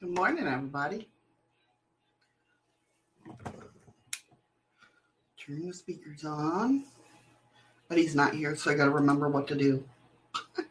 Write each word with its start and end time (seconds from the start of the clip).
Good 0.00 0.14
morning, 0.14 0.46
everybody. 0.46 1.08
Turn 5.44 5.66
the 5.66 5.74
speakers 5.74 6.24
on. 6.24 6.84
But 7.88 7.98
he's 7.98 8.14
not 8.14 8.32
here, 8.32 8.54
so 8.54 8.70
I 8.70 8.74
got 8.74 8.84
to 8.84 8.92
remember 8.92 9.28
what 9.28 9.48
to 9.48 9.56
do. 9.56 9.82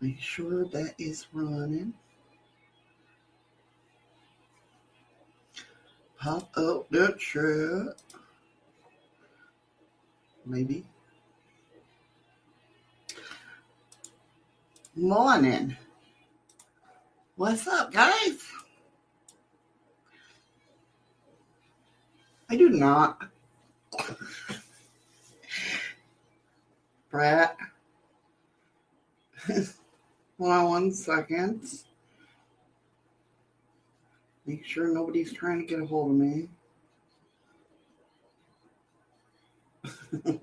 Make 0.00 0.20
sure 0.20 0.64
that 0.66 0.94
is 0.96 1.26
running. 1.32 1.92
Pop 6.20 6.56
up 6.56 6.88
that 6.90 7.18
chat. 7.18 8.00
Maybe. 10.46 10.84
Morning. 14.98 15.76
What's 17.36 17.68
up, 17.68 17.92
guys? 17.92 18.42
I 22.50 22.56
do 22.56 22.68
not. 22.68 23.22
Brat. 27.12 27.56
Hold 29.46 29.70
on 30.40 30.64
one 30.64 30.92
second. 30.92 31.62
Make 34.46 34.64
sure 34.64 34.92
nobody's 34.92 35.32
trying 35.32 35.60
to 35.60 35.64
get 35.64 35.80
a 35.80 35.86
hold 35.86 36.10
of 36.10 36.16
me. 36.16 36.48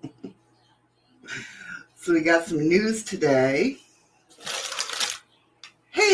so 1.97 2.13
we 2.13 2.21
got 2.21 2.45
some 2.45 2.69
news 2.69 3.03
today. 3.03 3.79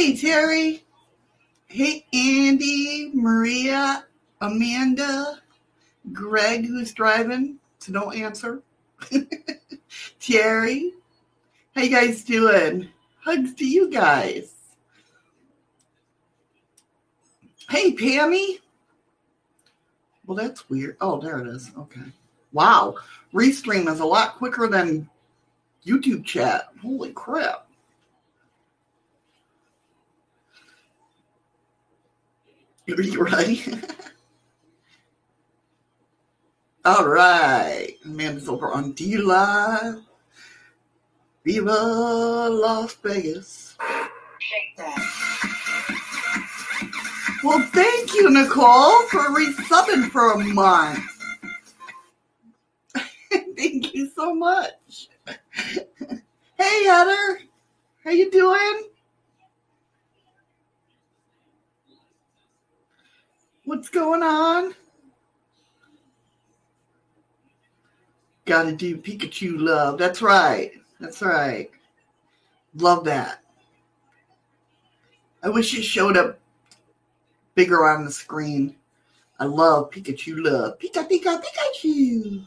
Hey, 0.02 0.18
Terry. 0.18 0.84
Hey, 1.68 2.08
Andy, 2.12 3.12
Maria, 3.14 4.04
Amanda, 4.42 5.40
Greg, 6.12 6.66
who's 6.66 6.92
driving, 6.92 7.58
so 7.78 7.94
don't 7.94 8.16
answer. 8.16 8.64
Terry, 10.20 10.94
how 11.76 11.84
you 11.84 11.92
guys 11.92 12.24
doing? 12.24 12.90
Hugs 13.20 13.54
to 13.54 13.64
you 13.64 13.92
guys. 13.92 14.52
Hey, 17.70 17.94
Pammy. 17.94 18.58
Well, 20.26 20.36
that's 20.36 20.68
weird. 20.68 20.98
Oh, 21.00 21.22
there 21.22 21.38
it 21.42 21.48
is. 21.48 21.70
Okay. 21.78 22.02
Wow. 22.54 22.96
Restream 23.36 23.88
is 23.88 24.00
a 24.00 24.06
lot 24.06 24.34
quicker 24.38 24.68
than 24.68 25.08
YouTube 25.86 26.26
chat. 26.26 26.70
Holy 26.82 27.12
crap. 27.12 27.61
Are 32.92 33.02
you 33.02 33.24
ready? 33.24 33.64
All 36.84 37.08
right. 37.08 37.96
Amanda's 38.06 38.50
over 38.50 38.72
on 38.72 38.92
D 38.94 39.18
Live. 39.18 40.02
Viva 41.46 42.50
Las 42.50 42.94
Vegas. 42.96 43.78
Shake 44.40 44.78
that. 44.78 45.22
Well, 47.44 47.62
thank 47.74 48.14
you, 48.14 48.30
Nicole, 48.30 49.04
for 49.08 49.30
resubbing 49.30 50.10
for 50.12 50.34
a 50.34 50.38
month. 50.40 51.00
thank 53.32 53.94
you 53.94 54.12
so 54.16 54.36
much. 54.36 55.10
hey, 56.58 56.84
Heather. 56.86 57.40
How 58.04 58.12
you 58.12 58.30
doing? 58.30 58.91
What's 63.72 63.88
going 63.88 64.22
on? 64.22 64.76
Gotta 68.44 68.74
do 68.74 68.98
Pikachu 68.98 69.58
love. 69.62 69.98
That's 69.98 70.22
right. 70.22 70.74
That's 71.00 71.22
right. 71.22 71.72
Love 72.76 73.06
that. 73.06 73.40
I 75.42 75.48
wish 75.48 75.74
it 75.74 75.84
showed 75.84 76.18
up 76.18 76.38
bigger 77.56 77.88
on 77.88 78.04
the 78.04 78.12
screen. 78.12 78.76
I 79.40 79.46
love 79.46 79.90
Pikachu 79.90 80.44
love. 80.44 80.78
Pika 80.78 81.10
Pika 81.10 81.42
Pikachu. 81.42 82.46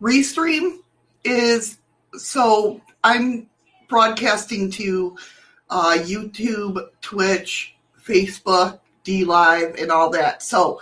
Restream 0.00 0.78
is 1.24 1.76
so 2.14 2.80
I'm 3.04 3.50
broadcasting 3.86 4.70
to 4.70 5.14
uh, 5.68 5.98
YouTube, 6.00 6.88
Twitch, 7.02 7.75
Facebook, 8.06 8.80
D 9.04 9.24
Live, 9.24 9.74
and 9.76 9.90
all 9.90 10.10
that. 10.10 10.42
So 10.42 10.80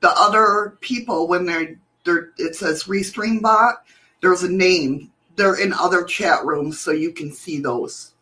the 0.00 0.10
other 0.10 0.76
people, 0.80 1.28
when 1.28 1.46
they're, 1.46 1.78
they're 2.04 2.30
it 2.38 2.54
says 2.54 2.84
Restream 2.84 3.40
bot, 3.40 3.82
there's 4.20 4.42
a 4.42 4.50
name. 4.50 5.12
They're 5.36 5.60
in 5.60 5.72
other 5.72 6.04
chat 6.04 6.44
rooms, 6.44 6.80
so 6.80 6.90
you 6.90 7.12
can 7.12 7.32
see 7.32 7.60
those 7.60 8.12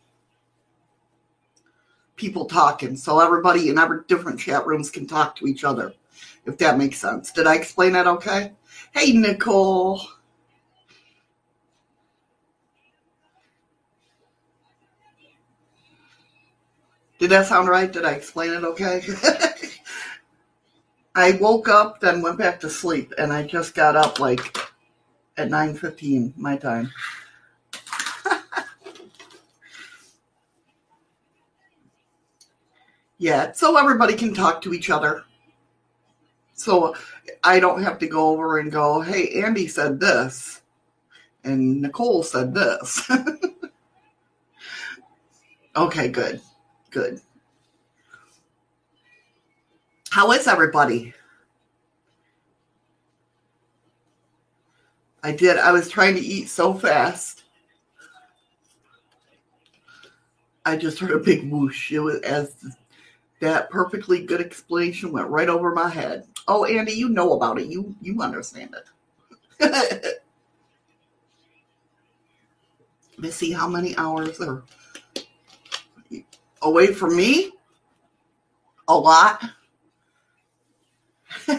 people 2.16 2.44
talking. 2.44 2.96
So 2.96 3.20
everybody 3.20 3.68
in 3.68 3.78
every 3.78 4.00
different 4.08 4.40
chat 4.40 4.66
rooms 4.66 4.90
can 4.90 5.06
talk 5.06 5.36
to 5.36 5.46
each 5.46 5.64
other, 5.64 5.94
if 6.46 6.58
that 6.58 6.78
makes 6.78 6.98
sense. 6.98 7.32
Did 7.32 7.46
I 7.46 7.54
explain 7.54 7.92
that 7.92 8.06
okay? 8.06 8.52
Hey, 8.92 9.12
Nicole. 9.12 10.02
Did 17.18 17.30
that 17.30 17.46
sound 17.46 17.68
right? 17.68 17.92
Did 17.92 18.04
I 18.04 18.12
explain 18.12 18.52
it 18.52 18.62
okay? 18.64 19.02
I 21.14 21.32
woke 21.40 21.68
up, 21.68 22.00
then 22.00 22.22
went 22.22 22.38
back 22.38 22.60
to 22.60 22.70
sleep, 22.70 23.12
and 23.18 23.32
I 23.32 23.42
just 23.42 23.74
got 23.74 23.96
up 23.96 24.20
like 24.20 24.56
at 25.36 25.48
9.15 25.48 26.36
my 26.36 26.56
time. 26.56 26.92
yeah, 33.18 33.50
so 33.50 33.76
everybody 33.76 34.14
can 34.14 34.32
talk 34.32 34.62
to 34.62 34.72
each 34.72 34.90
other. 34.90 35.24
So 36.54 36.94
I 37.42 37.58
don't 37.58 37.82
have 37.82 37.98
to 38.00 38.06
go 38.06 38.28
over 38.28 38.58
and 38.58 38.70
go, 38.70 39.00
hey, 39.00 39.42
Andy 39.42 39.66
said 39.66 39.98
this, 39.98 40.60
and 41.42 41.82
Nicole 41.82 42.22
said 42.22 42.54
this. 42.54 43.10
okay, 45.76 46.08
good, 46.08 46.40
good. 46.90 47.20
How 50.10 50.32
is 50.32 50.46
everybody? 50.46 51.12
I 55.22 55.32
did. 55.32 55.58
I 55.58 55.72
was 55.72 55.88
trying 55.88 56.14
to 56.14 56.20
eat 56.20 56.48
so 56.48 56.72
fast. 56.72 57.44
I 60.64 60.76
just 60.76 60.98
heard 60.98 61.12
a 61.12 61.18
big 61.18 61.50
whoosh. 61.50 61.92
It 61.92 61.98
was 62.00 62.20
as 62.20 62.54
that 63.40 63.70
perfectly 63.70 64.24
good 64.24 64.40
explanation 64.40 65.12
went 65.12 65.28
right 65.28 65.48
over 65.48 65.74
my 65.74 65.88
head. 65.88 66.26
Oh, 66.46 66.64
Andy, 66.64 66.92
you 66.92 67.08
know 67.08 67.34
about 67.34 67.58
it. 67.58 67.66
You 67.66 67.94
you 68.00 68.20
understand 68.22 68.74
it. 68.74 68.84
Let 73.18 73.18
me 73.18 73.30
see 73.30 73.50
how 73.50 73.68
many 73.68 73.96
hours 73.96 74.40
are 74.40 74.62
away 76.62 76.92
from 76.92 77.16
me. 77.16 77.52
A 78.88 78.96
lot. 78.96 79.42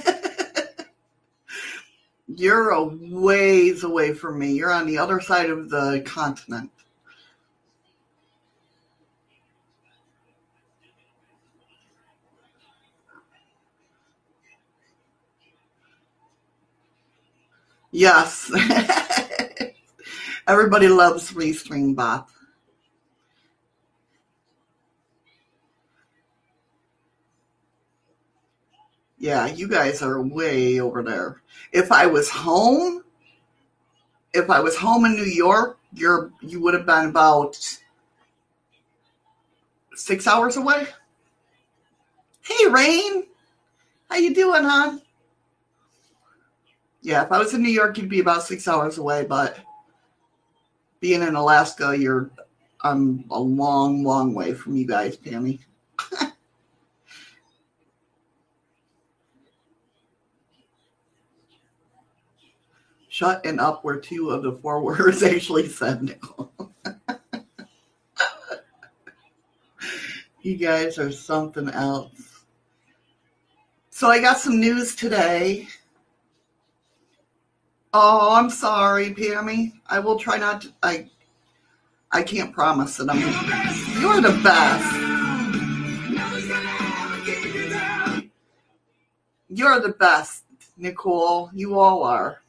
You're 2.28 2.70
a 2.70 2.84
ways 2.84 3.84
away 3.84 4.14
from 4.14 4.40
me. 4.40 4.54
You're 4.54 4.72
on 4.72 4.88
the 4.88 4.98
other 4.98 5.20
side 5.20 5.50
of 5.50 5.70
the 5.70 6.04
continent. 6.06 6.72
Yes. 17.92 18.52
Everybody 20.48 20.88
loves 20.88 21.32
Restream 21.32 21.96
Bot. 21.96 22.30
Yeah, 29.20 29.48
you 29.48 29.68
guys 29.68 30.02
are 30.02 30.22
way 30.22 30.80
over 30.80 31.04
there. 31.04 31.42
If 31.74 31.92
I 31.92 32.08
was 32.08 32.30
home, 32.30 33.04
if 34.34 34.50
I 34.50 34.62
was 34.62 34.78
home 34.78 35.04
in 35.06 35.16
New 35.16 35.26
York, 35.26 35.78
you're 35.94 36.32
you 36.42 36.62
would 36.62 36.74
have 36.74 36.86
been 36.86 37.10
about 37.10 37.60
six 39.94 40.26
hours 40.26 40.56
away. 40.56 40.88
Hey, 42.42 42.68
Rain, 42.68 43.26
how 44.10 44.16
you 44.16 44.34
doing, 44.34 44.64
hon? 44.64 45.02
Yeah, 47.02 47.24
if 47.24 47.32
I 47.32 47.40
was 47.40 47.54
in 47.54 47.62
New 47.62 47.70
York, 47.70 47.98
you'd 47.98 48.10
be 48.10 48.22
about 48.22 48.44
six 48.44 48.68
hours 48.68 48.98
away. 48.98 49.26
But 49.26 49.60
being 51.02 51.22
in 51.22 51.36
Alaska, 51.36 51.98
you're 51.98 52.32
I'm 52.82 53.26
a 53.30 53.40
long, 53.40 54.04
long 54.06 54.34
way 54.34 54.54
from 54.54 54.78
you 54.78 54.88
guys, 54.88 55.18
Pammy. 55.18 55.60
Shut 63.20 63.46
and 63.46 63.60
up 63.60 63.84
were 63.84 63.98
two 63.98 64.30
of 64.30 64.44
the 64.44 64.54
four 64.54 64.82
words 64.86 65.22
actually 65.24 65.68
said, 65.68 66.04
Nicole. 66.04 66.54
you 70.42 70.56
guys 70.56 70.98
are 70.98 71.12
something 71.12 71.68
else. 71.68 72.46
So 73.90 74.08
I 74.08 74.22
got 74.22 74.38
some 74.38 74.62
news 74.62 74.96
today. 74.96 75.68
Oh, 77.94 78.38
I'm 78.38 78.50
sorry, 78.50 79.14
Pammy. 79.14 79.74
I 79.88 80.00
will 80.00 80.18
try 80.18 80.38
not 80.38 80.62
to. 80.62 80.74
I 80.82 81.10
I 82.14 82.24
can't 82.24 82.54
promise 82.54 82.96
that 82.96 83.10
I'm. 83.10 83.20
You're 84.00 84.22
the 84.22 84.40
best. 84.42 84.96
You're 89.50 89.82
the 89.82 89.96
best, 90.00 90.46
Nicole. 90.78 91.50
You 91.54 91.78
all 91.78 92.04
are. 92.04 92.42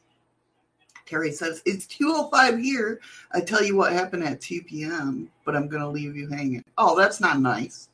Terry 1.11 1.33
says, 1.33 1.61
It's 1.65 1.85
2.05 1.87 2.63
here. 2.63 3.01
I 3.33 3.41
tell 3.41 3.61
you 3.61 3.75
what 3.75 3.91
happened 3.91 4.23
at 4.23 4.39
2 4.39 4.61
p.m., 4.63 5.29
but 5.43 5.57
I'm 5.57 5.67
going 5.67 5.81
to 5.81 5.89
leave 5.89 6.15
you 6.15 6.29
hanging. 6.29 6.63
Oh, 6.77 6.97
that's 6.97 7.19
not 7.19 7.41
nice. 7.41 7.89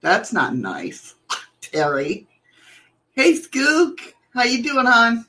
That's 0.00 0.32
not 0.32 0.56
nice, 0.56 1.14
Terry. 1.60 2.26
Hey, 3.12 3.34
Skook. 3.34 4.00
How 4.34 4.42
you 4.42 4.64
doing, 4.64 4.86
hon? 4.86 5.24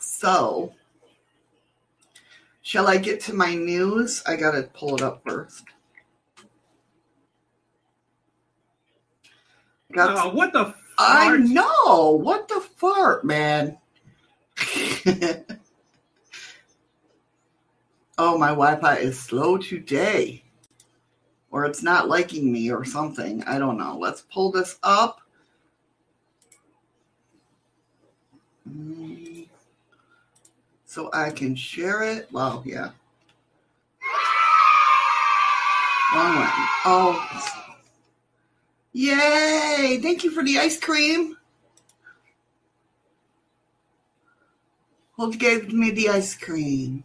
So, 0.00 0.74
shall 2.62 2.88
I 2.88 2.96
get 2.96 3.20
to 3.22 3.34
my 3.34 3.54
news? 3.54 4.20
I 4.26 4.34
got 4.34 4.50
to 4.52 4.64
pull 4.64 4.96
it 4.96 5.00
up 5.00 5.22
first. 5.24 5.64
Got 9.94 10.26
uh, 10.26 10.30
what 10.30 10.52
the 10.52 10.64
fart? 10.64 10.74
I 10.98 11.36
know. 11.36 12.18
What 12.20 12.48
the 12.48 12.60
fart, 12.60 13.24
man? 13.24 13.78
oh, 18.18 18.36
my 18.36 18.48
Wi 18.48 18.74
Fi 18.80 18.96
is 18.96 19.18
slow 19.18 19.56
today. 19.56 20.42
Or 21.52 21.64
it's 21.64 21.84
not 21.84 22.08
liking 22.08 22.52
me 22.52 22.72
or 22.72 22.84
something. 22.84 23.44
I 23.44 23.60
don't 23.60 23.78
know. 23.78 23.96
Let's 23.96 24.22
pull 24.22 24.50
this 24.50 24.76
up. 24.82 25.20
So 30.86 31.08
I 31.12 31.30
can 31.30 31.54
share 31.54 32.02
it. 32.02 32.28
Well, 32.32 32.64
yeah. 32.66 32.90
Wrong 36.12 36.36
one. 36.36 36.50
Oh, 36.84 37.63
Yay! 38.96 39.98
Thank 40.00 40.22
you 40.22 40.30
for 40.30 40.44
the 40.44 40.56
ice 40.56 40.78
cream. 40.78 41.36
Who 45.16 45.34
gave 45.34 45.72
me 45.72 45.90
the 45.90 46.10
ice 46.10 46.36
cream? 46.36 47.02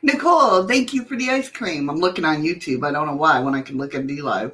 Nicole, 0.00 0.66
thank 0.68 0.94
you 0.94 1.04
for 1.04 1.16
the 1.16 1.28
ice 1.28 1.50
cream. 1.50 1.90
I'm 1.90 1.98
looking 1.98 2.24
on 2.24 2.44
YouTube. 2.44 2.86
I 2.86 2.92
don't 2.92 3.08
know 3.08 3.16
why 3.16 3.40
when 3.40 3.56
I 3.56 3.62
can 3.62 3.76
look 3.78 3.96
at 3.96 4.06
D 4.06 4.22
Live. 4.22 4.52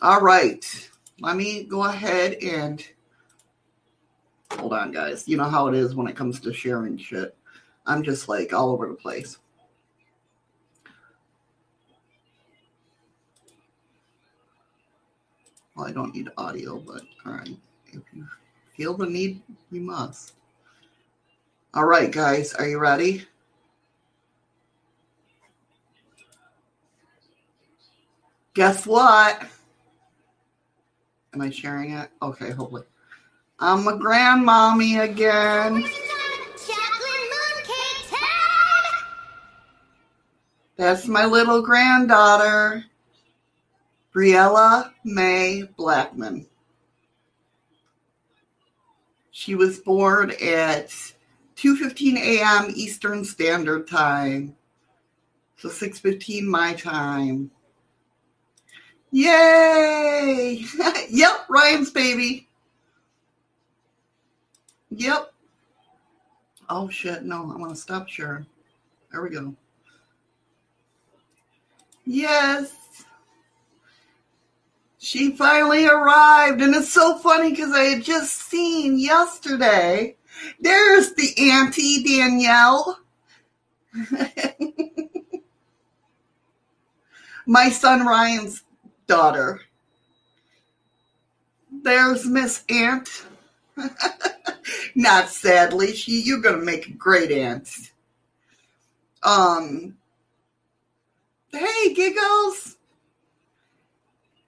All 0.00 0.22
right. 0.22 0.90
Let 1.20 1.36
me 1.36 1.64
go 1.64 1.84
ahead 1.84 2.34
and 2.42 2.82
hold 4.52 4.72
on, 4.72 4.90
guys. 4.90 5.28
You 5.28 5.36
know 5.36 5.44
how 5.44 5.68
it 5.68 5.74
is 5.74 5.94
when 5.94 6.08
it 6.08 6.16
comes 6.16 6.40
to 6.40 6.52
sharing 6.54 6.96
shit. 6.96 7.36
I'm 7.86 8.02
just 8.02 8.26
like 8.26 8.54
all 8.54 8.70
over 8.70 8.88
the 8.88 8.94
place. 8.94 9.36
Well, 15.76 15.86
I 15.86 15.92
don't 15.92 16.14
need 16.14 16.30
audio, 16.38 16.78
but 16.78 17.02
all 17.26 17.32
right. 17.32 17.56
If 17.88 18.02
you 18.14 18.26
feel 18.74 18.94
the 18.94 19.06
need, 19.06 19.42
you 19.70 19.82
must. 19.82 20.32
All 21.74 21.84
right, 21.84 22.10
guys, 22.10 22.54
are 22.54 22.66
you 22.66 22.78
ready? 22.78 23.26
Guess 28.54 28.86
what? 28.86 29.42
Am 31.34 31.42
I 31.42 31.50
sharing 31.50 31.90
it? 31.90 32.08
Okay, 32.22 32.52
hopefully. 32.52 32.84
I'm 33.58 33.86
a 33.86 33.98
grandmommy 33.98 35.02
again. 35.02 35.84
That's 40.78 41.06
my 41.06 41.26
little 41.26 41.60
granddaughter. 41.60 42.84
Briella 44.16 44.92
May 45.04 45.64
Blackman. 45.76 46.46
She 49.30 49.54
was 49.54 49.78
born 49.78 50.30
at 50.42 50.88
2:15 51.56 52.16
a.m. 52.16 52.72
Eastern 52.74 53.26
Standard 53.26 53.86
Time. 53.86 54.56
So 55.58 55.68
6:15 55.68 56.46
my 56.46 56.72
time. 56.72 57.50
Yay! 59.10 60.64
yep, 61.10 61.46
Ryan's 61.50 61.90
baby. 61.90 62.48
Yep. 64.92 65.30
Oh 66.70 66.88
shit, 66.88 67.22
no, 67.22 67.52
I 67.52 67.56
want 67.58 67.68
to 67.68 67.76
stop 67.76 68.08
sharing. 68.08 68.46
There 69.12 69.22
we 69.22 69.28
go. 69.28 69.54
Yes. 72.06 72.85
She 75.06 75.30
finally 75.36 75.86
arrived, 75.86 76.60
and 76.60 76.74
it's 76.74 76.92
so 76.92 77.16
funny 77.18 77.50
because 77.50 77.72
I 77.72 77.84
had 77.84 78.02
just 78.02 78.50
seen 78.50 78.98
yesterday. 78.98 80.16
There's 80.58 81.14
the 81.14 81.32
Auntie 81.52 82.02
Danielle. 82.02 82.98
My 87.46 87.68
son 87.68 88.04
Ryan's 88.04 88.64
daughter. 89.06 89.60
There's 91.70 92.26
Miss 92.26 92.64
Aunt. 92.68 93.08
Not 94.96 95.28
sadly, 95.28 95.94
she 95.94 96.22
you're 96.22 96.40
gonna 96.40 96.56
make 96.64 96.88
a 96.88 96.92
great 96.94 97.30
aunt. 97.30 97.70
Um 99.22 99.98
Hey 101.52 101.94
giggles. 101.94 102.75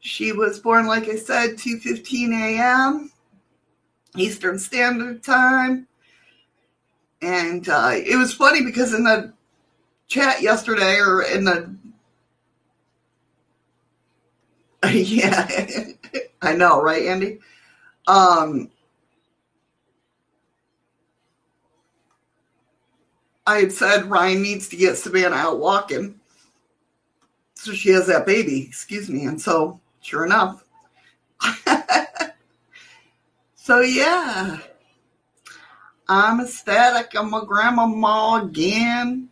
She 0.09 0.33
was 0.33 0.59
born, 0.59 0.87
like 0.87 1.07
I 1.07 1.17
said, 1.17 1.59
2:15 1.59 2.33
a.m. 2.33 3.13
Eastern 4.17 4.59
Standard 4.59 5.23
Time, 5.23 5.87
and 7.21 7.69
uh, 7.69 7.91
it 7.95 8.17
was 8.17 8.33
funny 8.33 8.65
because 8.65 8.95
in 8.95 9.05
the 9.05 9.35
chat 10.09 10.41
yesterday, 10.41 10.99
or 10.99 11.23
in 11.23 11.45
the 11.45 11.77
yeah, 14.91 15.47
I 16.43 16.55
know, 16.55 16.81
right, 16.81 17.03
Andy? 17.03 17.41
Um, 18.07 18.71
I 23.47 23.59
had 23.61 23.73
said 23.73 24.07
Ryan 24.07 24.41
needs 24.41 24.69
to 24.69 24.77
get 24.77 24.97
Savannah 24.97 25.37
out 25.37 25.59
walking. 25.59 26.19
So 27.57 27.73
she 27.73 27.91
has 27.91 28.07
that 28.07 28.25
baby, 28.25 28.63
excuse 28.67 29.11
me. 29.11 29.25
And 29.27 29.41
so 29.41 29.81
Sure 30.01 30.25
enough. 30.25 30.65
so 33.55 33.81
yeah. 33.81 34.59
I'm 36.09 36.41
ecstatic. 36.41 37.13
I'm 37.15 37.35
a 37.35 37.45
grandmama 37.45 38.43
again. 38.45 39.29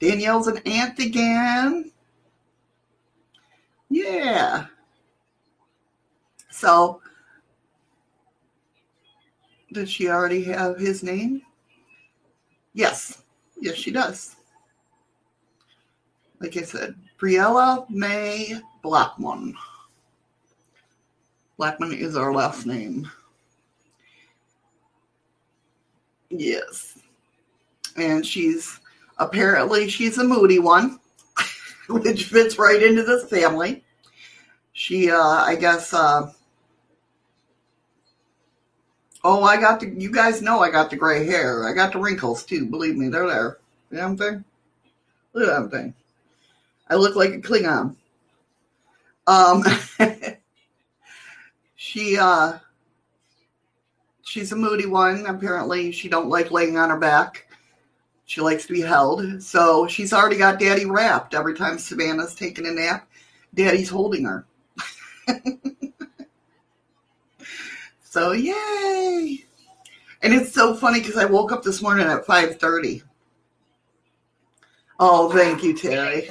Danielle's 0.00 0.48
an 0.48 0.58
aunt 0.66 0.98
again. 0.98 1.90
Yeah. 3.88 4.66
So, 6.50 7.00
does 9.72 9.90
she 9.90 10.08
already 10.08 10.42
have 10.44 10.78
his 10.78 11.02
name? 11.02 11.42
Yes. 12.74 13.22
Yes, 13.60 13.76
she 13.76 13.90
does. 13.90 14.36
Like 16.40 16.56
I 16.56 16.62
said, 16.62 16.94
Briella 17.22 17.88
May 17.88 18.58
Blackman. 18.82 19.54
Blackman 21.56 21.92
is 21.92 22.16
our 22.16 22.34
last 22.34 22.66
name. 22.66 23.08
Yes. 26.30 26.98
And 27.96 28.26
she's 28.26 28.80
apparently 29.18 29.88
she's 29.88 30.18
a 30.18 30.24
moody 30.24 30.58
one, 30.58 30.98
which 31.88 32.24
fits 32.24 32.58
right 32.58 32.82
into 32.82 33.04
this 33.04 33.30
family. 33.30 33.84
She 34.72 35.08
uh 35.08 35.16
I 35.16 35.54
guess 35.54 35.94
uh 35.94 36.32
Oh, 39.24 39.44
I 39.44 39.56
got 39.60 39.78
the. 39.78 39.88
You 39.88 40.10
guys 40.10 40.42
know 40.42 40.58
I 40.58 40.70
got 40.72 40.90
the 40.90 40.96
gray 40.96 41.24
hair. 41.24 41.68
I 41.68 41.72
got 41.72 41.92
the 41.92 42.00
wrinkles 42.00 42.44
too. 42.44 42.66
Believe 42.66 42.96
me, 42.96 43.08
they're 43.08 43.28
there. 43.28 43.58
You 43.92 43.98
know 43.98 44.02
what 44.02 44.10
I'm 44.10 44.18
saying? 44.18 44.44
Look 45.32 45.48
at 45.48 45.62
that 45.62 45.70
thing. 45.70 45.94
I 46.92 46.96
look 46.96 47.16
like 47.16 47.30
a 47.30 47.38
Klingon. 47.38 47.96
Um, 49.26 49.64
she 51.74 52.18
uh, 52.18 52.58
she's 54.22 54.52
a 54.52 54.56
moody 54.56 54.84
one. 54.84 55.24
Apparently, 55.24 55.90
she 55.90 56.10
don't 56.10 56.28
like 56.28 56.50
laying 56.50 56.76
on 56.76 56.90
her 56.90 56.98
back. 56.98 57.48
She 58.26 58.42
likes 58.42 58.66
to 58.66 58.74
be 58.74 58.82
held. 58.82 59.42
So 59.42 59.86
she's 59.86 60.12
already 60.12 60.36
got 60.36 60.60
Daddy 60.60 60.84
wrapped. 60.84 61.32
Every 61.32 61.54
time 61.54 61.78
Savannah's 61.78 62.34
taking 62.34 62.66
a 62.66 62.72
nap, 62.72 63.08
Daddy's 63.54 63.88
holding 63.88 64.24
her. 64.24 64.44
So 68.04 68.32
yay! 68.32 69.46
And 70.20 70.34
it's 70.34 70.52
so 70.52 70.74
funny 70.74 71.00
because 71.00 71.16
I 71.16 71.24
woke 71.24 71.50
up 71.50 71.62
this 71.62 71.80
morning 71.80 72.06
at 72.06 72.26
5:30. 72.26 73.02
Oh, 75.00 75.32
thank 75.32 75.62
you, 75.62 75.74
Terry. 75.74 76.28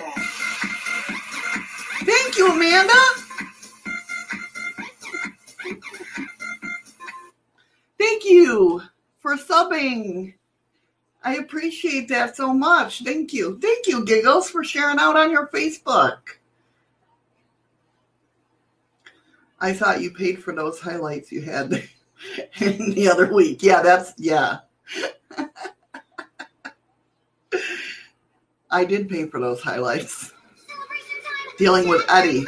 Thank 2.04 2.38
you, 2.38 2.52
Amanda. 2.52 2.94
Thank 7.98 8.26
you 8.26 8.82
for 9.20 9.36
subbing. 9.36 10.34
I 11.24 11.36
appreciate 11.36 12.08
that 12.10 12.36
so 12.36 12.52
much. 12.54 13.04
Thank 13.04 13.32
you. 13.34 13.60
Thank 13.60 13.86
you, 13.86 14.04
Giggles, 14.04 14.50
for 14.50 14.64
sharing 14.64 14.98
out 14.98 15.16
on 15.16 15.30
your 15.30 15.48
Facebook. 15.48 16.18
I 19.60 19.74
thought 19.74 20.02
you 20.02 20.10
paid 20.10 20.44
for 20.44 20.56
those 20.56 20.80
highlights 20.80 21.32
you 21.32 21.42
had 21.42 21.70
the 22.60 23.08
other 23.12 23.32
week. 23.32 23.62
Yeah, 23.62 23.84
that's 23.84 24.14
yeah. 24.18 24.60
I 28.72 28.86
did 28.86 29.08
pay 29.08 29.28
for 29.28 29.40
those 29.40 29.62
highlights. 29.62 30.34
Dealing 31.58 31.88
with 31.88 32.04
Eddie. 32.10 32.46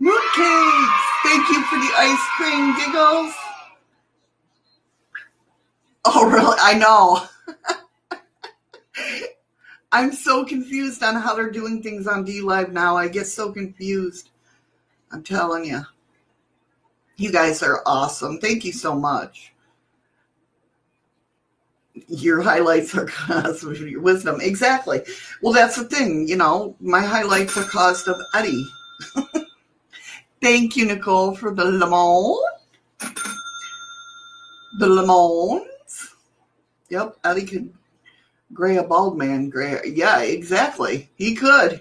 Mooncakes! 0.00 1.00
Thank 1.22 1.48
you 1.50 1.62
for 1.64 1.76
the 1.76 1.92
ice 1.98 2.26
cream 2.36 2.74
giggles. 2.76 3.34
Oh, 6.06 6.30
really? 6.30 6.56
I 6.60 6.74
know. 6.78 7.26
I'm 9.92 10.12
so 10.12 10.44
confused 10.44 11.02
on 11.02 11.16
how 11.16 11.34
they're 11.34 11.50
doing 11.50 11.82
things 11.82 12.06
on 12.06 12.24
D 12.24 12.40
Live 12.40 12.72
now. 12.72 12.96
I 12.96 13.08
get 13.08 13.26
so 13.26 13.52
confused. 13.52 14.30
I'm 15.12 15.22
telling 15.22 15.64
you. 15.64 15.82
You 17.16 17.30
guys 17.30 17.62
are 17.62 17.82
awesome. 17.84 18.38
Thank 18.38 18.64
you 18.64 18.72
so 18.72 18.94
much. 18.94 19.52
Your 22.08 22.40
highlights 22.40 22.94
are 22.94 23.06
caused 23.06 23.64
of 23.64 23.80
your 23.80 24.00
wisdom. 24.00 24.40
Exactly. 24.40 25.02
Well, 25.42 25.52
that's 25.52 25.76
the 25.76 25.84
thing. 25.84 26.28
You 26.28 26.36
know, 26.36 26.76
my 26.80 27.00
highlights 27.02 27.56
are 27.56 27.64
caused 27.64 28.08
of 28.08 28.20
Eddie. 28.34 28.66
Thank 30.40 30.76
you, 30.76 30.86
Nicole, 30.86 31.34
for 31.34 31.54
the 31.54 31.64
lemon. 31.64 32.36
The 34.78 34.86
lemons. 34.86 36.14
Yep, 36.88 37.16
Eddie 37.24 37.46
could 37.46 37.72
gray 38.52 38.76
a 38.76 38.82
bald 38.82 39.16
man 39.16 39.48
gray 39.48 39.80
yeah 39.94 40.20
exactly 40.20 41.08
he 41.14 41.34
could 41.34 41.80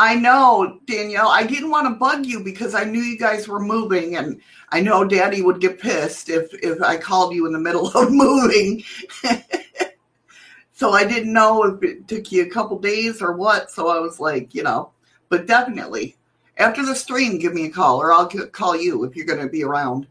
i 0.00 0.14
know 0.14 0.80
danielle 0.86 1.28
i 1.28 1.44
didn't 1.44 1.70
want 1.70 1.86
to 1.86 1.94
bug 1.94 2.24
you 2.24 2.42
because 2.42 2.74
i 2.74 2.84
knew 2.84 3.00
you 3.00 3.18
guys 3.18 3.46
were 3.46 3.60
moving 3.60 4.16
and 4.16 4.40
i 4.70 4.80
know 4.80 5.04
daddy 5.04 5.42
would 5.42 5.60
get 5.60 5.78
pissed 5.78 6.30
if 6.30 6.52
if 6.62 6.80
i 6.82 6.96
called 6.96 7.34
you 7.34 7.46
in 7.46 7.52
the 7.52 7.58
middle 7.58 7.88
of 7.96 8.10
moving 8.10 8.82
so 10.72 10.92
i 10.92 11.04
didn't 11.04 11.32
know 11.32 11.64
if 11.64 11.82
it 11.82 12.08
took 12.08 12.32
you 12.32 12.42
a 12.42 12.50
couple 12.50 12.78
days 12.78 13.20
or 13.20 13.36
what 13.36 13.70
so 13.70 13.88
i 13.88 13.98
was 13.98 14.18
like 14.18 14.54
you 14.54 14.62
know 14.62 14.90
but 15.28 15.46
definitely 15.46 16.16
after 16.56 16.84
the 16.84 16.94
stream 16.94 17.38
give 17.38 17.52
me 17.52 17.66
a 17.66 17.70
call 17.70 18.00
or 18.00 18.12
i'll 18.12 18.26
call 18.26 18.74
you 18.74 19.04
if 19.04 19.14
you're 19.14 19.26
going 19.26 19.38
to 19.38 19.48
be 19.48 19.62
around 19.62 20.06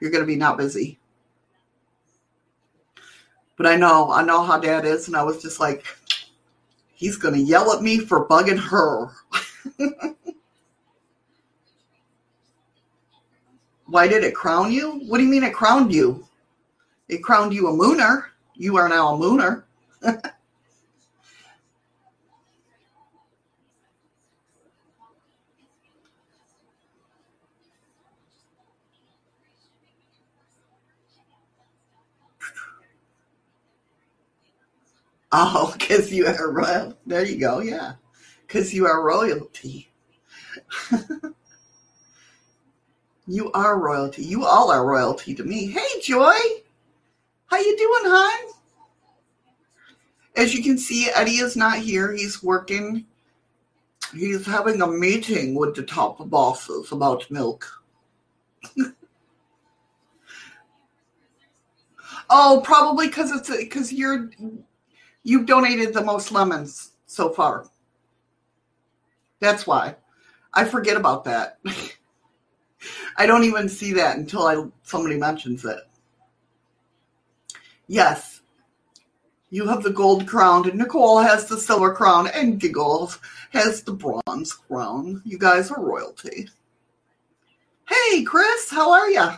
you're 0.00 0.10
going 0.10 0.22
to 0.22 0.26
be 0.26 0.36
not 0.36 0.58
busy 0.58 0.98
but 3.58 3.66
I 3.66 3.74
know, 3.74 4.10
I 4.12 4.22
know 4.22 4.44
how 4.44 4.58
dad 4.58 4.86
is. 4.86 5.08
And 5.08 5.16
I 5.16 5.24
was 5.24 5.42
just 5.42 5.58
like, 5.58 5.84
he's 6.98 7.16
going 7.16 7.34
to 7.34 7.40
yell 7.40 7.72
at 7.72 7.80
me 7.80 8.00
for 8.00 8.26
bugging 8.26 8.58
her. 8.58 9.10
Why 13.86 14.08
did 14.08 14.24
it 14.24 14.34
crown 14.34 14.72
you? 14.72 14.98
What 15.06 15.18
do 15.18 15.24
you 15.24 15.30
mean 15.30 15.44
it 15.44 15.54
crowned 15.54 15.92
you? 15.92 16.26
It 17.08 17.22
crowned 17.22 17.54
you 17.54 17.68
a 17.68 17.72
mooner. 17.72 18.24
You 18.54 18.76
are 18.76 18.88
now 18.88 19.14
a 19.14 19.18
mooner. 19.18 19.62
Oh, 35.32 35.74
because 35.78 36.12
you 36.12 36.26
are 36.26 36.50
royal. 36.50 36.96
There 37.06 37.24
you 37.24 37.38
go. 37.38 37.60
Yeah, 37.60 37.94
because 38.46 38.74
you 38.74 38.86
are 38.86 39.04
royalty. 39.04 39.90
you 43.26 43.52
are 43.52 43.78
royalty. 43.78 44.24
You 44.24 44.44
all 44.44 44.70
are 44.70 44.86
royalty 44.86 45.34
to 45.34 45.44
me. 45.44 45.66
Hey, 45.70 46.00
Joy, 46.02 46.38
how 47.46 47.58
you 47.58 47.76
doing, 47.76 48.02
hon? 48.04 48.54
As 50.36 50.54
you 50.54 50.62
can 50.62 50.78
see, 50.78 51.10
Eddie 51.14 51.38
is 51.38 51.56
not 51.56 51.78
here. 51.78 52.12
He's 52.12 52.42
working. 52.42 53.06
He's 54.14 54.46
having 54.46 54.80
a 54.80 54.86
meeting 54.86 55.54
with 55.54 55.74
the 55.74 55.82
top 55.82 56.30
bosses 56.30 56.92
about 56.92 57.30
milk. 57.30 57.82
oh, 62.30 62.62
probably 62.64 63.08
because 63.08 63.32
it's 63.32 63.50
because 63.50 63.92
you're 63.92 64.30
You've 65.28 65.44
donated 65.44 65.92
the 65.92 66.02
most 66.02 66.32
lemons 66.32 66.92
so 67.04 67.28
far. 67.28 67.66
That's 69.40 69.66
why. 69.66 69.96
I 70.54 70.64
forget 70.64 70.96
about 70.96 71.24
that. 71.24 71.58
I 73.18 73.26
don't 73.26 73.44
even 73.44 73.68
see 73.68 73.92
that 73.92 74.16
until 74.16 74.46
I 74.46 74.64
somebody 74.84 75.18
mentions 75.18 75.66
it. 75.66 75.80
Yes. 77.88 78.40
You 79.50 79.66
have 79.68 79.82
the 79.82 79.90
gold 79.90 80.26
crown, 80.26 80.66
and 80.66 80.78
Nicole 80.78 81.18
has 81.18 81.44
the 81.44 81.58
silver 81.58 81.92
crown, 81.92 82.28
and 82.28 82.58
Giggles 82.58 83.18
has 83.50 83.82
the 83.82 83.92
bronze 83.92 84.54
crown. 84.54 85.20
You 85.26 85.36
guys 85.36 85.70
are 85.70 85.84
royalty. 85.84 86.48
Hey, 87.86 88.22
Chris, 88.22 88.70
how 88.70 88.90
are 88.92 89.10
you? 89.10 89.28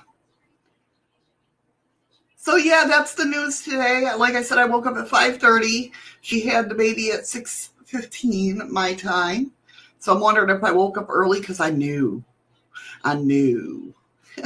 So 2.42 2.56
yeah, 2.56 2.84
that's 2.88 3.14
the 3.14 3.26
news 3.26 3.62
today. 3.62 4.10
Like 4.16 4.34
I 4.34 4.42
said, 4.42 4.56
I 4.56 4.64
woke 4.64 4.86
up 4.86 4.96
at 4.96 5.08
5:30. 5.08 5.92
She 6.22 6.40
had 6.40 6.70
the 6.70 6.74
baby 6.74 7.12
at 7.12 7.26
6:15 7.26 8.70
my 8.70 8.94
time. 8.94 9.52
So 9.98 10.14
I'm 10.14 10.20
wondering 10.20 10.48
if 10.48 10.64
I 10.64 10.72
woke 10.72 10.96
up 10.96 11.10
early 11.10 11.40
because 11.40 11.60
I 11.60 11.68
knew. 11.68 12.24
I 13.04 13.16
knew. 13.16 13.92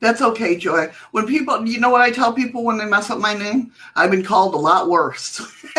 That's 0.00 0.20
okay, 0.22 0.56
Joy. 0.56 0.90
When 1.12 1.28
people, 1.28 1.64
you 1.68 1.78
know 1.78 1.90
what 1.90 2.00
I 2.00 2.10
tell 2.10 2.32
people 2.32 2.64
when 2.64 2.78
they 2.78 2.84
mess 2.84 3.10
up 3.10 3.20
my 3.20 3.34
name? 3.34 3.72
I've 3.94 4.10
been 4.10 4.24
called 4.24 4.54
a 4.54 4.58
lot 4.58 4.88
worse. 4.90 5.40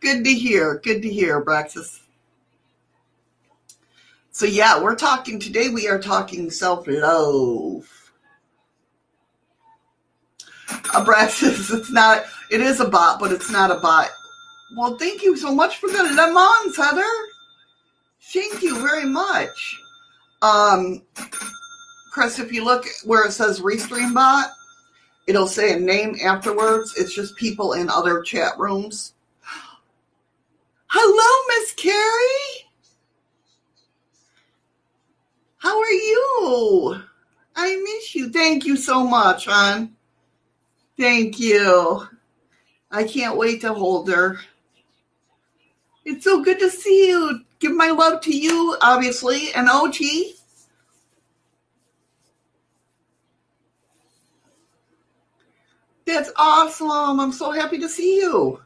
Good 0.00 0.24
to 0.24 0.32
hear. 0.32 0.80
Good 0.82 1.02
to 1.02 1.12
hear, 1.12 1.44
Braxis. 1.44 2.05
So 4.36 4.44
yeah, 4.44 4.78
we're 4.82 4.96
talking 4.96 5.40
today. 5.40 5.70
We 5.70 5.88
are 5.88 5.98
talking 5.98 6.50
self 6.50 6.86
love. 6.86 8.12
A 10.68 11.00
Abraxas, 11.00 11.74
it's 11.74 11.90
not. 11.90 12.26
It 12.50 12.60
is 12.60 12.80
a 12.80 12.86
bot, 12.86 13.18
but 13.18 13.32
it's 13.32 13.50
not 13.50 13.70
a 13.70 13.76
bot. 13.76 14.10
Well, 14.76 14.98
thank 14.98 15.22
you 15.22 15.38
so 15.38 15.54
much 15.54 15.78
for 15.78 15.88
the 15.88 16.02
lemons, 16.02 16.76
Heather. 16.76 17.02
Thank 18.24 18.62
you 18.62 18.78
very 18.78 19.06
much. 19.06 19.80
Um, 20.42 21.00
Chris, 22.12 22.38
if 22.38 22.52
you 22.52 22.62
look 22.62 22.84
where 23.06 23.24
it 23.24 23.32
says 23.32 23.60
Restream 23.60 24.12
bot, 24.12 24.50
it'll 25.26 25.48
say 25.48 25.72
a 25.72 25.80
name 25.80 26.14
afterwards. 26.22 26.92
It's 26.98 27.14
just 27.14 27.36
people 27.36 27.72
in 27.72 27.88
other 27.88 28.20
chat 28.20 28.58
rooms. 28.58 29.14
Hello, 30.88 31.58
Miss 31.58 31.72
Carrie. 31.72 32.65
How 35.58 35.78
are 35.78 35.90
you? 35.90 37.02
I 37.54 37.76
miss 37.76 38.14
you. 38.14 38.30
Thank 38.30 38.64
you 38.66 38.76
so 38.76 39.04
much, 39.04 39.46
hon. 39.46 39.96
Thank 40.98 41.38
you. 41.38 42.06
I 42.90 43.04
can't 43.04 43.36
wait 43.36 43.60
to 43.62 43.72
hold 43.72 44.08
her. 44.10 44.38
It's 46.04 46.24
so 46.24 46.42
good 46.42 46.58
to 46.60 46.70
see 46.70 47.08
you. 47.08 47.40
Give 47.58 47.72
my 47.72 47.90
love 47.90 48.20
to 48.22 48.36
you, 48.36 48.76
obviously, 48.80 49.52
and 49.54 49.68
OG. 49.68 49.96
That's 56.06 56.30
awesome. 56.36 57.18
I'm 57.18 57.32
so 57.32 57.50
happy 57.50 57.78
to 57.78 57.88
see 57.88 58.18
you. 58.18 58.60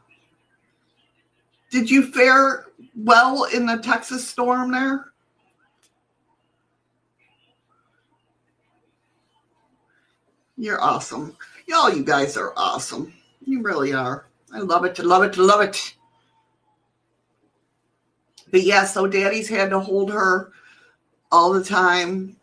Did 1.71 1.89
you 1.89 2.11
fare 2.11 2.67
well 2.95 3.45
in 3.45 3.65
the 3.65 3.77
Texas 3.77 4.27
storm 4.27 4.71
there? 4.71 5.10
You're 10.61 10.79
awesome. 10.79 11.35
Y'all, 11.65 11.91
you 11.91 12.03
guys 12.03 12.37
are 12.37 12.53
awesome. 12.55 13.11
You 13.43 13.63
really 13.63 13.93
are. 13.93 14.27
I 14.53 14.59
love 14.59 14.85
it, 14.85 14.99
I 14.99 15.01
love 15.01 15.23
it, 15.23 15.35
I 15.35 15.41
love 15.41 15.61
it. 15.61 15.95
But 18.51 18.61
yeah, 18.61 18.85
so 18.85 19.07
daddy's 19.07 19.49
had 19.49 19.71
to 19.71 19.79
hold 19.79 20.11
her 20.11 20.51
all 21.31 21.51
the 21.51 21.63
time. 21.63 22.35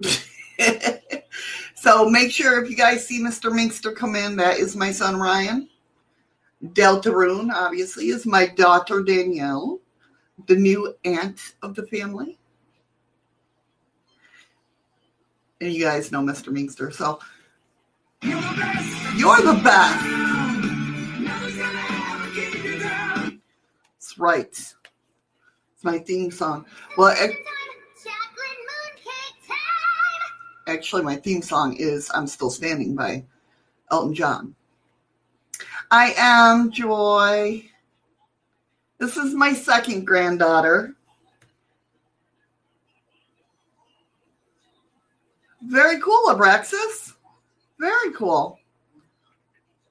so 1.74 2.08
make 2.08 2.30
sure 2.30 2.62
if 2.62 2.70
you 2.70 2.76
guys 2.76 3.04
see 3.04 3.20
Mr. 3.20 3.50
Minkster 3.50 3.92
come 3.92 4.14
in, 4.14 4.36
that 4.36 4.58
is 4.58 4.76
my 4.76 4.92
son 4.92 5.16
Ryan. 5.16 5.68
Deltarune, 6.64 7.50
obviously, 7.52 8.10
is 8.10 8.24
my 8.24 8.46
daughter 8.46 9.02
Danielle, 9.02 9.80
the 10.46 10.54
new 10.54 10.94
aunt 11.04 11.54
of 11.62 11.74
the 11.74 11.88
family. 11.88 12.38
And 15.60 15.72
you 15.72 15.82
guys 15.82 16.12
know 16.12 16.20
Mr. 16.20 16.50
Minkster. 16.52 16.94
So 16.94 17.18
you're 18.22 19.42
the 19.42 19.60
best. 19.62 20.04
That's 23.94 24.18
right. 24.18 24.48
It's 24.48 24.74
my 25.82 25.98
theme 25.98 26.30
song. 26.30 26.66
Well, 26.96 27.14
it, 27.18 27.36
actually, 30.66 31.02
my 31.02 31.16
theme 31.16 31.42
song 31.42 31.76
is 31.76 32.10
I'm 32.14 32.26
Still 32.26 32.50
Standing 32.50 32.94
by 32.94 33.24
Elton 33.90 34.14
John. 34.14 34.54
I 35.90 36.14
am 36.16 36.70
Joy. 36.70 37.64
This 38.98 39.16
is 39.16 39.34
my 39.34 39.52
second 39.52 40.06
granddaughter. 40.06 40.94
Very 45.62 46.00
cool, 46.00 46.28
Abraxas. 46.28 47.14
Very 47.78 48.12
cool. 48.12 48.58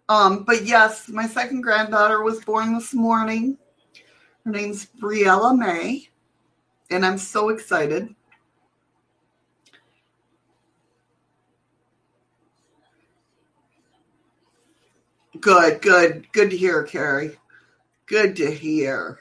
Um, 0.09 0.43
but 0.43 0.65
yes, 0.65 1.09
my 1.09 1.27
second 1.27 1.61
granddaughter 1.61 2.23
was 2.23 2.43
born 2.43 2.73
this 2.73 2.93
morning. 2.93 3.57
Her 4.45 4.51
name's 4.51 4.85
Briella 4.85 5.57
May, 5.57 6.09
and 6.89 7.05
I'm 7.05 7.17
so 7.17 7.49
excited. 7.49 8.13
Good, 15.39 15.81
good, 15.81 16.31
good 16.31 16.49
to 16.49 16.57
hear, 16.57 16.83
Carrie. 16.83 17.37
Good 18.05 18.35
to 18.37 18.49
hear. 18.49 19.19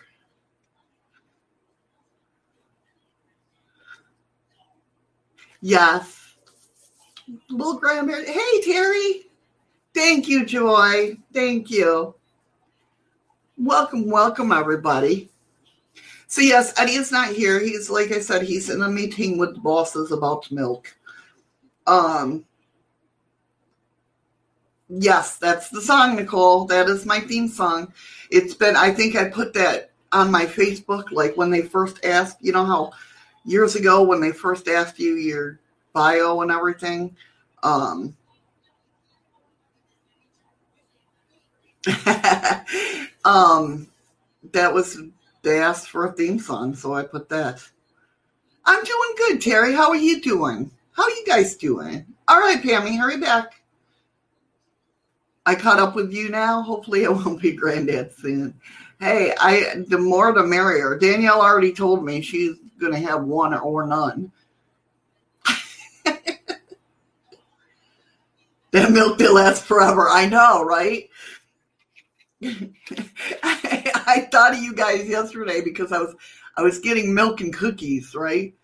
Yes. 5.60 6.15
Little 7.48 7.78
grandparent. 7.78 8.28
Hey, 8.28 8.60
Terry. 8.62 9.26
Thank 9.94 10.28
you, 10.28 10.44
Joy. 10.44 11.16
Thank 11.32 11.70
you. 11.70 12.14
Welcome, 13.58 14.10
welcome, 14.10 14.52
everybody. 14.52 15.30
So, 16.26 16.42
yes, 16.42 16.78
Eddie 16.78 16.96
is 16.96 17.10
not 17.10 17.28
here. 17.28 17.58
He's, 17.60 17.88
like 17.88 18.12
I 18.12 18.20
said, 18.20 18.42
he's 18.42 18.68
in 18.68 18.82
a 18.82 18.88
meeting 18.88 19.38
with 19.38 19.54
the 19.54 19.60
bosses 19.60 20.12
about 20.12 20.50
milk. 20.50 20.94
Um, 21.86 22.44
Yes, 24.88 25.36
that's 25.36 25.68
the 25.68 25.80
song, 25.80 26.14
Nicole. 26.14 26.64
That 26.64 26.88
is 26.88 27.06
my 27.06 27.20
theme 27.20 27.48
song. 27.48 27.92
It's 28.30 28.54
been, 28.54 28.76
I 28.76 28.92
think 28.92 29.16
I 29.16 29.28
put 29.28 29.52
that 29.54 29.90
on 30.12 30.30
my 30.30 30.46
Facebook, 30.46 31.10
like 31.10 31.36
when 31.36 31.50
they 31.50 31.62
first 31.62 32.04
asked, 32.04 32.38
you 32.40 32.52
know 32.52 32.64
how 32.64 32.92
years 33.44 33.74
ago 33.74 34.02
when 34.02 34.20
they 34.20 34.30
first 34.30 34.68
asked 34.68 34.98
you 34.98 35.14
your 35.14 35.58
bio 35.96 36.42
and 36.42 36.50
everything. 36.52 37.16
Um, 37.62 38.14
um, 43.24 43.88
that 44.52 44.72
was, 44.72 44.98
they 45.42 45.58
asked 45.58 45.88
for 45.88 46.06
a 46.06 46.12
theme 46.12 46.38
song, 46.38 46.74
so 46.74 46.92
I 46.94 47.02
put 47.02 47.30
that. 47.30 47.66
I'm 48.66 48.84
doing 48.84 49.14
good, 49.16 49.40
Terry. 49.40 49.72
How 49.72 49.88
are 49.88 49.96
you 49.96 50.20
doing? 50.20 50.70
How 50.92 51.04
are 51.04 51.10
you 51.10 51.24
guys 51.26 51.56
doing? 51.56 52.04
All 52.28 52.40
right, 52.40 52.60
Pammy, 52.62 52.98
hurry 52.98 53.16
back. 53.16 53.54
I 55.46 55.54
caught 55.54 55.80
up 55.80 55.94
with 55.94 56.12
you 56.12 56.28
now. 56.28 56.60
Hopefully, 56.60 57.04
it 57.04 57.12
won't 57.12 57.40
be 57.40 57.52
granddad 57.52 58.12
soon. 58.12 58.52
Hey, 59.00 59.32
I 59.40 59.84
the 59.88 59.98
more 59.98 60.32
the 60.32 60.42
merrier. 60.42 60.98
Danielle 60.98 61.40
already 61.40 61.72
told 61.72 62.04
me 62.04 62.20
she's 62.20 62.56
to 62.80 62.92
have 62.98 63.24
one 63.24 63.54
or 63.54 63.86
none. 63.86 64.30
Milk 68.72 69.18
will 69.18 69.34
last 69.34 69.64
forever. 69.64 70.08
I 70.08 70.26
know, 70.26 70.64
right? 70.64 71.08
I, 72.42 72.62
I 74.06 74.28
thought 74.30 74.54
of 74.54 74.62
you 74.62 74.74
guys 74.74 75.08
yesterday 75.08 75.62
because 75.62 75.92
I 75.92 75.98
was 75.98 76.14
I 76.56 76.62
was 76.62 76.78
getting 76.78 77.14
milk 77.14 77.40
and 77.40 77.54
cookies, 77.54 78.14
right? 78.14 78.54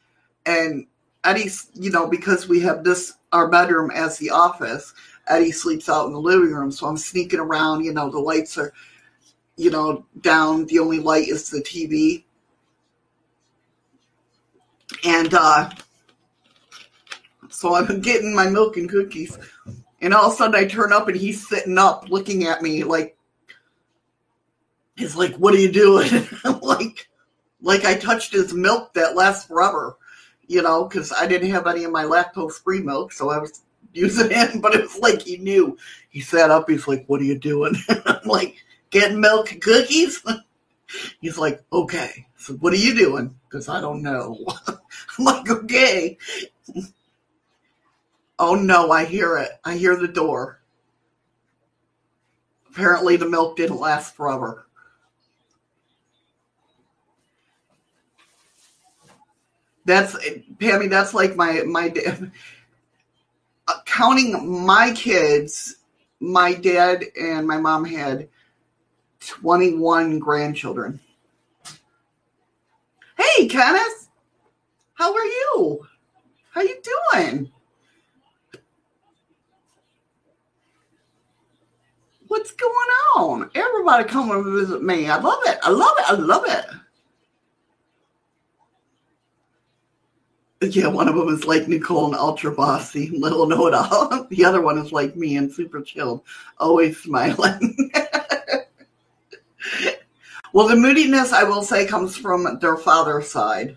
And 0.46 0.86
Eddie, 1.24 1.50
you 1.74 1.90
know, 1.90 2.08
because 2.08 2.48
we 2.48 2.60
have 2.60 2.84
this 2.84 3.14
our 3.32 3.48
bedroom 3.48 3.90
as 3.90 4.18
the 4.18 4.30
office 4.30 4.92
Eddie 5.28 5.52
sleeps 5.52 5.88
out 5.88 6.06
in 6.06 6.12
the 6.12 6.20
living 6.20 6.52
room, 6.52 6.70
so 6.70 6.86
I'm 6.86 6.96
sneaking 6.96 7.40
around. 7.40 7.84
You 7.84 7.92
know, 7.92 8.10
the 8.10 8.18
lights 8.18 8.58
are, 8.58 8.72
you 9.56 9.70
know, 9.70 10.04
down. 10.20 10.66
The 10.66 10.78
only 10.78 10.98
light 10.98 11.28
is 11.28 11.48
the 11.48 11.60
TV. 11.62 12.24
And 15.04 15.32
uh, 15.32 15.70
so 17.48 17.74
I'm 17.74 18.00
getting 18.00 18.34
my 18.34 18.48
milk 18.48 18.76
and 18.76 18.90
cookies. 18.90 19.38
And 20.02 20.12
all 20.12 20.26
of 20.26 20.32
a 20.32 20.36
sudden 20.36 20.56
I 20.56 20.66
turn 20.66 20.92
up 20.92 21.06
and 21.06 21.16
he's 21.16 21.48
sitting 21.48 21.78
up 21.78 22.10
looking 22.10 22.44
at 22.44 22.60
me 22.60 22.82
like, 22.82 23.16
he's 24.96 25.14
like, 25.14 25.34
what 25.36 25.54
are 25.54 25.58
you 25.58 25.72
doing? 25.72 26.10
Like, 26.62 27.08
like 27.60 27.84
I 27.84 27.94
touched 27.94 28.32
his 28.32 28.52
milk 28.52 28.94
that 28.94 29.14
lasts 29.14 29.46
forever, 29.46 29.96
you 30.48 30.62
know, 30.62 30.84
because 30.84 31.12
I 31.12 31.26
didn't 31.26 31.50
have 31.50 31.66
any 31.66 31.84
of 31.84 31.92
my 31.92 32.04
lactose 32.04 32.62
free 32.62 32.80
milk. 32.80 33.12
So 33.12 33.30
I 33.30 33.38
was 33.38 33.62
using 33.94 34.30
him, 34.30 34.60
but 34.60 34.74
it 34.74 34.82
was 34.82 34.98
like 34.98 35.22
he 35.22 35.38
knew. 35.38 35.78
He 36.10 36.20
sat 36.20 36.50
up. 36.50 36.68
He's 36.68 36.88
like, 36.88 37.04
"What 37.06 37.20
are 37.20 37.24
you 37.24 37.38
doing?" 37.38 37.74
I'm 38.06 38.26
like, 38.26 38.56
"Getting 38.90 39.20
milk 39.20 39.52
cookies." 39.60 40.22
He's 41.20 41.38
like, 41.38 41.62
"Okay." 41.72 42.26
So 42.36 42.54
what 42.54 42.72
are 42.72 42.76
you 42.76 42.94
doing? 42.94 43.34
Because 43.48 43.68
I 43.68 43.80
don't 43.80 44.02
know. 44.02 44.38
I'm 44.66 45.24
like, 45.24 45.48
"Okay." 45.50 46.18
Oh 48.42 48.56
no! 48.56 48.90
I 48.90 49.04
hear 49.04 49.38
it. 49.38 49.52
I 49.64 49.76
hear 49.76 49.96
the 49.96 50.08
door. 50.08 50.60
Apparently, 52.70 53.16
the 53.16 53.28
milk 53.28 53.56
didn't 53.56 53.78
last 53.78 54.16
forever. 54.16 54.66
That's 59.84 60.14
Pammy. 60.56 60.90
That's 60.90 61.14
like 61.14 61.36
my 61.36 61.62
my 61.62 61.88
dad. 61.88 62.32
counting 63.84 64.64
my 64.64 64.92
kids, 64.92 65.76
my 66.18 66.52
dad 66.52 67.04
and 67.20 67.46
my 67.46 67.58
mom 67.58 67.84
had 67.84 68.28
21 69.20 70.18
grandchildren. 70.18 70.98
Hey, 73.16 73.46
Kenneth, 73.46 74.08
how 74.94 75.14
are 75.14 75.24
you? 75.24 75.86
How 76.50 76.62
you 76.62 76.76
doing? 77.12 77.52
What's 82.32 82.52
going 82.52 82.88
on? 83.16 83.50
Everybody 83.54 84.08
come 84.08 84.30
and 84.30 84.42
visit 84.54 84.82
me. 84.82 85.06
I 85.06 85.18
love 85.18 85.40
it. 85.44 85.58
I 85.62 85.68
love 85.68 85.94
it. 85.98 86.04
I 86.08 86.14
love 86.14 86.44
it. 90.62 90.72
Yeah, 90.74 90.86
one 90.86 91.08
of 91.08 91.14
them 91.14 91.28
is 91.28 91.44
like 91.44 91.68
Nicole 91.68 92.06
and 92.06 92.14
ultra 92.14 92.50
bossy, 92.50 93.10
little 93.18 93.44
know 93.46 93.66
it 93.66 93.74
all. 93.74 94.26
The 94.30 94.46
other 94.46 94.62
one 94.62 94.78
is 94.78 94.92
like 94.92 95.14
me 95.14 95.36
and 95.36 95.52
super 95.52 95.82
chilled, 95.82 96.22
always 96.56 96.96
smiling. 96.96 97.90
well, 100.54 100.68
the 100.68 100.76
moodiness, 100.76 101.34
I 101.34 101.44
will 101.44 101.62
say, 101.62 101.86
comes 101.86 102.16
from 102.16 102.58
their 102.62 102.78
father's 102.78 103.30
side. 103.30 103.76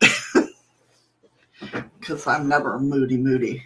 Because 1.98 2.24
I'm 2.28 2.46
never 2.46 2.78
moody, 2.78 3.16
moody. 3.16 3.64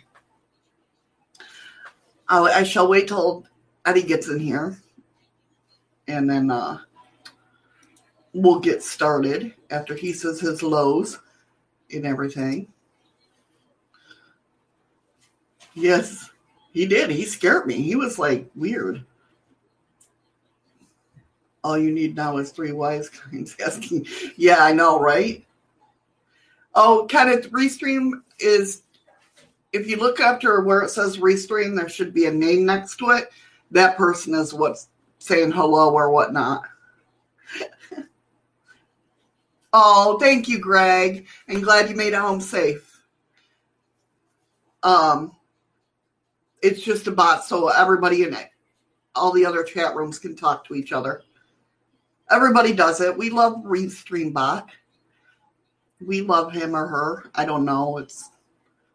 I'll, 2.31 2.47
I 2.47 2.63
shall 2.63 2.89
wait 2.89 3.09
till 3.09 3.45
Eddie 3.87 4.03
gets 4.03 4.29
in 4.29 4.39
here. 4.39 4.77
and 6.09 6.29
then 6.29 6.51
uh, 6.51 6.79
we'll 8.35 8.61
get 8.61 8.83
started 8.83 9.55
after 9.71 9.95
he 9.95 10.13
says 10.13 10.41
his 10.41 10.63
lows 10.63 11.19
and 11.93 12.05
everything. 12.07 12.67
Yes, 15.75 16.31
he 16.73 16.85
did. 16.87 17.11
He 17.11 17.25
scared 17.25 17.67
me. 17.67 17.75
He 17.81 17.95
was 17.95 18.19
like 18.19 18.51
weird. 18.55 19.05
All 21.63 21.79
you 21.79 21.93
need 21.93 22.17
now 22.17 22.39
is 22.39 22.51
three 22.51 22.73
wise 22.73 23.09
kinds 23.09 23.55
asking. 23.65 24.07
Yeah, 24.37 24.59
I 24.61 24.73
know, 24.73 24.99
right? 25.01 25.45
Oh, 26.75 27.07
kind 27.11 27.31
of 27.31 27.51
restream 27.51 28.23
is 28.39 28.83
if 29.73 29.87
you 29.89 29.97
look 29.97 30.21
after 30.21 30.63
where 30.63 30.83
it 30.83 30.91
says 30.91 31.19
restream, 31.19 31.77
there 31.77 31.89
should 31.89 32.13
be 32.13 32.27
a 32.27 32.33
name 32.33 32.65
next 32.65 32.97
to 32.97 33.11
it. 33.11 33.31
That 33.71 33.97
person 33.97 34.35
is 34.35 34.53
what's 34.53 34.89
saying 35.19 35.53
hello 35.53 35.93
or 35.93 36.11
whatnot. 36.11 36.63
oh, 39.73 40.19
thank 40.19 40.49
you, 40.49 40.59
Greg. 40.59 41.27
And 41.49 41.63
glad 41.63 41.89
you 41.89 41.97
made 41.97 42.13
it 42.13 42.21
home 42.21 42.41
safe. 42.41 43.03
Um, 44.83 45.37
it's 46.63 46.83
just 46.83 47.07
a 47.07 47.11
bot, 47.11 47.45
so 47.45 47.69
everybody 47.69 48.23
in 48.23 48.35
it, 48.35 48.49
all 49.15 49.33
the 49.33 49.45
other 49.47 49.63
chat 49.63 49.95
rooms 49.95 50.19
can 50.19 50.37
talk 50.37 50.67
to 50.67 50.75
each 50.75 50.93
other. 50.93 51.23
Everybody 52.31 52.73
does 52.73 53.01
it. 53.01 53.17
We 53.17 53.31
love 53.31 53.55
Restream 53.65 54.33
Bot. 54.33 54.69
We 56.05 56.23
love 56.23 56.53
him 56.53 56.75
or 56.75 56.87
her. 56.87 57.31
I 57.35 57.45
don't 57.45 57.65
know. 57.65 57.99
It's 57.99 58.31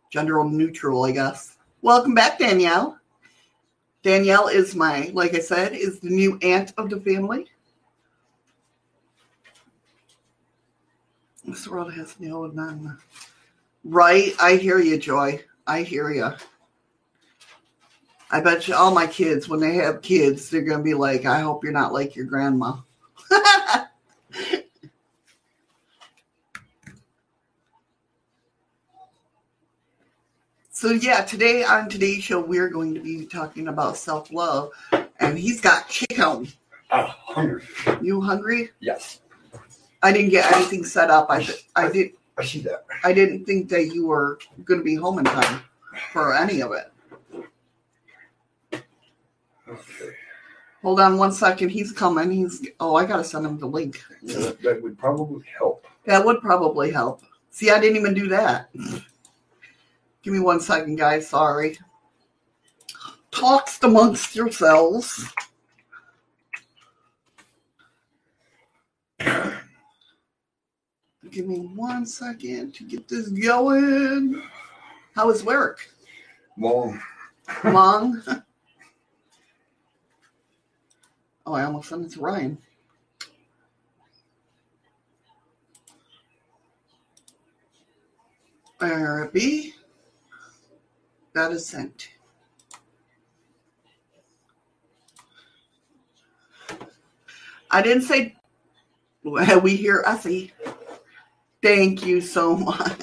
gender 0.09 0.43
neutral, 0.43 1.03
I 1.03 1.11
guess. 1.11 1.57
Welcome 1.81 2.15
back, 2.15 2.39
Danielle. 2.39 2.97
Danielle 4.06 4.50
is 4.50 4.76
my, 4.76 5.10
like 5.15 5.34
I 5.34 5.39
said, 5.39 5.74
is 5.74 6.00
the 6.00 6.12
new 6.12 6.38
aunt 6.44 6.74
of 6.78 6.91
the 6.91 7.02
family. 7.02 7.48
This 11.44 11.68
world 11.68 11.91
has 11.96 12.15
no 12.20 12.46
none. 12.46 13.00
Right? 13.84 14.34
I 14.39 14.58
hear 14.58 14.78
you, 14.78 15.00
Joy. 15.00 15.44
I 15.65 15.82
hear 15.82 16.12
you. 16.12 16.30
I 18.30 18.41
bet 18.41 18.68
you 18.68 18.76
all 18.76 18.94
my 18.94 19.08
kids, 19.08 19.50
when 19.50 19.60
they 19.60 19.74
have 19.74 20.04
kids, 20.04 20.52
they're 20.52 20.62
going 20.62 20.78
to 20.78 20.84
be 20.84 20.94
like, 20.94 21.26
I 21.26 21.39
hope 21.39 21.63
you're 21.63 21.74
not 21.74 21.91
like 21.91 22.15
your 22.15 22.26
grandma. 22.26 22.76
so, 30.86 30.91
yeah, 30.91 31.21
today 31.24 31.63
on 31.63 31.89
today's 31.89 32.24
show, 32.24 32.39
we're 32.39 32.69
going 32.69 32.93
to 32.93 33.02
be 33.02 33.26
talking 33.26 33.69
about 33.69 33.98
self 33.98 34.32
love. 34.32 34.69
And 35.19 35.36
he's 35.36 35.60
got 35.60 35.89
chicken. 35.89 36.48
I'm 36.91 37.08
hungry. 37.08 37.63
You 38.04 38.21
hungry? 38.21 38.69
Yes. 38.82 39.21
I 40.04 40.13
didn't 40.13 40.30
get 40.30 40.52
anything 40.56 40.86
set 40.86 41.10
up. 41.10 41.26
I, 41.32 41.48
I 41.76 41.89
did. 41.89 42.12
I 42.38 42.45
see 42.45 42.60
that. 42.60 42.86
I 43.04 43.13
didn't 43.13 43.45
think 43.45 43.67
that 43.69 43.95
you 43.95 44.06
were 44.06 44.38
going 44.63 44.80
to 44.80 44.84
be 44.84 44.93
home 44.93 45.17
in 45.17 45.26
time 45.26 45.62
for 46.12 46.36
any 46.36 46.62
of 46.62 46.71
it. 46.74 46.93
Okay. 49.67 50.12
Hold 50.84 51.00
on 51.00 51.17
one 51.17 51.32
second. 51.32 51.69
He's 51.69 51.91
coming. 51.91 52.30
He's 52.30 52.63
oh, 52.80 52.93
I 52.93 53.06
gotta 53.06 53.24
send 53.24 53.43
him 53.43 53.58
the 53.58 53.65
link. 53.65 54.04
Yeah, 54.21 54.52
that 54.62 54.84
would 54.84 55.00
probably 55.00 55.43
help. 55.58 55.88
That 56.06 56.24
would 56.24 56.41
probably 56.41 56.91
help. 56.91 57.24
See, 57.50 57.71
I 57.71 57.80
didn't 57.80 57.98
even 57.98 58.13
do 58.13 58.28
that. 58.28 58.69
Give 60.25 60.33
me 60.33 60.39
one 60.39 60.59
second, 60.59 60.95
guys. 60.95 61.29
Sorry. 61.29 61.77
Talks 63.29 63.77
amongst 63.83 64.35
yourselves. 64.35 65.31
Give 69.19 69.53
me 71.45 71.69
one 71.75 72.07
second 72.07 72.73
to 72.73 72.83
get 72.85 73.07
this 73.07 73.27
going. 73.27 74.41
How 75.15 75.29
is 75.29 75.43
work? 75.43 75.88
Long. 76.57 76.99
Long? 77.63 78.23
oh, 81.45 81.53
I 81.53 81.65
almost 81.65 81.89
sent 81.89 82.03
it 82.03 82.13
to 82.13 82.19
Ryan. 82.19 82.57
That 91.36 91.52
is 91.52 91.67
sent. 91.67 92.08
I 97.69 97.82
didn't 97.82 98.04
say 98.04 98.38
we 99.24 99.76
hear 99.76 100.02
Ussie. 100.08 100.54
Thank 101.62 102.06
you 102.06 102.21
so 102.21 102.56
much. 102.56 103.02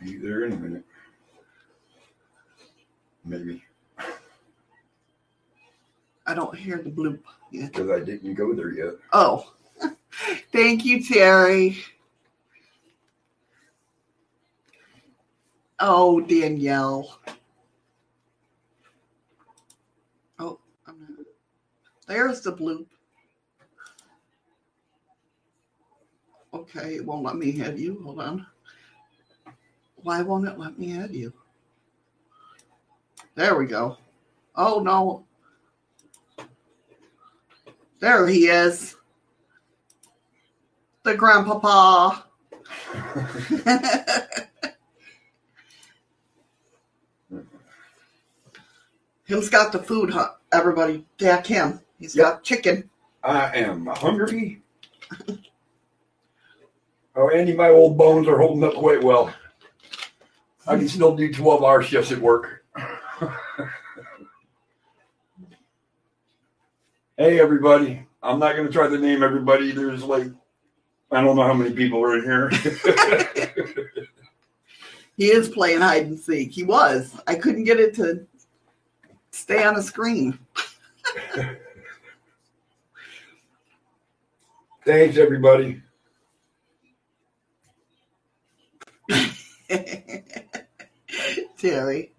Be 0.00 0.16
there 0.16 0.46
in 0.46 0.52
a 0.52 0.56
minute. 0.56 0.84
Maybe. 3.24 3.62
I 6.26 6.34
don't 6.34 6.56
hear 6.56 6.78
the 6.78 6.90
bloop 6.90 7.20
yet. 7.52 7.72
Because 7.72 7.90
I 7.90 8.00
didn't 8.00 8.34
go 8.34 8.52
there 8.54 8.72
yet. 8.72 8.94
Oh, 9.12 9.52
thank 10.52 10.84
you, 10.84 11.02
Terry. 11.02 11.78
Oh, 15.78 16.20
Danielle. 16.20 17.18
Oh. 20.38 20.58
There's 22.06 22.42
the 22.42 22.52
bloop. 22.52 22.86
Okay, 26.52 26.96
it 26.96 27.06
won't 27.06 27.24
let 27.24 27.36
me 27.36 27.62
add 27.62 27.78
you. 27.78 28.00
Hold 28.02 28.20
on. 28.20 28.46
Why 29.96 30.22
won't 30.22 30.48
it 30.48 30.58
let 30.58 30.78
me 30.78 30.98
add 30.98 31.14
you? 31.14 31.32
There 33.34 33.56
we 33.56 33.66
go. 33.66 33.96
Oh, 34.56 34.80
no. 34.80 35.24
There 38.00 38.26
he 38.26 38.48
is. 38.48 38.96
The 41.04 41.16
grandpapa. 41.16 42.24
Him's 49.24 49.48
got 49.48 49.72
the 49.72 49.78
food, 49.78 50.10
huh? 50.10 50.30
Everybody, 50.52 51.06
Dak 51.18 51.46
him. 51.46 51.80
He's 51.98 52.16
Yep. 52.16 52.26
got 52.26 52.42
chicken. 52.44 52.90
I 53.22 53.56
am 53.56 53.86
hungry. 53.86 54.62
oh, 57.16 57.30
Andy, 57.30 57.54
my 57.54 57.68
old 57.70 57.96
bones 57.96 58.26
are 58.28 58.38
holding 58.38 58.64
up 58.64 58.74
quite 58.74 59.02
well. 59.02 59.32
I 60.66 60.76
can 60.76 60.88
still 60.88 61.16
do 61.16 61.32
12 61.32 61.64
hour 61.64 61.82
shifts 61.82 62.12
at 62.12 62.18
work. 62.18 62.64
hey, 67.16 67.40
everybody. 67.40 68.06
I'm 68.22 68.38
not 68.38 68.56
going 68.56 68.66
to 68.66 68.72
try 68.72 68.88
to 68.88 68.98
name 68.98 69.22
everybody. 69.22 69.72
There's 69.72 70.02
like, 70.04 70.26
I 71.12 71.20
don't 71.20 71.36
know 71.36 71.42
how 71.42 71.54
many 71.54 71.74
people 71.74 72.02
are 72.02 72.16
in 72.16 72.24
here. 72.24 72.50
He 75.20 75.26
is 75.26 75.50
playing 75.50 75.82
hide 75.82 76.06
and 76.06 76.18
seek. 76.18 76.50
He 76.50 76.62
was. 76.62 77.14
I 77.26 77.34
couldn't 77.34 77.64
get 77.64 77.78
it 77.78 77.94
to 77.96 78.26
stay 79.32 79.62
on 79.64 79.74
the 79.74 79.82
screen. 79.82 80.38
Thanks, 84.86 85.18
everybody. 85.18 85.82
Terry. 91.58 92.12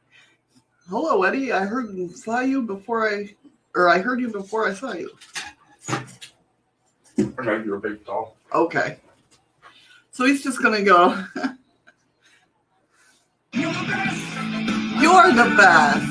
Hello, 0.87 1.23
Eddie. 1.23 1.51
I 1.53 1.65
heard 1.65 1.89
and 1.89 2.11
saw 2.11 2.41
you 2.41 2.61
before 2.61 3.09
I, 3.09 3.35
or 3.73 3.89
I 3.89 3.97
heard 3.97 4.21
you 4.21 4.31
before 4.31 4.67
I 4.67 4.75
saw 4.75 4.93
you. 4.93 5.09
Know 7.39 7.63
you're 7.63 7.77
a 7.77 7.79
big 7.79 8.05
tall. 8.05 8.35
Okay. 8.53 8.97
So 10.11 10.25
he's 10.25 10.43
just 10.43 10.61
gonna 10.61 10.83
go. 10.83 11.23
You're 13.53 15.33
the 15.33 15.53
best. 15.57 16.07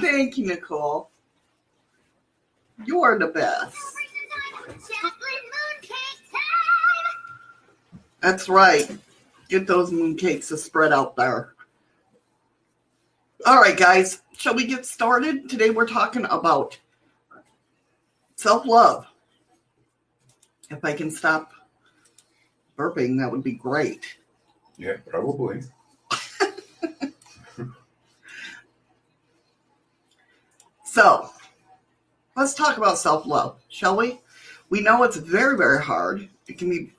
Thank 0.00 0.36
you, 0.36 0.46
Nicole. 0.46 1.10
You're 2.84 3.18
the 3.18 3.28
best. 3.28 3.76
That's 8.20 8.48
right. 8.48 8.98
Get 9.48 9.66
those 9.66 9.90
mooncakes 9.90 10.48
to 10.48 10.56
spread 10.56 10.92
out 10.92 11.16
there. 11.16 11.54
All 13.46 13.60
right, 13.60 13.76
guys. 13.76 14.22
Shall 14.36 14.54
we 14.54 14.66
get 14.66 14.84
started? 14.84 15.48
Today 15.48 15.70
we're 15.70 15.86
talking 15.86 16.26
about 16.30 16.78
self 18.44 18.66
love. 18.66 19.06
If 20.68 20.84
I 20.84 20.92
can 20.92 21.10
stop 21.10 21.52
burping, 22.78 23.18
that 23.18 23.32
would 23.32 23.42
be 23.42 23.52
great. 23.52 24.18
Yeah, 24.76 24.98
probably. 25.06 25.62
so 30.84 31.30
let's 32.36 32.52
talk 32.52 32.76
about 32.76 32.98
self 32.98 33.24
love, 33.24 33.56
shall 33.70 33.96
we? 33.96 34.20
We 34.68 34.82
know 34.82 35.02
it's 35.04 35.16
very, 35.16 35.56
very 35.56 35.82
hard. 35.82 36.28
It 36.46 36.58
can 36.58 36.68
be 36.68 36.92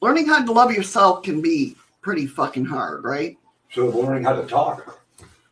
learning 0.00 0.28
how 0.28 0.42
to 0.42 0.52
love 0.52 0.72
yourself 0.72 1.22
can 1.22 1.42
be 1.42 1.76
pretty 2.00 2.26
fucking 2.26 2.64
hard, 2.64 3.04
right? 3.04 3.36
So 3.70 3.88
learning 3.88 4.24
how 4.24 4.40
to 4.40 4.46
talk. 4.46 5.02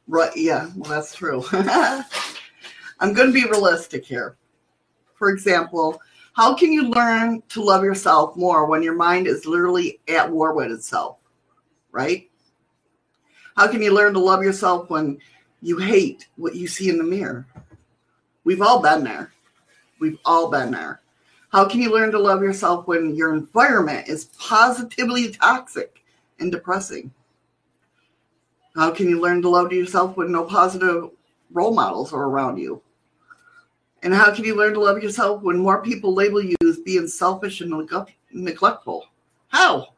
Right, 0.08 0.34
yeah, 0.34 0.70
well 0.74 0.88
that's 0.90 1.14
true. 1.14 1.44
I'm 3.02 3.14
going 3.14 3.26
to 3.26 3.34
be 3.34 3.50
realistic 3.50 4.06
here. 4.06 4.36
For 5.16 5.30
example, 5.30 6.00
how 6.34 6.54
can 6.54 6.72
you 6.72 6.84
learn 6.84 7.42
to 7.48 7.60
love 7.60 7.82
yourself 7.82 8.36
more 8.36 8.64
when 8.64 8.80
your 8.84 8.94
mind 8.94 9.26
is 9.26 9.44
literally 9.44 9.98
at 10.06 10.30
war 10.30 10.54
with 10.54 10.70
itself, 10.70 11.18
right? 11.90 12.30
How 13.56 13.66
can 13.66 13.82
you 13.82 13.92
learn 13.92 14.12
to 14.12 14.20
love 14.20 14.44
yourself 14.44 14.88
when 14.88 15.18
you 15.62 15.78
hate 15.78 16.28
what 16.36 16.54
you 16.54 16.68
see 16.68 16.90
in 16.90 16.96
the 16.96 17.02
mirror? 17.02 17.44
We've 18.44 18.62
all 18.62 18.80
been 18.80 19.02
there. 19.02 19.32
We've 19.98 20.20
all 20.24 20.48
been 20.48 20.70
there. 20.70 21.00
How 21.50 21.68
can 21.68 21.82
you 21.82 21.92
learn 21.92 22.12
to 22.12 22.20
love 22.20 22.40
yourself 22.40 22.86
when 22.86 23.16
your 23.16 23.34
environment 23.34 24.06
is 24.06 24.26
positively 24.38 25.32
toxic 25.32 26.04
and 26.38 26.52
depressing? 26.52 27.12
How 28.76 28.92
can 28.92 29.08
you 29.08 29.20
learn 29.20 29.42
to 29.42 29.48
love 29.48 29.72
yourself 29.72 30.16
when 30.16 30.30
no 30.30 30.44
positive 30.44 31.10
role 31.50 31.74
models 31.74 32.12
are 32.12 32.22
around 32.22 32.58
you? 32.58 32.80
And 34.02 34.12
how 34.12 34.34
can 34.34 34.44
you 34.44 34.56
learn 34.56 34.74
to 34.74 34.80
love 34.80 35.02
yourself 35.02 35.42
when 35.42 35.58
more 35.58 35.82
people 35.82 36.12
label 36.12 36.42
you 36.42 36.56
as 36.66 36.80
being 36.80 37.06
selfish 37.06 37.60
and 37.60 37.88
neglectful? 38.32 39.06
How? 39.48 39.88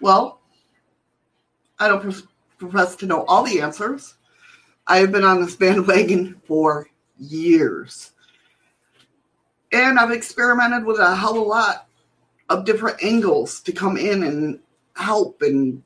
Well, 0.00 0.40
I 1.78 1.86
don't 1.86 2.24
profess 2.58 2.96
to 2.96 3.06
know 3.06 3.24
all 3.24 3.44
the 3.44 3.60
answers. 3.60 4.14
I 4.86 4.98
have 4.98 5.12
been 5.12 5.24
on 5.24 5.40
this 5.40 5.56
bandwagon 5.62 6.40
for 6.44 6.88
years. 7.18 8.10
And 9.70 9.98
I've 9.98 10.10
experimented 10.10 10.84
with 10.84 10.98
a 10.98 11.14
hell 11.14 11.36
of 11.36 11.36
a 11.36 11.40
lot 11.40 11.86
of 12.48 12.64
different 12.64 13.02
angles 13.02 13.60
to 13.60 13.72
come 13.72 13.96
in 13.96 14.24
and 14.24 14.58
help 14.96 15.40
and, 15.40 15.82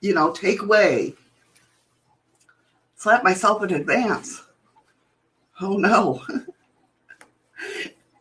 you 0.00 0.14
know, 0.14 0.32
take 0.32 0.62
away. 0.62 1.14
Slap 2.94 3.24
myself 3.24 3.62
in 3.64 3.74
advance. 3.74 4.42
Oh 5.62 5.76
no. 5.76 6.20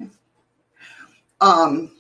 um, 1.42 1.92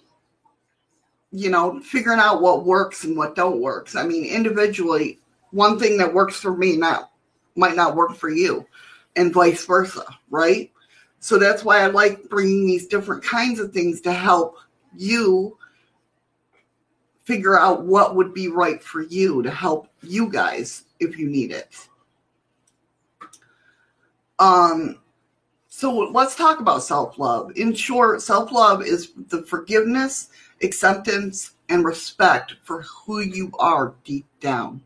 you 1.31 1.49
know, 1.49 1.79
figuring 1.79 2.19
out 2.19 2.43
what 2.43 2.63
works 2.63 3.03
and 3.05 3.17
what 3.17 3.35
don't 3.35 3.59
works. 3.59 3.95
I 3.95 4.05
mean, 4.05 4.25
individually, 4.25 5.17
one 5.49 5.79
thing 5.79 5.97
that 5.97 6.13
works 6.13 6.39
for 6.39 6.55
me 6.55 6.77
not 6.77 7.11
might 7.55 7.75
not 7.75 7.95
work 7.95 8.15
for 8.15 8.29
you, 8.29 8.67
and 9.15 9.33
vice 9.33 9.65
versa, 9.65 10.05
right? 10.29 10.71
So 11.19 11.39
that's 11.39 11.63
why 11.63 11.81
I 11.81 11.87
like 11.87 12.29
bringing 12.29 12.67
these 12.67 12.87
different 12.87 13.23
kinds 13.23 13.59
of 13.59 13.73
things 13.73 13.99
to 14.01 14.13
help 14.13 14.57
you 14.95 15.57
figure 17.23 17.59
out 17.59 17.83
what 17.83 18.15
would 18.15 18.33
be 18.33 18.47
right 18.47 18.81
for 18.83 19.01
you 19.01 19.41
to 19.41 19.49
help 19.51 19.87
you 20.03 20.29
guys 20.29 20.83
if 20.99 21.17
you 21.17 21.27
need 21.27 21.51
it. 21.51 21.87
Um, 24.39 25.00
so 25.81 25.91
let's 25.91 26.35
talk 26.35 26.59
about 26.59 26.83
self 26.83 27.17
love. 27.17 27.57
In 27.57 27.73
short, 27.73 28.21
self 28.21 28.51
love 28.51 28.85
is 28.85 29.13
the 29.29 29.41
forgiveness, 29.41 30.29
acceptance, 30.61 31.55
and 31.69 31.83
respect 31.83 32.53
for 32.61 32.83
who 32.83 33.21
you 33.21 33.51
are 33.57 33.95
deep 34.03 34.27
down. 34.39 34.83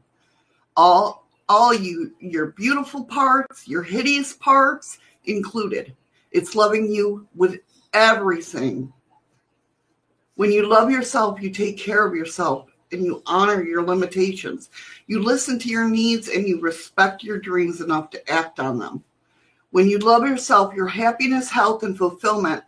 All, 0.78 1.28
all 1.50 1.74
you, 1.74 2.14
your 2.22 2.46
beautiful 2.52 3.04
parts, 3.04 3.68
your 3.68 3.84
hideous 3.84 4.36
parts 4.36 5.00
included. 5.26 5.94
It's 6.32 6.56
loving 6.56 6.90
you 6.90 7.28
with 7.36 7.60
everything. 7.94 8.94
When 10.36 10.50
you 10.50 10.66
love 10.66 10.90
yourself, 10.90 11.42
you 11.42 11.50
take 11.50 11.78
care 11.78 12.08
of 12.08 12.16
yourself 12.16 12.70
and 12.94 13.04
you 13.04 13.22
honor 13.26 13.62
your 13.62 13.84
limitations. 13.84 14.70
You 15.08 15.22
listen 15.22 15.60
to 15.60 15.68
your 15.68 15.90
needs 15.90 16.30
and 16.30 16.48
you 16.48 16.62
respect 16.62 17.22
your 17.22 17.38
dreams 17.38 17.82
enough 17.82 18.12
to 18.12 18.32
act 18.32 18.62
on 18.62 18.80
them. 18.80 19.04
When 19.76 19.90
you 19.90 19.98
love 19.98 20.24
yourself, 20.24 20.74
your 20.74 20.88
happiness, 20.88 21.50
health, 21.50 21.84
and 21.84 21.98
fulfillment 21.98 22.64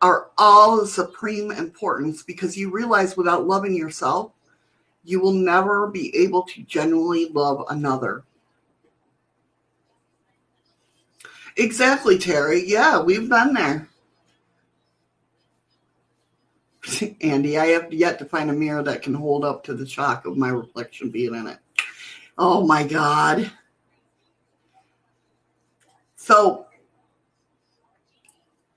are 0.00 0.30
all 0.38 0.80
of 0.80 0.88
supreme 0.88 1.50
importance 1.50 2.22
because 2.22 2.56
you 2.56 2.70
realize 2.70 3.16
without 3.16 3.48
loving 3.48 3.74
yourself, 3.74 4.30
you 5.02 5.18
will 5.18 5.32
never 5.32 5.88
be 5.88 6.16
able 6.16 6.44
to 6.44 6.62
genuinely 6.62 7.28
love 7.30 7.64
another. 7.70 8.22
Exactly, 11.56 12.16
Terry. 12.16 12.62
Yeah, 12.64 13.02
we've 13.02 13.28
been 13.28 13.52
there. 13.54 13.88
Andy, 17.20 17.58
I 17.58 17.66
have 17.66 17.92
yet 17.92 18.16
to 18.20 18.24
find 18.24 18.48
a 18.48 18.52
mirror 18.52 18.84
that 18.84 19.02
can 19.02 19.14
hold 19.14 19.44
up 19.44 19.64
to 19.64 19.74
the 19.74 19.88
shock 19.88 20.24
of 20.24 20.36
my 20.36 20.50
reflection 20.50 21.10
being 21.10 21.34
in 21.34 21.48
it. 21.48 21.58
Oh 22.38 22.64
my 22.64 22.84
God. 22.84 23.50
So, 26.28 26.66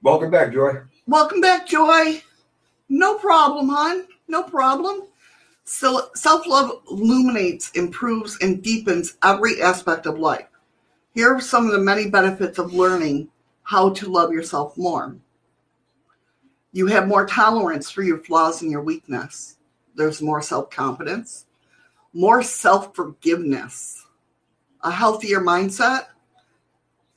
welcome 0.02 0.32
back, 0.32 0.54
Joy. 0.54 0.84
Welcome 1.06 1.42
back, 1.42 1.68
Joy. 1.68 2.24
No 2.88 3.16
problem, 3.16 3.68
hon. 3.68 4.08
No 4.30 4.42
problem. 4.42 5.02
So, 5.66 6.12
self 6.16 6.48
love 6.48 6.82
illuminates, 6.90 7.70
improves, 7.72 8.38
and 8.40 8.64
deepens 8.64 9.18
every 9.22 9.62
aspect 9.62 10.06
of 10.06 10.18
life. 10.18 10.48
Here 11.14 11.36
are 11.36 11.42
some 11.42 11.66
of 11.66 11.74
the 11.74 11.80
many 11.80 12.10
benefits 12.10 12.58
of 12.58 12.74
learning 12.74 13.28
how 13.64 13.90
to 13.96 14.08
love 14.08 14.32
yourself 14.32 14.78
more. 14.78 15.18
You 16.72 16.88
have 16.88 17.06
more 17.06 17.26
tolerance 17.26 17.92
for 17.92 18.02
your 18.02 18.20
flaws 18.20 18.62
and 18.62 18.72
your 18.72 18.82
weakness. 18.82 19.58
There's 19.94 20.22
more 20.22 20.42
self 20.42 20.70
confidence, 20.70 21.48
more 22.14 22.44
self 22.44 22.96
forgiveness, 22.96 24.06
a 24.86 24.92
healthier 24.92 25.42
mindset, 25.42 26.06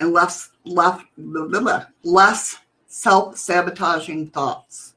and 0.00 0.12
less 0.12 0.50
left 0.64 1.06
less 2.02 2.56
self-sabotaging 2.86 4.28
thoughts. 4.28 4.94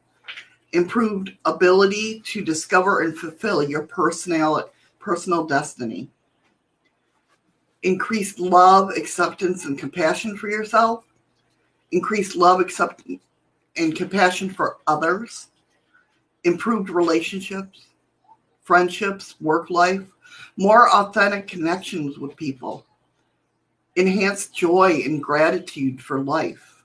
Improved 0.73 1.31
ability 1.45 2.21
to 2.25 2.43
discover 2.43 3.01
and 3.01 3.17
fulfill 3.17 3.63
your 3.63 3.83
personal 3.83 4.69
personal 4.99 5.45
destiny. 5.45 6.09
Increased 7.83 8.39
love 8.39 8.89
acceptance 8.97 9.65
and 9.65 9.77
compassion 9.77 10.35
for 10.35 10.49
yourself. 10.49 11.05
Increased 11.91 12.35
love 12.35 12.59
acceptance 12.59 13.21
and 13.77 13.95
compassion 13.95 14.49
for 14.49 14.77
others. 14.87 15.47
Improved 16.43 16.89
relationships 16.89 17.87
friendships 18.67 19.39
work 19.39 19.69
life. 19.69 20.03
More 20.57 20.93
authentic 20.93 21.47
connections 21.47 22.19
with 22.19 22.35
people 22.35 22.85
enhanced 23.97 24.55
joy 24.55 25.01
and 25.05 25.21
gratitude 25.21 26.01
for 26.01 26.21
life, 26.21 26.83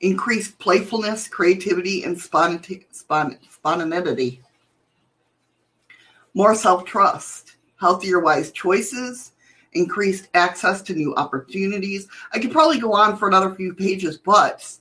increased 0.00 0.58
playfulness, 0.58 1.28
creativity, 1.28 2.04
and 2.04 2.18
spontaneity, 2.18 4.40
more 6.34 6.54
self 6.54 6.84
trust, 6.84 7.56
healthier, 7.80 8.20
wise 8.20 8.52
choices, 8.52 9.32
increased 9.72 10.28
access 10.34 10.82
to 10.82 10.94
new 10.94 11.14
opportunities. 11.16 12.08
I 12.32 12.38
could 12.38 12.52
probably 12.52 12.78
go 12.78 12.92
on 12.92 13.16
for 13.16 13.28
another 13.28 13.54
few 13.54 13.74
pages, 13.74 14.16
but 14.16 14.78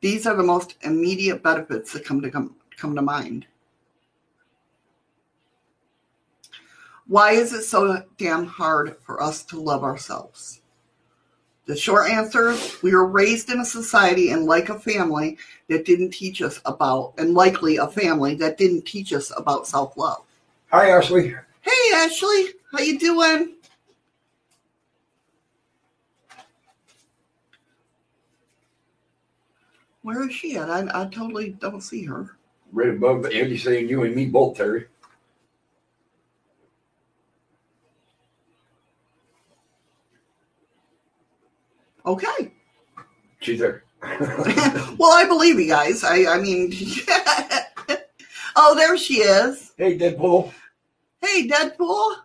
these 0.00 0.26
are 0.26 0.34
the 0.34 0.42
most 0.42 0.76
immediate 0.82 1.42
benefits 1.42 1.92
that 1.92 2.04
come 2.04 2.20
to 2.22 2.30
come, 2.30 2.56
come 2.76 2.94
to 2.94 3.02
mind. 3.02 3.46
Why 7.08 7.32
is 7.32 7.52
it 7.52 7.62
so 7.62 8.02
damn 8.18 8.46
hard 8.46 8.96
for 9.04 9.22
us 9.22 9.44
to 9.44 9.60
love 9.60 9.84
ourselves? 9.84 10.60
The 11.66 11.76
short 11.76 12.10
answer 12.10 12.56
we 12.82 12.94
were 12.94 13.06
raised 13.06 13.50
in 13.50 13.60
a 13.60 13.64
society 13.64 14.30
and 14.30 14.44
like 14.44 14.68
a 14.68 14.78
family 14.78 15.38
that 15.68 15.84
didn't 15.84 16.10
teach 16.10 16.42
us 16.42 16.60
about, 16.64 17.14
and 17.18 17.34
likely 17.34 17.76
a 17.76 17.86
family 17.86 18.34
that 18.36 18.58
didn't 18.58 18.86
teach 18.86 19.12
us 19.12 19.32
about 19.36 19.66
self 19.66 19.96
love. 19.96 20.22
Hi, 20.70 20.90
Ashley. 20.90 21.34
Hey, 21.60 21.94
Ashley. 21.94 22.46
How 22.72 22.78
you 22.80 22.98
doing? 22.98 23.54
Where 30.02 30.28
is 30.28 30.34
she 30.34 30.56
at? 30.56 30.70
I, 30.70 31.02
I 31.02 31.06
totally 31.06 31.50
don't 31.50 31.80
see 31.80 32.04
her. 32.04 32.36
Right 32.72 32.90
above 32.90 33.26
Andy 33.26 33.58
saying 33.58 33.88
you 33.88 34.04
and 34.04 34.14
me 34.14 34.26
both, 34.26 34.56
Terry. 34.56 34.86
Okay. 42.06 42.52
She's 43.40 43.58
there. 43.58 43.82
well, 44.02 45.12
I 45.12 45.24
believe 45.26 45.58
you 45.58 45.66
guys. 45.66 46.04
I, 46.04 46.26
I 46.26 46.38
mean, 46.38 46.72
oh, 48.56 48.74
there 48.76 48.96
she 48.96 49.14
is. 49.14 49.72
Hey, 49.76 49.98
Deadpool. 49.98 50.52
Hey, 51.20 51.48
Deadpool. 51.48 52.16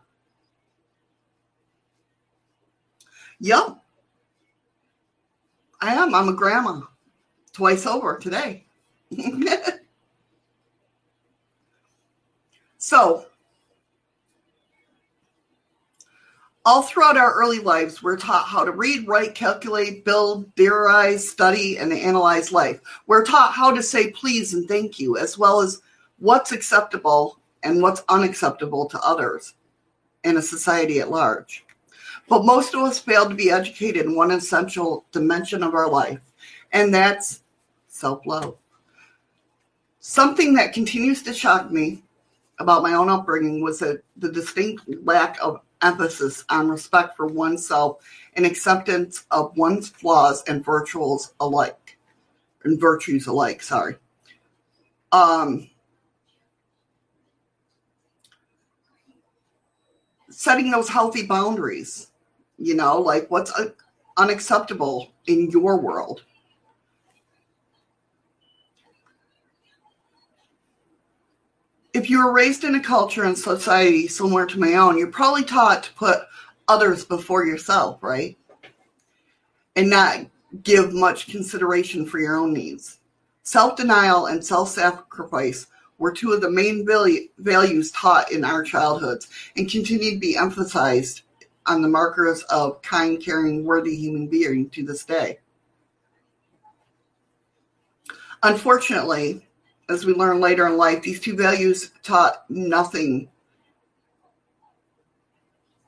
Yep. 3.39 3.77
I 5.81 5.95
am. 5.95 6.13
I'm 6.13 6.29
a 6.29 6.33
grandma 6.33 6.81
twice 7.53 7.87
over 7.87 8.17
today. 8.17 8.65
so, 12.77 13.25
all 16.65 16.83
throughout 16.83 17.17
our 17.17 17.33
early 17.33 17.59
lives, 17.59 18.03
we're 18.03 18.17
taught 18.17 18.45
how 18.45 18.63
to 18.63 18.71
read, 18.71 19.07
write, 19.07 19.33
calculate, 19.33 20.05
build, 20.05 20.51
theorize, 20.55 21.27
study, 21.27 21.77
and 21.77 21.91
analyze 21.91 22.51
life. 22.51 22.79
We're 23.07 23.25
taught 23.25 23.53
how 23.53 23.71
to 23.71 23.81
say 23.81 24.11
please 24.11 24.53
and 24.53 24.67
thank 24.67 24.99
you, 24.99 25.17
as 25.17 25.37
well 25.37 25.61
as 25.61 25.81
what's 26.19 26.51
acceptable 26.51 27.39
and 27.63 27.81
what's 27.81 28.03
unacceptable 28.09 28.85
to 28.87 28.99
others 29.01 29.55
in 30.23 30.37
a 30.37 30.41
society 30.41 30.99
at 30.99 31.09
large. 31.09 31.65
But 32.29 32.45
most 32.45 32.75
of 32.75 32.81
us 32.81 32.99
fail 32.99 33.27
to 33.27 33.35
be 33.35 33.49
educated 33.49 34.05
in 34.05 34.15
one 34.15 34.31
essential 34.31 35.05
dimension 35.11 35.63
of 35.63 35.73
our 35.73 35.89
life, 35.89 36.19
and 36.71 36.93
that's 36.93 37.41
self 37.87 38.25
love. 38.25 38.55
Something 39.99 40.53
that 40.55 40.73
continues 40.73 41.23
to 41.23 41.33
shock 41.33 41.71
me 41.71 42.03
about 42.59 42.83
my 42.83 42.93
own 42.93 43.09
upbringing 43.09 43.61
was 43.61 43.79
that 43.79 44.03
the 44.17 44.31
distinct 44.31 44.83
lack 45.03 45.37
of 45.41 45.61
emphasis 45.81 46.43
on 46.49 46.69
respect 46.69 47.15
for 47.15 47.27
oneself 47.27 48.03
and 48.35 48.45
acceptance 48.45 49.25
of 49.31 49.55
one's 49.57 49.89
flaws 49.89 50.43
and 50.47 50.63
virtues 50.63 51.33
alike. 51.39 51.97
And 52.63 52.79
virtues 52.79 53.27
alike 53.27 53.61
sorry. 53.63 53.95
Um 55.11 55.69
setting 60.29 60.71
those 60.71 60.87
healthy 60.87 61.25
boundaries 61.25 62.11
you 62.57 62.73
know 62.73 62.99
like 62.99 63.29
what's 63.29 63.51
unacceptable 64.17 65.11
in 65.27 65.49
your 65.51 65.79
world 65.79 66.23
if 71.93 72.09
you 72.09 72.23
were 72.23 72.31
raised 72.31 72.63
in 72.63 72.75
a 72.75 72.79
culture 72.79 73.23
and 73.23 73.37
society 73.37 74.07
similar 74.07 74.45
to 74.45 74.59
my 74.59 74.75
own, 74.75 74.97
you're 74.97 75.07
probably 75.07 75.43
taught 75.43 75.83
to 75.83 75.93
put 75.93 76.19
others 76.67 77.03
before 77.03 77.45
yourself, 77.45 78.01
right? 78.01 78.37
And 79.75 79.89
not 79.89 80.25
give 80.63 80.93
much 80.93 81.27
consideration 81.27 82.05
for 82.05 82.19
your 82.19 82.37
own 82.37 82.53
needs. 82.53 82.99
Self 83.43 83.75
denial 83.75 84.27
and 84.27 84.43
self 84.43 84.69
sacrifice 84.69 85.67
were 85.97 86.11
two 86.11 86.31
of 86.31 86.41
the 86.41 86.49
main 86.49 86.85
values 86.85 87.91
taught 87.91 88.31
in 88.31 88.43
our 88.43 88.63
childhoods 88.63 89.27
and 89.55 89.69
continue 89.69 90.11
to 90.11 90.19
be 90.19 90.35
emphasized 90.35 91.21
on 91.67 91.81
the 91.81 91.87
markers 91.87 92.41
of 92.43 92.81
kind, 92.81 93.21
caring, 93.21 93.63
worthy 93.65 93.95
human 93.95 94.27
being 94.27 94.69
to 94.71 94.83
this 94.83 95.05
day. 95.05 95.39
Unfortunately, 98.43 99.45
as 99.91 100.05
we 100.05 100.13
learn 100.13 100.39
later 100.39 100.67
in 100.67 100.77
life, 100.77 101.01
these 101.01 101.19
two 101.19 101.35
values 101.35 101.91
taught 102.03 102.43
nothing 102.49 103.29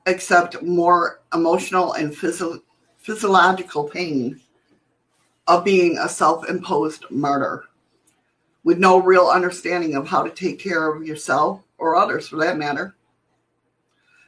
except 0.06 0.62
more 0.62 1.20
emotional 1.32 1.94
and 1.94 2.14
physio- 2.14 2.62
physiological 2.98 3.88
pain 3.88 4.40
of 5.46 5.64
being 5.64 5.98
a 5.98 6.08
self 6.08 6.48
imposed 6.48 7.04
martyr 7.10 7.64
with 8.64 8.78
no 8.78 8.98
real 8.98 9.28
understanding 9.28 9.94
of 9.94 10.08
how 10.08 10.22
to 10.22 10.30
take 10.30 10.58
care 10.58 10.92
of 10.92 11.06
yourself 11.06 11.62
or 11.78 11.96
others 11.96 12.28
for 12.28 12.36
that 12.36 12.56
matter. 12.56 12.94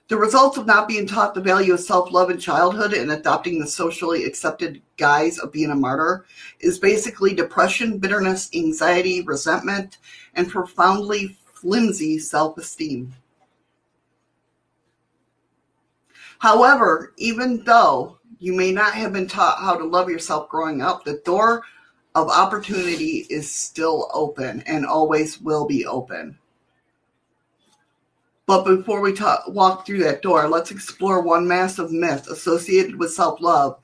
The 0.08 0.16
results 0.16 0.56
of 0.56 0.66
not 0.66 0.86
being 0.86 1.04
taught 1.06 1.34
the 1.34 1.40
value 1.40 1.74
of 1.74 1.80
self 1.80 2.12
love 2.12 2.30
in 2.30 2.38
childhood 2.38 2.92
and 2.92 3.10
adopting 3.10 3.58
the 3.58 3.66
socially 3.66 4.24
accepted 4.24 4.80
guise 4.96 5.38
of 5.38 5.52
being 5.52 5.70
a 5.70 5.74
martyr 5.74 6.24
is 6.60 6.78
basically 6.78 7.34
depression, 7.34 7.98
bitterness, 7.98 8.48
anxiety, 8.54 9.22
resentment, 9.22 9.98
and 10.34 10.48
profoundly 10.48 11.36
flimsy 11.52 12.20
self 12.20 12.56
esteem. 12.56 13.14
However, 16.38 17.12
even 17.16 17.64
though 17.64 18.18
you 18.38 18.54
may 18.54 18.70
not 18.70 18.94
have 18.94 19.12
been 19.12 19.26
taught 19.26 19.58
how 19.58 19.76
to 19.76 19.84
love 19.84 20.08
yourself 20.08 20.48
growing 20.48 20.82
up, 20.82 21.04
the 21.04 21.20
door 21.24 21.64
of 22.14 22.28
opportunity 22.28 23.26
is 23.28 23.50
still 23.50 24.08
open 24.12 24.62
and 24.66 24.86
always 24.86 25.40
will 25.40 25.66
be 25.66 25.84
open. 25.84 26.38
But 28.46 28.64
before 28.64 29.00
we 29.00 29.12
talk, 29.12 29.42
walk 29.48 29.84
through 29.84 29.98
that 30.04 30.22
door, 30.22 30.48
let's 30.48 30.70
explore 30.70 31.20
one 31.20 31.48
massive 31.48 31.90
myth 31.90 32.28
associated 32.28 32.96
with 32.96 33.12
self 33.12 33.40
love 33.40 33.78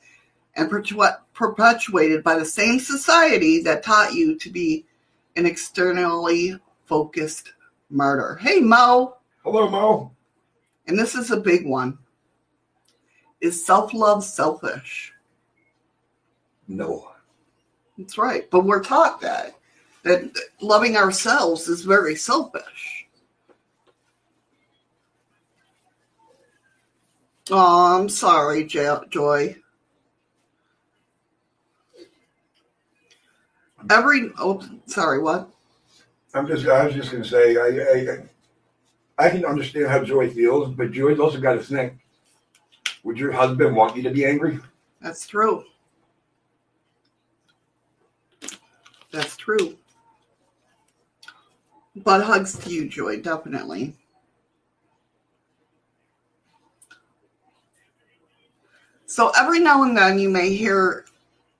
and 0.54 0.70
perpetuated 0.70 2.22
by 2.22 2.38
the 2.38 2.44
same 2.44 2.78
society 2.78 3.60
that 3.62 3.82
taught 3.82 4.14
you 4.14 4.38
to 4.38 4.50
be 4.50 4.86
an 5.36 5.46
externally 5.46 6.58
focused 6.84 7.54
martyr. 7.90 8.36
Hey, 8.40 8.60
Mo. 8.60 9.16
Hello, 9.42 9.68
Mo. 9.68 10.12
And 10.86 10.96
this 10.98 11.14
is 11.14 11.30
a 11.30 11.36
big 11.36 11.66
one. 11.66 11.98
Is 13.40 13.64
self 13.64 13.92
love 13.92 14.22
selfish? 14.22 15.12
No. 16.68 17.08
That's 17.98 18.16
right. 18.16 18.48
But 18.50 18.64
we're 18.64 18.82
taught 18.82 19.20
that, 19.22 19.56
that 20.04 20.32
loving 20.60 20.96
ourselves 20.96 21.66
is 21.66 21.82
very 21.82 22.14
selfish. 22.14 23.01
Oh, 27.50 28.00
I'm 28.00 28.08
sorry, 28.08 28.64
Joy. 28.64 29.56
Every 33.90 34.30
oh, 34.38 34.62
sorry, 34.86 35.20
what? 35.20 35.50
I'm 36.34 36.46
just. 36.46 36.66
I 36.66 36.84
was 36.86 36.94
just 36.94 37.10
going 37.10 37.22
to 37.22 37.28
say. 37.28 37.56
I, 37.56 38.20
I 39.22 39.26
I 39.26 39.30
can 39.30 39.44
understand 39.44 39.88
how 39.88 40.04
Joy 40.04 40.30
feels, 40.30 40.74
but 40.74 40.92
Joy's 40.92 41.18
also 41.18 41.40
got 41.40 41.54
to 41.54 41.62
think. 41.62 41.94
Would 43.04 43.18
your 43.18 43.32
husband 43.32 43.74
want 43.74 43.96
you 43.96 44.02
to 44.04 44.10
be 44.10 44.24
angry? 44.24 44.60
That's 45.00 45.26
true. 45.26 45.64
That's 49.10 49.36
true. 49.36 49.76
But 51.96 52.22
hugs 52.22 52.56
to 52.60 52.70
you, 52.70 52.88
Joy, 52.88 53.20
definitely. 53.20 53.94
So 59.12 59.30
every 59.38 59.60
now 59.60 59.82
and 59.82 59.94
then 59.94 60.18
you 60.18 60.30
may 60.30 60.54
hear 60.54 61.04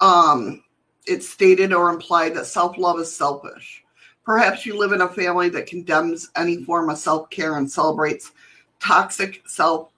um, 0.01 0.65
it 1.07 1.23
stated 1.23 1.75
or 1.75 1.91
implied 1.91 2.33
that 2.33 2.47
self 2.47 2.79
love 2.79 2.99
is 2.99 3.15
selfish. 3.15 3.85
Perhaps 4.25 4.65
you 4.65 4.75
live 4.75 4.93
in 4.93 5.03
a 5.03 5.09
family 5.09 5.51
that 5.51 5.67
condemns 5.67 6.31
any 6.35 6.65
form 6.65 6.89
of 6.89 6.97
self 6.97 7.29
care 7.29 7.59
and 7.59 7.71
celebrates 7.71 8.33
toxic 8.81 9.43
self 9.47 9.91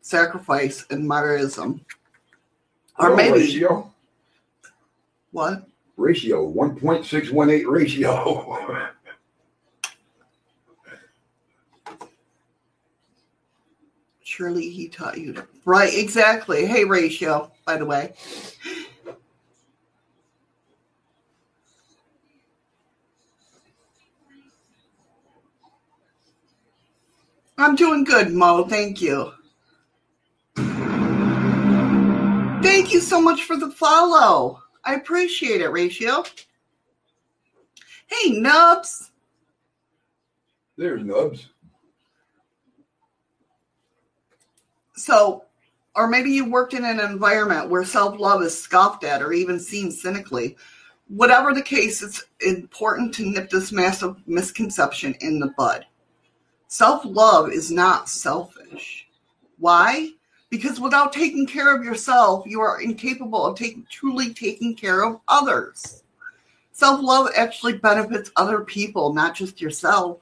sacrifice 0.00 0.86
and 0.90 1.04
martyrism. 1.04 1.80
Or 3.00 3.16
maybe. 3.16 3.40
Ratio. 3.40 3.92
What? 5.32 5.66
Ratio, 5.96 6.52
1.618 6.52 7.66
ratio. 7.66 8.88
Surely 14.32 14.70
he 14.70 14.88
taught 14.88 15.18
you 15.18 15.34
to. 15.34 15.46
Right, 15.66 15.92
exactly. 15.92 16.64
Hey, 16.64 16.84
ratio, 16.84 17.52
by 17.66 17.76
the 17.76 17.84
way. 17.84 18.14
I'm 27.58 27.76
doing 27.76 28.04
good, 28.04 28.32
Mo. 28.32 28.64
Thank 28.64 29.02
you. 29.02 29.34
Thank 32.62 32.94
you 32.94 33.00
so 33.00 33.20
much 33.20 33.42
for 33.42 33.56
the 33.56 33.70
follow. 33.70 34.62
I 34.82 34.94
appreciate 34.94 35.60
it, 35.60 35.68
Ratio. 35.68 36.24
Hey, 38.06 38.30
Nubs. 38.30 39.10
There's 40.78 41.04
Nubs. 41.04 41.51
So, 45.02 45.46
or 45.96 46.06
maybe 46.06 46.30
you 46.30 46.48
worked 46.48 46.74
in 46.74 46.84
an 46.84 47.00
environment 47.00 47.68
where 47.68 47.84
self 47.84 48.20
love 48.20 48.40
is 48.42 48.56
scoffed 48.56 49.02
at 49.02 49.20
or 49.20 49.32
even 49.32 49.58
seen 49.58 49.90
cynically. 49.90 50.56
Whatever 51.08 51.52
the 51.52 51.62
case, 51.62 52.02
it's 52.02 52.22
important 52.40 53.12
to 53.14 53.26
nip 53.26 53.50
this 53.50 53.72
massive 53.72 54.16
misconception 54.28 55.16
in 55.20 55.40
the 55.40 55.52
bud. 55.58 55.86
Self 56.68 57.04
love 57.04 57.50
is 57.50 57.70
not 57.70 58.08
selfish. 58.08 59.08
Why? 59.58 60.10
Because 60.50 60.78
without 60.78 61.12
taking 61.12 61.46
care 61.46 61.74
of 61.74 61.84
yourself, 61.84 62.44
you 62.46 62.60
are 62.60 62.80
incapable 62.80 63.44
of 63.44 63.58
taking, 63.58 63.86
truly 63.90 64.32
taking 64.32 64.76
care 64.76 65.04
of 65.04 65.20
others. 65.26 66.04
Self 66.70 67.02
love 67.02 67.28
actually 67.36 67.76
benefits 67.78 68.30
other 68.36 68.60
people, 68.60 69.12
not 69.12 69.34
just 69.34 69.60
yourself. 69.60 70.21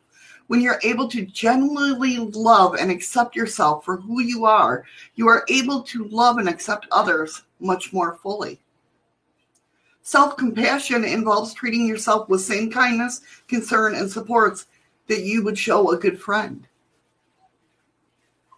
When 0.50 0.60
you're 0.60 0.80
able 0.82 1.06
to 1.10 1.24
genuinely 1.26 2.16
love 2.16 2.74
and 2.74 2.90
accept 2.90 3.36
yourself 3.36 3.84
for 3.84 3.98
who 3.98 4.20
you 4.20 4.46
are, 4.46 4.84
you 5.14 5.28
are 5.28 5.44
able 5.48 5.80
to 5.84 6.06
love 6.06 6.38
and 6.38 6.48
accept 6.48 6.88
others 6.90 7.44
much 7.60 7.92
more 7.92 8.16
fully. 8.16 8.58
Self 10.02 10.36
compassion 10.36 11.04
involves 11.04 11.54
treating 11.54 11.86
yourself 11.86 12.28
with 12.28 12.40
same 12.40 12.68
kindness, 12.68 13.20
concern, 13.46 13.94
and 13.94 14.10
supports 14.10 14.66
that 15.06 15.22
you 15.22 15.44
would 15.44 15.56
show 15.56 15.92
a 15.92 15.96
good 15.96 16.20
friend. 16.20 16.66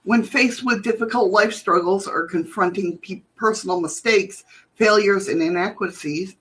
When 0.05 0.23
faced 0.23 0.65
with 0.65 0.83
difficult 0.83 1.31
life 1.31 1.53
struggles 1.53 2.09
or 2.09 2.27
confronting 2.27 3.01
pe- 3.03 3.21
personal 3.37 3.83
mistakes, 3.83 4.45
failures, 4.77 5.29
and 5.29 5.43
inadequacies, 5.43 6.37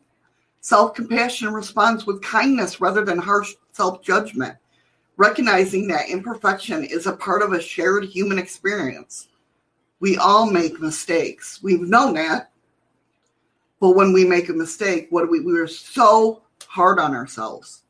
self 0.61 0.95
compassion 0.95 1.53
responds 1.53 2.05
with 2.05 2.21
kindness 2.21 2.79
rather 2.79 3.03
than 3.03 3.17
harsh 3.17 3.53
self 3.73 4.01
judgment, 4.01 4.55
recognizing 5.21 5.87
that 5.87 6.09
imperfection 6.09 6.83
is 6.83 7.05
a 7.05 7.15
part 7.15 7.43
of 7.43 7.53
a 7.53 7.61
shared 7.61 8.05
human 8.05 8.39
experience. 8.39 9.27
We 9.99 10.17
all 10.17 10.49
make 10.49 10.81
mistakes. 10.81 11.61
We've 11.61 11.81
known 11.81 12.15
that. 12.15 12.51
But 13.79 13.91
when 13.91 14.13
we 14.13 14.25
make 14.25 14.49
a 14.49 14.53
mistake, 14.53 15.07
what 15.11 15.25
do 15.25 15.31
we 15.31 15.41
we 15.41 15.59
are 15.59 15.67
so 15.67 16.41
hard 16.65 16.99
on 16.99 17.13
ourselves. 17.13 17.83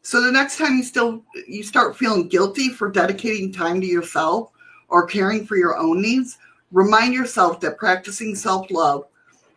So 0.00 0.22
the 0.22 0.32
next 0.32 0.56
time 0.56 0.76
you 0.76 0.82
still 0.84 1.22
you 1.46 1.62
start 1.62 1.98
feeling 1.98 2.28
guilty 2.28 2.70
for 2.70 2.90
dedicating 2.90 3.52
time 3.52 3.80
to 3.82 3.86
yourself, 3.86 4.50
or 4.88 5.06
caring 5.06 5.46
for 5.46 5.56
your 5.56 5.76
own 5.76 6.00
needs, 6.00 6.38
remind 6.72 7.12
yourself 7.12 7.60
that 7.60 7.76
practicing 7.76 8.34
self 8.34 8.70
love, 8.70 9.04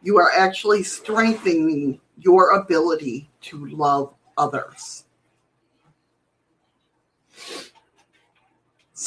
you 0.02 0.18
are 0.18 0.32
actually 0.32 0.84
strengthening 0.84 2.02
your 2.18 2.60
ability 2.60 3.30
to 3.42 3.68
love 3.68 4.14
others. 4.38 5.06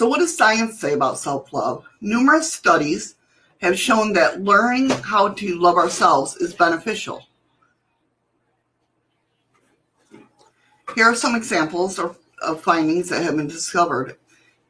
So, 0.01 0.09
what 0.09 0.21
does 0.21 0.35
science 0.35 0.81
say 0.81 0.95
about 0.95 1.19
self 1.19 1.53
love? 1.53 1.85
Numerous 2.01 2.51
studies 2.51 3.17
have 3.61 3.79
shown 3.79 4.15
that 4.15 4.41
learning 4.41 4.89
how 4.89 5.29
to 5.29 5.59
love 5.59 5.77
ourselves 5.77 6.39
is 6.39 6.55
beneficial. 6.55 7.27
Here 10.95 11.05
are 11.05 11.15
some 11.15 11.35
examples 11.35 11.99
of, 11.99 12.17
of 12.41 12.63
findings 12.63 13.11
that 13.11 13.23
have 13.23 13.37
been 13.37 13.47
discovered 13.47 14.17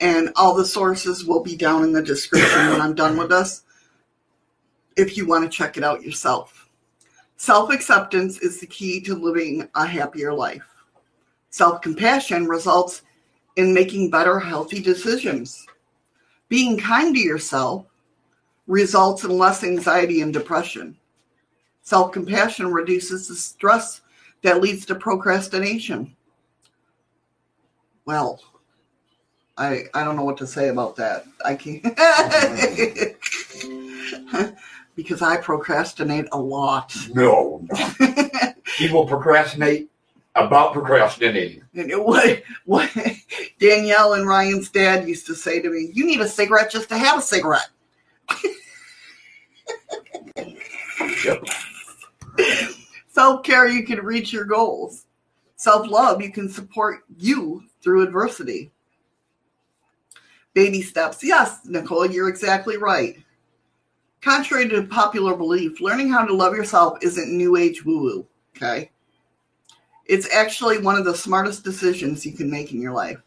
and 0.00 0.32
all 0.34 0.52
the 0.52 0.64
sources 0.64 1.24
will 1.24 1.44
be 1.44 1.54
down 1.54 1.84
in 1.84 1.92
the 1.92 2.02
description 2.02 2.66
when 2.66 2.80
I'm 2.80 2.96
done 2.96 3.16
with 3.16 3.28
this 3.28 3.62
if 4.96 5.16
you 5.16 5.28
want 5.28 5.44
to 5.44 5.56
check 5.56 5.76
it 5.76 5.84
out 5.84 6.02
yourself. 6.02 6.68
Self 7.36 7.70
acceptance 7.70 8.38
is 8.38 8.58
the 8.58 8.66
key 8.66 9.00
to 9.02 9.14
living 9.14 9.68
a 9.76 9.86
happier 9.86 10.34
life. 10.34 10.66
Self 11.50 11.82
compassion 11.82 12.48
results 12.48 13.02
in 13.56 13.74
making 13.74 14.10
better, 14.10 14.38
healthy 14.38 14.80
decisions. 14.80 15.66
Being 16.48 16.78
kind 16.78 17.14
to 17.14 17.20
yourself 17.20 17.86
results 18.66 19.24
in 19.24 19.36
less 19.36 19.64
anxiety 19.64 20.20
and 20.20 20.32
depression. 20.32 20.96
Self 21.82 22.12
compassion 22.12 22.72
reduces 22.72 23.28
the 23.28 23.34
stress 23.34 24.00
that 24.42 24.60
leads 24.60 24.86
to 24.86 24.94
procrastination. 24.94 26.14
Well, 28.04 28.40
I 29.58 29.84
I 29.94 30.04
don't 30.04 30.16
know 30.16 30.24
what 30.24 30.38
to 30.38 30.46
say 30.46 30.68
about 30.68 30.96
that. 30.96 31.24
I 31.44 31.54
can't 31.54 31.82
because 34.96 35.22
I 35.22 35.36
procrastinate 35.36 36.26
a 36.32 36.38
lot. 36.38 36.96
No, 37.12 37.66
no. 37.70 37.90
people 38.78 39.06
procrastinate 39.06 39.89
about 40.34 40.72
procrastinating. 40.72 41.62
What 41.74 42.42
what 42.64 42.90
Danielle 43.58 44.14
and 44.14 44.26
Ryan's 44.26 44.70
dad 44.70 45.08
used 45.08 45.26
to 45.26 45.34
say 45.34 45.60
to 45.60 45.70
me, 45.70 45.90
"You 45.92 46.06
need 46.06 46.20
a 46.20 46.28
cigarette 46.28 46.70
just 46.70 46.88
to 46.90 46.98
have 46.98 47.18
a 47.18 47.22
cigarette." 47.22 47.70
Yep. 51.24 51.44
Self 53.08 53.42
care, 53.42 53.66
you 53.68 53.84
can 53.84 53.98
reach 54.04 54.32
your 54.32 54.44
goals. 54.44 55.06
Self 55.56 55.90
love, 55.90 56.22
you 56.22 56.30
can 56.30 56.48
support 56.48 57.00
you 57.18 57.64
through 57.82 58.02
adversity. 58.02 58.70
Baby 60.54 60.82
steps. 60.82 61.22
Yes, 61.22 61.60
Nicole, 61.64 62.06
you're 62.06 62.28
exactly 62.28 62.76
right. 62.76 63.16
Contrary 64.20 64.68
to 64.68 64.82
popular 64.84 65.34
belief, 65.36 65.80
learning 65.80 66.10
how 66.10 66.24
to 66.24 66.34
love 66.34 66.54
yourself 66.54 66.98
isn't 67.02 67.36
new 67.36 67.56
age 67.56 67.84
woo 67.84 68.02
woo, 68.02 68.26
okay? 68.56 68.90
It's 70.10 70.32
actually 70.34 70.78
one 70.78 70.96
of 70.96 71.04
the 71.04 71.14
smartest 71.14 71.64
decisions 71.64 72.26
you 72.26 72.32
can 72.32 72.50
make 72.50 72.72
in 72.72 72.82
your 72.82 72.92
life. 72.92 73.18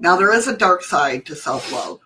Now, 0.00 0.16
there 0.16 0.32
is 0.32 0.46
a 0.46 0.56
dark 0.56 0.82
side 0.82 1.26
to 1.26 1.34
self 1.34 1.70
love. 1.72 2.00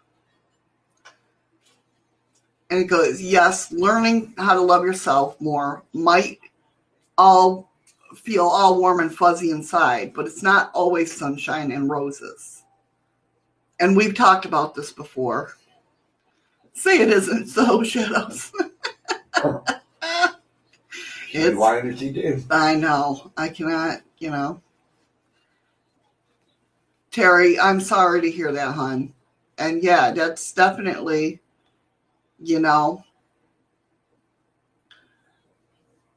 And 2.71 2.81
it 2.81 2.85
goes, 2.85 3.21
yes, 3.21 3.71
learning 3.71 4.33
how 4.39 4.55
to 4.55 4.61
love 4.61 4.83
yourself 4.83 5.39
more 5.41 5.83
might 5.93 6.41
all 7.19 7.71
feel 8.15 8.47
all 8.47 8.81
warm 8.81 9.01
and 9.01 9.15
fuzzy 9.15 9.51
inside, 9.51 10.15
but 10.15 10.27
it's 10.27 10.43
not 10.43 10.71
always 10.73 11.15
sunshine 11.15 11.71
and 11.71 11.91
roses 11.91 12.63
and 13.83 13.97
we've 13.97 14.15
talked 14.15 14.45
about 14.45 14.77
this 14.77 14.93
before. 14.93 15.57
Say 16.73 17.01
it 17.01 17.11
isn't 17.11 17.49
so, 17.49 17.83
Shadows. 17.83 18.53
it's, 21.33 21.57
why 21.57 21.81
did 21.81 21.99
he 21.99 22.11
do? 22.11 22.43
I 22.51 22.75
know. 22.75 23.31
I 23.37 23.49
cannot, 23.49 24.03
you 24.19 24.31
know. 24.31 24.61
Terry, 27.11 27.59
I'm 27.59 27.81
sorry 27.81 28.23
to 28.23 28.31
hear 28.31 28.53
that, 28.53 28.75
hon. 28.75 29.13
And 29.59 29.83
yeah, 29.83 30.13
that's 30.13 30.53
definitely, 30.53 31.41
you 32.39 32.59
know, 32.59 33.05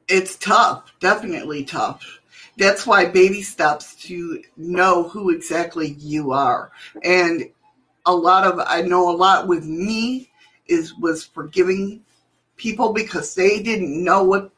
it's 0.08 0.36
tough, 0.36 0.92
definitely 1.00 1.64
tough 1.64 2.20
that's 2.56 2.86
why 2.86 3.06
baby 3.06 3.42
steps 3.42 3.94
to 3.94 4.42
know 4.56 5.08
who 5.08 5.30
exactly 5.30 5.96
you 5.98 6.32
are 6.32 6.70
and 7.04 7.50
a 8.06 8.14
lot 8.14 8.46
of 8.46 8.60
I 8.66 8.82
know 8.82 9.10
a 9.10 9.16
lot 9.16 9.46
with 9.46 9.64
me 9.64 10.30
is 10.66 10.94
was 10.96 11.24
forgiving 11.24 12.02
people 12.56 12.92
because 12.92 13.34
they 13.34 13.62
didn't 13.62 14.02
know 14.02 14.22
what 14.24 14.50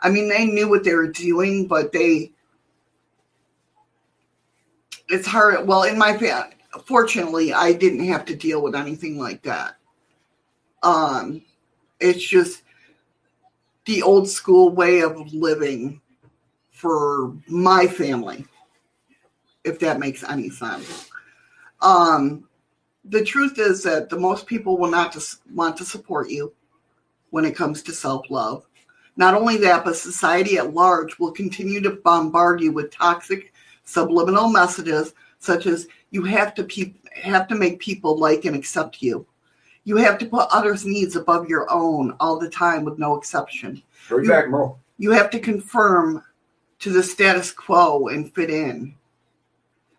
I 0.00 0.10
mean 0.10 0.28
they 0.28 0.46
knew 0.46 0.68
what 0.68 0.84
they 0.84 0.94
were 0.94 1.08
doing 1.08 1.66
but 1.66 1.92
they 1.92 2.32
it's 5.08 5.26
hard 5.26 5.66
well 5.66 5.82
in 5.82 5.98
my 5.98 6.16
family 6.16 6.54
fortunately 6.84 7.52
I 7.52 7.72
didn't 7.72 8.04
have 8.06 8.24
to 8.26 8.36
deal 8.36 8.62
with 8.62 8.74
anything 8.74 9.18
like 9.18 9.42
that 9.42 9.76
um 10.82 11.42
it's 11.98 12.22
just 12.22 12.62
the 13.84 14.02
old 14.02 14.28
school 14.28 14.70
way 14.70 15.00
of 15.00 15.32
living 15.32 16.00
for 16.70 17.36
my 17.48 17.86
family 17.86 18.46
if 19.64 19.78
that 19.80 19.98
makes 19.98 20.24
any 20.24 20.48
sense 20.48 21.10
um 21.82 22.44
the 23.06 23.24
truth 23.24 23.58
is 23.58 23.82
that 23.82 24.08
the 24.08 24.18
most 24.18 24.46
people 24.46 24.76
will 24.78 24.90
not 24.90 25.12
just 25.12 25.40
want 25.54 25.76
to 25.76 25.84
support 25.84 26.30
you 26.30 26.52
when 27.30 27.44
it 27.44 27.56
comes 27.56 27.82
to 27.82 27.92
self 27.92 28.30
love. 28.30 28.66
Not 29.16 29.34
only 29.34 29.56
that, 29.58 29.84
but 29.84 29.96
society 29.96 30.58
at 30.58 30.74
large 30.74 31.18
will 31.18 31.32
continue 31.32 31.80
to 31.82 31.90
bombard 31.90 32.60
you 32.60 32.72
with 32.72 32.90
toxic 32.90 33.52
subliminal 33.84 34.48
messages 34.48 35.14
such 35.38 35.66
as 35.66 35.88
you 36.10 36.22
have 36.22 36.54
to 36.54 36.64
pe- 36.64 36.94
have 37.14 37.48
to 37.48 37.54
make 37.54 37.80
people 37.80 38.16
like 38.18 38.44
and 38.44 38.54
accept 38.54 39.02
you. 39.02 39.26
You 39.84 39.96
have 39.96 40.18
to 40.18 40.26
put 40.26 40.48
others' 40.50 40.84
needs 40.84 41.16
above 41.16 41.48
your 41.48 41.70
own 41.70 42.14
all 42.20 42.38
the 42.38 42.50
time 42.50 42.84
with 42.84 42.98
no 42.98 43.16
exception. 43.16 43.82
Bring 44.08 44.24
you, 44.24 44.30
back 44.30 44.48
more. 44.48 44.76
You 44.98 45.10
have 45.12 45.30
to 45.30 45.40
confirm 45.40 46.22
to 46.80 46.90
the 46.90 47.02
status 47.02 47.50
quo 47.50 48.08
and 48.08 48.32
fit 48.34 48.50
in. 48.50 48.94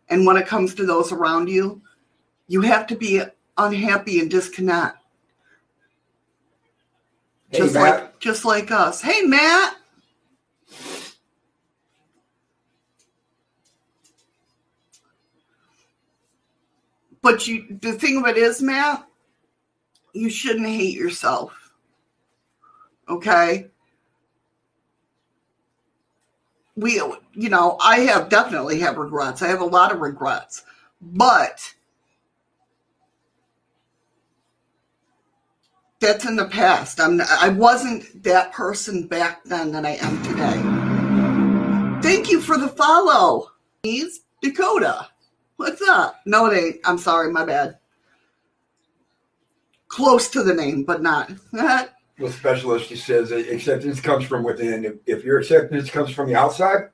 And 0.10 0.26
when 0.26 0.38
it 0.38 0.48
comes 0.48 0.76
to 0.76 0.86
those 0.86 1.12
around 1.12 1.50
you, 1.50 1.82
you 2.48 2.62
have 2.62 2.86
to 2.88 2.96
be 2.96 3.22
unhappy 3.58 4.20
and 4.20 4.30
disconnect. 4.30 4.98
Hey, 7.50 7.60
just 7.60 7.74
Matt. 7.74 8.04
like 8.04 8.11
just 8.22 8.46
like 8.46 8.72
us. 8.72 9.02
Hey 9.02 9.24
Matt. 9.24 9.76
But 17.22 17.48
you 17.48 17.78
the 17.82 17.94
thing 17.94 18.18
of 18.18 18.28
it 18.28 18.38
is, 18.38 18.62
Matt, 18.62 19.06
you 20.14 20.30
shouldn't 20.30 20.68
hate 20.68 20.96
yourself. 20.96 21.74
Okay? 23.10 23.68
We 26.78 27.02
you 27.34 27.50
know, 27.50 27.78
I 27.82 28.02
have 28.02 28.30
definitely 28.30 28.80
have 28.80 28.98
regrets. 28.98 29.42
I 29.42 29.48
have 29.48 29.62
a 29.62 29.66
lot 29.66 29.92
of 29.92 30.00
regrets. 30.00 30.64
But 31.02 31.74
that's 36.02 36.26
in 36.26 36.36
the 36.36 36.46
past. 36.46 37.00
I'm 37.00 37.22
I 37.22 37.50
wasn't 37.50 38.24
that 38.24 38.52
person 38.52 39.08
back 39.08 39.44
then 39.46 39.72
that 39.72 39.86
I 39.86 39.92
am 40.02 40.22
today. 40.24 42.02
Thank 42.02 42.30
you 42.30 42.42
for 42.42 42.58
the 42.58 42.68
follow. 42.68 43.52
He's 43.84 44.22
Dakota. 44.42 45.08
What's 45.56 45.82
up? 45.84 46.20
No, 46.26 46.48
it 46.48 46.58
ain't. 46.58 46.78
I'm 46.84 46.98
sorry, 46.98 47.32
my 47.32 47.46
bad. 47.46 47.78
Close 49.88 50.28
to 50.30 50.44
the 50.44 50.54
name, 50.54 50.84
but 50.84 51.04
not. 51.04 51.32
the 51.52 52.32
specialist 52.32 52.90
he 52.90 52.96
says 52.96 53.32
acceptance 53.32 54.02
comes 54.02 54.26
from 54.26 54.44
within. 54.44 54.84
If, 54.84 54.94
if 55.06 55.24
your 55.24 55.40
acceptance 55.40 55.92
comes 55.92 56.10
from 56.10 56.28
the 56.28 56.36
outside, 56.36 56.90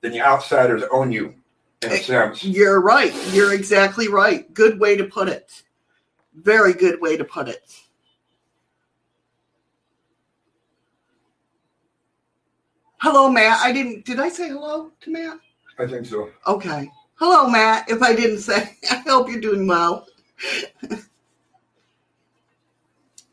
then 0.00 0.12
the 0.12 0.22
outsiders 0.22 0.82
own 0.90 1.12
you 1.12 1.34
in 1.82 1.90
a 1.90 1.94
eh, 1.94 1.98
sense. 1.98 2.42
You're 2.42 2.80
right. 2.80 3.12
You're 3.32 3.52
exactly 3.52 4.08
right. 4.08 4.52
Good 4.54 4.80
way 4.80 4.96
to 4.96 5.04
put 5.04 5.28
it. 5.28 5.62
Very 6.34 6.72
good 6.72 7.00
way 7.00 7.18
to 7.18 7.24
put 7.24 7.48
it. 7.48 7.62
Hello, 13.00 13.30
Matt. 13.30 13.60
I 13.62 13.72
didn't. 13.72 14.04
Did 14.04 14.18
I 14.18 14.28
say 14.28 14.48
hello 14.48 14.90
to 15.00 15.10
Matt? 15.10 15.38
I 15.78 15.86
think 15.86 16.06
so. 16.06 16.30
Okay. 16.46 16.90
Hello, 17.14 17.48
Matt. 17.48 17.88
If 17.88 18.02
I 18.02 18.14
didn't 18.14 18.40
say, 18.40 18.76
I 18.90 18.96
hope 19.06 19.28
you're 19.28 19.40
doing 19.40 19.66
well. 19.66 20.06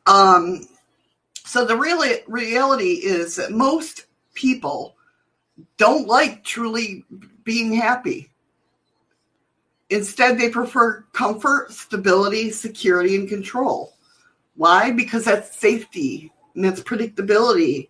um, 0.05 0.68
so 1.45 1.66
the 1.66 1.76
real 1.76 2.03
reality 2.28 2.93
is 3.03 3.36
that 3.38 3.51
most 3.51 4.05
people 4.36 4.95
don't 5.78 6.07
like 6.07 6.43
truly 6.43 7.03
being 7.43 7.74
happy. 7.74 8.30
Instead, 9.89 10.38
they 10.38 10.49
prefer 10.49 11.01
comfort, 11.13 11.72
stability, 11.72 12.51
security, 12.51 13.16
and 13.16 13.30
control. 13.30 13.93
Why? 14.55 14.91
Because 14.91 15.26
that's 15.26 15.57
safety 15.57 16.32
and 16.53 16.63
that's 16.63 16.82
predictability. 16.82 17.89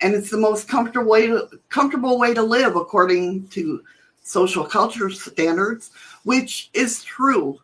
And 0.00 0.14
it's 0.14 0.30
the 0.30 0.38
most 0.38 0.68
comfortable 0.68 1.08
way 1.08 1.28
to 1.28 1.48
comfortable 1.68 2.18
way 2.18 2.34
to 2.34 2.42
live 2.42 2.76
according 2.76 3.48
to 3.48 3.82
social 4.22 4.64
culture 4.64 5.10
standards, 5.10 5.92
which 6.24 6.70
is 6.74 7.04
true. 7.04 7.60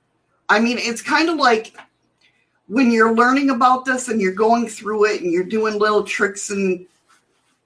I 0.48 0.60
mean, 0.60 0.78
it's 0.78 1.02
kind 1.02 1.28
of 1.28 1.36
like 1.36 1.74
when 2.70 2.92
you're 2.92 3.14
learning 3.14 3.50
about 3.50 3.84
this 3.84 4.08
and 4.08 4.20
you're 4.20 4.32
going 4.32 4.68
through 4.68 5.06
it 5.06 5.22
and 5.22 5.32
you're 5.32 5.44
doing 5.44 5.78
little 5.78 6.04
tricks 6.04 6.50
and 6.50 6.86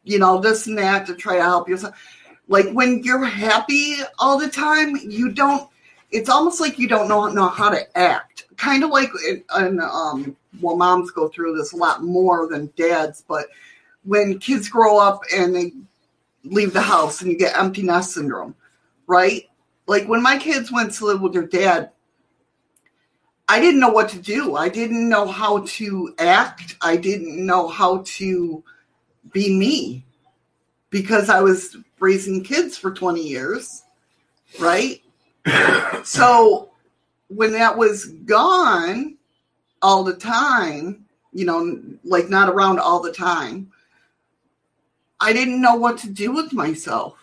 you 0.05 0.19
know 0.19 0.41
this 0.41 0.67
and 0.67 0.79
that 0.79 1.07
to 1.07 1.15
try 1.15 1.37
to 1.37 1.43
help 1.43 1.69
yourself 1.69 1.95
like 2.49 2.71
when 2.73 3.03
you're 3.03 3.25
happy 3.25 3.97
all 4.19 4.39
the 4.39 4.49
time 4.49 4.97
you 5.03 5.31
don't 5.31 5.69
it's 6.11 6.29
almost 6.29 6.61
like 6.61 6.79
you 6.79 6.89
don't 6.89 7.09
know, 7.09 7.27
know 7.29 7.49
how 7.49 7.69
to 7.69 7.99
act 7.99 8.45
kind 8.57 8.83
of 8.83 8.91
like 8.91 9.11
and 9.55 9.81
um 9.81 10.37
well 10.61 10.77
moms 10.77 11.11
go 11.11 11.29
through 11.29 11.57
this 11.57 11.73
a 11.73 11.77
lot 11.77 12.03
more 12.03 12.49
than 12.49 12.73
dads 12.77 13.25
but 13.29 13.47
when 14.05 14.39
kids 14.39 14.69
grow 14.69 14.99
up 14.99 15.21
and 15.35 15.55
they 15.55 15.73
leave 16.45 16.73
the 16.73 16.81
house 16.81 17.21
and 17.21 17.31
you 17.31 17.39
get 17.39 17.57
empty 17.57 17.83
nest 17.83 18.13
syndrome 18.13 18.55
right 19.07 19.49
like 19.87 20.07
when 20.07 20.23
my 20.23 20.39
kids 20.39 20.71
went 20.71 20.93
to 20.93 21.07
live 21.07 21.21
with 21.21 21.33
their 21.33 21.47
dad 21.47 21.91
I 23.49 23.61
didn't 23.61 23.81
know 23.81 23.91
what 23.91 24.09
to 24.11 24.19
do. 24.19 24.57
I 24.57 24.69
didn't 24.69 25.09
know 25.09 25.27
how 25.27 25.65
to 25.67 26.15
act. 26.19 26.77
I 26.81 26.97
didn't 26.97 27.45
know 27.45 27.69
how 27.69 28.03
to 28.07 28.65
be 29.33 29.55
me 29.55 30.05
because 30.91 31.29
I 31.29 31.41
was 31.41 31.77
raising 31.99 32.43
kids 32.43 32.79
for 32.79 32.93
20 32.93 33.21
years, 33.21 33.83
right? 34.59 35.03
so 36.05 36.71
when 37.29 37.53
that 37.53 37.77
was 37.77 38.07
gone 38.07 39.17
all 39.83 40.05
the 40.05 40.15
time, 40.15 41.05
you 41.33 41.45
know, 41.45 41.83
like 42.05 42.31
not 42.31 42.49
around 42.49 42.79
all 42.79 43.01
the 43.01 43.13
time, 43.13 43.71
I 45.25 45.33
didn't 45.33 45.63
know 45.63 45.75
what 45.75 45.97
to 46.01 46.11
do 46.11 46.33
with 46.33 46.53
myself. 46.53 47.17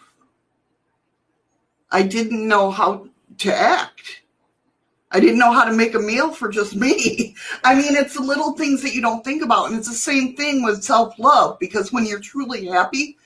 I 1.91 2.01
didn't 2.01 2.47
know 2.47 2.71
how 2.71 3.09
to 3.37 3.55
act. 3.55 4.23
I 5.11 5.19
didn't 5.19 5.37
know 5.37 5.51
how 5.51 5.65
to 5.65 5.71
make 5.71 5.93
a 5.93 5.99
meal 5.99 6.33
for 6.33 6.49
just 6.49 6.75
me. 6.75 7.35
I 7.63 7.75
mean, 7.75 7.95
it's 7.95 8.15
the 8.15 8.23
little 8.23 8.53
things 8.53 8.81
that 8.81 8.95
you 8.95 9.01
don't 9.01 9.23
think 9.23 9.43
about. 9.43 9.67
And 9.67 9.77
it's 9.77 9.87
the 9.87 9.93
same 9.93 10.35
thing 10.35 10.63
with 10.63 10.83
self 10.83 11.19
love 11.19 11.59
because 11.59 11.93
when 11.93 12.07
you're 12.07 12.19
truly 12.19 12.65
happy, 12.65 13.19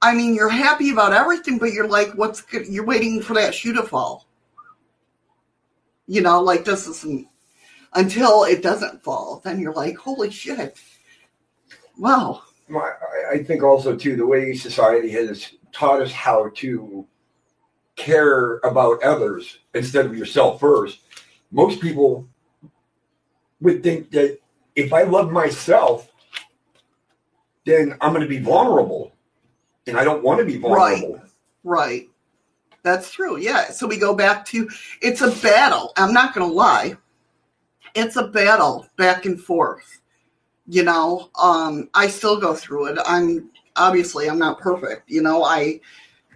I 0.00 0.14
mean, 0.14 0.34
you're 0.34 0.48
happy 0.48 0.90
about 0.90 1.12
everything, 1.12 1.58
but 1.58 1.74
you're 1.74 1.88
like, 1.88 2.12
what's 2.14 2.40
good? 2.40 2.66
You're 2.66 2.86
waiting 2.86 3.20
for 3.20 3.34
that 3.34 3.54
shoe 3.54 3.74
to 3.74 3.82
fall. 3.82 4.26
You 6.06 6.22
know, 6.22 6.40
like 6.40 6.64
this 6.64 6.86
isn't 6.86 7.28
until 7.92 8.44
it 8.44 8.62
doesn't 8.62 9.04
fall. 9.04 9.42
Then 9.44 9.60
you're 9.60 9.74
like, 9.74 9.98
holy 9.98 10.30
shit. 10.30 10.78
Wow. 11.98 12.44
I 12.76 13.42
think 13.42 13.62
also, 13.62 13.96
too, 13.96 14.16
the 14.16 14.26
way 14.26 14.54
society 14.54 15.10
has 15.10 15.52
taught 15.72 16.02
us 16.02 16.12
how 16.12 16.50
to 16.56 17.06
care 17.96 18.58
about 18.58 19.02
others 19.02 19.58
instead 19.74 20.06
of 20.06 20.16
yourself 20.16 20.60
first. 20.60 21.00
Most 21.50 21.80
people 21.80 22.26
would 23.60 23.82
think 23.82 24.10
that 24.10 24.38
if 24.74 24.92
I 24.92 25.02
love 25.02 25.30
myself, 25.30 26.10
then 27.64 27.96
I'm 28.00 28.12
going 28.12 28.22
to 28.22 28.28
be 28.28 28.38
vulnerable. 28.38 29.12
And 29.86 29.96
I 29.96 30.04
don't 30.04 30.22
want 30.22 30.38
to 30.40 30.44
be 30.44 30.58
vulnerable. 30.58 31.14
Right. 31.14 31.22
Right. 31.64 32.08
That's 32.82 33.12
true. 33.12 33.36
Yeah. 33.36 33.70
So 33.70 33.86
we 33.86 33.96
go 33.96 34.14
back 34.14 34.44
to 34.46 34.68
it's 35.00 35.20
a 35.20 35.30
battle. 35.42 35.92
I'm 35.96 36.12
not 36.12 36.34
going 36.34 36.48
to 36.48 36.52
lie. 36.52 36.96
It's 37.94 38.16
a 38.16 38.26
battle 38.26 38.88
back 38.96 39.26
and 39.26 39.40
forth. 39.40 40.00
You 40.72 40.84
know, 40.84 41.30
um, 41.40 41.90
I 41.92 42.08
still 42.08 42.40
go 42.40 42.54
through 42.54 42.86
it. 42.86 42.98
I'm 43.04 43.50
obviously 43.76 44.28
I'm 44.28 44.38
not 44.38 44.58
perfect. 44.58 45.10
You 45.10 45.22
know, 45.22 45.44
I 45.44 45.80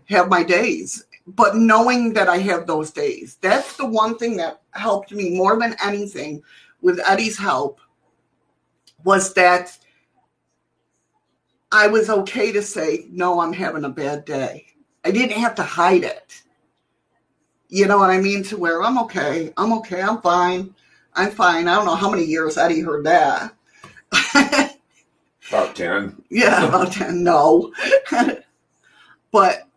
have 0.08 0.28
my 0.28 0.42
days 0.42 1.04
but 1.26 1.56
knowing 1.56 2.12
that 2.12 2.28
I 2.28 2.38
have 2.38 2.66
those 2.66 2.92
days, 2.92 3.36
that's 3.40 3.76
the 3.76 3.86
one 3.86 4.16
thing 4.16 4.36
that 4.36 4.60
helped 4.70 5.10
me 5.10 5.36
more 5.36 5.58
than 5.58 5.74
anything 5.84 6.42
with 6.80 7.00
Eddie's 7.04 7.36
help 7.36 7.80
was 9.04 9.34
that 9.34 9.76
I 11.72 11.88
was 11.88 12.08
okay 12.08 12.52
to 12.52 12.62
say, 12.62 13.06
no, 13.10 13.40
I'm 13.40 13.52
having 13.52 13.84
a 13.84 13.88
bad 13.88 14.24
day. 14.24 14.66
I 15.04 15.10
didn't 15.10 15.38
have 15.38 15.56
to 15.56 15.62
hide 15.62 16.04
it. 16.04 16.42
You 17.68 17.86
know 17.86 17.98
what 17.98 18.10
I 18.10 18.20
mean? 18.20 18.44
To 18.44 18.56
where 18.56 18.82
I'm 18.82 18.98
okay. 18.98 19.52
I'm 19.56 19.72
okay. 19.74 20.00
I'm 20.00 20.20
fine. 20.20 20.74
I'm 21.14 21.32
fine. 21.32 21.66
I 21.66 21.74
don't 21.74 21.86
know 21.86 21.96
how 21.96 22.10
many 22.10 22.24
years 22.24 22.56
Eddie 22.56 22.80
heard 22.80 23.04
that. 23.06 23.55
about 25.48 25.74
10. 25.74 26.22
Yeah, 26.30 26.66
about 26.68 26.92
10. 26.92 27.22
No. 27.22 27.72
but 29.32 29.68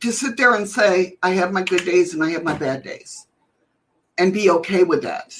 to 0.00 0.12
sit 0.12 0.36
there 0.36 0.54
and 0.54 0.68
say, 0.68 1.16
I 1.22 1.30
have 1.30 1.52
my 1.52 1.62
good 1.62 1.84
days 1.84 2.14
and 2.14 2.22
I 2.22 2.30
have 2.30 2.44
my 2.44 2.56
bad 2.56 2.82
days, 2.82 3.26
and 4.18 4.32
be 4.32 4.50
okay 4.50 4.84
with 4.84 5.02
that 5.02 5.34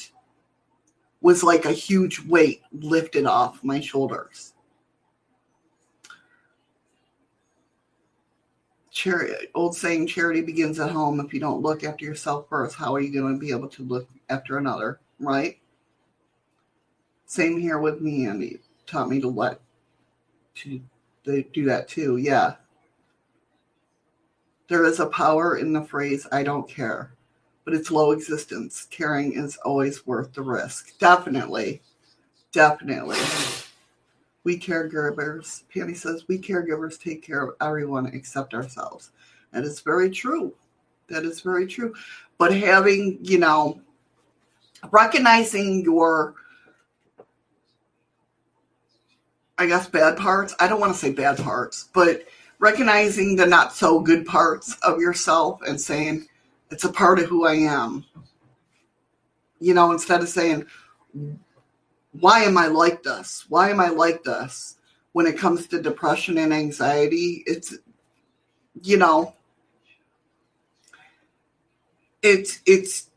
was 1.20 1.42
like 1.42 1.64
a 1.64 1.72
huge 1.72 2.20
weight 2.20 2.62
lifted 2.72 3.26
off 3.26 3.64
my 3.64 3.80
shoulders. 3.80 4.52
Charity, 8.90 9.48
old 9.54 9.76
saying, 9.76 10.06
charity 10.06 10.40
begins 10.40 10.80
at 10.80 10.90
home. 10.90 11.20
If 11.20 11.34
you 11.34 11.40
don't 11.40 11.62
look 11.62 11.84
after 11.84 12.04
yourself 12.04 12.48
first, 12.48 12.76
how 12.76 12.94
are 12.94 13.00
you 13.00 13.12
going 13.12 13.34
to 13.34 13.40
be 13.40 13.50
able 13.50 13.68
to 13.68 13.82
look 13.82 14.08
after 14.30 14.56
another, 14.56 15.00
right? 15.18 15.58
Same 17.26 17.58
here 17.58 17.78
with 17.78 18.00
me, 18.00 18.26
Andy. 18.26 18.60
Taught 18.86 19.08
me 19.08 19.20
to 19.20 19.28
let 19.28 19.60
to 20.54 20.80
do 21.24 21.64
that 21.64 21.88
too. 21.88 22.16
Yeah, 22.16 22.54
there 24.68 24.84
is 24.84 25.00
a 25.00 25.06
power 25.06 25.58
in 25.58 25.72
the 25.72 25.82
phrase, 25.82 26.26
I 26.32 26.42
don't 26.42 26.68
care, 26.68 27.12
but 27.64 27.74
it's 27.74 27.90
low 27.90 28.10
existence. 28.10 28.86
Caring 28.90 29.32
is 29.34 29.56
always 29.58 30.06
worth 30.06 30.32
the 30.32 30.42
risk. 30.42 30.98
Definitely. 30.98 31.82
Definitely. 32.52 33.18
We 34.44 34.58
caregivers, 34.58 35.62
Penny 35.72 35.94
says, 35.94 36.26
we 36.28 36.38
caregivers 36.38 37.00
take 37.00 37.22
care 37.22 37.42
of 37.42 37.56
everyone 37.60 38.06
except 38.06 38.54
ourselves. 38.54 39.10
That 39.52 39.64
is 39.64 39.80
very 39.80 40.10
true. 40.10 40.54
That 41.08 41.24
is 41.24 41.40
very 41.40 41.66
true. 41.66 41.94
But 42.38 42.52
having, 42.52 43.18
you 43.22 43.38
know, 43.38 43.80
recognizing 44.90 45.82
your, 45.82 46.34
I 49.58 49.66
guess, 49.66 49.88
bad 49.88 50.16
parts. 50.18 50.54
I 50.60 50.68
don't 50.68 50.80
want 50.80 50.92
to 50.92 50.98
say 50.98 51.12
bad 51.12 51.38
parts, 51.38 51.88
but 51.94 52.24
recognizing 52.58 53.36
the 53.36 53.46
not 53.46 53.72
so 53.72 54.00
good 54.00 54.26
parts 54.26 54.76
of 54.82 55.00
yourself 55.00 55.60
and 55.66 55.80
saying 55.80 56.26
it's 56.70 56.84
a 56.84 56.92
part 56.92 57.18
of 57.18 57.26
who 57.26 57.46
I 57.46 57.54
am. 57.54 58.04
You 59.58 59.72
know, 59.72 59.92
instead 59.92 60.20
of 60.20 60.28
saying, 60.28 60.66
why 62.12 62.42
am 62.42 62.58
I 62.58 62.66
like 62.66 63.02
this? 63.02 63.46
Why 63.48 63.70
am 63.70 63.80
I 63.80 63.88
like 63.88 64.22
this? 64.22 64.76
When 65.12 65.26
it 65.26 65.38
comes 65.38 65.66
to 65.68 65.80
depression 65.80 66.36
and 66.36 66.52
anxiety, 66.52 67.42
it's, 67.46 67.74
you 68.82 68.98
know, 68.98 69.34
it's, 72.22 72.60
it's, 72.66 73.08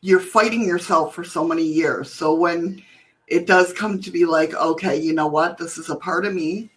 you're 0.00 0.20
fighting 0.20 0.64
yourself 0.64 1.14
for 1.14 1.24
so 1.24 1.44
many 1.44 1.64
years. 1.64 2.12
So 2.12 2.34
when 2.34 2.82
it 3.30 3.46
does 3.46 3.72
come 3.72 4.00
to 4.02 4.10
be 4.10 4.26
like, 4.26 4.54
okay, 4.54 4.96
you 5.00 5.14
know 5.14 5.28
what? 5.28 5.56
This 5.56 5.78
is 5.78 5.88
a 5.88 5.96
part 5.96 6.26
of 6.26 6.34
me 6.34 6.70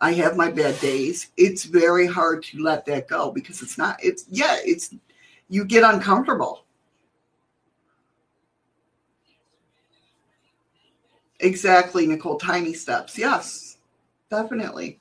I 0.00 0.12
have 0.14 0.36
my 0.36 0.50
bad 0.50 0.80
days. 0.80 1.28
It's 1.36 1.64
very 1.64 2.06
hard 2.06 2.42
to 2.44 2.62
let 2.62 2.86
that 2.86 3.06
go 3.06 3.30
because 3.30 3.60
it's 3.60 3.76
not, 3.76 4.02
it's, 4.02 4.24
yeah, 4.30 4.56
it's, 4.64 4.94
you 5.48 5.64
get 5.64 5.84
uncomfortable. 5.84 6.64
Exactly, 11.40 12.06
Nicole. 12.06 12.38
Tiny 12.38 12.72
steps. 12.72 13.18
Yes, 13.18 13.78
definitely. 14.30 15.00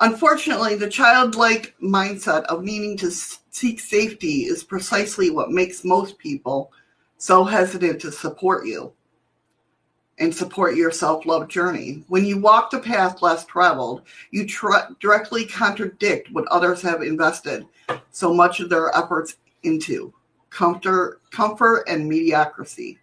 Unfortunately, 0.00 0.76
the 0.76 0.88
childlike 0.88 1.74
mindset 1.82 2.44
of 2.44 2.64
needing 2.64 2.96
to 2.98 3.10
seek 3.10 3.80
safety 3.80 4.44
is 4.44 4.64
precisely 4.64 5.30
what 5.30 5.50
makes 5.50 5.84
most 5.84 6.18
people 6.18 6.72
so 7.16 7.44
hesitant 7.44 8.00
to 8.00 8.10
support 8.10 8.66
you 8.66 8.92
and 10.18 10.34
support 10.34 10.76
your 10.76 10.90
self 10.90 11.26
love 11.26 11.48
journey. 11.48 12.04
When 12.08 12.24
you 12.24 12.38
walk 12.38 12.70
the 12.70 12.78
path 12.78 13.22
less 13.22 13.44
traveled, 13.44 14.02
you 14.30 14.46
directly 15.00 15.46
contradict 15.46 16.30
what 16.32 16.46
others 16.48 16.82
have 16.82 17.02
invested 17.02 17.66
so 18.10 18.32
much 18.32 18.60
of 18.60 18.68
their 18.68 18.94
efforts 18.96 19.36
into 19.62 20.12
comfort, 20.50 21.20
comfort 21.30 21.84
and 21.88 22.08
mediocrity. 22.08 22.98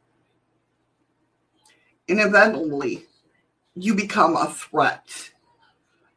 Inevitably, 2.07 3.05
you 3.75 3.95
become 3.95 4.35
a 4.35 4.47
threat. 4.47 5.31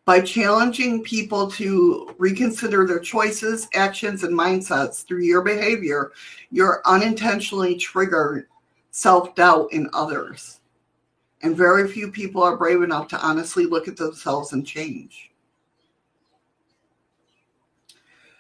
By 0.05 0.21
challenging 0.21 1.03
people 1.03 1.51
to 1.53 2.15
reconsider 2.19 2.87
their 2.87 2.99
choices, 2.99 3.69
actions, 3.75 4.23
and 4.23 4.39
mindsets 4.39 5.07
through 5.07 5.23
your 5.23 5.41
behavior, 5.41 6.13
you're 6.51 6.83
unintentionally 6.85 7.77
trigger 7.77 8.49
self 8.91 9.35
doubt 9.35 9.73
in 9.73 9.89
others 9.95 10.61
and 11.45 11.55
very 11.55 11.87
few 11.87 12.11
people 12.11 12.43
are 12.43 12.57
brave 12.57 12.83
enough 12.83 13.07
to 13.09 13.21
honestly 13.21 13.67
look 13.67 13.87
at 13.87 13.99
themselves 13.99 14.55
and 14.55 14.67
change. 14.67 15.31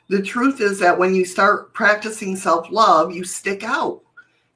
The 0.08 0.22
truth 0.22 0.62
is 0.62 0.78
that 0.78 0.98
when 0.98 1.14
you 1.14 1.26
start 1.26 1.74
practicing 1.74 2.34
self 2.34 2.70
love, 2.70 3.14
you 3.14 3.22
stick 3.22 3.62
out. 3.62 4.00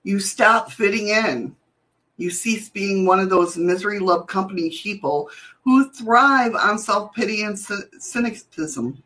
You 0.03 0.18
stop 0.18 0.72
fitting 0.72 1.09
in. 1.09 1.55
You 2.16 2.30
cease 2.30 2.70
being 2.70 3.05
one 3.05 3.20
of 3.20 3.28
those 3.28 3.59
misery 3.59 3.99
love 3.99 4.26
company 4.26 4.70
sheeple 4.70 5.28
who 5.62 5.90
thrive 5.90 6.55
on 6.55 6.78
self 6.78 7.14
pity 7.14 7.42
and 7.42 7.59
cynicism. 7.59 9.03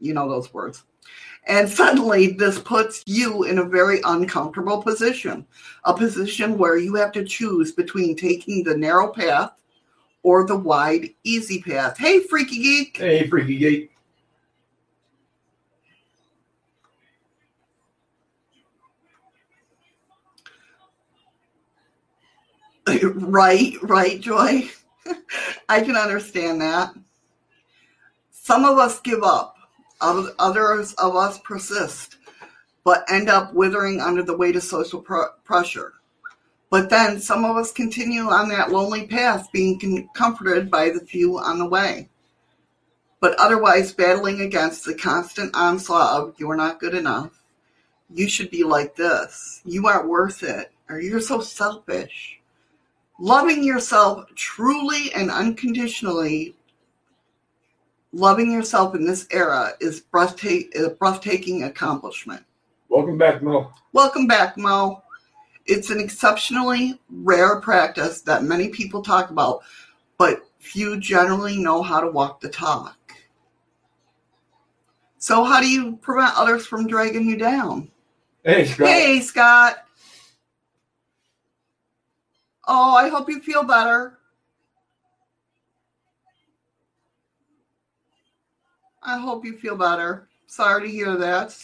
You 0.00 0.14
know 0.14 0.28
those 0.28 0.52
words. 0.52 0.82
And 1.44 1.68
suddenly, 1.68 2.28
this 2.28 2.58
puts 2.58 3.02
you 3.06 3.44
in 3.44 3.58
a 3.58 3.64
very 3.64 4.00
uncomfortable 4.04 4.82
position 4.82 5.46
a 5.84 5.92
position 5.92 6.56
where 6.56 6.76
you 6.76 6.94
have 6.94 7.10
to 7.12 7.24
choose 7.24 7.72
between 7.72 8.14
taking 8.14 8.62
the 8.62 8.76
narrow 8.76 9.12
path 9.12 9.52
or 10.22 10.46
the 10.46 10.56
wide, 10.56 11.10
easy 11.24 11.60
path. 11.60 11.98
Hey, 11.98 12.20
Freaky 12.20 12.62
Geek. 12.62 12.96
Hey, 12.96 13.28
Freaky 13.28 13.58
Geek. 13.58 13.88
Right, 23.14 23.74
right, 23.82 24.20
Joy. 24.20 24.68
I 25.68 25.80
can 25.80 25.96
understand 25.96 26.60
that. 26.60 26.92
Some 28.30 28.64
of 28.64 28.78
us 28.78 29.00
give 29.00 29.22
up 29.22 29.56
Others 30.02 30.94
of 30.94 31.16
us 31.16 31.38
persist, 31.38 32.16
but 32.84 33.04
end 33.08 33.30
up 33.30 33.54
withering 33.54 34.00
under 34.00 34.22
the 34.22 34.36
weight 34.36 34.56
of 34.56 34.62
social 34.62 35.00
pr- 35.00 35.32
pressure. 35.44 35.94
But 36.70 36.90
then 36.90 37.20
some 37.20 37.44
of 37.44 37.56
us 37.56 37.70
continue 37.70 38.22
on 38.22 38.48
that 38.48 38.70
lonely 38.70 39.06
path, 39.06 39.48
being 39.52 39.78
con- 39.78 40.08
comforted 40.14 40.70
by 40.70 40.90
the 40.90 41.00
few 41.00 41.38
on 41.38 41.58
the 41.58 41.68
way, 41.68 42.08
but 43.20 43.38
otherwise 43.38 43.92
battling 43.92 44.40
against 44.40 44.84
the 44.84 44.94
constant 44.94 45.54
onslaught 45.54 46.20
of 46.20 46.34
you're 46.38 46.56
not 46.56 46.80
good 46.80 46.94
enough. 46.94 47.42
You 48.10 48.28
should 48.28 48.50
be 48.50 48.64
like 48.64 48.96
this. 48.96 49.62
You 49.64 49.86
aren't 49.86 50.08
worth 50.08 50.42
it. 50.42 50.72
Or 50.88 51.00
you're 51.00 51.20
so 51.20 51.40
selfish. 51.40 52.40
Loving 53.18 53.62
yourself 53.62 54.26
truly 54.34 55.12
and 55.14 55.30
unconditionally 55.30 56.56
loving 58.12 58.52
yourself 58.52 58.94
in 58.94 59.04
this 59.04 59.26
era 59.30 59.72
is 59.80 60.00
breathtaking, 60.00 60.70
a 60.80 60.86
uh, 60.86 60.88
breathtaking 60.90 61.64
accomplishment. 61.64 62.44
Welcome 62.88 63.18
back, 63.18 63.42
Mo. 63.42 63.72
Welcome 63.92 64.26
back, 64.26 64.56
Mo. 64.56 65.02
It's 65.66 65.90
an 65.90 66.00
exceptionally 66.00 67.00
rare 67.08 67.60
practice 67.60 68.20
that 68.22 68.42
many 68.42 68.68
people 68.68 69.02
talk 69.02 69.30
about, 69.30 69.62
but 70.18 70.42
few 70.58 70.98
generally 71.00 71.56
know 71.56 71.82
how 71.82 72.00
to 72.00 72.10
walk 72.10 72.40
the 72.40 72.48
talk. 72.48 72.98
So, 75.18 75.44
how 75.44 75.60
do 75.60 75.70
you 75.70 75.96
prevent 75.96 76.36
others 76.36 76.66
from 76.66 76.88
dragging 76.88 77.28
you 77.28 77.36
down? 77.36 77.90
Hey, 78.44 78.66
Scott. 78.66 78.88
Hey, 78.88 79.20
Scott. 79.20 79.76
Oh, 82.66 82.94
I 82.96 83.08
hope 83.08 83.28
you 83.28 83.40
feel 83.40 83.62
better. 83.62 84.18
I 89.02 89.18
hope 89.18 89.44
you 89.44 89.56
feel 89.56 89.76
better. 89.76 90.28
Sorry 90.46 90.82
to 90.82 90.92
hear 90.92 91.16
that. 91.16 91.56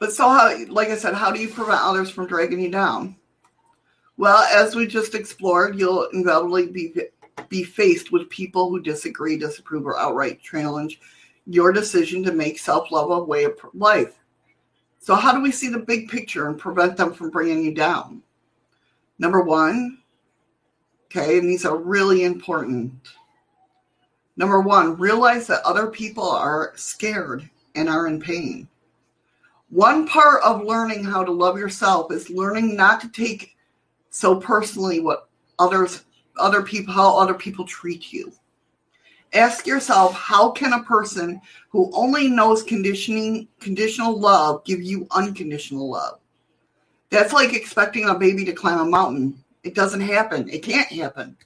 But 0.00 0.12
so 0.12 0.28
how 0.28 0.56
like 0.68 0.88
I 0.88 0.96
said, 0.96 1.14
how 1.14 1.32
do 1.32 1.40
you 1.40 1.48
prevent 1.48 1.82
others 1.82 2.10
from 2.10 2.26
dragging 2.26 2.60
you 2.60 2.70
down? 2.70 3.16
Well, 4.16 4.38
as 4.52 4.74
we 4.74 4.86
just 4.86 5.14
explored, 5.14 5.78
you'll 5.78 6.08
inevitably 6.12 6.68
be 6.68 6.94
be 7.48 7.62
faced 7.62 8.12
with 8.12 8.28
people 8.30 8.68
who 8.68 8.80
disagree, 8.80 9.38
disapprove, 9.38 9.86
or 9.86 9.98
outright 9.98 10.40
challenge 10.42 11.00
your 11.46 11.72
decision 11.72 12.22
to 12.24 12.32
make 12.32 12.58
self-love 12.58 13.10
a 13.10 13.24
way 13.24 13.44
of 13.44 13.58
life. 13.74 14.18
So 14.98 15.14
how 15.14 15.32
do 15.32 15.40
we 15.40 15.52
see 15.52 15.68
the 15.68 15.78
big 15.78 16.08
picture 16.08 16.48
and 16.48 16.58
prevent 16.58 16.96
them 16.96 17.14
from 17.14 17.30
bringing 17.30 17.64
you 17.64 17.72
down? 17.72 18.22
Number 19.18 19.40
one, 19.40 19.98
Okay, 21.10 21.38
and 21.38 21.48
these 21.48 21.64
are 21.64 21.76
really 21.76 22.24
important. 22.24 22.92
Number 24.36 24.60
one, 24.60 24.96
realize 24.96 25.46
that 25.46 25.64
other 25.64 25.86
people 25.88 26.28
are 26.30 26.72
scared 26.76 27.48
and 27.74 27.88
are 27.88 28.06
in 28.06 28.20
pain. 28.20 28.68
One 29.70 30.06
part 30.06 30.42
of 30.42 30.64
learning 30.64 31.04
how 31.04 31.24
to 31.24 31.32
love 31.32 31.58
yourself 31.58 32.12
is 32.12 32.30
learning 32.30 32.76
not 32.76 33.00
to 33.00 33.08
take 33.08 33.56
so 34.10 34.36
personally 34.36 35.00
what 35.00 35.28
others 35.58 36.04
other 36.38 36.62
people 36.62 36.94
how 36.94 37.18
other 37.18 37.34
people 37.34 37.64
treat 37.64 38.12
you. 38.12 38.32
Ask 39.34 39.66
yourself, 39.66 40.14
how 40.14 40.50
can 40.50 40.72
a 40.72 40.84
person 40.84 41.40
who 41.68 41.90
only 41.92 42.28
knows 42.28 42.62
conditioning 42.62 43.48
conditional 43.60 44.18
love 44.18 44.64
give 44.64 44.80
you 44.80 45.06
unconditional 45.10 45.90
love? 45.90 46.20
That's 47.10 47.32
like 47.32 47.52
expecting 47.52 48.08
a 48.08 48.14
baby 48.14 48.44
to 48.44 48.52
climb 48.52 48.80
a 48.80 48.84
mountain. 48.84 49.42
It 49.62 49.74
doesn't 49.74 50.00
happen. 50.00 50.48
It 50.48 50.62
can't 50.62 50.88
happen. 50.88 51.36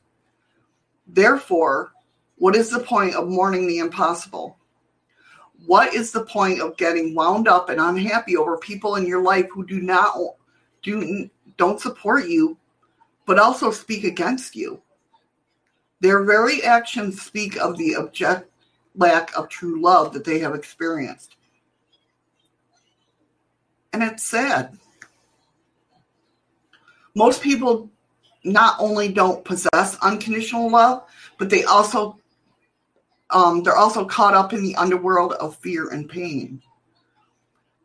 Therefore, 1.07 1.93
what 2.37 2.57
is 2.57 2.71
the 2.71 2.81
point 2.81 3.15
of 3.15 3.29
mourning 3.29 3.67
the 3.67 3.79
impossible? 3.79 4.57
What 5.67 5.95
is 5.95 6.11
the 6.11 6.25
point 6.25 6.61
of 6.61 6.77
getting 6.77 7.15
wound 7.15 7.47
up 7.47 7.69
and 7.69 7.81
unhappy 7.81 8.37
over 8.37 8.59
people 8.59 8.97
in 8.97 9.07
your 9.07 9.23
life 9.23 9.47
who 9.53 9.65
do 9.65 9.81
not 9.81 10.17
do 10.83 11.31
don't 11.57 11.81
support 11.81 12.27
you, 12.27 12.59
but 13.27 13.39
also 13.39 13.71
speak 13.71 14.05
against 14.05 14.57
you? 14.57 14.83
Their 16.01 16.25
very 16.25 16.65
actions 16.65 17.23
speak 17.23 17.57
of 17.57 17.79
the 17.79 17.95
object 17.95 18.51
lack 18.97 19.37
of 19.37 19.49
true 19.49 19.81
love 19.81 20.13
that 20.13 20.25
they 20.25 20.41
have 20.41 20.55
experienced. 20.55 21.37
And 23.93 24.03
it's 24.03 24.25
sad. 24.25 24.77
Most 27.15 27.43
people 27.43 27.91
not 28.45 28.77
only 28.79 29.09
don't 29.09 29.45
possess 29.45 29.97
unconditional 30.03 30.71
love, 30.71 31.05
but 31.39 31.51
they 31.51 31.65
also 31.65 32.19
um, 33.31 33.63
they're 33.63 33.77
also 33.77 34.05
caught 34.05 34.35
up 34.35 34.53
in 34.53 34.63
the 34.63 34.77
underworld 34.77 35.33
of 35.35 35.57
fear 35.57 35.89
and 35.89 36.09
pain. 36.09 36.61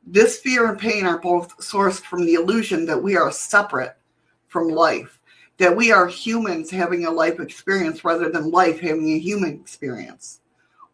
This 0.06 0.40
fear 0.40 0.70
and 0.70 0.80
pain 0.80 1.06
are 1.06 1.20
both 1.20 1.58
sourced 1.58 2.02
from 2.02 2.26
the 2.26 2.34
illusion 2.34 2.86
that 2.86 3.02
we 3.02 3.16
are 3.16 3.32
separate 3.32 3.96
from 4.50 4.68
life, 4.68 5.20
that 5.58 5.76
we 5.76 5.92
are 5.92 6.08
humans 6.08 6.70
having 6.70 7.06
a 7.06 7.12
life 7.12 7.40
experience 7.40 8.04
rather 8.04 8.30
than 8.30 8.52
life 8.52 8.80
having 8.80 9.10
a 9.14 9.20
human 9.20 9.54
experience. 9.54 10.42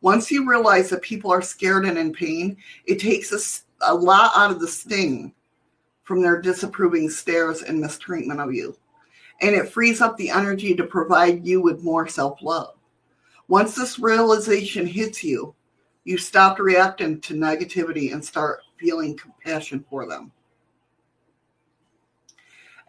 Once 0.02 0.30
you 0.30 0.48
realize 0.48 0.90
that 0.90 1.02
people 1.02 1.32
are 1.32 1.42
scared 1.42 1.86
and 1.86 1.98
in 1.98 2.14
pain, 2.14 2.56
it 2.86 3.00
takes 3.00 3.32
a, 3.82 3.92
a 3.92 3.94
lot 3.94 4.32
out 4.36 4.52
of 4.52 4.60
the 4.60 4.68
sting 4.68 5.34
from 6.04 6.22
their 6.22 6.42
disapproving 6.42 7.10
stares 7.10 7.64
and 7.64 7.80
mistreatment 7.80 8.40
of 8.40 8.54
you 8.54 8.76
and 9.42 9.56
it 9.56 9.70
frees 9.70 10.02
up 10.02 10.18
the 10.18 10.30
energy 10.30 10.76
to 10.76 10.84
provide 10.84 11.46
you 11.46 11.62
with 11.62 11.84
more 11.84 12.08
self 12.08 12.42
love. 12.42 12.76
Once 13.48 13.76
this 13.76 14.00
realization 14.00 14.86
hits 14.86 15.24
you, 15.24 15.54
you 16.06 16.18
stop 16.18 16.60
reacting 16.60 17.20
to 17.22 17.34
negativity 17.34 18.14
and 18.14 18.24
start 18.24 18.62
feeling 18.78 19.18
compassion 19.18 19.86
for 19.90 20.08
them. 20.08 20.32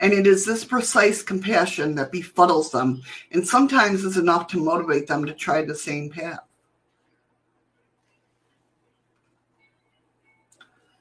And 0.01 0.13
it 0.13 0.27
is 0.27 0.45
this 0.45 0.65
precise 0.65 1.23
compassion 1.23 1.95
that 1.95 2.13
befuddles 2.13 2.71
them 2.71 3.01
and 3.33 3.47
sometimes 3.47 4.05
is 4.05 4.17
enough 4.17 4.49
to 4.49 4.59
motivate 4.59 5.07
them 5.07 5.25
to 5.25 5.33
try 5.33 5.63
the 5.65 5.75
same 5.75 6.11
path. 6.11 6.41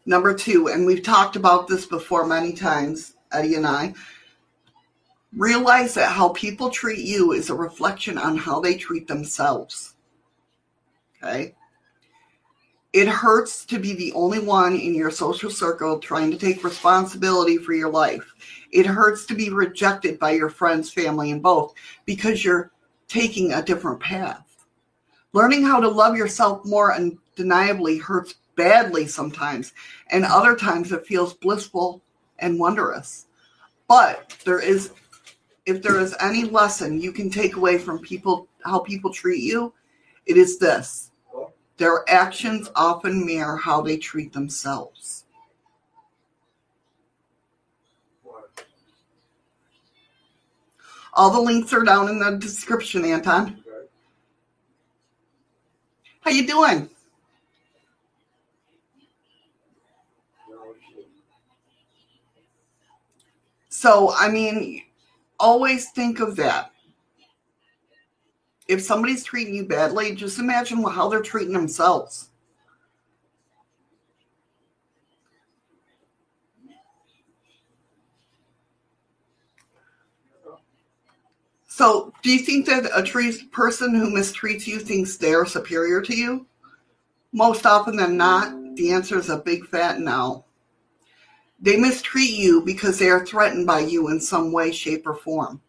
Number 0.05 0.33
two, 0.33 0.67
and 0.67 0.85
we've 0.85 1.01
talked 1.01 1.35
about 1.35 1.67
this 1.67 1.85
before 1.85 2.27
many 2.27 2.53
times, 2.53 3.15
Eddie 3.31 3.55
and 3.55 3.65
I, 3.65 3.93
realize 5.35 5.93
that 5.95 6.11
how 6.11 6.29
people 6.29 6.69
treat 6.69 6.99
you 6.99 7.31
is 7.31 7.49
a 7.49 7.55
reflection 7.55 8.17
on 8.17 8.37
how 8.37 8.59
they 8.59 8.75
treat 8.75 9.07
themselves. 9.07 9.95
Okay? 11.21 11.55
It 12.93 13.07
hurts 13.07 13.65
to 13.65 13.79
be 13.79 13.93
the 13.93 14.13
only 14.13 14.37
one 14.37 14.75
in 14.75 14.93
your 14.93 15.09
social 15.09 15.49
circle 15.49 15.97
trying 15.97 16.29
to 16.29 16.37
take 16.37 16.63
responsibility 16.63 17.57
for 17.57 17.73
your 17.73 17.89
life. 17.89 18.35
It 18.71 18.85
hurts 18.85 19.25
to 19.25 19.35
be 19.35 19.49
rejected 19.49 20.19
by 20.19 20.31
your 20.31 20.49
friends, 20.49 20.91
family, 20.91 21.31
and 21.31 21.41
both 21.41 21.73
because 22.05 22.45
you're 22.45 22.71
taking 23.07 23.53
a 23.53 23.63
different 23.63 23.99
path. 23.99 24.67
Learning 25.33 25.63
how 25.63 25.79
to 25.79 25.87
love 25.87 26.15
yourself 26.15 26.63
more 26.65 26.93
undeniably 26.93 27.97
hurts 27.97 28.35
badly 28.55 29.07
sometimes, 29.07 29.73
and 30.11 30.23
other 30.25 30.55
times 30.55 30.91
it 30.91 31.07
feels 31.07 31.33
blissful 31.33 32.03
and 32.37 32.59
wondrous. 32.59 33.25
But 33.87 34.37
there 34.45 34.59
is, 34.59 34.91
if 35.65 35.81
there 35.81 35.99
is 35.99 36.15
any 36.19 36.43
lesson 36.43 36.99
you 36.99 37.11
can 37.11 37.29
take 37.29 37.55
away 37.55 37.77
from 37.77 37.99
people, 37.99 38.47
how 38.65 38.79
people 38.79 39.11
treat 39.11 39.41
you, 39.41 39.73
it 40.25 40.37
is 40.37 40.57
this 40.57 41.11
their 41.77 42.07
actions 42.07 42.69
often 42.75 43.25
mirror 43.25 43.57
how 43.57 43.81
they 43.81 43.97
treat 43.97 44.31
themselves. 44.31 45.25
All 51.15 51.31
the 51.31 51.39
links 51.39 51.73
are 51.73 51.83
down 51.83 52.09
in 52.09 52.19
the 52.19 52.37
description, 52.37 53.05
Anton. 53.05 53.63
How 56.21 56.31
you 56.31 56.47
doing? 56.47 56.89
So, 63.69 64.13
I 64.15 64.29
mean, 64.29 64.83
always 65.43 65.89
think 65.89 66.21
of 66.21 66.37
that. 66.37 66.71
If 68.67 68.81
somebody's 68.81 69.25
treating 69.25 69.53
you 69.53 69.65
badly, 69.65 70.15
just 70.15 70.39
imagine 70.39 70.81
how 70.81 71.09
they're 71.09 71.21
treating 71.21 71.53
themselves. 71.53 72.29
So, 81.67 82.13
do 82.21 82.31
you 82.31 82.39
think 82.39 82.67
that 82.67 82.85
a 82.95 83.03
person 83.51 83.95
who 83.95 84.11
mistreats 84.11 84.65
you 84.65 84.79
thinks 84.79 85.17
they're 85.17 85.45
superior 85.45 86.01
to 86.03 86.15
you? 86.15 86.45
Most 87.33 87.65
often 87.65 87.97
than 87.97 88.15
not, 88.15 88.75
the 88.75 88.91
answer 88.91 89.17
is 89.17 89.29
a 89.29 89.37
big 89.37 89.65
fat 89.65 89.99
no. 89.99 90.45
They 91.63 91.77
mistreat 91.77 92.33
you 92.33 92.61
because 92.61 92.99
they 92.99 93.09
are 93.09 93.25
threatened 93.25 93.65
by 93.65 93.79
you 93.79 94.09
in 94.09 94.19
some 94.19 94.51
way, 94.51 94.73
shape, 94.73 95.07
or 95.07 95.15
form. 95.15 95.61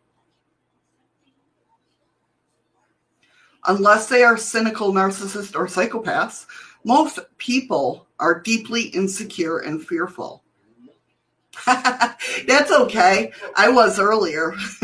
Unless 3.67 4.09
they 4.09 4.25
are 4.25 4.37
cynical, 4.37 4.93
narcissists, 4.93 5.55
or 5.55 5.69
psychopaths, 5.69 6.47
most 6.83 7.21
people 7.39 8.09
are 8.19 8.41
deeply 8.41 8.87
insecure 8.87 9.59
and 9.59 9.87
fearful. 9.87 10.43
That's 11.65 12.73
okay. 12.73 13.33
I 13.55 13.69
was 13.69 14.01
earlier. 14.01 14.53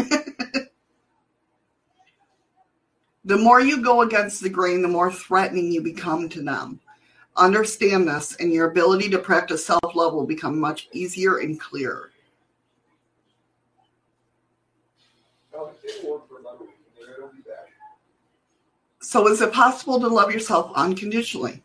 the 3.24 3.36
more 3.36 3.60
you 3.60 3.82
go 3.82 4.02
against 4.02 4.44
the 4.44 4.48
grain, 4.48 4.80
the 4.80 4.86
more 4.86 5.10
threatening 5.10 5.72
you 5.72 5.82
become 5.82 6.28
to 6.28 6.40
them. 6.40 6.78
Understand 7.36 8.08
this, 8.08 8.36
and 8.36 8.52
your 8.52 8.70
ability 8.70 9.08
to 9.10 9.18
practice 9.18 9.64
self 9.64 9.94
love 9.94 10.14
will 10.14 10.26
become 10.26 10.58
much 10.58 10.88
easier 10.92 11.38
and 11.38 11.60
clearer. 11.60 12.10
So, 19.00 19.26
is 19.28 19.40
it 19.40 19.52
possible 19.52 19.98
to 20.00 20.08
love 20.08 20.32
yourself 20.32 20.72
unconditionally? 20.74 21.62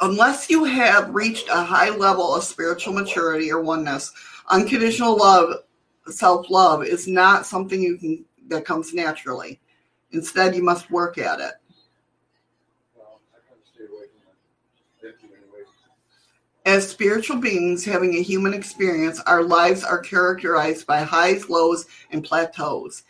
Unless 0.00 0.50
you 0.50 0.64
have 0.64 1.14
reached 1.14 1.48
a 1.48 1.62
high 1.62 1.90
level 1.90 2.34
of 2.34 2.42
spiritual 2.42 2.92
maturity 2.92 3.52
or 3.52 3.60
oneness, 3.60 4.12
unconditional 4.48 5.16
love, 5.16 5.62
self 6.10 6.50
love, 6.50 6.84
is 6.84 7.06
not 7.06 7.46
something 7.46 7.80
you 7.80 7.96
can 7.96 8.24
that 8.48 8.64
comes 8.64 8.92
naturally. 8.92 9.60
Instead, 10.10 10.54
you 10.54 10.62
must 10.62 10.90
work 10.90 11.18
at 11.18 11.40
it. 11.40 11.52
As 16.64 16.88
spiritual 16.88 17.38
beings 17.38 17.84
having 17.84 18.14
a 18.14 18.22
human 18.22 18.54
experience, 18.54 19.20
our 19.26 19.42
lives 19.42 19.82
are 19.82 19.98
characterized 19.98 20.86
by 20.86 21.00
highs, 21.00 21.48
lows, 21.48 21.86
and 22.12 22.22
plateaus. 22.22 23.02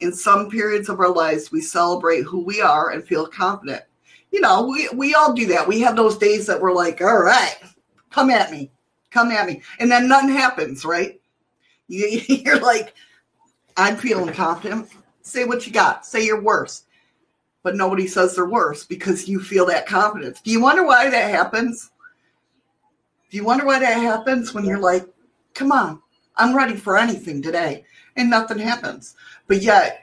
In 0.00 0.12
some 0.12 0.50
periods 0.50 0.90
of 0.90 1.00
our 1.00 1.08
lives, 1.08 1.50
we 1.50 1.62
celebrate 1.62 2.24
who 2.24 2.44
we 2.44 2.60
are 2.60 2.90
and 2.90 3.02
feel 3.02 3.26
confident. 3.26 3.82
You 4.30 4.42
know, 4.42 4.66
we, 4.66 4.88
we 4.90 5.14
all 5.14 5.32
do 5.32 5.46
that. 5.46 5.66
We 5.66 5.80
have 5.80 5.96
those 5.96 6.18
days 6.18 6.46
that 6.46 6.60
we're 6.60 6.74
like, 6.74 7.00
all 7.00 7.22
right, 7.22 7.56
come 8.10 8.28
at 8.28 8.50
me, 8.50 8.70
come 9.10 9.30
at 9.30 9.46
me. 9.46 9.62
And 9.78 9.90
then 9.90 10.06
nothing 10.06 10.30
happens, 10.30 10.84
right? 10.84 11.16
You, 11.92 12.06
you're 12.28 12.60
like, 12.60 12.94
I'm 13.76 13.96
feeling 13.96 14.32
confident. 14.32 14.88
Say 15.22 15.44
what 15.44 15.66
you 15.66 15.72
got, 15.72 16.06
say 16.06 16.24
you're 16.24 16.40
worse. 16.40 16.84
But 17.64 17.74
nobody 17.74 18.06
says 18.06 18.36
they're 18.36 18.46
worse 18.46 18.84
because 18.84 19.28
you 19.28 19.40
feel 19.40 19.66
that 19.66 19.86
confidence. 19.88 20.40
Do 20.40 20.52
you 20.52 20.60
wonder 20.60 20.84
why 20.84 21.10
that 21.10 21.30
happens? 21.32 21.90
Do 23.30 23.36
you 23.36 23.44
wonder 23.44 23.64
why 23.64 23.78
that 23.78 23.96
happens 23.96 24.52
when 24.52 24.64
you're 24.64 24.78
like, 24.78 25.06
come 25.54 25.70
on, 25.70 26.02
I'm 26.36 26.56
ready 26.56 26.74
for 26.74 26.98
anything 26.98 27.40
today, 27.40 27.84
and 28.16 28.28
nothing 28.28 28.58
happens? 28.58 29.14
But 29.46 29.62
yet, 29.62 30.02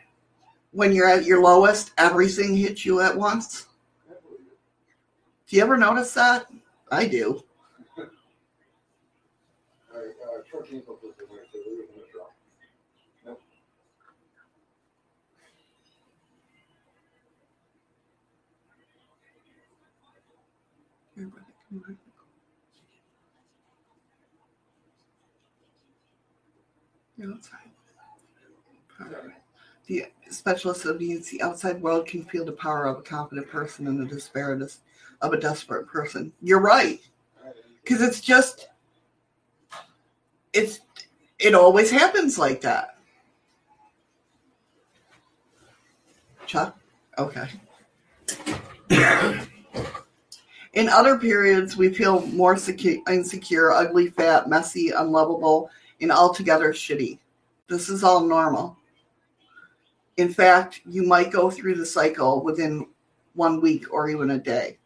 when 0.71 0.93
you're 0.93 1.09
at 1.09 1.25
your 1.25 1.41
lowest, 1.41 1.91
everything 1.97 2.55
hits 2.55 2.85
you 2.85 3.01
at 3.01 3.17
once. 3.17 3.67
Do 5.47 5.55
you 5.55 5.61
ever 5.61 5.77
notice 5.77 6.13
that? 6.13 6.47
I 6.89 7.07
do. 7.07 7.43
The 29.87 30.07
specialist 30.29 30.85
needs 30.99 31.29
the 31.29 31.41
outside 31.41 31.81
world 31.81 32.05
can 32.07 32.23
feel 32.25 32.45
the 32.45 32.51
power 32.51 32.85
of 32.85 32.99
a 32.99 33.01
confident 33.01 33.47
person 33.49 33.87
and 33.87 33.99
the 33.99 34.05
despair 34.05 34.53
of 35.21 35.33
a 35.33 35.39
desperate 35.39 35.87
person. 35.87 36.33
You're 36.41 36.59
right. 36.59 36.99
Because 37.83 38.01
it's 38.01 38.19
just, 38.19 38.67
it's, 40.53 40.81
it 41.39 41.55
always 41.55 41.89
happens 41.89 42.37
like 42.37 42.61
that. 42.61 42.97
Chuck? 46.45 46.77
Okay. 47.17 47.47
In 50.73 50.89
other 50.89 51.17
periods, 51.17 51.75
we 51.77 51.93
feel 51.93 52.25
more 52.27 52.55
secure, 52.57 52.97
insecure, 53.09 53.71
ugly, 53.71 54.09
fat, 54.09 54.47
messy, 54.47 54.89
unlovable, 54.89 55.71
and 56.01 56.11
altogether 56.11 56.73
shitty. 56.73 57.19
This 57.67 57.89
is 57.89 58.03
all 58.03 58.21
normal. 58.21 58.77
In 60.17 60.33
fact, 60.33 60.81
you 60.85 61.03
might 61.03 61.31
go 61.31 61.49
through 61.51 61.75
the 61.75 61.85
cycle 61.85 62.43
within 62.43 62.87
one 63.35 63.61
week 63.61 63.93
or 63.93 64.09
even 64.09 64.31
a 64.31 64.39
day. 64.39 64.77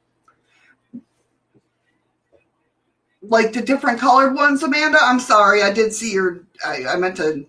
Like 3.22 3.54
the 3.54 3.62
different 3.62 4.00
colored 4.00 4.34
ones, 4.34 4.64
Amanda. 4.64 4.98
I'm 5.02 5.20
sorry, 5.20 5.62
I 5.62 5.72
did 5.72 5.94
see 5.94 6.12
your. 6.12 6.44
I, 6.66 6.86
I 6.90 6.96
meant 6.96 7.18
to 7.18 7.46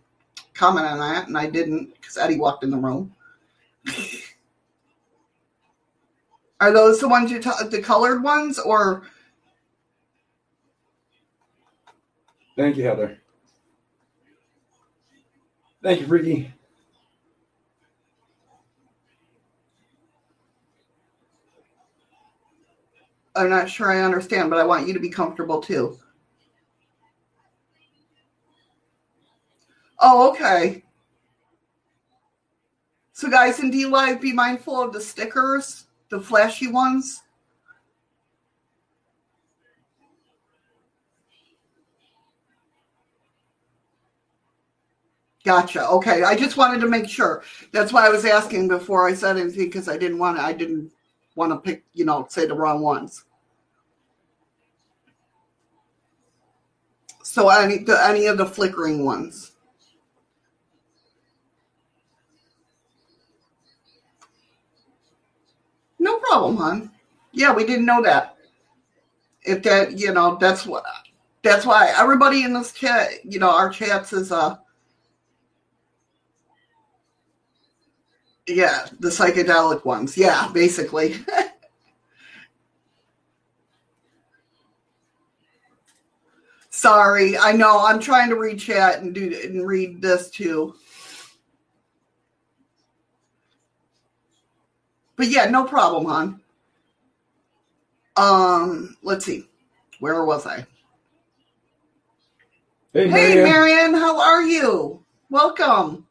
comment 0.54 0.86
on 0.86 0.98
that, 0.98 1.28
and 1.28 1.38
I 1.38 1.48
didn't 1.48 1.94
because 1.94 2.18
Eddie 2.18 2.38
walked 2.38 2.62
in 2.62 2.70
the 2.70 2.76
room. 2.76 3.14
Are 6.60 6.72
those 6.72 7.00
the 7.00 7.08
ones 7.08 7.30
you 7.30 7.40
t- 7.40 7.50
the 7.70 7.80
colored 7.80 8.22
ones 8.22 8.58
or? 8.58 9.02
Thank 12.54 12.76
you, 12.76 12.84
Heather. 12.84 13.21
Thank 15.82 16.00
you, 16.00 16.06
Ricky. 16.06 16.52
I'm 23.34 23.48
not 23.48 23.68
sure 23.68 23.90
I 23.90 24.02
understand, 24.02 24.50
but 24.50 24.58
I 24.58 24.64
want 24.64 24.86
you 24.86 24.94
to 24.94 25.00
be 25.00 25.08
comfortable 25.08 25.60
too. 25.60 25.98
Oh, 29.98 30.30
okay. 30.30 30.84
So, 33.12 33.28
guys 33.28 33.60
in 33.60 33.70
DLive, 33.70 34.20
be 34.20 34.32
mindful 34.32 34.80
of 34.80 34.92
the 34.92 35.00
stickers, 35.00 35.86
the 36.10 36.20
flashy 36.20 36.68
ones. 36.68 37.22
Gotcha. 45.44 45.86
Okay. 45.88 46.22
I 46.22 46.36
just 46.36 46.56
wanted 46.56 46.80
to 46.82 46.88
make 46.88 47.08
sure. 47.08 47.42
That's 47.72 47.92
why 47.92 48.06
I 48.06 48.10
was 48.10 48.24
asking 48.24 48.68
before 48.68 49.08
I 49.08 49.14
said 49.14 49.36
anything 49.36 49.64
because 49.64 49.88
I 49.88 49.96
didn't 49.96 50.18
want 50.18 50.36
to, 50.38 50.42
I 50.42 50.52
didn't 50.52 50.92
want 51.34 51.52
to 51.52 51.56
pick, 51.58 51.84
you 51.94 52.04
know, 52.04 52.26
say 52.30 52.46
the 52.46 52.54
wrong 52.54 52.80
ones. 52.80 53.24
So 57.24 57.48
any 57.48 57.78
the, 57.78 58.00
any 58.06 58.26
of 58.26 58.38
the 58.38 58.46
flickering 58.46 59.04
ones. 59.04 59.52
No 65.98 66.18
problem, 66.18 66.56
hon. 66.56 66.90
Yeah, 67.32 67.54
we 67.54 67.64
didn't 67.64 67.86
know 67.86 68.02
that. 68.02 68.36
If 69.44 69.62
that, 69.62 69.98
you 69.98 70.12
know, 70.12 70.36
that's 70.36 70.66
what 70.66 70.84
that's 71.42 71.64
why 71.66 71.92
everybody 71.96 72.42
in 72.44 72.52
this 72.52 72.72
chat, 72.72 73.24
you 73.24 73.38
know, 73.38 73.50
our 73.50 73.70
chats 73.70 74.12
is 74.12 74.30
uh 74.30 74.56
Yeah, 78.46 78.86
the 79.00 79.08
psychedelic 79.08 79.84
ones. 79.84 80.16
Yeah, 80.16 80.48
basically. 80.52 81.16
Sorry, 86.70 87.38
I 87.38 87.52
know 87.52 87.84
I'm 87.86 88.00
trying 88.00 88.30
to 88.30 88.36
read 88.36 88.58
chat 88.58 89.00
and 89.00 89.14
do 89.14 89.32
and 89.44 89.66
read 89.66 90.02
this 90.02 90.30
too. 90.30 90.74
But 95.16 95.28
yeah, 95.28 95.46
no 95.50 95.64
problem, 95.64 96.06
hon. 96.06 96.40
Um, 98.16 98.96
let's 99.02 99.24
see. 99.24 99.48
Where 100.00 100.24
was 100.24 100.46
I? 100.46 100.66
Hey, 102.94 103.08
Hey, 103.08 103.08
Marianne. 103.08 103.36
Marion, 103.36 103.94
how 103.94 104.20
are 104.20 104.42
you? 104.42 105.04
Welcome. 105.30 106.06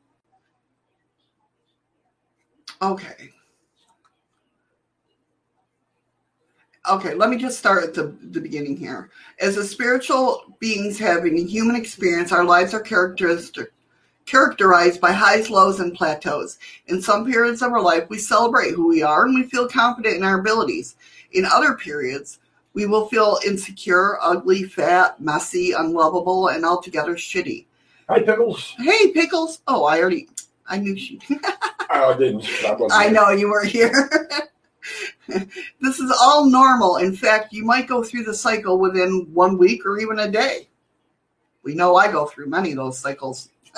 Okay. 2.82 3.32
Okay, 6.90 7.14
let 7.14 7.30
me 7.30 7.38
just 7.38 7.60
start 7.60 7.84
at 7.84 7.94
the, 7.94 8.16
the 8.32 8.42
beginning 8.42 8.76
here. 8.76 9.12
As 9.40 9.56
a 9.56 9.64
spiritual 9.64 10.56
beings 10.60 10.98
having 10.98 11.38
a 11.38 11.44
human 11.44 11.76
experience, 11.76 12.32
our 12.32 12.44
lives 12.44 12.74
are 12.74 12.80
characteristic, 12.80 13.72
characterized 14.26 15.00
by 15.00 15.12
highs, 15.12 15.52
lows, 15.52 15.80
and 15.80 15.94
plateaus. 15.94 16.58
In 16.88 17.00
some 17.00 17.24
periods 17.26 17.62
of 17.62 17.72
our 17.72 17.82
life, 17.82 18.10
we 18.10 18.18
celebrate 18.18 18.72
who 18.72 18.88
we 18.88 19.04
are 19.04 19.26
and 19.26 19.36
we 19.36 19.44
feel 19.44 19.68
confident 19.68 20.16
in 20.16 20.24
our 20.24 20.40
abilities. 20.40 20.96
In 21.34 21.46
other 21.46 21.76
periods, 21.76 22.40
we 22.74 22.88
will 22.88 23.08
feel 23.08 23.38
insecure, 23.46 24.18
ugly, 24.20 24.64
fat, 24.64 25.22
messy, 25.22 25.74
unlovable, 25.74 26.48
and 26.48 26.66
altogether 26.66 27.16
shitty. 27.16 27.66
Hi, 28.10 28.22
Pickles. 28.22 28.74
Hey, 28.80 29.12
Pickles. 29.12 29.62
Oh, 29.68 29.84
I 29.84 30.00
already, 30.00 30.30
I 30.72 30.78
knew 30.78 30.98
she. 30.98 31.20
Oh, 31.94 32.14
I 32.14 32.18
didn't. 32.18 32.48
Wasn't 32.64 32.94
I 32.94 33.10
know 33.10 33.32
you 33.32 33.50
were 33.50 33.66
here. 33.66 34.10
this 35.28 36.00
is 36.00 36.18
all 36.22 36.50
normal. 36.50 36.96
In 36.96 37.14
fact, 37.14 37.52
you 37.52 37.66
might 37.66 37.86
go 37.86 38.02
through 38.02 38.24
the 38.24 38.34
cycle 38.34 38.80
within 38.80 39.28
one 39.34 39.58
week 39.58 39.86
or 39.86 40.00
even 40.00 40.20
a 40.20 40.32
day. 40.32 40.70
We 41.64 41.76
know 41.76 41.98
I 41.98 42.10
go 42.10 42.28
through 42.28 42.48
many 42.48 42.72
of 42.72 42.78
those 42.78 42.98
cycles. 42.98 43.50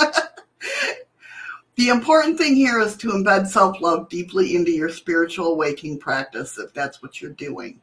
the 1.76 1.88
important 1.90 2.38
thing 2.38 2.56
here 2.56 2.80
is 2.80 2.96
to 2.98 3.10
embed 3.10 3.48
self 3.48 3.82
love 3.82 4.10
deeply 4.10 4.56
into 4.56 4.70
your 4.70 4.90
spiritual 4.90 5.58
waking 5.58 5.98
practice 5.98 6.60
if 6.60 6.72
that's 6.72 7.02
what 7.02 7.20
you're 7.20 7.32
doing. 7.32 7.82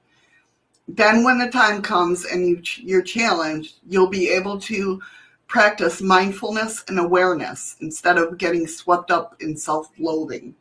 Then, 0.86 1.24
when 1.24 1.38
the 1.38 1.50
time 1.50 1.82
comes 1.82 2.24
and 2.24 2.46
you, 2.46 2.62
you're 2.76 3.02
challenged, 3.02 3.78
you'll 3.88 4.06
be 4.06 4.28
able 4.28 4.60
to 4.60 5.02
practice 5.50 6.00
mindfulness 6.00 6.84
and 6.86 7.00
awareness 7.00 7.74
instead 7.80 8.16
of 8.16 8.38
getting 8.38 8.68
swept 8.68 9.10
up 9.10 9.34
in 9.40 9.56
self 9.56 9.90
loathing. 9.98 10.54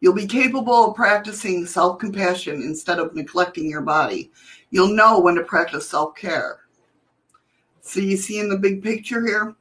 You'll 0.00 0.14
be 0.14 0.26
capable 0.26 0.90
of 0.90 0.96
practicing 0.96 1.66
self 1.66 1.98
compassion 1.98 2.62
instead 2.62 3.00
of 3.00 3.14
neglecting 3.14 3.68
your 3.68 3.80
body. 3.80 4.30
You'll 4.70 4.94
know 4.94 5.18
when 5.18 5.34
to 5.34 5.42
practice 5.42 5.88
self 5.88 6.14
care. 6.14 6.60
So, 7.80 8.00
you 8.00 8.16
see 8.16 8.38
in 8.38 8.48
the 8.48 8.56
big 8.56 8.82
picture 8.84 9.26
here? 9.26 9.56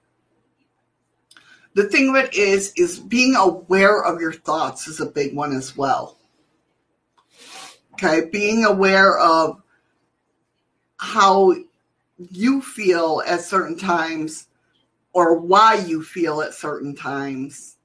The 1.73 1.89
thing 1.89 2.09
of 2.09 2.15
it 2.15 2.35
is, 2.35 2.71
is 2.77 2.99
being 2.99 3.35
aware 3.35 4.05
of 4.05 4.21
your 4.21 4.33
thoughts 4.33 4.87
is 4.87 5.01
a 5.01 5.07
big 5.07 5.35
one 5.35 5.51
as 5.53 5.75
well. 5.75 6.19
Okay, 7.93 8.29
being 8.31 8.65
aware 8.65 9.17
of 9.17 9.63
how 10.97 11.55
you 12.31 12.61
feel 12.61 13.21
at 13.25 13.41
certain 13.41 13.77
times 13.77 14.47
or 15.13 15.39
why 15.39 15.75
you 15.75 16.03
feel 16.03 16.41
at 16.41 16.53
certain 16.53 16.95
times 16.95 17.77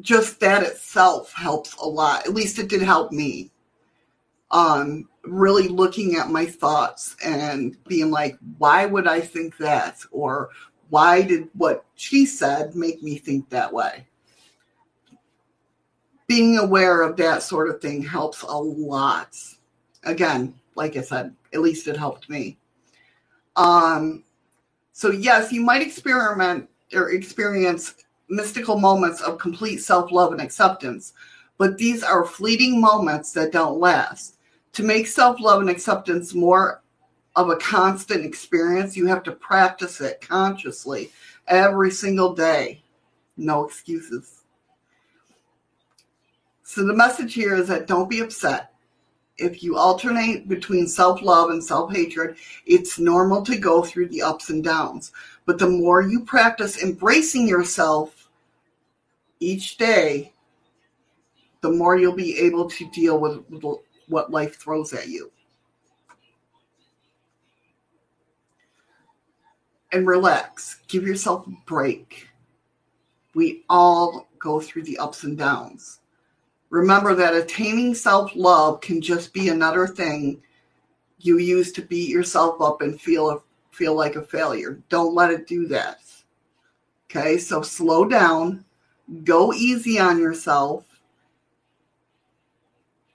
just 0.00 0.40
that 0.40 0.62
itself 0.62 1.32
helps 1.32 1.74
a 1.74 1.84
lot. 1.84 2.26
At 2.26 2.34
least 2.34 2.58
it 2.58 2.68
did 2.68 2.82
help 2.82 3.12
me. 3.12 3.50
Um 4.50 5.08
really 5.24 5.68
looking 5.68 6.16
at 6.16 6.30
my 6.30 6.44
thoughts 6.44 7.14
and 7.24 7.76
being 7.84 8.10
like 8.10 8.36
why 8.58 8.86
would 8.86 9.06
i 9.06 9.20
think 9.20 9.56
that? 9.58 10.00
Or 10.10 10.50
why 10.90 11.22
did 11.22 11.48
what 11.54 11.84
she 11.94 12.26
said 12.26 12.74
make 12.74 13.02
me 13.02 13.18
think 13.18 13.48
that 13.50 13.72
way? 13.72 14.06
Being 16.26 16.58
aware 16.58 17.02
of 17.02 17.16
that 17.16 17.42
sort 17.42 17.68
of 17.68 17.80
thing 17.80 18.02
helps 18.02 18.42
a 18.42 18.56
lot. 18.56 19.36
Again 20.04 20.54
like 20.74 20.96
i 20.96 21.00
said 21.00 21.34
at 21.52 21.60
least 21.60 21.88
it 21.88 21.96
helped 21.96 22.28
me 22.28 22.56
um, 23.56 24.24
so 24.92 25.10
yes, 25.10 25.52
you 25.52 25.62
might 25.62 25.82
experiment 25.82 26.68
or 26.94 27.10
experience 27.10 27.94
mystical 28.28 28.78
moments 28.78 29.20
of 29.20 29.38
complete 29.38 29.78
self-love 29.78 30.32
and 30.32 30.40
acceptance, 30.40 31.12
but 31.58 31.78
these 31.78 32.02
are 32.02 32.24
fleeting 32.24 32.80
moments 32.80 33.32
that 33.32 33.52
don't 33.52 33.78
last. 33.78 34.36
To 34.74 34.82
make 34.82 35.06
self-love 35.06 35.60
and 35.60 35.70
acceptance 35.70 36.34
more 36.34 36.82
of 37.36 37.50
a 37.50 37.56
constant 37.56 38.24
experience, 38.24 38.96
you 38.96 39.06
have 39.06 39.22
to 39.24 39.32
practice 39.32 40.00
it 40.00 40.20
consciously 40.20 41.10
every 41.46 41.90
single 41.90 42.34
day. 42.34 42.82
No 43.36 43.64
excuses. 43.64 44.42
So 46.62 46.84
the 46.84 46.94
message 46.94 47.34
here 47.34 47.54
is 47.54 47.68
that 47.68 47.86
don't 47.86 48.08
be 48.08 48.20
upset 48.20 48.71
if 49.38 49.62
you 49.62 49.76
alternate 49.76 50.48
between 50.48 50.86
self 50.86 51.22
love 51.22 51.50
and 51.50 51.62
self 51.62 51.92
hatred, 51.92 52.36
it's 52.66 52.98
normal 52.98 53.42
to 53.42 53.58
go 53.58 53.82
through 53.82 54.08
the 54.08 54.22
ups 54.22 54.50
and 54.50 54.62
downs. 54.62 55.12
But 55.46 55.58
the 55.58 55.68
more 55.68 56.02
you 56.02 56.24
practice 56.24 56.82
embracing 56.82 57.48
yourself 57.48 58.28
each 59.40 59.76
day, 59.76 60.32
the 61.62 61.70
more 61.70 61.96
you'll 61.96 62.14
be 62.14 62.38
able 62.38 62.68
to 62.70 62.90
deal 62.90 63.18
with 63.18 63.42
what 64.08 64.30
life 64.30 64.56
throws 64.56 64.92
at 64.92 65.08
you. 65.08 65.30
And 69.92 70.06
relax, 70.06 70.80
give 70.88 71.06
yourself 71.06 71.46
a 71.46 71.50
break. 71.66 72.28
We 73.34 73.64
all 73.68 74.28
go 74.38 74.60
through 74.60 74.84
the 74.84 74.98
ups 74.98 75.24
and 75.24 75.36
downs. 75.36 76.00
Remember 76.72 77.14
that 77.14 77.34
attaining 77.34 77.94
self 77.94 78.34
love 78.34 78.80
can 78.80 79.02
just 79.02 79.34
be 79.34 79.50
another 79.50 79.86
thing 79.86 80.42
you 81.18 81.36
use 81.36 81.70
to 81.72 81.82
beat 81.82 82.08
yourself 82.08 82.62
up 82.62 82.80
and 82.80 82.98
feel 82.98 83.44
feel 83.72 83.94
like 83.94 84.16
a 84.16 84.22
failure. 84.22 84.80
Don't 84.88 85.14
let 85.14 85.30
it 85.30 85.46
do 85.46 85.66
that. 85.66 86.00
Okay, 87.10 87.36
so 87.36 87.60
slow 87.60 88.06
down, 88.06 88.64
go 89.22 89.52
easy 89.52 89.98
on 90.00 90.18
yourself. 90.18 90.86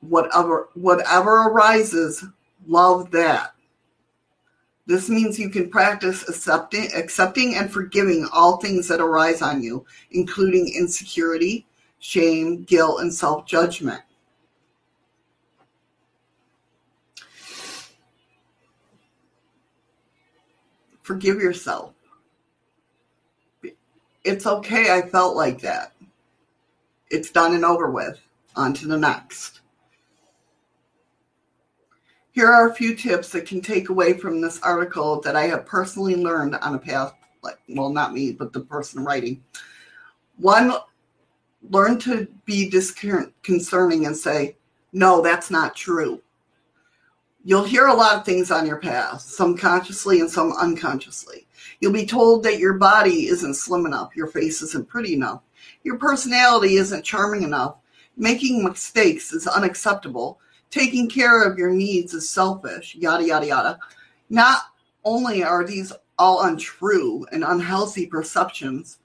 Whatever 0.01 0.69
whatever 0.75 1.47
arises, 1.47 2.23
love 2.67 3.09
that. 3.09 3.55
This 4.85 5.09
means 5.09 5.39
you 5.39 5.49
can 5.49 5.71
practice 5.71 6.29
accepting, 6.29 6.89
accepting 6.95 7.55
and 7.55 7.71
forgiving 7.71 8.29
all 8.31 8.57
things 8.57 8.87
that 8.87 9.01
arise 9.01 9.41
on 9.41 9.63
you, 9.63 9.83
including 10.11 10.71
insecurity, 10.75 11.66
shame, 11.99 12.63
guilt, 12.63 13.01
and 13.01 13.13
self 13.13 13.45
judgment. 13.45 14.01
Forgive 21.01 21.37
yourself. 21.37 21.93
It's 24.23 24.45
okay, 24.45 24.91
I 24.93 25.07
felt 25.07 25.37
like 25.37 25.61
that. 25.61 25.93
It's 27.09 27.31
done 27.31 27.55
and 27.55 27.63
over 27.63 27.89
with. 27.89 28.19
On 28.57 28.73
to 28.73 28.87
the 28.87 28.97
next. 28.97 29.61
Here 32.31 32.47
are 32.47 32.69
a 32.69 32.75
few 32.75 32.95
tips 32.95 33.29
that 33.31 33.45
can 33.47 33.61
take 33.61 33.89
away 33.89 34.13
from 34.13 34.41
this 34.41 34.59
article 34.61 35.21
that 35.21 35.35
I 35.35 35.47
have 35.47 35.65
personally 35.65 36.15
learned 36.15 36.55
on 36.55 36.75
a 36.75 36.79
path, 36.79 37.13
like 37.41 37.57
well 37.69 37.89
not 37.89 38.13
me 38.13 38.31
but 38.31 38.51
the 38.51 38.59
person 38.59 39.03
writing 39.03 39.43
one 40.37 40.73
learn 41.69 41.99
to 41.99 42.27
be 42.45 42.69
disconcerting 42.69 44.05
and 44.05 44.15
say 44.15 44.55
no 44.93 45.21
that's 45.21 45.51
not 45.51 45.75
true. 45.75 46.21
You'll 47.43 47.63
hear 47.63 47.87
a 47.87 47.93
lot 47.93 48.17
of 48.17 48.25
things 48.25 48.51
on 48.51 48.65
your 48.65 48.77
path 48.77 49.21
some 49.21 49.57
consciously 49.57 50.19
and 50.19 50.29
some 50.29 50.53
unconsciously. 50.53 51.47
You'll 51.79 51.93
be 51.93 52.05
told 52.05 52.43
that 52.43 52.59
your 52.59 52.73
body 52.73 53.27
isn't 53.27 53.55
slim 53.55 53.85
enough 53.85 54.15
your 54.15 54.27
face 54.27 54.61
isn't 54.61 54.87
pretty 54.87 55.13
enough 55.13 55.41
your 55.83 55.97
personality 55.97 56.75
isn't 56.75 57.03
charming 57.03 57.43
enough 57.43 57.77
making 58.15 58.63
mistakes 58.63 59.31
is 59.31 59.47
unacceptable 59.47 60.39
taking 60.69 61.09
care 61.09 61.43
of 61.43 61.57
your 61.57 61.71
needs 61.71 62.13
is 62.13 62.29
selfish 62.29 62.95
yada 62.95 63.25
yada 63.25 63.45
yada. 63.47 63.79
Not 64.29 64.63
only 65.03 65.43
are 65.43 65.63
these 65.63 65.93
all 66.19 66.43
untrue 66.43 67.25
and 67.31 67.43
unhealthy 67.43 68.07
perceptions, 68.07 68.99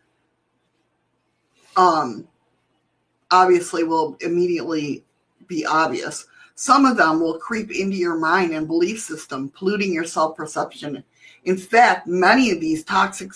um, 1.76 2.26
obviously 3.33 3.83
will 3.83 4.16
immediately 4.20 5.05
be 5.49 5.66
obvious. 5.66 6.26
Some 6.55 6.85
of 6.85 6.97
them 6.97 7.18
will 7.18 7.39
creep 7.39 7.70
into 7.72 7.97
your 7.97 8.16
mind 8.16 8.53
and 8.53 8.68
belief 8.68 9.01
system, 9.01 9.49
polluting 9.51 9.93
your 9.93 10.05
self 10.05 10.37
perception. 10.37 11.03
In 11.45 11.57
fact, 11.57 12.07
many 12.07 12.53
of 12.53 12.61
these 12.61 12.85
toxic 12.85 13.33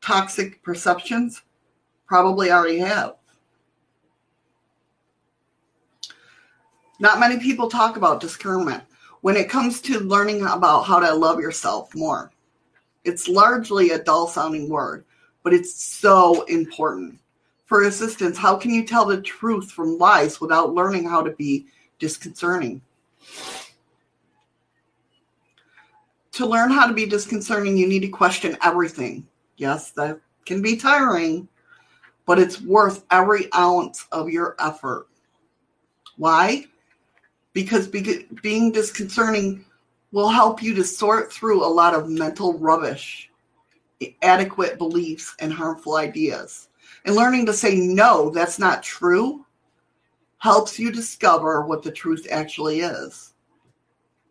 toxic 0.00 0.62
perceptions 0.62 1.42
probably 2.06 2.50
already 2.50 2.78
have. 2.78 3.16
Not 6.98 7.20
many 7.20 7.38
people 7.38 7.68
talk 7.68 7.96
about 7.96 8.20
discernment 8.20 8.82
when 9.20 9.36
it 9.36 9.50
comes 9.50 9.80
to 9.82 10.00
learning 10.00 10.46
about 10.46 10.82
how 10.82 11.00
to 11.00 11.12
love 11.12 11.40
yourself 11.40 11.94
more. 11.94 12.30
It's 13.04 13.28
largely 13.28 13.90
a 13.90 14.02
dull 14.02 14.28
sounding 14.28 14.68
word, 14.68 15.04
but 15.42 15.52
it's 15.52 15.84
so 15.84 16.42
important. 16.44 17.18
For 17.66 17.82
assistance, 17.82 18.38
how 18.38 18.56
can 18.56 18.72
you 18.72 18.84
tell 18.84 19.04
the 19.04 19.20
truth 19.20 19.70
from 19.70 19.98
lies 19.98 20.40
without 20.40 20.74
learning 20.74 21.08
how 21.08 21.22
to 21.22 21.32
be 21.32 21.66
disconcerting? 21.98 22.80
To 26.32 26.46
learn 26.46 26.70
how 26.70 26.86
to 26.86 26.94
be 26.94 27.06
disconcerting, 27.06 27.76
you 27.76 27.88
need 27.88 28.00
to 28.00 28.08
question 28.08 28.56
everything. 28.62 29.26
Yes, 29.56 29.90
that 29.92 30.20
can 30.44 30.62
be 30.62 30.76
tiring, 30.76 31.48
but 32.24 32.38
it's 32.38 32.60
worth 32.60 33.04
every 33.10 33.52
ounce 33.54 34.06
of 34.12 34.30
your 34.30 34.54
effort. 34.58 35.08
Why? 36.16 36.66
because 37.56 37.88
being 37.88 38.70
disconcerting 38.70 39.64
will 40.12 40.28
help 40.28 40.62
you 40.62 40.74
to 40.74 40.84
sort 40.84 41.32
through 41.32 41.64
a 41.64 41.66
lot 41.66 41.94
of 41.94 42.10
mental 42.10 42.58
rubbish, 42.58 43.30
adequate 44.20 44.76
beliefs, 44.76 45.34
and 45.40 45.50
harmful 45.50 45.96
ideas. 45.96 46.68
And 47.06 47.16
learning 47.16 47.46
to 47.46 47.54
say, 47.54 47.76
no, 47.76 48.28
that's 48.28 48.58
not 48.58 48.82
true, 48.82 49.46
helps 50.38 50.78
you 50.78 50.92
discover 50.92 51.62
what 51.62 51.82
the 51.82 51.90
truth 51.90 52.26
actually 52.30 52.80
is. 52.80 53.32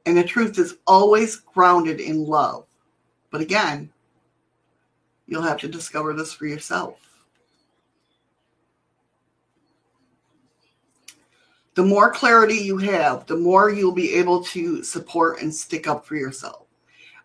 And 0.06 0.16
the 0.16 0.24
truth 0.24 0.60
is 0.60 0.78
always 0.86 1.38
grounded 1.38 2.00
in 2.00 2.26
love. 2.26 2.68
But 3.32 3.42
again, 3.42 3.92
you'll 5.26 5.42
have 5.42 5.58
to 5.62 5.68
discover 5.68 6.14
this 6.14 6.34
for 6.34 6.46
yourself. 6.46 7.00
the 11.76 11.84
more 11.84 12.10
clarity 12.10 12.56
you 12.56 12.78
have, 12.78 13.26
the 13.28 13.36
more 13.36 13.70
you'll 13.70 13.92
be 13.92 14.16
able 14.16 14.42
to 14.42 14.82
support 14.82 15.42
and 15.42 15.54
stick 15.54 15.88
up 15.88 16.06
for 16.06 16.16
yourself. 16.16 16.66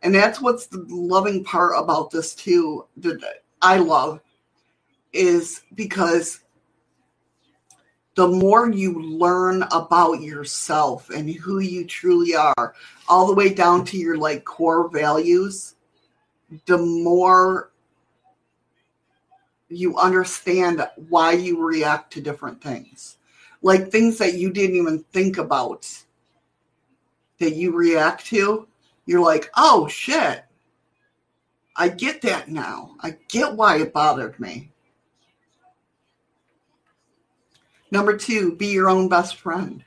And 0.02 0.14
that's 0.14 0.40
what's 0.40 0.66
the 0.66 0.84
loving 0.88 1.44
part 1.44 1.72
about 1.76 2.10
this 2.10 2.34
too 2.34 2.86
that 2.96 3.20
I 3.62 3.76
love 3.76 4.20
is 5.12 5.62
because 5.74 6.40
the 8.14 8.28
more 8.28 8.70
you 8.70 9.00
learn 9.02 9.62
about 9.72 10.20
yourself 10.20 11.10
and 11.10 11.30
who 11.30 11.60
you 11.60 11.86
truly 11.86 12.34
are, 12.34 12.74
all 13.08 13.26
the 13.26 13.34
way 13.34 13.52
down 13.52 13.84
to 13.84 13.96
your 13.96 14.16
like 14.16 14.44
core 14.44 14.88
values, 14.88 15.74
the 16.66 16.78
more 16.78 17.70
you 19.68 19.96
understand 19.96 20.86
why 21.08 21.32
you 21.32 21.64
react 21.64 22.12
to 22.12 22.20
different 22.20 22.60
things 22.60 23.16
like 23.62 23.90
things 23.90 24.18
that 24.18 24.34
you 24.34 24.50
didn't 24.50 24.76
even 24.76 25.00
think 25.12 25.38
about 25.38 25.88
that 27.38 27.54
you 27.54 27.72
react 27.72 28.26
to, 28.26 28.66
you're 29.06 29.20
like, 29.20 29.50
oh 29.56 29.88
shit, 29.88 30.44
I 31.76 31.88
get 31.88 32.22
that 32.22 32.48
now. 32.48 32.96
I 33.00 33.16
get 33.28 33.54
why 33.54 33.78
it 33.78 33.92
bothered 33.92 34.38
me. 34.38 34.69
Number 37.90 38.16
two, 38.16 38.54
be 38.56 38.68
your 38.68 38.88
own 38.88 39.08
best 39.08 39.36
friend. 39.36 39.84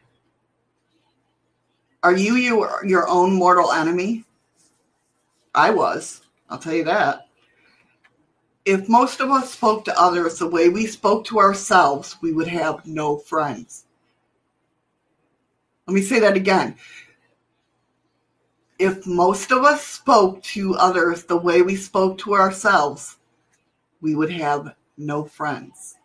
Are 2.01 2.15
you 2.15 2.35
your, 2.35 2.83
your 2.85 3.07
own 3.07 3.33
mortal 3.33 3.71
enemy? 3.71 4.25
I 5.55 5.69
was. 5.69 6.21
I'll 6.49 6.57
tell 6.57 6.73
you 6.73 6.83
that 6.83 7.27
if 8.65 8.87
most 8.87 9.19
of 9.19 9.29
us 9.29 9.51
spoke 9.51 9.85
to 9.85 9.99
others 9.99 10.39
the 10.39 10.47
way 10.47 10.69
we 10.69 10.87
spoke 10.87 11.25
to 11.25 11.39
ourselves, 11.39 12.17
we 12.21 12.31
would 12.31 12.47
have 12.47 12.85
no 12.85 13.17
friends. 13.17 13.85
Let 15.87 15.93
me 15.93 16.01
say 16.01 16.19
that 16.21 16.37
again. 16.37 16.75
If 18.79 19.05
most 19.05 19.51
of 19.51 19.63
us 19.63 19.85
spoke 19.85 20.41
to 20.43 20.75
others 20.75 21.23
the 21.23 21.37
way 21.37 21.61
we 21.61 21.75
spoke 21.75 22.17
to 22.19 22.33
ourselves, 22.33 23.17
we 24.01 24.15
would 24.15 24.31
have 24.31 24.75
no 24.97 25.25
friends. 25.25 25.95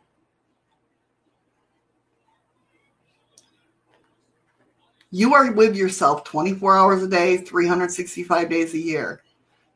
You 5.10 5.34
are 5.34 5.50
with 5.52 5.74
yourself 5.74 6.24
24 6.24 6.76
hours 6.76 7.02
a 7.02 7.08
day, 7.08 7.38
365 7.38 8.50
days 8.50 8.74
a 8.74 8.78
year. 8.78 9.22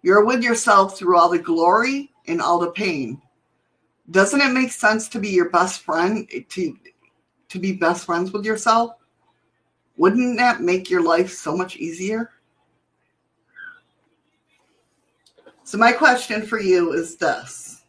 You're 0.03 0.25
with 0.25 0.43
yourself 0.43 0.99
through 0.99 1.17
all 1.17 1.31
the 1.31 1.39
glory 1.39 2.13
and 2.27 2.41
all 2.43 2.59
the 2.59 2.71
pain. 2.73 3.21
Doesn't 4.11 4.41
it 4.41 4.53
make 4.53 4.73
sense 4.73 5.09
to 5.09 5.19
be 5.19 5.31
your 5.31 5.49
best 5.49 5.83
friend 5.83 6.29
to 6.51 6.79
to 7.49 7.59
be 7.59 7.73
best 7.73 8.05
friends 8.05 8.33
with 8.33 8.45
yourself? 8.45 8.97
Wouldn't 9.97 10.39
that 10.39 10.61
make 10.61 10.91
your 10.91 11.03
life 11.03 11.33
so 11.33 11.57
much 11.57 11.77
easier? 11.77 12.31
So 15.65 15.79
my 15.79 15.93
question 15.93 16.43
for 16.43 16.61
you 16.61 16.93
is 16.93 17.17
this. 17.17 17.85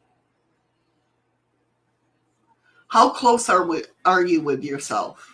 How 2.87 3.09
close 3.09 3.49
are 3.49 3.65
we, 3.65 3.83
are 4.05 4.23
you 4.23 4.41
with 4.41 4.63
yourself? 4.63 5.32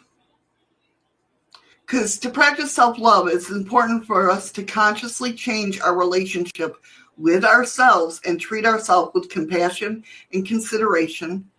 Because 1.89 2.19
to 2.19 2.29
practice 2.29 2.71
self 2.71 2.99
love, 2.99 3.27
it's 3.27 3.49
important 3.49 4.05
for 4.05 4.29
us 4.29 4.51
to 4.51 4.63
consciously 4.63 5.33
change 5.33 5.81
our 5.81 5.97
relationship 5.97 6.75
with 7.17 7.43
ourselves 7.43 8.21
and 8.27 8.39
treat 8.39 8.63
ourselves 8.63 9.11
with 9.15 9.29
compassion 9.29 10.03
and 10.31 10.45
consideration, 10.45 11.49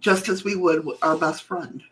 just 0.00 0.28
as 0.28 0.42
we 0.42 0.56
would 0.56 0.84
our 1.02 1.16
best 1.16 1.44
friend. 1.44 1.84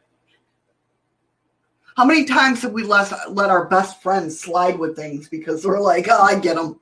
How 1.97 2.05
many 2.05 2.25
times 2.25 2.63
have 2.63 2.73
we 2.73 2.83
let, 2.83 3.33
let 3.33 3.51
our 3.51 3.67
best 3.67 4.03
friends 4.03 4.41
slide 4.41 4.77
with 4.77 4.97
things 4.97 5.29
because 5.29 5.65
we're 5.65 5.81
like, 5.81 6.09
oh, 6.11 6.21
I 6.21 6.37
get 6.41 6.57
them. 6.57 6.81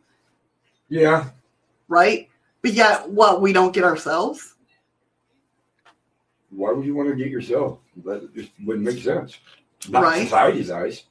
Yeah. 0.88 1.28
Right? 1.88 2.30
But 2.62 2.72
yet, 2.72 3.06
what? 3.06 3.42
We 3.42 3.52
don't 3.52 3.74
get 3.74 3.84
ourselves? 3.84 4.55
Why 6.56 6.72
would 6.72 6.86
you 6.86 6.94
want 6.94 7.10
to 7.10 7.14
get 7.14 7.28
yourself? 7.28 7.80
That 8.02 8.34
just 8.34 8.50
wouldn't 8.64 8.86
make 8.86 8.98
sense. 9.02 9.38
Not 9.90 10.02
right. 10.02 10.22
society's 10.22 10.70
eyes. 10.70 11.04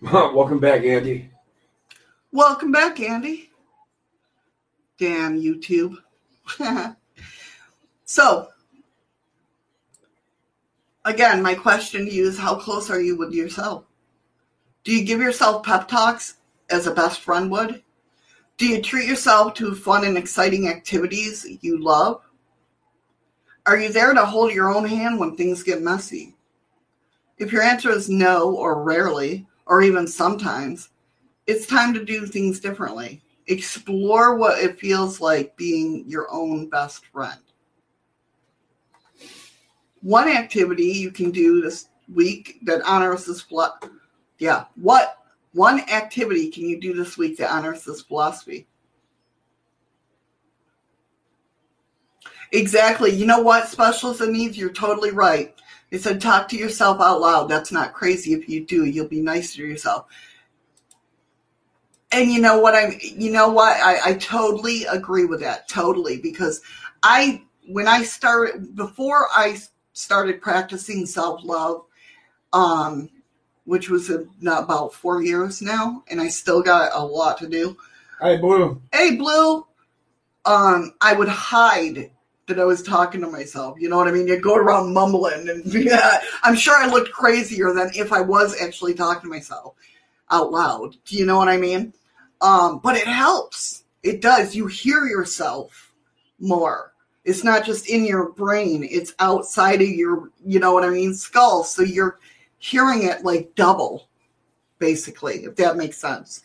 Welcome 0.12 0.60
back, 0.60 0.84
Andy. 0.84 1.30
Welcome 2.30 2.70
back, 2.70 3.00
Andy. 3.00 3.50
Damn 4.96 5.40
YouTube. 5.40 5.96
so, 8.04 8.48
again, 11.04 11.42
my 11.42 11.54
question 11.54 12.06
to 12.06 12.12
you 12.12 12.28
is 12.28 12.38
how 12.38 12.54
close 12.56 12.90
are 12.90 13.00
you 13.00 13.16
with 13.16 13.32
yourself? 13.32 13.84
Do 14.84 14.92
you 14.92 15.04
give 15.04 15.20
yourself 15.20 15.64
pep 15.64 15.88
talks 15.88 16.36
as 16.70 16.86
a 16.86 16.94
best 16.94 17.20
friend 17.20 17.50
would? 17.50 17.82
Do 18.56 18.66
you 18.66 18.80
treat 18.80 19.08
yourself 19.08 19.54
to 19.54 19.74
fun 19.74 20.04
and 20.04 20.16
exciting 20.16 20.68
activities 20.68 21.46
you 21.60 21.82
love? 21.82 22.22
Are 23.66 23.78
you 23.78 23.92
there 23.92 24.12
to 24.12 24.24
hold 24.24 24.52
your 24.52 24.74
own 24.74 24.84
hand 24.84 25.18
when 25.18 25.36
things 25.36 25.62
get 25.62 25.82
messy? 25.82 26.34
If 27.38 27.50
your 27.50 27.62
answer 27.62 27.90
is 27.90 28.08
no 28.08 28.54
or 28.54 28.82
rarely, 28.82 29.46
or 29.66 29.82
even 29.82 30.06
sometimes, 30.06 30.90
it's 31.46 31.66
time 31.66 31.94
to 31.94 32.04
do 32.04 32.26
things 32.26 32.60
differently. 32.60 33.22
Explore 33.46 34.36
what 34.36 34.58
it 34.58 34.78
feels 34.78 35.20
like 35.20 35.56
being 35.56 36.04
your 36.06 36.30
own 36.30 36.68
best 36.68 37.06
friend. 37.06 37.40
One 40.04 40.28
activity 40.28 40.84
you 40.84 41.10
can 41.10 41.30
do 41.30 41.62
this 41.62 41.88
week 42.12 42.58
that 42.64 42.82
honors 42.82 43.24
this 43.24 43.40
philosophy. 43.40 43.88
Yeah, 44.38 44.66
what 44.74 45.16
one 45.54 45.80
activity 45.88 46.50
can 46.50 46.68
you 46.68 46.78
do 46.78 46.92
this 46.92 47.16
week 47.16 47.38
that 47.38 47.50
honors 47.50 47.86
this 47.86 48.02
philosophy? 48.02 48.66
Exactly. 52.52 53.12
You 53.12 53.24
know 53.24 53.40
what, 53.40 53.68
specialists 53.68 54.20
and 54.20 54.34
needs, 54.34 54.58
you're 54.58 54.68
totally 54.68 55.10
right. 55.10 55.54
They 55.88 55.96
said 55.96 56.20
talk 56.20 56.48
to 56.48 56.56
yourself 56.58 57.00
out 57.00 57.22
loud. 57.22 57.48
That's 57.48 57.72
not 57.72 57.94
crazy. 57.94 58.34
If 58.34 58.46
you 58.46 58.66
do, 58.66 58.84
you'll 58.84 59.08
be 59.08 59.22
nicer 59.22 59.62
to 59.62 59.66
yourself. 59.66 60.04
And 62.12 62.30
you 62.30 62.42
know 62.42 62.58
what 62.58 62.74
I'm 62.74 62.98
you 63.00 63.32
know 63.32 63.48
what? 63.48 63.80
I, 63.80 64.10
I 64.10 64.14
totally 64.16 64.84
agree 64.84 65.24
with 65.24 65.40
that. 65.40 65.66
Totally. 65.66 66.18
Because 66.18 66.60
I 67.02 67.42
when 67.66 67.88
I 67.88 68.02
started 68.02 68.76
before 68.76 69.28
I 69.34 69.58
started 69.94 70.42
practicing 70.42 71.06
self-love, 71.06 71.84
um, 72.52 73.08
which 73.64 73.88
was 73.88 74.10
a, 74.10 74.26
about 74.42 74.92
four 74.92 75.22
years 75.22 75.62
now, 75.62 76.02
and 76.08 76.20
I 76.20 76.28
still 76.28 76.62
got 76.62 76.92
a 76.92 77.02
lot 77.02 77.38
to 77.38 77.48
do. 77.48 77.76
Hey 78.20 78.36
Blue. 78.36 78.80
Hey 78.92 79.16
Blue. 79.16 79.66
Um, 80.44 80.92
I 81.00 81.14
would 81.14 81.28
hide 81.28 82.10
that 82.46 82.60
I 82.60 82.64
was 82.64 82.82
talking 82.82 83.22
to 83.22 83.30
myself. 83.30 83.78
You 83.80 83.88
know 83.88 83.96
what 83.96 84.08
I 84.08 84.10
mean? 84.10 84.26
You'd 84.28 84.42
go 84.42 84.56
around 84.56 84.92
mumbling, 84.92 85.48
and 85.48 85.64
yeah, 85.72 86.20
I'm 86.42 86.54
sure 86.54 86.76
I 86.76 86.86
looked 86.86 87.12
crazier 87.12 87.72
than 87.72 87.90
if 87.94 88.12
I 88.12 88.20
was 88.20 88.60
actually 88.60 88.94
talking 88.94 89.22
to 89.22 89.34
myself 89.34 89.74
out 90.30 90.50
loud. 90.50 90.96
Do 91.06 91.16
you 91.16 91.24
know 91.24 91.38
what 91.38 91.48
I 91.48 91.56
mean? 91.56 91.94
Um, 92.40 92.80
but 92.82 92.96
it 92.96 93.06
helps. 93.06 93.84
It 94.02 94.20
does. 94.20 94.54
You 94.54 94.66
hear 94.66 95.06
yourself 95.06 95.92
more. 96.38 96.93
It's 97.24 97.42
not 97.42 97.64
just 97.64 97.88
in 97.88 98.04
your 98.04 98.30
brain, 98.32 98.86
it's 98.90 99.14
outside 99.18 99.80
of 99.80 99.88
your, 99.88 100.30
you 100.44 100.58
know 100.58 100.72
what 100.74 100.84
I 100.84 100.90
mean, 100.90 101.14
skull. 101.14 101.64
So 101.64 101.82
you're 101.82 102.18
hearing 102.58 103.04
it 103.04 103.24
like 103.24 103.54
double, 103.54 104.08
basically, 104.78 105.44
if 105.44 105.56
that 105.56 105.76
makes 105.76 105.96
sense. 105.96 106.44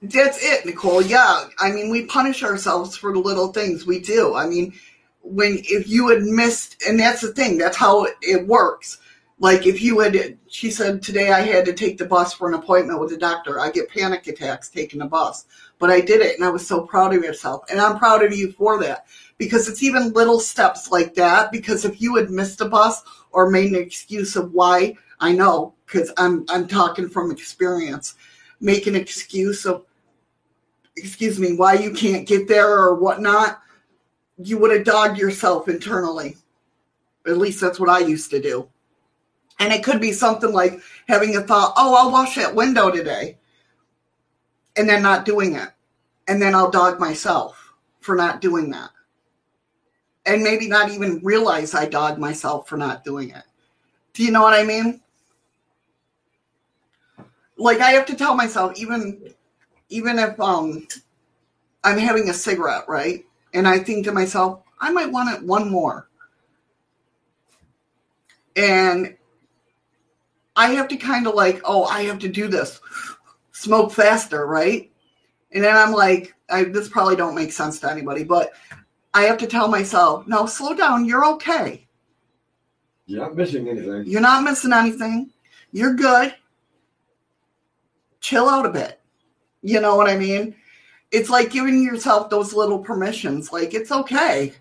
That's 0.00 0.44
it, 0.44 0.64
Nicole. 0.64 1.02
Yeah. 1.02 1.48
I 1.58 1.72
mean, 1.72 1.90
we 1.90 2.06
punish 2.06 2.44
ourselves 2.44 2.96
for 2.96 3.12
the 3.12 3.18
little 3.18 3.52
things 3.52 3.86
we 3.86 3.98
do. 3.98 4.36
I 4.36 4.46
mean, 4.46 4.74
when 5.22 5.58
if 5.64 5.88
you 5.88 6.08
had 6.08 6.22
missed, 6.22 6.82
and 6.86 7.00
that's 7.00 7.22
the 7.22 7.32
thing, 7.32 7.58
that's 7.58 7.76
how 7.76 8.04
it, 8.04 8.14
it 8.22 8.46
works 8.46 8.98
like 9.38 9.66
if 9.66 9.82
you 9.82 10.00
had 10.00 10.38
she 10.48 10.70
said 10.70 11.02
today 11.02 11.30
i 11.30 11.40
had 11.40 11.64
to 11.64 11.72
take 11.72 11.98
the 11.98 12.04
bus 12.04 12.32
for 12.32 12.48
an 12.48 12.54
appointment 12.54 13.00
with 13.00 13.12
a 13.12 13.16
doctor. 13.16 13.60
I 13.60 13.70
get 13.70 13.90
panic 13.90 14.26
attacks 14.26 14.68
taking 14.68 15.00
the 15.00 15.06
bus. 15.06 15.46
But 15.78 15.90
i 15.90 16.00
did 16.00 16.20
it 16.20 16.36
and 16.36 16.44
i 16.44 16.50
was 16.50 16.66
so 16.66 16.82
proud 16.82 17.14
of 17.14 17.22
yourself 17.22 17.64
and 17.70 17.80
i'm 17.80 17.98
proud 17.98 18.24
of 18.24 18.32
you 18.34 18.52
for 18.52 18.80
that. 18.80 19.06
Because 19.38 19.68
it's 19.68 19.82
even 19.82 20.12
little 20.12 20.40
steps 20.40 20.90
like 20.90 21.14
that 21.14 21.52
because 21.52 21.84
if 21.84 22.00
you 22.00 22.16
had 22.16 22.30
missed 22.30 22.60
a 22.62 22.68
bus 22.68 23.02
or 23.32 23.50
made 23.50 23.72
an 23.72 23.82
excuse 23.82 24.36
of 24.36 24.52
why 24.52 24.94
i 25.20 25.32
know 25.32 25.74
because 25.86 26.10
i'm 26.16 26.44
i'm 26.48 26.66
talking 26.66 27.08
from 27.08 27.30
experience 27.30 28.14
make 28.60 28.86
an 28.86 28.96
excuse 28.96 29.66
of 29.66 29.84
excuse 30.96 31.38
me 31.38 31.54
why 31.54 31.74
you 31.74 31.92
can't 31.92 32.26
get 32.26 32.48
there 32.48 32.70
or 32.70 32.94
whatnot 32.94 33.60
you 34.38 34.56
would 34.58 34.70
have 34.70 34.84
dogged 34.84 35.18
yourself 35.18 35.66
internally. 35.66 36.36
At 37.26 37.38
least 37.38 37.60
that's 37.60 37.78
what 37.78 37.90
i 37.90 37.98
used 37.98 38.30
to 38.30 38.40
do 38.40 38.70
and 39.58 39.72
it 39.72 39.82
could 39.82 40.00
be 40.00 40.12
something 40.12 40.52
like 40.52 40.80
having 41.08 41.36
a 41.36 41.40
thought, 41.40 41.72
oh, 41.76 41.94
I'll 41.94 42.12
wash 42.12 42.36
that 42.36 42.54
window 42.54 42.90
today, 42.90 43.38
and 44.76 44.88
then 44.88 45.02
not 45.02 45.24
doing 45.24 45.54
it. 45.54 45.68
And 46.28 46.42
then 46.42 46.54
I'll 46.54 46.70
dog 46.70 46.98
myself 46.98 47.72
for 48.00 48.16
not 48.16 48.40
doing 48.40 48.70
that. 48.70 48.90
And 50.26 50.42
maybe 50.42 50.68
not 50.68 50.90
even 50.90 51.20
realize 51.22 51.74
I 51.74 51.86
dog 51.86 52.18
myself 52.18 52.68
for 52.68 52.76
not 52.76 53.04
doing 53.04 53.30
it. 53.30 53.44
Do 54.12 54.24
you 54.24 54.32
know 54.32 54.42
what 54.42 54.54
I 54.54 54.64
mean? 54.64 55.00
Like 57.56 57.80
I 57.80 57.90
have 57.90 58.06
to 58.06 58.16
tell 58.16 58.34
myself, 58.34 58.72
even 58.76 59.34
even 59.88 60.18
if 60.18 60.38
um 60.40 60.86
I'm 61.84 61.98
having 61.98 62.28
a 62.28 62.34
cigarette, 62.34 62.84
right? 62.88 63.24
And 63.54 63.68
I 63.68 63.78
think 63.78 64.04
to 64.04 64.12
myself, 64.12 64.62
I 64.80 64.90
might 64.90 65.12
want 65.12 65.34
it 65.34 65.46
one 65.46 65.70
more. 65.70 66.08
And 68.56 69.16
I 70.56 70.68
have 70.70 70.88
to 70.88 70.96
kind 70.96 71.26
of 71.26 71.34
like, 71.34 71.60
oh, 71.64 71.84
I 71.84 72.02
have 72.04 72.18
to 72.20 72.28
do 72.28 72.48
this, 72.48 72.80
smoke 73.52 73.92
faster, 73.92 74.46
right? 74.46 74.90
And 75.52 75.62
then 75.62 75.76
I'm 75.76 75.92
like, 75.92 76.34
I, 76.48 76.64
this 76.64 76.88
probably 76.88 77.16
don't 77.16 77.34
make 77.34 77.52
sense 77.52 77.78
to 77.80 77.90
anybody, 77.90 78.24
but 78.24 78.52
I 79.14 79.22
have 79.22 79.38
to 79.38 79.46
tell 79.46 79.68
myself, 79.68 80.26
no, 80.26 80.46
slow 80.46 80.74
down. 80.74 81.04
You're 81.04 81.26
okay. 81.34 81.86
You're 83.06 83.22
not 83.22 83.36
missing 83.36 83.68
anything. 83.68 84.04
You're 84.06 84.20
not 84.20 84.42
missing 84.44 84.72
anything. 84.72 85.30
You're 85.72 85.94
good. 85.94 86.34
Chill 88.20 88.48
out 88.48 88.66
a 88.66 88.70
bit. 88.70 89.00
You 89.62 89.80
know 89.80 89.96
what 89.96 90.08
I 90.08 90.16
mean? 90.16 90.54
It's 91.12 91.30
like 91.30 91.50
giving 91.50 91.82
yourself 91.82 92.30
those 92.30 92.52
little 92.52 92.78
permissions. 92.78 93.52
Like, 93.52 93.74
it's 93.74 93.92
okay. 93.92 94.52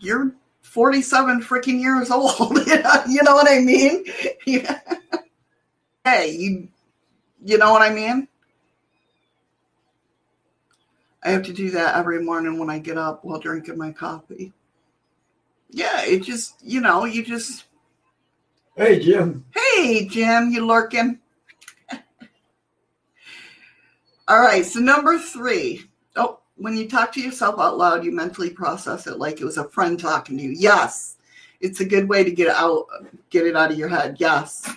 You're 0.00 0.34
47 0.76 1.40
freaking 1.40 1.80
years 1.80 2.10
old. 2.10 2.58
you 3.08 3.22
know 3.22 3.34
what 3.34 3.50
I 3.50 3.60
mean? 3.60 4.04
hey, 6.04 6.32
you 6.32 6.68
you 7.42 7.56
know 7.56 7.72
what 7.72 7.80
I 7.80 7.94
mean? 7.94 8.28
I 11.24 11.30
have 11.30 11.44
to 11.44 11.54
do 11.54 11.70
that 11.70 11.96
every 11.96 12.22
morning 12.22 12.58
when 12.58 12.68
I 12.68 12.78
get 12.78 12.98
up 12.98 13.24
while 13.24 13.38
drinking 13.38 13.78
my 13.78 13.90
coffee. 13.90 14.52
Yeah, 15.70 16.02
it 16.02 16.24
just, 16.24 16.62
you 16.62 16.82
know, 16.82 17.06
you 17.06 17.24
just 17.24 17.64
Hey 18.76 18.98
Jim. 18.98 19.46
Hey 19.54 20.06
Jim, 20.06 20.50
you 20.50 20.66
lurking? 20.66 21.20
All 24.28 24.40
right, 24.40 24.66
so 24.66 24.80
number 24.80 25.18
three. 25.18 25.88
Oh, 26.16 26.40
when 26.56 26.76
you 26.76 26.88
talk 26.88 27.12
to 27.12 27.20
yourself 27.20 27.58
out 27.58 27.76
loud, 27.78 28.04
you 28.04 28.12
mentally 28.12 28.50
process 28.50 29.06
it 29.06 29.18
like 29.18 29.40
it 29.40 29.44
was 29.44 29.58
a 29.58 29.68
friend 29.68 29.98
talking 29.98 30.36
to 30.38 30.42
you. 30.42 30.50
Yes, 30.50 31.16
it's 31.60 31.80
a 31.80 31.84
good 31.84 32.08
way 32.08 32.24
to 32.24 32.30
get 32.30 32.48
it 32.48 32.54
out, 32.54 32.86
get 33.30 33.46
it 33.46 33.56
out 33.56 33.70
of 33.70 33.78
your 33.78 33.88
head. 33.88 34.16
Yes. 34.18 34.68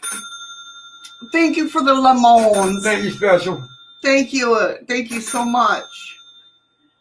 Thank 1.31 1.57
you 1.57 1.69
for 1.69 1.83
the 1.83 1.93
lemons. 1.93 2.83
Thank 2.83 3.03
you, 3.03 3.11
special. 3.11 3.67
Thank 4.01 4.33
you. 4.33 4.55
Uh, 4.55 4.77
thank 4.87 5.11
you 5.11 5.21
so 5.21 5.43
much. 5.43 5.83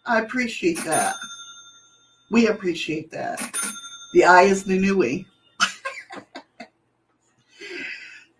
I 0.06 0.20
appreciate 0.20 0.82
that. 0.84 1.14
We 2.30 2.48
appreciate 2.48 3.10
that. 3.10 3.56
The 4.12 4.24
eye 4.24 4.42
is 4.42 4.64
the 4.64 4.78
newie. 4.78 5.26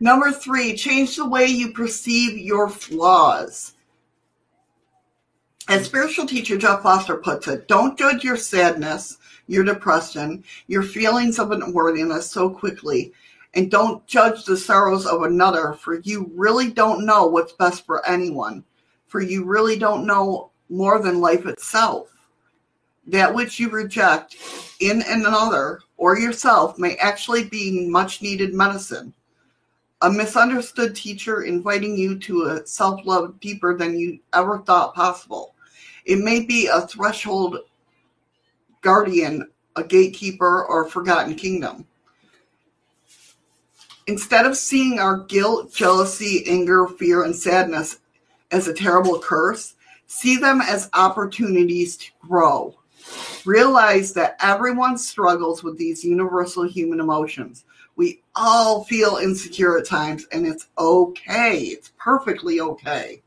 Number 0.00 0.30
three, 0.32 0.76
change 0.76 1.16
the 1.16 1.28
way 1.28 1.46
you 1.46 1.72
perceive 1.72 2.38
your 2.38 2.68
flaws. 2.68 3.74
As 5.68 5.84
spiritual 5.84 6.24
teacher 6.24 6.56
Jeff 6.56 6.82
Foster 6.82 7.18
puts 7.18 7.46
it, 7.46 7.68
don't 7.68 7.98
judge 7.98 8.24
your 8.24 8.38
sadness, 8.38 9.18
your 9.48 9.64
depression, 9.64 10.42
your 10.66 10.82
feelings 10.82 11.38
of 11.38 11.50
unworthiness 11.50 12.30
so 12.30 12.48
quickly, 12.48 13.12
and 13.52 13.70
don't 13.70 14.06
judge 14.06 14.46
the 14.46 14.56
sorrows 14.56 15.04
of 15.04 15.24
another, 15.24 15.74
for 15.74 16.00
you 16.00 16.32
really 16.34 16.70
don't 16.70 17.04
know 17.04 17.26
what's 17.26 17.52
best 17.52 17.84
for 17.84 18.06
anyone, 18.08 18.64
for 19.08 19.20
you 19.20 19.44
really 19.44 19.78
don't 19.78 20.06
know 20.06 20.52
more 20.70 21.02
than 21.02 21.20
life 21.20 21.44
itself. 21.44 22.08
That 23.06 23.34
which 23.34 23.60
you 23.60 23.68
reject 23.68 24.36
in 24.80 25.02
another 25.06 25.80
or 25.98 26.18
yourself 26.18 26.78
may 26.78 26.96
actually 26.96 27.44
be 27.44 27.86
much 27.90 28.22
needed 28.22 28.54
medicine. 28.54 29.12
A 30.00 30.10
misunderstood 30.10 30.96
teacher 30.96 31.42
inviting 31.42 31.94
you 31.94 32.18
to 32.20 32.44
a 32.44 32.66
self 32.66 33.04
love 33.04 33.38
deeper 33.38 33.76
than 33.76 33.98
you 33.98 34.18
ever 34.32 34.60
thought 34.60 34.94
possible 34.94 35.54
it 36.08 36.18
may 36.18 36.40
be 36.40 36.66
a 36.66 36.80
threshold 36.80 37.58
guardian, 38.80 39.46
a 39.76 39.84
gatekeeper, 39.84 40.64
or 40.64 40.86
a 40.86 40.90
forgotten 40.90 41.34
kingdom. 41.34 41.86
Instead 44.06 44.46
of 44.46 44.56
seeing 44.56 44.98
our 44.98 45.18
guilt, 45.24 45.72
jealousy, 45.72 46.44
anger, 46.48 46.88
fear, 46.88 47.24
and 47.24 47.36
sadness 47.36 47.98
as 48.50 48.66
a 48.66 48.72
terrible 48.72 49.18
curse, 49.18 49.74
see 50.06 50.38
them 50.38 50.62
as 50.62 50.88
opportunities 50.94 51.98
to 51.98 52.10
grow. 52.26 52.74
Realize 53.44 54.14
that 54.14 54.36
everyone 54.40 54.96
struggles 54.96 55.62
with 55.62 55.76
these 55.76 56.02
universal 56.02 56.66
human 56.66 57.00
emotions. 57.00 57.64
We 57.96 58.22
all 58.34 58.84
feel 58.84 59.16
insecure 59.16 59.76
at 59.76 59.84
times, 59.84 60.26
and 60.32 60.46
it's 60.46 60.68
okay. 60.78 61.58
It's 61.64 61.92
perfectly 61.98 62.60
okay. 62.60 63.20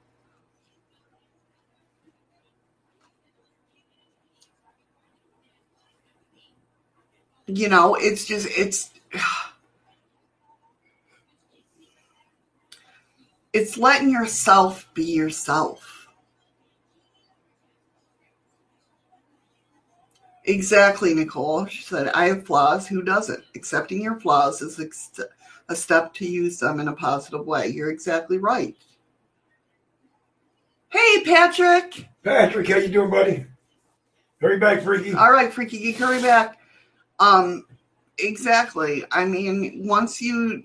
You 7.57 7.69
know, 7.69 7.95
it's 7.95 8.25
just 8.25 8.47
it's 8.49 8.91
It's 13.53 13.77
letting 13.77 14.09
yourself 14.09 14.87
be 14.93 15.03
yourself. 15.03 16.07
Exactly, 20.45 21.13
Nicole. 21.13 21.65
She 21.65 21.83
said, 21.83 22.07
I 22.09 22.27
have 22.27 22.45
flaws. 22.45 22.87
Who 22.87 23.01
doesn't? 23.01 23.43
Accepting 23.53 24.01
your 24.01 24.19
flaws 24.19 24.61
is 24.61 24.79
a 25.69 25.75
step 25.75 26.13
to 26.15 26.25
use 26.25 26.59
them 26.59 26.79
in 26.79 26.87
a 26.87 26.93
positive 26.93 27.45
way. 27.45 27.67
You're 27.67 27.91
exactly 27.91 28.37
right. 28.37 28.75
Hey, 30.89 31.23
Patrick. 31.23 32.07
Patrick, 32.23 32.69
how 32.69 32.77
you 32.77 32.87
doing, 32.87 33.11
buddy? 33.11 33.45
Hurry 34.39 34.57
back, 34.57 34.81
Freaky. 34.81 35.13
All 35.13 35.31
right, 35.31 35.53
Freaky 35.53 35.77
Geek, 35.77 35.97
hurry 35.97 36.21
back. 36.21 36.57
Um, 37.21 37.65
exactly. 38.17 39.05
I 39.11 39.25
mean, 39.25 39.87
once 39.87 40.21
you 40.21 40.63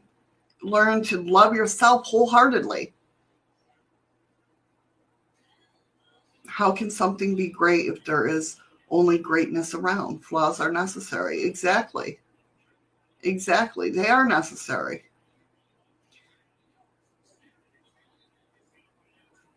learn 0.62 1.04
to 1.04 1.22
love 1.22 1.54
yourself 1.54 2.06
wholeheartedly, 2.06 2.94
how 6.46 6.72
can 6.72 6.90
something 6.90 7.36
be 7.36 7.48
great 7.48 7.86
if 7.86 8.04
there 8.06 8.26
is 8.26 8.56
only 8.90 9.18
greatness 9.18 9.74
around? 9.74 10.24
Flaws 10.24 10.58
are 10.58 10.72
necessary. 10.72 11.42
Exactly. 11.44 12.18
Exactly. 13.22 13.90
They 13.90 14.08
are 14.08 14.24
necessary. 14.26 15.04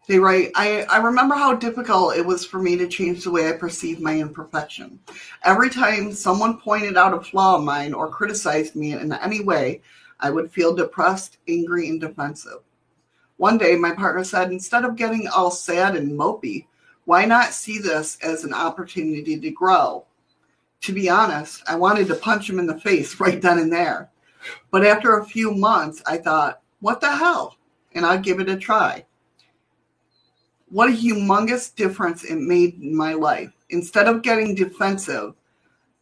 They 0.09 0.17
write, 0.17 0.49
I, 0.55 0.85
I 0.89 0.97
remember 0.97 1.35
how 1.35 1.53
difficult 1.53 2.15
it 2.15 2.25
was 2.25 2.43
for 2.43 2.57
me 2.57 2.75
to 2.77 2.87
change 2.87 3.23
the 3.23 3.29
way 3.29 3.47
I 3.47 3.51
perceived 3.51 4.01
my 4.01 4.17
imperfection. 4.17 4.99
Every 5.43 5.69
time 5.69 6.13
someone 6.13 6.59
pointed 6.59 6.97
out 6.97 7.13
a 7.13 7.21
flaw 7.21 7.57
of 7.57 7.63
mine 7.63 7.93
or 7.93 8.09
criticized 8.09 8.75
me 8.75 8.93
in 8.93 9.13
any 9.13 9.41
way, 9.41 9.83
I 10.19 10.31
would 10.31 10.51
feel 10.51 10.73
depressed, 10.75 11.37
angry, 11.47 11.89
and 11.89 12.01
defensive. 12.01 12.61
One 13.37 13.59
day, 13.59 13.75
my 13.75 13.91
partner 13.91 14.23
said, 14.23 14.51
instead 14.51 14.83
of 14.83 14.95
getting 14.95 15.27
all 15.27 15.51
sad 15.51 15.95
and 15.95 16.17
mopey, 16.17 16.65
why 17.05 17.25
not 17.25 17.53
see 17.53 17.77
this 17.77 18.17
as 18.23 18.43
an 18.43 18.53
opportunity 18.55 19.39
to 19.39 19.51
grow? 19.51 20.07
To 20.81 20.91
be 20.91 21.07
honest, 21.07 21.61
I 21.67 21.75
wanted 21.75 22.07
to 22.07 22.15
punch 22.15 22.49
him 22.49 22.57
in 22.57 22.65
the 22.65 22.79
face 22.79 23.19
right 23.19 23.39
then 23.39 23.59
and 23.59 23.71
there. 23.71 24.09
But 24.71 24.87
after 24.87 25.19
a 25.19 25.25
few 25.25 25.51
months, 25.51 26.01
I 26.07 26.17
thought, 26.17 26.63
what 26.79 26.99
the 26.99 27.15
hell? 27.15 27.57
And 27.93 28.07
I'd 28.07 28.23
give 28.23 28.39
it 28.39 28.49
a 28.49 28.57
try 28.57 29.05
what 30.69 30.89
a 30.89 30.93
humongous 30.93 31.73
difference 31.73 32.23
it 32.23 32.37
made 32.37 32.75
in 32.75 32.95
my 32.95 33.13
life. 33.13 33.51
Instead 33.69 34.07
of 34.07 34.21
getting 34.21 34.55
defensive, 34.55 35.33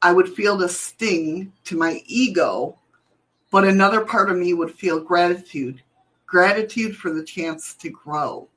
I 0.01 0.13
would 0.13 0.29
feel 0.29 0.57
the 0.57 0.69
sting 0.69 1.51
to 1.65 1.77
my 1.77 2.01
ego, 2.05 2.77
but 3.51 3.63
another 3.63 4.05
part 4.05 4.29
of 4.29 4.37
me 4.37 4.53
would 4.53 4.71
feel 4.71 4.99
gratitude 4.99 5.81
gratitude 6.27 6.95
for 6.95 7.11
the 7.11 7.23
chance 7.23 7.73
to 7.73 7.89
grow. 7.89 8.47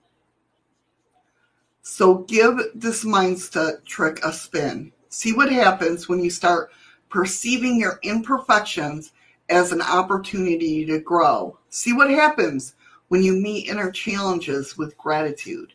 So 1.83 2.19
give 2.19 2.59
this 2.75 3.05
mindset 3.05 3.85
trick 3.85 4.23
a 4.25 4.33
spin. 4.33 4.93
See 5.09 5.33
what 5.33 5.51
happens 5.51 6.09
when 6.09 6.23
you 6.23 6.31
start 6.31 6.73
perceiving 7.09 7.79
your 7.79 7.99
imperfections 8.03 9.13
as 9.49 9.73
an 9.73 9.81
opportunity 9.81 10.85
to 10.87 11.01
grow. 11.01 11.59
See 11.71 11.93
what 11.93 12.11
happens 12.11 12.75
when 13.09 13.23
you 13.23 13.33
meet 13.33 13.69
inner 13.69 13.91
challenges 13.91 14.77
with 14.77 14.99
gratitude. 14.99 15.73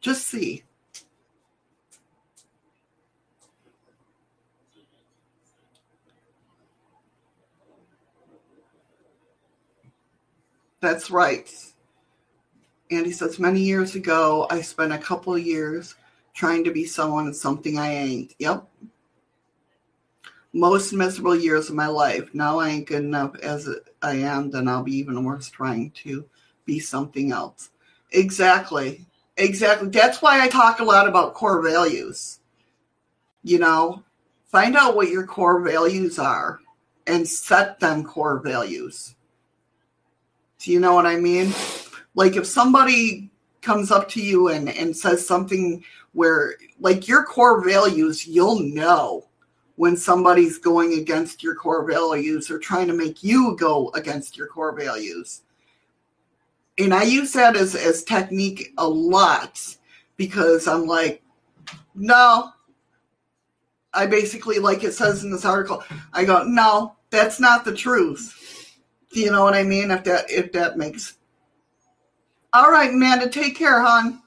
Just 0.00 0.26
see. 0.28 0.62
That's 10.80 11.10
right. 11.10 11.50
Andy 12.90 13.12
says, 13.12 13.38
many 13.38 13.60
years 13.60 13.94
ago, 13.94 14.46
I 14.50 14.62
spent 14.62 14.92
a 14.92 14.98
couple 14.98 15.34
of 15.34 15.44
years 15.44 15.96
trying 16.34 16.64
to 16.64 16.70
be 16.70 16.86
someone 16.86 17.26
and 17.26 17.36
something 17.36 17.78
I 17.78 17.92
ain't. 17.92 18.34
Yep. 18.38 18.66
Most 20.52 20.92
miserable 20.92 21.36
years 21.36 21.68
of 21.68 21.74
my 21.74 21.88
life. 21.88 22.32
Now 22.32 22.58
I 22.58 22.70
ain't 22.70 22.86
good 22.86 23.04
enough 23.04 23.34
as 23.42 23.68
I 24.00 24.14
am, 24.14 24.50
then 24.50 24.68
I'll 24.68 24.82
be 24.82 24.96
even 24.96 25.22
worse 25.24 25.50
trying 25.50 25.90
to 26.02 26.24
be 26.64 26.78
something 26.78 27.32
else. 27.32 27.70
Exactly. 28.12 29.04
Exactly. 29.38 29.88
That's 29.88 30.20
why 30.20 30.42
I 30.42 30.48
talk 30.48 30.80
a 30.80 30.84
lot 30.84 31.08
about 31.08 31.34
core 31.34 31.62
values. 31.62 32.40
You 33.44 33.60
know, 33.60 34.02
find 34.46 34.76
out 34.76 34.96
what 34.96 35.08
your 35.08 35.26
core 35.26 35.62
values 35.62 36.18
are 36.18 36.58
and 37.06 37.26
set 37.26 37.78
them 37.78 38.04
core 38.04 38.40
values. 38.40 39.14
Do 40.58 40.72
you 40.72 40.80
know 40.80 40.92
what 40.92 41.06
I 41.06 41.16
mean? 41.16 41.54
Like 42.16 42.34
if 42.34 42.46
somebody 42.46 43.30
comes 43.62 43.92
up 43.92 44.08
to 44.10 44.20
you 44.20 44.48
and, 44.48 44.68
and 44.68 44.96
says 44.96 45.24
something 45.24 45.84
where, 46.12 46.56
like 46.80 47.06
your 47.06 47.22
core 47.22 47.64
values, 47.64 48.26
you'll 48.26 48.58
know 48.58 49.28
when 49.76 49.96
somebody's 49.96 50.58
going 50.58 50.94
against 50.94 51.44
your 51.44 51.54
core 51.54 51.88
values 51.88 52.50
or 52.50 52.58
trying 52.58 52.88
to 52.88 52.92
make 52.92 53.22
you 53.22 53.56
go 53.56 53.90
against 53.90 54.36
your 54.36 54.48
core 54.48 54.76
values 54.76 55.42
and 56.78 56.94
I 56.94 57.02
use 57.02 57.32
that 57.32 57.56
as 57.56 57.74
as 57.74 58.04
technique 58.04 58.72
a 58.78 58.88
lot 58.88 59.76
because 60.16 60.68
I'm 60.68 60.86
like, 60.86 61.22
no. 61.94 62.50
I 63.92 64.06
basically, 64.06 64.58
like 64.58 64.84
it 64.84 64.92
says 64.92 65.24
in 65.24 65.30
this 65.30 65.44
article, 65.44 65.82
I 66.12 66.24
go, 66.24 66.44
no, 66.44 66.94
that's 67.10 67.40
not 67.40 67.64
the 67.64 67.74
truth. 67.74 68.76
Do 69.12 69.20
you 69.20 69.30
know 69.30 69.42
what 69.42 69.54
I 69.54 69.62
mean? 69.62 69.90
If 69.90 70.04
that 70.04 70.30
if 70.30 70.52
that 70.52 70.76
makes. 70.76 71.16
All 72.52 72.70
right, 72.70 72.90
Amanda, 72.90 73.28
take 73.28 73.56
care, 73.56 73.80
hon. 73.80 74.22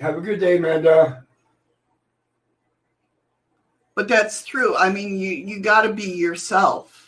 Have 0.00 0.16
a 0.16 0.20
good 0.20 0.40
day, 0.40 0.56
Amanda. 0.56 1.24
But 3.94 4.08
that's 4.08 4.44
true. 4.44 4.74
I 4.76 4.90
mean, 4.90 5.18
you 5.18 5.32
you 5.32 5.60
got 5.60 5.82
to 5.82 5.92
be 5.92 6.10
yourself 6.10 6.99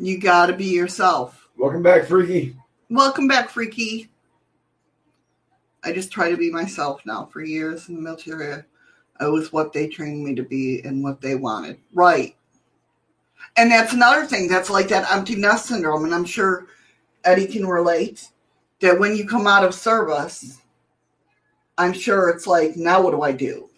You 0.00 0.16
got 0.16 0.46
to 0.46 0.54
be 0.54 0.64
yourself. 0.64 1.46
Welcome 1.58 1.82
back, 1.82 2.06
Freaky. 2.06 2.56
Welcome 2.88 3.28
back, 3.28 3.50
Freaky. 3.50 4.08
I 5.84 5.92
just 5.92 6.10
try 6.10 6.30
to 6.30 6.38
be 6.38 6.50
myself 6.50 7.02
now. 7.04 7.28
For 7.30 7.42
years 7.42 7.86
in 7.90 7.96
the 7.96 8.00
military, 8.00 8.64
I 9.18 9.28
was 9.28 9.52
what 9.52 9.74
they 9.74 9.88
trained 9.88 10.24
me 10.24 10.34
to 10.36 10.42
be 10.42 10.80
and 10.84 11.04
what 11.04 11.20
they 11.20 11.34
wanted. 11.34 11.80
Right. 11.92 12.34
And 13.58 13.70
that's 13.70 13.92
another 13.92 14.24
thing. 14.24 14.48
That's 14.48 14.70
like 14.70 14.88
that 14.88 15.12
empty 15.12 15.36
nest 15.36 15.66
syndrome. 15.66 16.06
And 16.06 16.14
I'm 16.14 16.24
sure 16.24 16.68
Eddie 17.24 17.46
can 17.46 17.66
relate 17.66 18.26
that 18.80 18.98
when 18.98 19.14
you 19.14 19.28
come 19.28 19.46
out 19.46 19.64
of 19.64 19.74
service, 19.74 20.62
I'm 21.76 21.92
sure 21.92 22.30
it's 22.30 22.46
like, 22.46 22.74
now 22.74 23.02
what 23.02 23.10
do 23.10 23.20
I 23.20 23.32
do? 23.32 23.68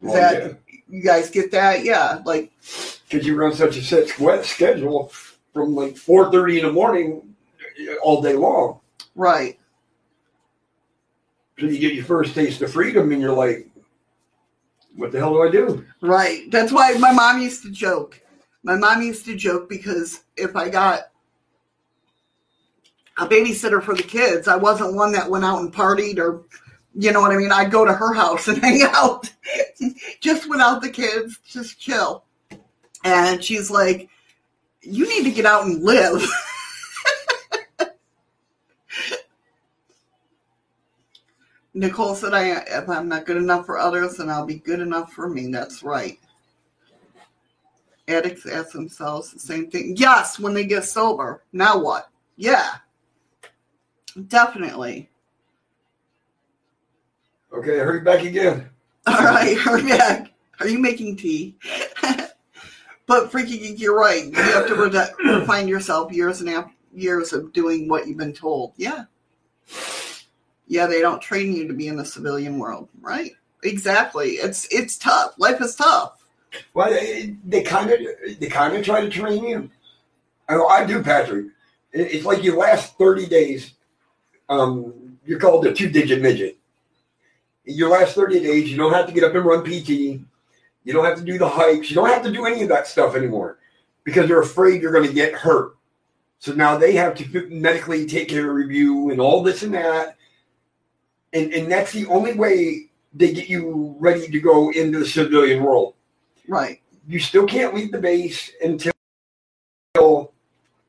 Is 0.00 0.12
oh, 0.12 0.14
that 0.14 0.42
yeah. 0.42 0.76
you 0.88 1.02
guys 1.02 1.28
get 1.28 1.50
that? 1.50 1.84
Yeah. 1.84 2.22
Like, 2.24 2.52
because 3.06 3.26
you 3.26 3.36
run 3.36 3.52
such 3.52 3.76
a 3.76 3.82
set 3.82 4.18
wet 4.18 4.46
schedule 4.46 5.12
from 5.58 5.74
like 5.74 5.94
4.30 5.94 6.58
in 6.58 6.66
the 6.66 6.72
morning 6.72 7.34
all 8.00 8.22
day 8.22 8.34
long. 8.34 8.78
Right. 9.16 9.58
So 11.58 11.66
you 11.66 11.80
get 11.80 11.94
your 11.94 12.04
first 12.04 12.34
taste 12.34 12.62
of 12.62 12.72
freedom 12.72 13.10
and 13.10 13.20
you're 13.20 13.32
like, 13.32 13.68
what 14.94 15.10
the 15.10 15.18
hell 15.18 15.32
do 15.32 15.42
I 15.42 15.50
do? 15.50 15.84
Right. 16.00 16.48
That's 16.50 16.72
why 16.72 16.92
my 16.98 17.10
mom 17.10 17.42
used 17.42 17.62
to 17.64 17.72
joke. 17.72 18.20
My 18.62 18.76
mom 18.76 19.02
used 19.02 19.24
to 19.24 19.34
joke 19.34 19.68
because 19.68 20.22
if 20.36 20.54
I 20.54 20.68
got 20.68 21.10
a 23.16 23.26
babysitter 23.26 23.82
for 23.82 23.96
the 23.96 24.02
kids, 24.04 24.46
I 24.46 24.54
wasn't 24.54 24.94
one 24.94 25.10
that 25.12 25.28
went 25.28 25.44
out 25.44 25.60
and 25.60 25.74
partied 25.74 26.18
or, 26.18 26.44
you 26.94 27.10
know 27.12 27.20
what 27.20 27.32
I 27.32 27.36
mean? 27.36 27.50
I'd 27.50 27.72
go 27.72 27.84
to 27.84 27.92
her 27.92 28.14
house 28.14 28.46
and 28.46 28.58
hang 28.62 28.82
out 28.82 29.32
just 30.20 30.48
without 30.48 30.82
the 30.82 30.90
kids, 30.90 31.38
just 31.44 31.80
chill. 31.80 32.22
And 33.02 33.42
she's 33.42 33.72
like, 33.72 34.08
you 34.82 35.08
need 35.08 35.24
to 35.24 35.34
get 35.34 35.46
out 35.46 35.64
and 35.66 35.82
live. 35.82 36.24
Nicole 41.74 42.14
said, 42.14 42.34
"I 42.34 42.58
if 42.66 42.88
I'm 42.88 43.08
not 43.08 43.26
good 43.26 43.36
enough 43.36 43.66
for 43.66 43.78
others, 43.78 44.16
then 44.16 44.30
I'll 44.30 44.46
be 44.46 44.56
good 44.56 44.80
enough 44.80 45.12
for 45.12 45.28
me." 45.28 45.46
That's 45.48 45.82
right. 45.82 46.18
Addicts 48.08 48.46
ask 48.46 48.72
themselves 48.72 49.32
the 49.32 49.38
same 49.38 49.70
thing. 49.70 49.94
Yes, 49.96 50.38
when 50.38 50.54
they 50.54 50.64
get 50.64 50.84
sober. 50.84 51.42
Now 51.52 51.78
what? 51.78 52.08
Yeah, 52.36 52.76
definitely. 54.28 55.10
Okay, 57.52 57.78
hurry 57.78 58.00
back 58.00 58.24
again. 58.24 58.70
All 59.06 59.24
right, 59.24 59.56
hurry 59.56 59.82
back. 59.82 60.32
Are 60.60 60.68
you 60.68 60.78
making 60.78 61.16
tea? 61.16 61.56
But 63.08 63.32
Freaky 63.32 63.58
Geek, 63.58 63.80
you're 63.80 63.98
right. 63.98 64.26
You 64.26 64.32
have 64.34 64.68
to 64.68 64.74
refine 65.24 65.66
yourself 65.74 66.12
years 66.12 66.42
and 66.42 66.66
years 66.94 67.32
of 67.32 67.52
doing 67.54 67.88
what 67.88 68.06
you've 68.06 68.18
been 68.18 68.34
told. 68.34 68.74
Yeah. 68.76 69.04
Yeah, 70.66 70.86
they 70.86 71.00
don't 71.00 71.20
train 71.22 71.54
you 71.54 71.66
to 71.66 71.74
be 71.74 71.88
in 71.88 71.96
the 71.96 72.04
civilian 72.04 72.58
world, 72.58 72.88
right? 73.00 73.32
Exactly. 73.64 74.32
It's 74.32 74.68
it's 74.70 74.98
tough. 74.98 75.32
Life 75.38 75.60
is 75.62 75.74
tough. 75.74 76.22
Well, 76.74 76.90
they- 76.90 77.34
they 77.44 77.62
kind 77.62 77.90
of 77.90 77.98
they 78.38 78.46
kind 78.48 78.76
of 78.76 78.84
try 78.84 79.00
to 79.00 79.08
train 79.08 79.42
you. 79.44 79.70
I, 80.48 80.56
I 80.56 80.84
do, 80.84 81.02
Patrick. 81.02 81.46
It- 81.92 82.12
It's 82.12 82.24
like 82.26 82.44
your 82.44 82.58
last 82.58 82.96
thirty 82.98 83.26
days. 83.26 83.72
Um, 84.50 85.18
you're 85.24 85.40
called 85.40 85.66
a 85.66 85.72
two-digit 85.74 86.20
midget. 86.22 86.58
Your 87.64 87.88
last 87.90 88.14
thirty 88.14 88.40
days, 88.40 88.70
you 88.70 88.76
don't 88.76 88.92
have 88.92 89.06
to 89.06 89.12
get 89.12 89.24
up 89.24 89.34
and 89.34 89.44
run 89.46 89.64
PT. 89.64 90.20
You 90.84 90.92
don't 90.92 91.04
have 91.04 91.18
to 91.18 91.24
do 91.24 91.38
the 91.38 91.48
hikes. 91.48 91.90
You 91.90 91.96
don't 91.96 92.08
have 92.08 92.22
to 92.22 92.32
do 92.32 92.46
any 92.46 92.62
of 92.62 92.68
that 92.70 92.86
stuff 92.86 93.14
anymore 93.14 93.58
because 94.04 94.26
they're 94.28 94.40
afraid 94.40 94.80
you're 94.80 94.92
going 94.92 95.06
to 95.06 95.12
get 95.12 95.34
hurt. 95.34 95.76
So 96.38 96.52
now 96.54 96.78
they 96.78 96.92
have 96.92 97.14
to 97.16 97.48
medically 97.50 98.06
take 98.06 98.28
care 98.28 98.60
of 98.60 98.70
you 98.70 99.10
and 99.10 99.20
all 99.20 99.42
this 99.42 99.62
and 99.62 99.74
that. 99.74 100.16
And, 101.32 101.52
and 101.52 101.70
that's 101.70 101.92
the 101.92 102.06
only 102.06 102.32
way 102.34 102.86
they 103.12 103.32
get 103.32 103.48
you 103.48 103.96
ready 103.98 104.28
to 104.28 104.40
go 104.40 104.70
into 104.70 105.00
the 105.00 105.06
civilian 105.06 105.62
world 105.62 105.94
Right. 106.46 106.80
you 107.06 107.18
still 107.18 107.46
can't 107.46 107.74
leave 107.74 107.92
the 107.92 107.98
base 107.98 108.50
until 108.62 108.92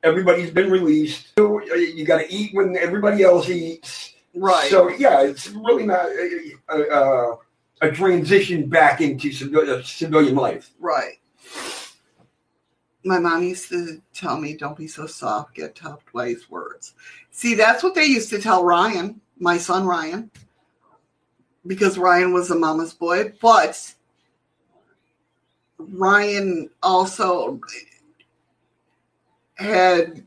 everybody's 0.04 0.52
been 0.52 0.72
released. 0.72 1.34
So 1.38 1.60
uh, 1.62 1.76
you 1.76 2.06
got 2.06 2.20
to 2.20 2.32
eat 2.32 2.54
when 2.54 2.78
everybody 2.78 3.24
else 3.24 3.50
eats. 3.50 4.14
Right. 4.34 4.70
So 4.70 4.90
yeah, 4.90 5.22
it's 5.22 5.50
really 5.50 5.86
not 5.86 6.06
a, 6.06 6.54
a, 6.70 7.38
a, 7.82 7.92
transition 7.92 8.68
back 8.68 9.02
into 9.02 9.32
civilian, 9.32 9.84
civilian 9.84 10.36
life. 10.36 10.72
Right. 10.80 11.20
My 13.04 13.20
mom 13.20 13.44
used 13.44 13.70
to 13.70 14.02
tell 14.14 14.38
me, 14.40 14.56
don't 14.56 14.78
be 14.78 14.88
so 14.88 15.08
soft, 15.08 15.56
get 15.56 15.76
tough, 15.76 16.02
wise 16.14 16.50
words. 16.50 16.94
See, 17.32 17.56
that's 17.56 17.82
what 17.82 17.96
they 17.96 18.06
used 18.06 18.30
to 18.32 18.42
tell 18.42 18.64
Ryan, 18.64 19.22
my 19.38 19.58
son 19.58 19.86
Ryan, 19.86 20.30
because 21.66 21.98
Ryan 21.98 22.34
was 22.34 22.52
a 22.52 22.56
mama's 22.56 22.94
boy. 22.94 23.34
But 23.42 23.96
Ryan 25.78 26.70
also 26.84 27.60
had 29.56 30.24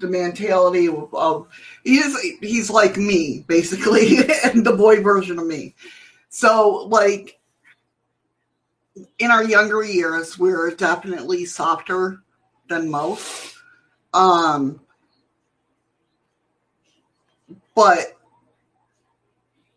the 0.00 0.08
mentality 0.08 0.88
of, 0.88 1.14
of 1.14 1.48
he's 1.84 2.20
he's 2.40 2.68
like 2.68 2.96
me, 2.96 3.44
basically, 3.46 4.18
and 4.44 4.66
the 4.66 4.74
boy 4.76 5.00
version 5.00 5.38
of 5.38 5.46
me. 5.46 5.74
So 6.34 6.86
like 6.88 7.38
in 9.18 9.30
our 9.30 9.44
younger 9.44 9.82
years, 9.84 10.38
we're 10.38 10.70
definitely 10.74 11.44
softer 11.44 12.22
than 12.70 12.90
most. 12.90 13.54
Um, 14.14 14.80
but 17.74 18.16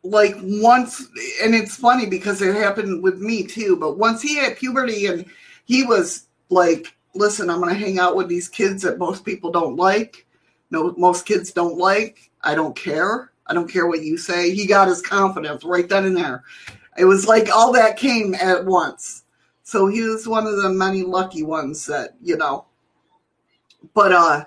like 0.04 0.38
once, 0.42 1.02
and 1.44 1.54
it's 1.54 1.76
funny 1.76 2.06
because 2.06 2.42
it 2.42 2.56
happened 2.56 3.04
with 3.04 3.20
me 3.20 3.44
too. 3.44 3.76
But 3.76 3.98
once 3.98 4.22
he 4.22 4.38
had 4.38 4.56
puberty 4.58 5.08
and 5.08 5.26
he 5.66 5.84
was 5.84 6.28
like, 6.50 6.96
"Listen, 7.16 7.50
I'm 7.50 7.60
going 7.60 7.74
to 7.74 7.80
hang 7.80 8.00
out 8.00 8.16
with 8.16 8.30
these 8.30 8.48
kids 8.48 8.82
that 8.84 8.98
most 8.98 9.26
people 9.26 9.52
don't 9.52 9.76
like. 9.76 10.26
No, 10.72 10.96
most 10.98 11.26
kids 11.26 11.52
don't 11.52 11.78
like. 11.78 12.32
I 12.42 12.56
don't 12.56 12.78
care. 12.78 13.32
I 13.48 13.54
don't 13.54 13.72
care 13.72 13.88
what 13.88 14.04
you 14.04 14.18
say." 14.18 14.52
He 14.52 14.66
got 14.66 14.88
his 14.88 15.02
confidence 15.02 15.64
right 15.64 15.88
then 15.88 16.06
and 16.06 16.18
there. 16.18 16.44
It 16.98 17.06
was 17.06 17.28
like 17.28 17.50
all 17.54 17.74
that 17.74 17.98
came 17.98 18.34
at 18.36 18.66
once. 18.66 19.24
So 19.64 19.88
he 19.88 20.02
was 20.02 20.28
one 20.28 20.46
of 20.46 20.62
the 20.62 20.70
many 20.70 21.04
lucky 21.04 21.44
ones 21.44 21.86
that, 21.88 22.16
you 22.22 22.38
know. 22.38 22.66
But 23.94 24.12
uh 24.12 24.46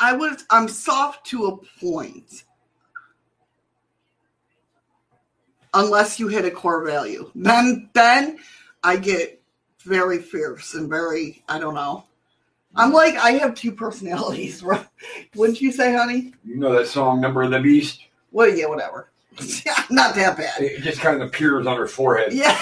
I 0.00 0.14
was 0.14 0.44
I'm 0.50 0.66
soft 0.66 1.26
to 1.26 1.46
a 1.46 1.56
point. 1.80 2.44
Unless 5.74 6.18
you 6.18 6.28
hit 6.28 6.44
a 6.44 6.50
core 6.50 6.84
value. 6.84 7.30
Then 7.34 7.88
then 7.92 8.38
I 8.82 8.96
get 8.96 9.40
very 9.84 10.18
fierce 10.18 10.74
and 10.74 10.88
very 10.88 11.44
I 11.48 11.58
don't 11.58 11.74
know. 11.74 12.04
I'm 12.74 12.92
like 12.92 13.14
I 13.16 13.32
have 13.32 13.54
two 13.54 13.72
personalities, 13.72 14.62
right? 14.62 14.86
Wouldn't 15.34 15.60
you 15.60 15.72
say, 15.72 15.92
honey? 15.94 16.32
You 16.44 16.56
know 16.56 16.72
that 16.72 16.86
song 16.86 17.20
"Number 17.20 17.42
of 17.42 17.50
the 17.50 17.60
Beast"? 17.60 18.00
Well, 18.30 18.48
yeah, 18.48 18.66
whatever. 18.66 19.08
Yeah, 19.64 19.82
not 19.90 20.14
that 20.16 20.36
bad. 20.36 20.60
It 20.60 20.82
just 20.82 21.00
kind 21.00 21.20
of 21.20 21.26
appears 21.28 21.66
on 21.66 21.78
her 21.78 21.86
forehead. 21.86 22.34
Yeah. 22.34 22.58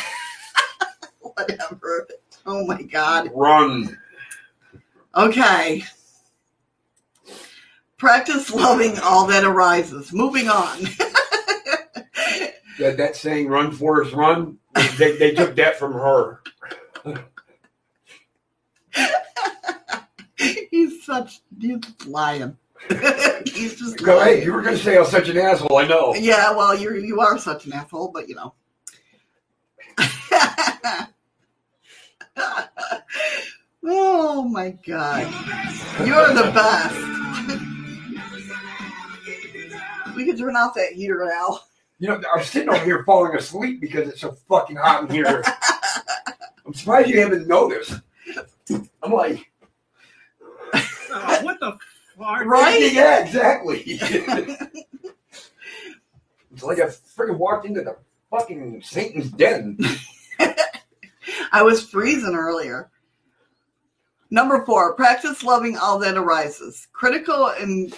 Whatever. 1.21 2.07
Oh 2.47 2.65
my 2.65 2.83
God. 2.83 3.29
Run. 3.35 3.99
Okay. 5.17 5.85
Practice 7.99 8.53
loving 8.53 8.99
all 9.01 9.27
that 9.27 9.45
arises. 9.45 10.13
Moving 10.13 10.49
on. 10.49 10.83
That, 12.79 12.97
that 12.97 13.17
saying 13.17 13.49
"Run, 13.49 13.73
Forrest, 13.73 14.15
Run." 14.15 14.59
They, 14.97 15.17
they 15.17 15.33
took 15.33 15.55
that 15.57 15.77
from 15.79 15.93
her. 15.93 16.41
he's 20.71 21.05
such 21.05 21.41
he's 21.61 21.81
lying. 22.07 22.57
he's 23.45 23.79
just 23.79 24.03
Go 24.03 24.17
lying. 24.17 24.43
You 24.43 24.55
were 24.55 24.63
going 24.63 24.77
to 24.77 24.83
say 24.83 24.97
I 24.97 25.01
was 25.01 25.11
such 25.11 25.29
an 25.29 25.37
asshole. 25.37 25.77
I 25.77 25.87
know. 25.87 26.15
Yeah, 26.15 26.57
well, 26.57 26.75
you're 26.79 26.97
you 26.97 27.21
are 27.21 27.39
such 27.39 27.67
an 27.67 27.75
asshole, 27.75 28.11
but 28.13 28.27
you 28.29 28.35
know. 28.37 28.55
oh 33.85 34.49
my 34.49 34.71
god, 34.87 35.31
you're 36.07 36.33
the 36.33 36.51
best. 36.55 36.97
we 40.17 40.25
could 40.25 40.39
turn 40.39 40.57
off 40.57 40.75
that 40.75 40.93
heater 40.95 41.23
now. 41.29 41.61
You 41.99 42.09
know, 42.09 42.23
I'm 42.35 42.43
sitting 42.43 42.71
over 42.71 42.83
here 42.83 43.05
falling 43.05 43.37
asleep 43.37 43.79
because 43.83 44.09
it's 44.09 44.23
so 44.23 44.33
fucking 44.49 44.77
hot 44.77 45.03
in 45.03 45.11
here. 45.11 45.43
I'm 46.65 46.73
surprised 46.73 47.11
you 47.11 47.21
haven't 47.21 47.47
noticed. 47.47 48.01
I'm 49.03 49.13
like, 49.13 49.50
Oh, 51.13 51.45
what 51.45 51.61
the 51.61 51.79
fuck? 52.19 52.45
Right? 52.45 52.93
Yeah, 52.93 53.25
exactly. 53.25 53.83
it's 53.87 54.03
like 56.63 56.79
I 56.79 56.87
freaking 56.87 57.39
walked 57.39 57.67
into 57.67 57.83
the 57.83 57.97
fucking 58.31 58.83
Satan's 58.83 59.31
den. 59.31 59.79
I 61.53 61.63
was 61.63 61.85
freezing 61.85 62.35
earlier. 62.35 62.91
Number 64.31 64.65
four, 64.65 64.95
practice 64.95 65.43
loving 65.43 65.77
all 65.77 65.99
that 65.99 66.17
arises. 66.17 66.87
Critical 66.93 67.49
and 67.49 67.93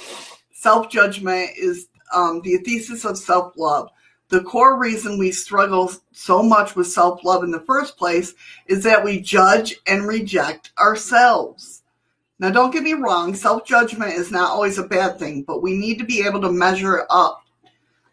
self 0.53 0.89
judgment 0.89 1.51
is 1.57 1.89
um, 2.15 2.41
the 2.43 2.57
thesis 2.59 3.05
of 3.05 3.19
self 3.19 3.55
love. 3.57 3.91
The 4.29 4.43
core 4.43 4.79
reason 4.79 5.19
we 5.19 5.31
struggle 5.31 5.93
so 6.13 6.43
much 6.43 6.75
with 6.75 6.87
self 6.87 7.23
love 7.23 7.45
in 7.45 7.51
the 7.51 7.61
first 7.61 7.99
place 7.99 8.33
is 8.67 8.83
that 8.85 9.05
we 9.05 9.21
judge 9.21 9.77
and 9.87 10.07
reject 10.07 10.73
ourselves. 10.79 11.82
Now, 12.43 12.51
don't 12.51 12.73
get 12.73 12.83
me 12.83 12.95
wrong, 12.95 13.37
self 13.37 13.65
judgment 13.65 14.15
is 14.15 14.33
not 14.33 14.51
always 14.51 14.77
a 14.77 14.83
bad 14.83 15.17
thing, 15.17 15.45
but 15.45 15.63
we 15.63 15.77
need 15.77 16.01
to 16.01 16.05
be 16.05 16.27
able 16.27 16.41
to 16.41 16.51
measure 16.51 17.07
up 17.09 17.45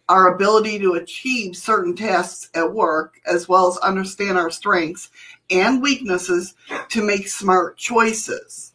our 0.07 0.35
ability 0.35 0.77
to 0.77 0.93
achieve 0.93 1.57
certain 1.57 1.95
tasks 1.95 2.51
at 2.53 2.71
work, 2.71 3.19
as 3.25 3.49
well 3.49 3.67
as 3.69 3.77
understand 3.77 4.37
our 4.37 4.51
strengths 4.51 5.09
and 5.49 5.81
weaknesses 5.81 6.53
to 6.89 7.03
make 7.03 7.27
smart 7.27 7.75
choices. 7.75 8.71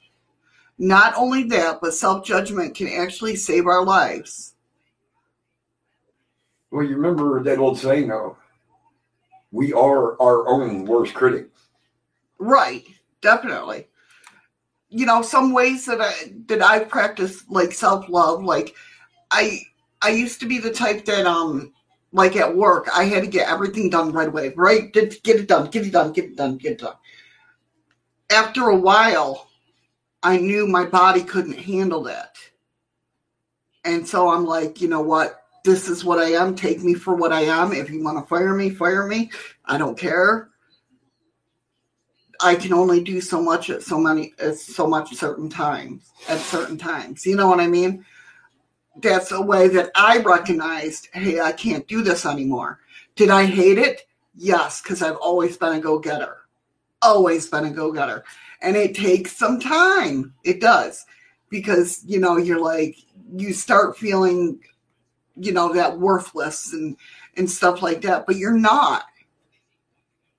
Not 0.77 1.15
only 1.17 1.45
that, 1.45 1.79
but 1.81 1.95
self 1.95 2.27
judgment 2.27 2.75
can 2.75 2.89
actually 2.89 3.37
save 3.37 3.69
our 3.69 3.85
lives. 3.85 4.57
Well, 6.73 6.83
you 6.85 6.97
remember 6.97 7.41
that 7.45 7.61
old 7.61 7.79
saying, 7.79 8.09
though? 8.09 8.37
We 9.53 9.73
are 9.73 10.21
our 10.21 10.49
own 10.49 10.85
worst 10.85 11.15
critic. 11.15 11.49
Right, 12.41 12.85
definitely. 13.21 13.87
You 14.95 15.07
know, 15.07 15.23
some 15.23 15.53
ways 15.53 15.87
that 15.87 16.01
I 16.01 16.13
that 16.47 16.63
I 16.63 16.85
practice 16.85 17.45
like 17.49 17.73
self 17.73 18.09
love, 18.09 18.45
like 18.45 18.75
I 19.31 19.61
I 20.03 20.11
used 20.11 20.41
to 20.41 20.47
be 20.47 20.59
the 20.59 20.73
type 20.73 21.05
that 21.07 21.27
um 21.27 21.73
like 22.13 22.37
at 22.37 22.57
work 22.57 22.89
I 22.95 23.05
had 23.05 23.25
to 23.25 23.29
get 23.29 23.49
everything 23.49 23.91
done 23.91 24.13
right 24.13 24.29
away, 24.29 24.53
right? 24.57 24.93
Get 24.93 25.13
it 25.25 25.49
done, 25.49 25.71
get 25.71 25.87
it 25.87 25.93
done, 25.93 26.13
get 26.13 26.27
it 26.27 26.37
done, 26.37 26.57
get 26.59 26.73
it 26.73 26.79
done. 26.79 26.95
After 28.31 28.69
a 28.69 28.77
while, 28.77 29.49
I 30.23 30.39
knew 30.39 30.67
my 30.67 30.85
body 30.85 31.23
couldn't 31.23 31.59
handle 31.59 32.03
that. 32.05 32.37
And 33.85 34.07
so 34.07 34.31
I'm 34.31 34.47
like, 34.47 34.81
you 34.81 34.89
know 34.89 35.03
what? 35.03 35.43
This 35.65 35.89
is 35.89 36.05
what 36.05 36.19
I 36.19 36.31
am. 36.31 36.55
Take 36.55 36.83
me 36.83 36.95
for 36.95 37.15
what 37.15 37.33
I 37.33 37.43
am. 37.43 37.73
If 37.73 37.91
you 37.91 38.03
want 38.03 38.19
to 38.19 38.29
fire 38.29 38.55
me, 38.55 38.71
fire 38.71 39.07
me. 39.07 39.31
I 39.65 39.77
don't 39.77 39.99
care. 39.99 40.51
I 42.45 42.55
can 42.55 42.73
only 42.73 43.03
do 43.03 43.21
so 43.21 43.41
much 43.41 43.71
at 43.71 43.83
so 43.83 43.99
many 43.99 44.35
at 44.39 44.57
so 44.59 44.87
much 44.87 45.15
certain 45.15 45.49
times 45.49 46.13
at 46.29 46.41
certain 46.41 46.77
times. 46.77 47.25
You 47.25 47.37
know 47.37 47.49
what 47.49 47.61
I 47.61 47.67
mean? 47.67 48.05
That's 49.03 49.33
a 49.33 49.41
way 49.41 49.69
that 49.69 49.91
I 49.97 50.19
recognized, 50.19 51.09
hey, 51.13 51.41
I 51.41 51.53
can't 51.53 51.89
do 51.89 52.03
this 52.03 52.27
anymore. 52.27 52.81
Did 53.17 53.31
I 53.31 53.47
hate 53.47 53.79
it? 53.79 54.07
Yes, 54.37 54.83
because 54.83 55.03
I've 55.03 55.17
always 55.17 55.57
been 55.57 55.75
a 55.75 55.81
go-getter. 55.81 56.37
Always 57.03 57.49
been 57.49 57.65
a 57.65 57.71
go-getter. 57.71 58.25
And 58.61 58.77
it 58.77 58.95
takes 58.95 59.37
some 59.37 59.59
time. 59.59 60.35
It 60.45 60.61
does. 60.61 61.05
Because, 61.49 62.03
you 62.05 62.21
know, 62.21 62.37
you're 62.37 62.61
like 62.61 62.97
you 63.35 63.53
start 63.53 63.97
feeling, 63.97 64.61
you 65.37 65.53
know, 65.53 65.73
that 65.73 65.99
worthless 65.99 66.73
and 66.73 66.97
and 67.37 67.51
stuff 67.51 67.83
like 67.83 68.03
that, 68.03 68.27
but 68.27 68.37
you're 68.37 68.59
not 68.59 69.05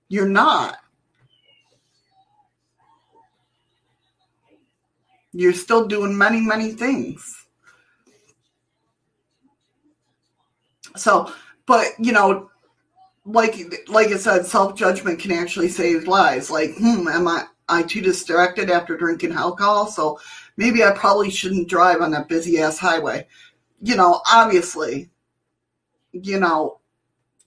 You're 0.08 0.30
not. 0.30 0.78
You're 5.38 5.52
still 5.52 5.86
doing 5.86 6.18
many, 6.18 6.40
many 6.40 6.72
things. 6.72 7.46
So, 10.96 11.30
but 11.66 11.88
you 12.00 12.14
know, 12.14 12.50
like 13.26 13.56
like 13.90 14.08
I 14.08 14.16
said, 14.16 14.46
self 14.46 14.76
judgment 14.76 15.20
can 15.20 15.34
actually 15.34 15.68
save 15.68 16.08
lives. 16.08 16.50
Like, 16.50 16.78
hmm, 16.78 17.10
am 17.10 17.28
I 17.28 17.48
I 17.68 17.84
too 17.84 18.00
distracted 18.00 18.70
after 18.70 18.96
drinking 18.96 19.34
alcohol? 19.34 19.88
So 19.88 20.20
maybe 20.56 20.86
I 20.86 20.92
probably 20.92 21.30
shouldn't 21.30 21.68
drive 21.68 22.00
on 22.00 22.12
that 22.12 22.30
busy 22.30 22.60
ass 22.62 22.78
highway. 22.80 23.28
You 23.82 23.98
know, 23.98 24.22
obviously, 24.32 25.10
you 26.14 26.40
know, 26.40 26.80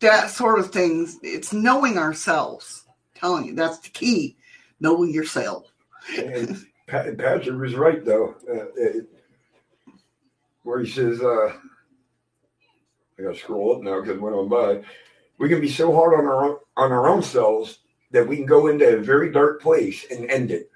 that 0.01 0.29
sort 0.29 0.59
of 0.59 0.71
things. 0.71 1.19
It's 1.23 1.55
knowing 1.55 1.97
ourselves. 1.97 2.85
I'm 2.87 3.21
telling 3.21 3.45
you, 3.47 3.55
that's 3.55 3.79
the 3.79 3.89
key. 3.89 4.37
Knowing 4.79 5.11
yourself. 5.11 5.73
Patrick 6.89 7.61
was 7.61 7.75
right 7.75 8.05
though, 8.05 8.35
uh, 8.51 8.65
it, 8.77 9.07
where 10.63 10.81
he 10.81 10.91
says, 10.91 11.21
uh, 11.21 11.53
"I 13.19 13.23
got 13.23 13.35
to 13.35 13.39
scroll 13.39 13.77
up 13.77 13.83
now 13.83 14.01
because 14.01 14.17
it 14.17 14.21
went 14.21 14.35
on 14.35 14.49
by." 14.49 14.83
We 15.39 15.49
can 15.49 15.61
be 15.61 15.69
so 15.69 15.95
hard 15.95 16.15
on 16.19 16.27
our 16.27 16.45
own, 16.45 16.57
on 16.77 16.91
our 16.91 17.09
own 17.09 17.23
selves 17.23 17.81
that 18.11 18.27
we 18.27 18.37
can 18.37 18.47
go 18.47 18.67
into 18.67 18.97
a 18.97 19.01
very 19.01 19.31
dark 19.31 19.61
place 19.61 20.05
and 20.11 20.29
end 20.31 20.51
it, 20.51 20.71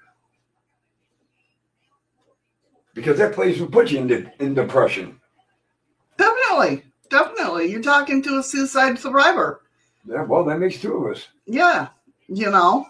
because 2.93 3.17
that 3.17 3.33
place 3.33 3.59
will 3.59 3.67
put 3.67 3.91
you 3.91 3.99
in, 3.99 4.31
in 4.39 4.53
depression. 4.53 5.19
Definitely, 6.17 6.83
definitely. 7.09 7.71
You're 7.71 7.81
talking 7.81 8.21
to 8.21 8.37
a 8.37 8.43
suicide 8.43 8.99
survivor. 8.99 9.61
Yeah, 10.07 10.23
well, 10.23 10.45
that 10.45 10.59
makes 10.59 10.79
two 10.79 10.95
of 10.95 11.11
us. 11.11 11.27
Yeah, 11.47 11.87
you 12.27 12.51
know. 12.51 12.85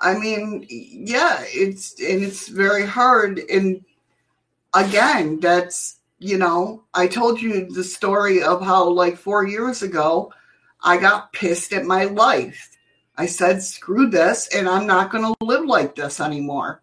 I 0.00 0.16
mean, 0.16 0.66
yeah, 0.68 1.42
it's 1.46 2.00
and 2.00 2.22
it's 2.22 2.48
very 2.48 2.86
hard. 2.86 3.40
And 3.50 3.84
again, 4.74 5.40
that's 5.40 5.96
you 6.20 6.38
know, 6.38 6.84
I 6.94 7.06
told 7.06 7.40
you 7.40 7.66
the 7.70 7.84
story 7.84 8.42
of 8.42 8.62
how 8.62 8.88
like 8.88 9.16
four 9.16 9.46
years 9.46 9.82
ago, 9.82 10.32
I 10.82 10.96
got 10.98 11.32
pissed 11.32 11.72
at 11.72 11.84
my 11.84 12.04
life. 12.04 12.76
I 13.16 13.26
said, 13.26 13.62
"Screw 13.62 14.08
this," 14.08 14.48
and 14.54 14.68
I'm 14.68 14.86
not 14.86 15.10
going 15.10 15.24
to 15.24 15.44
live 15.44 15.64
like 15.64 15.94
this 15.96 16.20
anymore. 16.20 16.82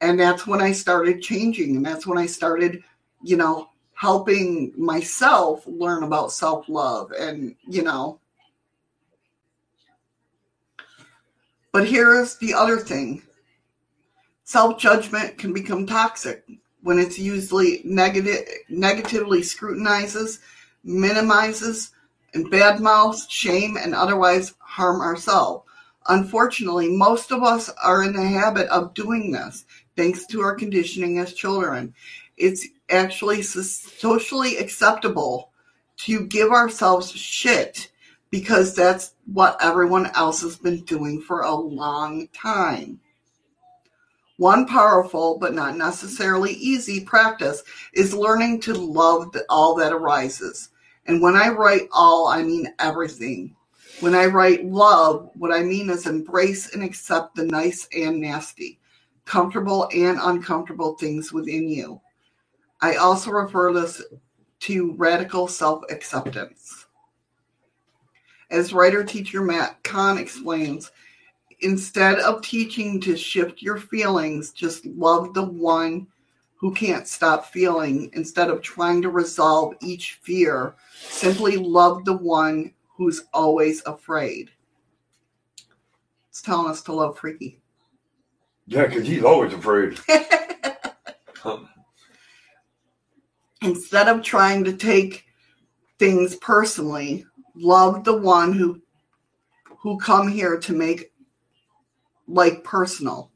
And 0.00 0.18
that's 0.20 0.46
when 0.46 0.60
I 0.60 0.72
started 0.72 1.22
changing, 1.22 1.76
and 1.76 1.86
that's 1.86 2.06
when 2.06 2.18
I 2.18 2.26
started, 2.26 2.82
you 3.22 3.36
know, 3.36 3.70
helping 3.94 4.72
myself 4.76 5.64
learn 5.66 6.02
about 6.02 6.32
self 6.32 6.68
love, 6.68 7.12
and 7.12 7.56
you 7.66 7.82
know, 7.82 8.20
But 11.76 11.88
here's 11.88 12.36
the 12.36 12.54
other 12.54 12.78
thing 12.78 13.20
self 14.44 14.78
judgment 14.78 15.36
can 15.36 15.52
become 15.52 15.84
toxic 15.86 16.42
when 16.82 16.98
it's 16.98 17.18
usually 17.18 17.82
negative, 17.84 18.48
negatively 18.70 19.42
scrutinizes, 19.42 20.38
minimizes, 20.84 21.90
and 22.32 22.50
badmouths, 22.50 23.28
shame, 23.28 23.76
and 23.76 23.94
otherwise 23.94 24.54
harm 24.58 25.02
ourselves. 25.02 25.68
Unfortunately, 26.08 26.88
most 26.88 27.30
of 27.30 27.42
us 27.42 27.68
are 27.84 28.02
in 28.04 28.14
the 28.14 28.26
habit 28.26 28.68
of 28.70 28.94
doing 28.94 29.30
this 29.30 29.66
thanks 29.98 30.24
to 30.28 30.40
our 30.40 30.54
conditioning 30.54 31.18
as 31.18 31.34
children. 31.34 31.92
It's 32.38 32.66
actually 32.88 33.42
socially 33.42 34.56
acceptable 34.56 35.50
to 35.98 36.24
give 36.24 36.52
ourselves 36.52 37.12
shit 37.12 37.90
because 38.30 38.74
that's 38.74 39.12
what 39.26 39.56
everyone 39.60 40.06
else 40.14 40.40
has 40.42 40.56
been 40.56 40.82
doing 40.84 41.20
for 41.20 41.42
a 41.42 41.54
long 41.54 42.28
time. 42.28 43.00
One 44.38 44.66
powerful 44.66 45.38
but 45.38 45.54
not 45.54 45.76
necessarily 45.76 46.52
easy 46.52 47.00
practice 47.00 47.62
is 47.94 48.12
learning 48.14 48.60
to 48.62 48.74
love 48.74 49.34
all 49.48 49.74
that 49.76 49.92
arises. 49.92 50.68
And 51.06 51.22
when 51.22 51.36
I 51.36 51.48
write 51.48 51.88
all, 51.92 52.28
I 52.28 52.42
mean 52.42 52.72
everything. 52.78 53.56
When 54.00 54.14
I 54.14 54.26
write 54.26 54.66
love, 54.66 55.30
what 55.34 55.52
I 55.52 55.62
mean 55.62 55.88
is 55.88 56.06
embrace 56.06 56.74
and 56.74 56.82
accept 56.82 57.34
the 57.34 57.46
nice 57.46 57.88
and 57.96 58.20
nasty, 58.20 58.78
comfortable 59.24 59.88
and 59.94 60.18
uncomfortable 60.20 60.96
things 60.96 61.32
within 61.32 61.68
you. 61.68 62.00
I 62.82 62.96
also 62.96 63.30
refer 63.30 63.72
this 63.72 64.02
to 64.60 64.92
radical 64.96 65.48
self 65.48 65.82
acceptance. 65.90 66.85
As 68.50 68.72
writer 68.72 69.02
teacher 69.02 69.42
Matt 69.42 69.82
Kahn 69.82 70.18
explains, 70.18 70.90
instead 71.60 72.18
of 72.20 72.42
teaching 72.42 73.00
to 73.00 73.16
shift 73.16 73.62
your 73.62 73.78
feelings, 73.78 74.52
just 74.52 74.86
love 74.86 75.34
the 75.34 75.42
one 75.44 76.06
who 76.56 76.72
can't 76.72 77.06
stop 77.08 77.46
feeling. 77.46 78.10
Instead 78.14 78.50
of 78.50 78.62
trying 78.62 79.02
to 79.02 79.10
resolve 79.10 79.74
each 79.80 80.18
fear, 80.22 80.74
simply 80.94 81.56
love 81.56 82.04
the 82.04 82.16
one 82.16 82.72
who's 82.96 83.24
always 83.32 83.82
afraid. 83.84 84.50
It's 86.30 86.42
telling 86.42 86.70
us 86.70 86.82
to 86.82 86.92
love 86.92 87.18
Freaky. 87.18 87.58
Yeah, 88.66 88.86
because 88.86 89.06
he's 89.06 89.22
always 89.24 89.52
afraid. 89.52 89.98
Instead 93.62 94.08
of 94.08 94.22
trying 94.22 94.64
to 94.64 94.72
take 94.76 95.26
things 95.98 96.36
personally, 96.36 97.24
love 97.56 98.04
the 98.04 98.16
one 98.16 98.52
who 98.52 98.80
who 99.78 99.98
come 99.98 100.28
here 100.28 100.58
to 100.58 100.72
make 100.72 101.12
like 102.28 102.64
personal. 102.64 103.30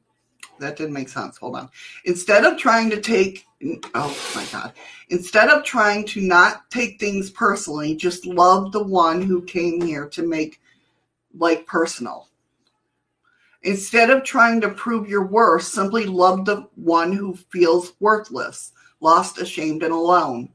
That 0.58 0.76
didn't 0.76 0.92
make 0.92 1.08
sense. 1.08 1.38
Hold 1.38 1.56
on. 1.56 1.70
Instead 2.04 2.44
of 2.44 2.58
trying 2.58 2.90
to 2.90 3.00
take 3.00 3.46
oh 3.94 4.32
my 4.34 4.44
god. 4.52 4.72
Instead 5.08 5.48
of 5.48 5.64
trying 5.64 6.06
to 6.06 6.20
not 6.20 6.70
take 6.70 6.98
things 6.98 7.30
personally, 7.30 7.94
just 7.94 8.26
love 8.26 8.72
the 8.72 8.82
one 8.82 9.22
who 9.22 9.42
came 9.42 9.80
here 9.80 10.08
to 10.08 10.26
make 10.26 10.60
like 11.36 11.66
personal. 11.66 12.28
Instead 13.62 14.08
of 14.08 14.24
trying 14.24 14.60
to 14.62 14.70
prove 14.70 15.08
your 15.08 15.26
worth, 15.26 15.64
simply 15.64 16.06
love 16.06 16.46
the 16.46 16.66
one 16.76 17.12
who 17.12 17.34
feels 17.34 17.92
worthless, 18.00 18.72
lost, 19.00 19.38
ashamed, 19.38 19.82
and 19.82 19.92
alone. 19.92 20.50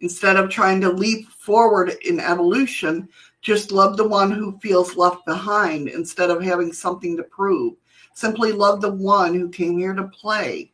Instead 0.00 0.36
of 0.36 0.50
trying 0.50 0.80
to 0.80 0.90
leap 0.90 1.28
forward 1.30 1.94
in 2.04 2.20
evolution, 2.20 3.08
just 3.40 3.72
love 3.72 3.96
the 3.96 4.06
one 4.06 4.30
who 4.30 4.58
feels 4.60 4.96
left 4.96 5.24
behind 5.24 5.88
instead 5.88 6.30
of 6.30 6.42
having 6.42 6.72
something 6.72 7.16
to 7.16 7.22
prove. 7.22 7.74
Simply 8.14 8.52
love 8.52 8.80
the 8.80 8.92
one 8.92 9.34
who 9.34 9.48
came 9.48 9.78
here 9.78 9.94
to 9.94 10.04
play. 10.04 10.72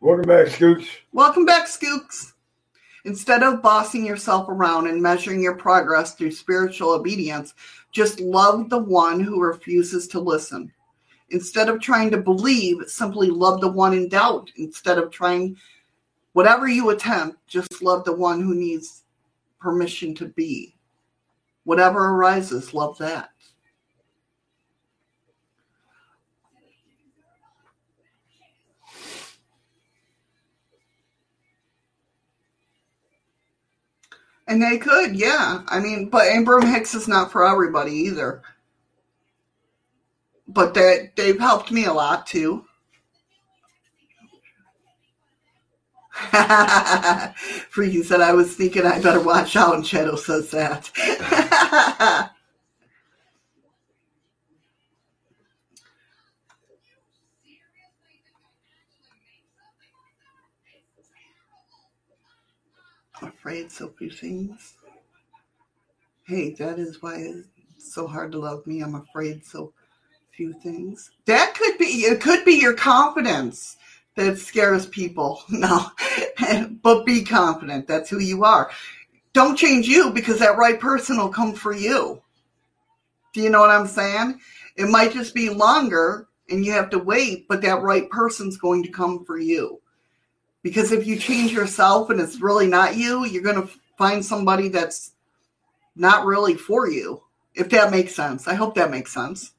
Welcome 0.00 0.26
back, 0.26 0.48
Scoots. 0.48 0.88
Welcome 1.12 1.46
back, 1.46 1.66
Scoots. 1.66 2.34
Instead 3.04 3.42
of 3.42 3.62
bossing 3.62 4.04
yourself 4.04 4.48
around 4.48 4.86
and 4.86 5.00
measuring 5.00 5.42
your 5.42 5.56
progress 5.56 6.14
through 6.14 6.30
spiritual 6.30 6.90
obedience, 6.90 7.54
just 7.92 8.20
love 8.20 8.68
the 8.68 8.78
one 8.78 9.20
who 9.20 9.40
refuses 9.40 10.06
to 10.08 10.20
listen. 10.20 10.70
Instead 11.30 11.68
of 11.68 11.80
trying 11.80 12.10
to 12.10 12.18
believe, 12.18 12.82
simply 12.88 13.28
love 13.30 13.60
the 13.60 13.70
one 13.70 13.94
in 13.94 14.08
doubt 14.08 14.50
instead 14.56 14.98
of 14.98 15.10
trying 15.10 15.56
Whatever 16.32 16.68
you 16.68 16.90
attempt, 16.90 17.44
just 17.46 17.82
love 17.82 18.04
the 18.04 18.14
one 18.14 18.40
who 18.40 18.54
needs 18.54 19.02
permission 19.60 20.14
to 20.16 20.26
be. 20.26 20.76
Whatever 21.64 22.10
arises, 22.10 22.72
love 22.72 22.96
that. 22.98 23.30
And 34.46 34.60
they 34.60 34.78
could, 34.78 35.14
yeah. 35.14 35.62
I 35.68 35.78
mean, 35.78 36.08
but 36.08 36.26
Abraham 36.26 36.72
Hicks 36.72 36.94
is 36.94 37.06
not 37.06 37.30
for 37.30 37.46
everybody 37.46 37.92
either. 37.92 38.42
But 40.48 40.74
they 40.74 41.12
they've 41.14 41.38
helped 41.38 41.70
me 41.70 41.84
a 41.84 41.92
lot 41.92 42.26
too. 42.26 42.64
Freaky 47.70 48.02
said 48.02 48.20
I 48.20 48.32
was 48.32 48.54
thinking 48.54 48.86
I 48.86 49.00
better 49.00 49.20
watch 49.22 49.56
out, 49.56 49.74
and 49.74 49.86
Shadow 49.86 50.16
says 50.16 50.50
that. 50.50 50.90
I'm 63.22 63.28
afraid 63.28 63.72
so 63.72 63.88
few 63.98 64.10
things. 64.10 64.74
Hey, 66.26 66.54
that 66.58 66.78
is 66.78 67.02
why 67.02 67.16
it's 67.16 67.92
so 67.94 68.06
hard 68.06 68.32
to 68.32 68.38
love 68.38 68.66
me. 68.66 68.82
I'm 68.82 68.94
afraid 68.94 69.44
so 69.44 69.72
few 70.36 70.52
things. 70.52 71.10
That 71.26 71.54
could 71.54 71.78
be 71.78 71.86
it 71.86 72.20
could 72.20 72.44
be 72.44 72.54
your 72.54 72.74
confidence 72.74 73.76
that 74.16 74.38
scares 74.38 74.86
people. 74.86 75.42
No, 75.50 75.90
but 76.82 77.04
be 77.04 77.22
confident. 77.22 77.86
That's 77.86 78.10
who 78.10 78.18
you 78.18 78.44
are. 78.44 78.70
don't 79.32 79.56
change 79.56 79.86
you 79.86 80.10
because 80.10 80.38
that 80.38 80.56
right 80.56 80.80
person 80.80 81.16
will 81.18 81.28
come 81.28 81.54
for 81.54 81.72
you. 81.72 82.20
Do 83.32 83.40
you 83.40 83.50
know 83.50 83.60
what 83.60 83.70
I'm 83.70 83.86
saying? 83.86 84.40
It 84.76 84.88
might 84.88 85.12
just 85.12 85.34
be 85.34 85.50
longer 85.50 86.28
and 86.48 86.64
you 86.64 86.72
have 86.72 86.90
to 86.90 86.98
wait, 86.98 87.46
but 87.48 87.62
that 87.62 87.82
right 87.82 88.08
person's 88.10 88.56
going 88.56 88.82
to 88.82 88.90
come 88.90 89.24
for 89.24 89.38
you. 89.38 89.80
Because 90.62 90.92
if 90.92 91.06
you 91.06 91.16
change 91.16 91.52
yourself 91.52 92.10
and 92.10 92.20
it's 92.20 92.40
really 92.40 92.66
not 92.66 92.96
you, 92.96 93.24
you're 93.24 93.42
going 93.42 93.60
to 93.60 93.72
find 93.96 94.24
somebody 94.24 94.68
that's 94.68 95.12
not 95.94 96.26
really 96.26 96.54
for 96.54 96.88
you. 96.88 97.22
If 97.54 97.70
that 97.70 97.90
makes 97.90 98.14
sense. 98.14 98.48
I 98.48 98.54
hope 98.54 98.74
that 98.74 98.90
makes 98.90 99.12
sense. 99.12 99.52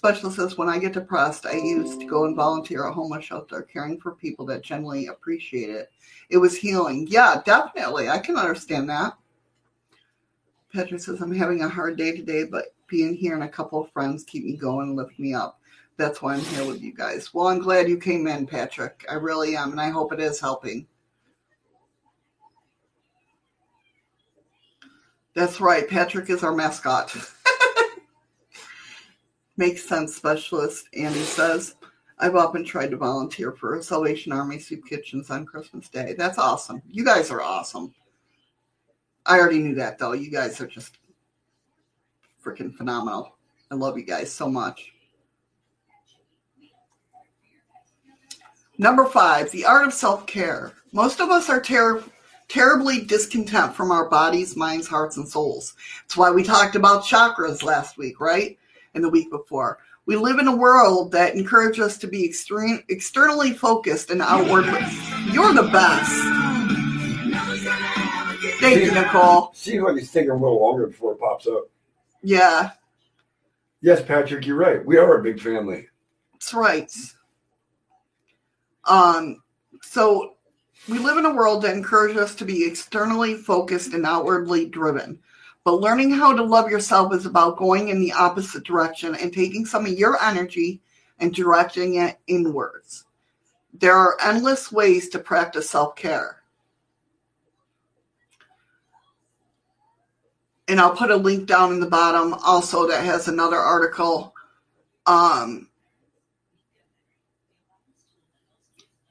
Specialist 0.00 0.36
says, 0.36 0.56
when 0.56 0.70
I 0.70 0.78
get 0.78 0.94
depressed, 0.94 1.44
I 1.44 1.56
used 1.56 2.00
to 2.00 2.06
go 2.06 2.24
and 2.24 2.34
volunteer 2.34 2.88
at 2.88 2.94
homeless 2.94 3.22
shelter, 3.22 3.60
caring 3.60 4.00
for 4.00 4.12
people 4.12 4.46
that 4.46 4.62
generally 4.62 5.08
appreciate 5.08 5.68
it. 5.68 5.92
It 6.30 6.38
was 6.38 6.56
healing. 6.56 7.06
Yeah, 7.10 7.42
definitely. 7.44 8.08
I 8.08 8.18
can 8.18 8.38
understand 8.38 8.88
that. 8.88 9.12
Patrick 10.72 11.02
says, 11.02 11.20
I'm 11.20 11.34
having 11.34 11.60
a 11.60 11.68
hard 11.68 11.98
day 11.98 12.16
today, 12.16 12.44
but 12.44 12.74
being 12.86 13.14
here 13.14 13.34
and 13.34 13.44
a 13.44 13.48
couple 13.48 13.78
of 13.78 13.92
friends 13.92 14.24
keep 14.24 14.42
me 14.42 14.56
going 14.56 14.88
and 14.88 14.96
lift 14.96 15.18
me 15.18 15.34
up. 15.34 15.60
That's 15.98 16.22
why 16.22 16.32
I'm 16.32 16.40
here 16.40 16.64
with 16.64 16.80
you 16.80 16.94
guys. 16.94 17.34
Well, 17.34 17.48
I'm 17.48 17.60
glad 17.60 17.86
you 17.86 17.98
came 17.98 18.26
in, 18.26 18.46
Patrick. 18.46 19.04
I 19.10 19.16
really 19.16 19.54
am, 19.54 19.70
and 19.70 19.80
I 19.82 19.90
hope 19.90 20.14
it 20.14 20.20
is 20.20 20.40
helping. 20.40 20.86
That's 25.34 25.60
right. 25.60 25.86
Patrick 25.86 26.30
is 26.30 26.42
our 26.42 26.54
mascot. 26.54 27.14
Makes 29.60 29.86
sense, 29.86 30.16
specialist. 30.16 30.88
Andy 30.94 31.20
says, 31.20 31.74
I've 32.18 32.34
often 32.34 32.64
tried 32.64 32.92
to 32.92 32.96
volunteer 32.96 33.52
for 33.52 33.82
Salvation 33.82 34.32
Army 34.32 34.58
soup 34.58 34.86
kitchens 34.88 35.28
on 35.28 35.44
Christmas 35.44 35.90
Day. 35.90 36.14
That's 36.16 36.38
awesome. 36.38 36.80
You 36.90 37.04
guys 37.04 37.30
are 37.30 37.42
awesome. 37.42 37.94
I 39.26 39.38
already 39.38 39.58
knew 39.58 39.74
that, 39.74 39.98
though. 39.98 40.12
You 40.12 40.30
guys 40.30 40.62
are 40.62 40.66
just 40.66 40.96
freaking 42.42 42.74
phenomenal. 42.74 43.36
I 43.70 43.74
love 43.74 43.98
you 43.98 44.04
guys 44.04 44.32
so 44.32 44.48
much. 44.48 44.94
Number 48.78 49.04
five, 49.04 49.50
the 49.50 49.66
art 49.66 49.86
of 49.86 49.92
self 49.92 50.26
care. 50.26 50.72
Most 50.90 51.20
of 51.20 51.28
us 51.28 51.50
are 51.50 51.60
ter- 51.60 52.02
terribly 52.48 53.04
discontent 53.04 53.74
from 53.74 53.90
our 53.90 54.08
bodies, 54.08 54.56
minds, 54.56 54.88
hearts, 54.88 55.18
and 55.18 55.28
souls. 55.28 55.74
That's 56.04 56.16
why 56.16 56.30
we 56.30 56.44
talked 56.44 56.76
about 56.76 57.04
chakras 57.04 57.62
last 57.62 57.98
week, 57.98 58.20
right? 58.20 58.56
And 58.94 59.04
the 59.04 59.08
week 59.08 59.30
before. 59.30 59.78
We 60.06 60.16
live 60.16 60.38
in 60.38 60.48
a 60.48 60.56
world 60.56 61.12
that 61.12 61.34
encourages 61.34 61.84
us 61.84 61.98
to 61.98 62.08
be 62.08 62.24
extreme, 62.24 62.82
externally 62.88 63.52
focused 63.52 64.10
and 64.10 64.20
outwardly. 64.20 64.80
You're 65.32 65.54
the 65.54 65.68
best. 65.72 66.10
Thank 68.60 68.80
you, 68.82 68.92
Nicole. 68.92 69.52
Seems 69.54 69.84
like 69.84 69.96
it's 69.96 70.10
taking 70.10 70.30
a 70.30 70.34
little 70.34 70.60
longer 70.60 70.88
before 70.88 71.12
it 71.12 71.20
pops 71.20 71.46
up. 71.46 71.64
Yeah, 72.22 72.70
Yes, 73.82 74.02
Patrick, 74.02 74.44
you're 74.44 74.56
right. 74.56 74.84
We 74.84 74.98
are 74.98 75.18
a 75.18 75.22
big 75.22 75.40
family. 75.40 75.86
that's 76.34 76.52
right. 76.52 76.92
Um, 78.84 79.42
so 79.82 80.34
we 80.88 80.98
live 80.98 81.16
in 81.16 81.24
a 81.24 81.34
world 81.34 81.62
that 81.62 81.74
encourages 81.74 82.18
us 82.18 82.34
to 82.36 82.44
be 82.44 82.66
externally 82.66 83.34
focused 83.34 83.94
and 83.94 84.04
outwardly 84.04 84.66
driven. 84.66 85.18
But 85.64 85.80
learning 85.80 86.10
how 86.10 86.34
to 86.34 86.42
love 86.42 86.70
yourself 86.70 87.14
is 87.14 87.26
about 87.26 87.58
going 87.58 87.88
in 87.88 88.00
the 88.00 88.12
opposite 88.12 88.64
direction 88.64 89.14
and 89.14 89.32
taking 89.32 89.66
some 89.66 89.84
of 89.84 89.92
your 89.92 90.20
energy 90.22 90.80
and 91.18 91.34
directing 91.34 91.96
it 91.96 92.18
inwards. 92.26 93.04
There 93.74 93.94
are 93.94 94.16
endless 94.22 94.72
ways 94.72 95.08
to 95.10 95.18
practice 95.18 95.68
self 95.68 95.96
care. 95.96 96.42
And 100.66 100.80
I'll 100.80 100.96
put 100.96 101.10
a 101.10 101.16
link 101.16 101.46
down 101.46 101.72
in 101.72 101.80
the 101.80 101.86
bottom 101.86 102.32
also 102.34 102.86
that 102.88 103.04
has 103.04 103.28
another 103.28 103.56
article. 103.56 104.34
Um, 105.04 105.68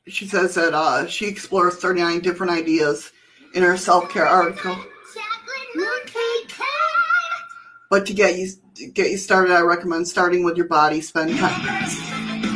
she 0.07 0.25
says 0.25 0.55
that 0.55 0.73
uh, 0.73 1.05
she 1.05 1.27
explores 1.27 1.75
39 1.75 2.21
different 2.21 2.51
ideas 2.51 3.11
in 3.53 3.61
her 3.61 3.77
self 3.77 4.09
care 4.09 4.25
article. 4.25 4.77
But 7.89 8.05
to 8.05 8.13
get 8.13 8.37
you 8.37 8.49
get 8.93 9.09
you 9.09 9.17
started, 9.17 9.51
I 9.51 9.61
recommend 9.61 10.07
starting 10.07 10.43
with 10.43 10.57
your 10.57 10.67
body. 10.67 11.01
Spend 11.01 11.35
time. 11.37 11.87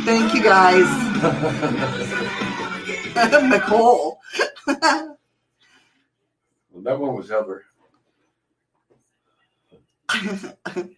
Thank 0.04 0.34
you 0.34 0.42
guys, 0.42 0.84
Nicole. 3.50 4.20
Well, 4.66 5.18
that 6.82 6.98
one 6.98 7.16
was 7.16 7.30
Heather. 7.30 7.64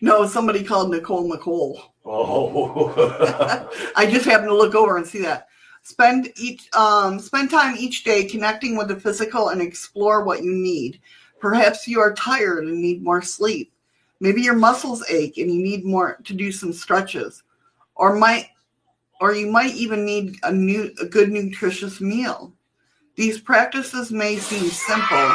no, 0.00 0.26
somebody 0.26 0.62
called 0.62 0.90
Nicole 0.90 1.28
Nicole. 1.28 1.80
Oh. 2.04 3.68
I 3.96 4.06
just 4.06 4.26
happened 4.26 4.48
to 4.48 4.56
look 4.56 4.74
over 4.74 4.96
and 4.96 5.06
see 5.06 5.22
that. 5.22 5.48
Spend 5.82 6.32
each 6.36 6.68
um, 6.74 7.18
spend 7.20 7.50
time 7.50 7.76
each 7.78 8.04
day 8.04 8.24
connecting 8.24 8.76
with 8.76 8.88
the 8.88 9.00
physical 9.00 9.48
and 9.48 9.62
explore 9.62 10.24
what 10.24 10.42
you 10.42 10.52
need. 10.52 11.00
Perhaps 11.40 11.86
you 11.86 12.00
are 12.00 12.14
tired 12.14 12.64
and 12.64 12.80
need 12.80 13.02
more 13.02 13.22
sleep. 13.22 13.72
Maybe 14.20 14.40
your 14.42 14.54
muscles 14.54 15.04
ache 15.10 15.38
and 15.38 15.52
you 15.52 15.62
need 15.62 15.84
more 15.84 16.18
to 16.24 16.34
do 16.34 16.50
some 16.50 16.72
stretches, 16.72 17.42
or 17.94 18.16
might 18.16 18.48
or 19.20 19.34
you 19.34 19.50
might 19.50 19.74
even 19.74 20.04
need 20.04 20.36
a 20.42 20.52
new 20.52 20.90
a 21.00 21.06
good 21.06 21.30
nutritious 21.30 22.00
meal. 22.00 22.52
These 23.16 23.40
practices 23.40 24.10
may 24.10 24.36
seem 24.36 24.68
simple. 24.68 25.30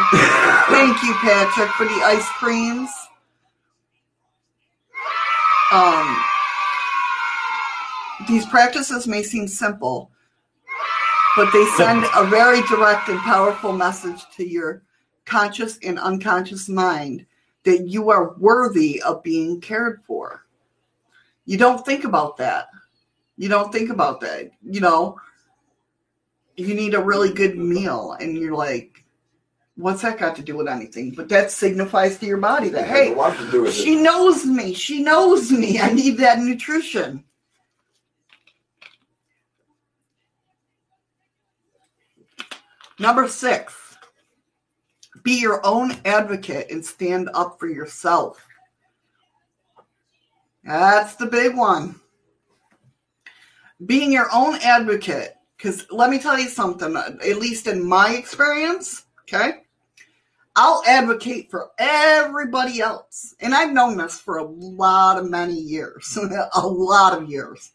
Thank 0.70 1.02
you, 1.04 1.14
Patrick, 1.16 1.70
for 1.72 1.86
the 1.86 2.02
ice 2.04 2.28
creams. 2.38 2.90
Um, 5.72 6.24
these 8.28 8.46
practices 8.46 9.08
may 9.08 9.24
seem 9.24 9.48
simple, 9.48 10.12
but 11.36 11.52
they 11.52 11.66
send 11.78 12.06
a 12.16 12.26
very 12.26 12.62
direct 12.64 13.10
and 13.10 13.20
powerful 13.22 13.74
message 13.74 14.22
to 14.36 14.48
your 14.48 14.84
conscious 15.32 15.80
and 15.82 15.98
unconscious 15.98 16.68
mind 16.68 17.26
that 17.64 17.88
you 17.88 18.10
are 18.10 18.34
worthy 18.34 19.02
of 19.02 19.24
being 19.24 19.62
cared 19.62 20.02
for. 20.06 20.46
You 21.46 21.58
don't 21.58 21.86
think 21.86 22.04
about 22.04 22.36
that. 22.38 22.68
You 23.38 23.48
don't 23.48 23.72
think 23.72 23.90
about 23.90 24.20
that. 24.22 24.52
You 24.62 24.82
know, 24.82 25.18
you 26.58 26.76
need 26.76 26.96
a 26.96 27.02
really 27.02 27.32
good 27.32 27.58
meal, 27.58 28.18
and 28.20 28.38
you're 28.38 28.54
like, 28.54 29.06
what's 29.78 30.02
that 30.02 30.20
got 30.20 30.36
to 30.36 30.42
do 30.42 30.58
with 30.58 30.68
anything? 30.68 31.12
But 31.12 31.30
that 31.30 31.50
signifies 31.50 32.20
to 32.20 32.26
your 32.26 32.38
body 32.38 32.68
that, 32.68 32.88
hey, 32.88 33.14
a 33.14 33.16
lot 33.16 33.38
to 33.38 33.50
do 33.50 33.62
with 33.62 33.74
she 33.74 34.00
it. 34.00 34.02
knows 34.02 34.46
me. 34.46 34.74
She 34.74 35.02
knows 35.02 35.50
me. 35.50 35.80
I 35.80 35.94
need 35.94 36.18
that 36.18 36.40
nutrition. 36.40 37.24
Number 43.00 43.30
six, 43.30 43.81
be 45.24 45.40
your 45.40 45.66
own 45.66 45.96
advocate 46.06 46.72
and 46.72 46.86
stand 46.86 47.30
up 47.34 47.60
for 47.60 47.68
yourself. 47.68 48.46
That's 50.64 51.16
the 51.16 51.26
big 51.26 51.56
one. 51.56 52.00
Being 53.86 54.12
your 54.12 54.28
own 54.34 54.56
advocate, 54.56 55.36
because 55.58 55.86
let 55.90 56.10
me 56.10 56.20
tell 56.20 56.40
you 56.40 56.50
something, 56.50 56.96
at 56.96 57.38
least 57.38 57.68
in 57.68 57.84
my 57.84 58.14
experience, 58.14 59.06
okay? 59.24 59.64
I'll 60.56 60.84
advocate 60.86 61.50
for 61.50 61.72
everybody 61.80 62.82
else. 62.82 63.34
And 63.40 63.56
I've 63.56 63.72
known 63.72 63.98
this 63.98 64.20
for 64.20 64.38
a 64.38 64.44
lot 64.44 65.18
of 65.18 65.30
many 65.30 65.56
years, 65.56 66.18
a 66.56 66.68
lot 66.68 67.18
of 67.18 67.30
years. 67.30 67.72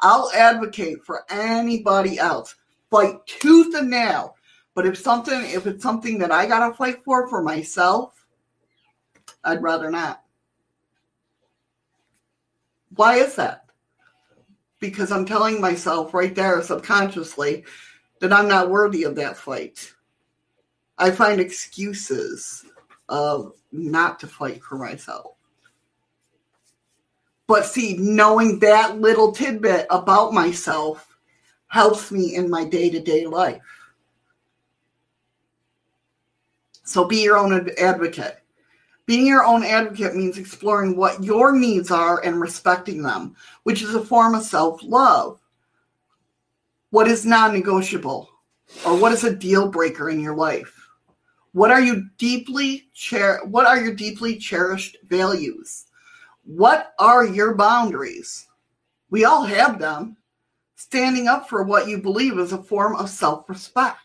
I'll 0.00 0.30
advocate 0.32 1.04
for 1.04 1.24
anybody 1.30 2.18
else, 2.18 2.54
fight 2.90 3.26
tooth 3.26 3.74
and 3.74 3.90
nail. 3.90 4.36
But 4.78 4.86
if 4.86 4.96
something, 4.96 5.40
if 5.44 5.66
it's 5.66 5.82
something 5.82 6.18
that 6.18 6.30
I 6.30 6.46
gotta 6.46 6.72
fight 6.72 7.02
for 7.04 7.26
for 7.26 7.42
myself, 7.42 8.24
I'd 9.42 9.60
rather 9.60 9.90
not. 9.90 10.22
Why 12.94 13.16
is 13.16 13.34
that? 13.34 13.64
Because 14.78 15.10
I'm 15.10 15.24
telling 15.26 15.60
myself 15.60 16.14
right 16.14 16.32
there 16.32 16.62
subconsciously 16.62 17.64
that 18.20 18.32
I'm 18.32 18.46
not 18.46 18.70
worthy 18.70 19.02
of 19.02 19.16
that 19.16 19.36
fight. 19.36 19.92
I 20.96 21.10
find 21.10 21.40
excuses 21.40 22.64
of 23.08 23.54
not 23.72 24.20
to 24.20 24.28
fight 24.28 24.62
for 24.62 24.78
myself. 24.78 25.32
But 27.48 27.66
see, 27.66 27.96
knowing 27.98 28.60
that 28.60 29.00
little 29.00 29.32
tidbit 29.32 29.88
about 29.90 30.32
myself 30.32 31.16
helps 31.66 32.12
me 32.12 32.36
in 32.36 32.48
my 32.48 32.64
day 32.64 32.90
to 32.90 33.00
day 33.00 33.26
life. 33.26 33.60
So 36.88 37.04
be 37.04 37.22
your 37.22 37.36
own 37.36 37.68
advocate. 37.76 38.38
Being 39.04 39.26
your 39.26 39.44
own 39.44 39.62
advocate 39.62 40.16
means 40.16 40.38
exploring 40.38 40.96
what 40.96 41.22
your 41.22 41.54
needs 41.54 41.90
are 41.90 42.24
and 42.24 42.40
respecting 42.40 43.02
them, 43.02 43.36
which 43.64 43.82
is 43.82 43.94
a 43.94 44.02
form 44.02 44.34
of 44.34 44.42
self 44.42 44.82
love. 44.82 45.38
What 46.88 47.06
is 47.06 47.26
non 47.26 47.52
negotiable? 47.52 48.30
Or 48.86 48.96
what 48.98 49.12
is 49.12 49.22
a 49.22 49.36
deal 49.36 49.68
breaker 49.68 50.08
in 50.08 50.18
your 50.18 50.34
life? 50.34 50.88
What 51.52 51.70
are 51.70 51.82
you 51.82 52.08
deeply 52.16 52.88
cher- 52.94 53.44
what 53.44 53.66
are 53.66 53.78
your 53.78 53.94
deeply 53.94 54.38
cherished 54.38 54.96
values? 55.10 55.84
What 56.44 56.94
are 56.98 57.26
your 57.26 57.54
boundaries? 57.54 58.48
We 59.10 59.26
all 59.26 59.44
have 59.44 59.78
them. 59.78 60.16
Standing 60.76 61.28
up 61.28 61.50
for 61.50 61.64
what 61.64 61.86
you 61.86 62.00
believe 62.00 62.38
is 62.38 62.52
a 62.52 62.62
form 62.62 62.96
of 62.96 63.10
self-respect. 63.10 63.98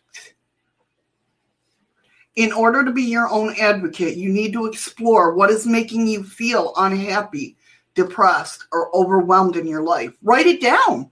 In 2.36 2.52
order 2.52 2.84
to 2.84 2.92
be 2.92 3.04
your 3.04 3.30
own 3.30 3.56
advocate, 3.60 4.18
you 4.18 4.30
need 4.30 4.54
to 4.54 4.66
explore 4.66 5.36
what 5.36 5.52
is 5.52 5.68
making 5.68 6.08
you 6.08 6.24
feel 6.24 6.74
unhappy, 6.78 7.58
depressed, 7.94 8.66
or 8.72 8.96
overwhelmed 8.96 9.56
in 9.56 9.68
your 9.68 9.84
life. 9.84 10.14
Write 10.24 10.48
it 10.48 10.60
down. 10.60 11.12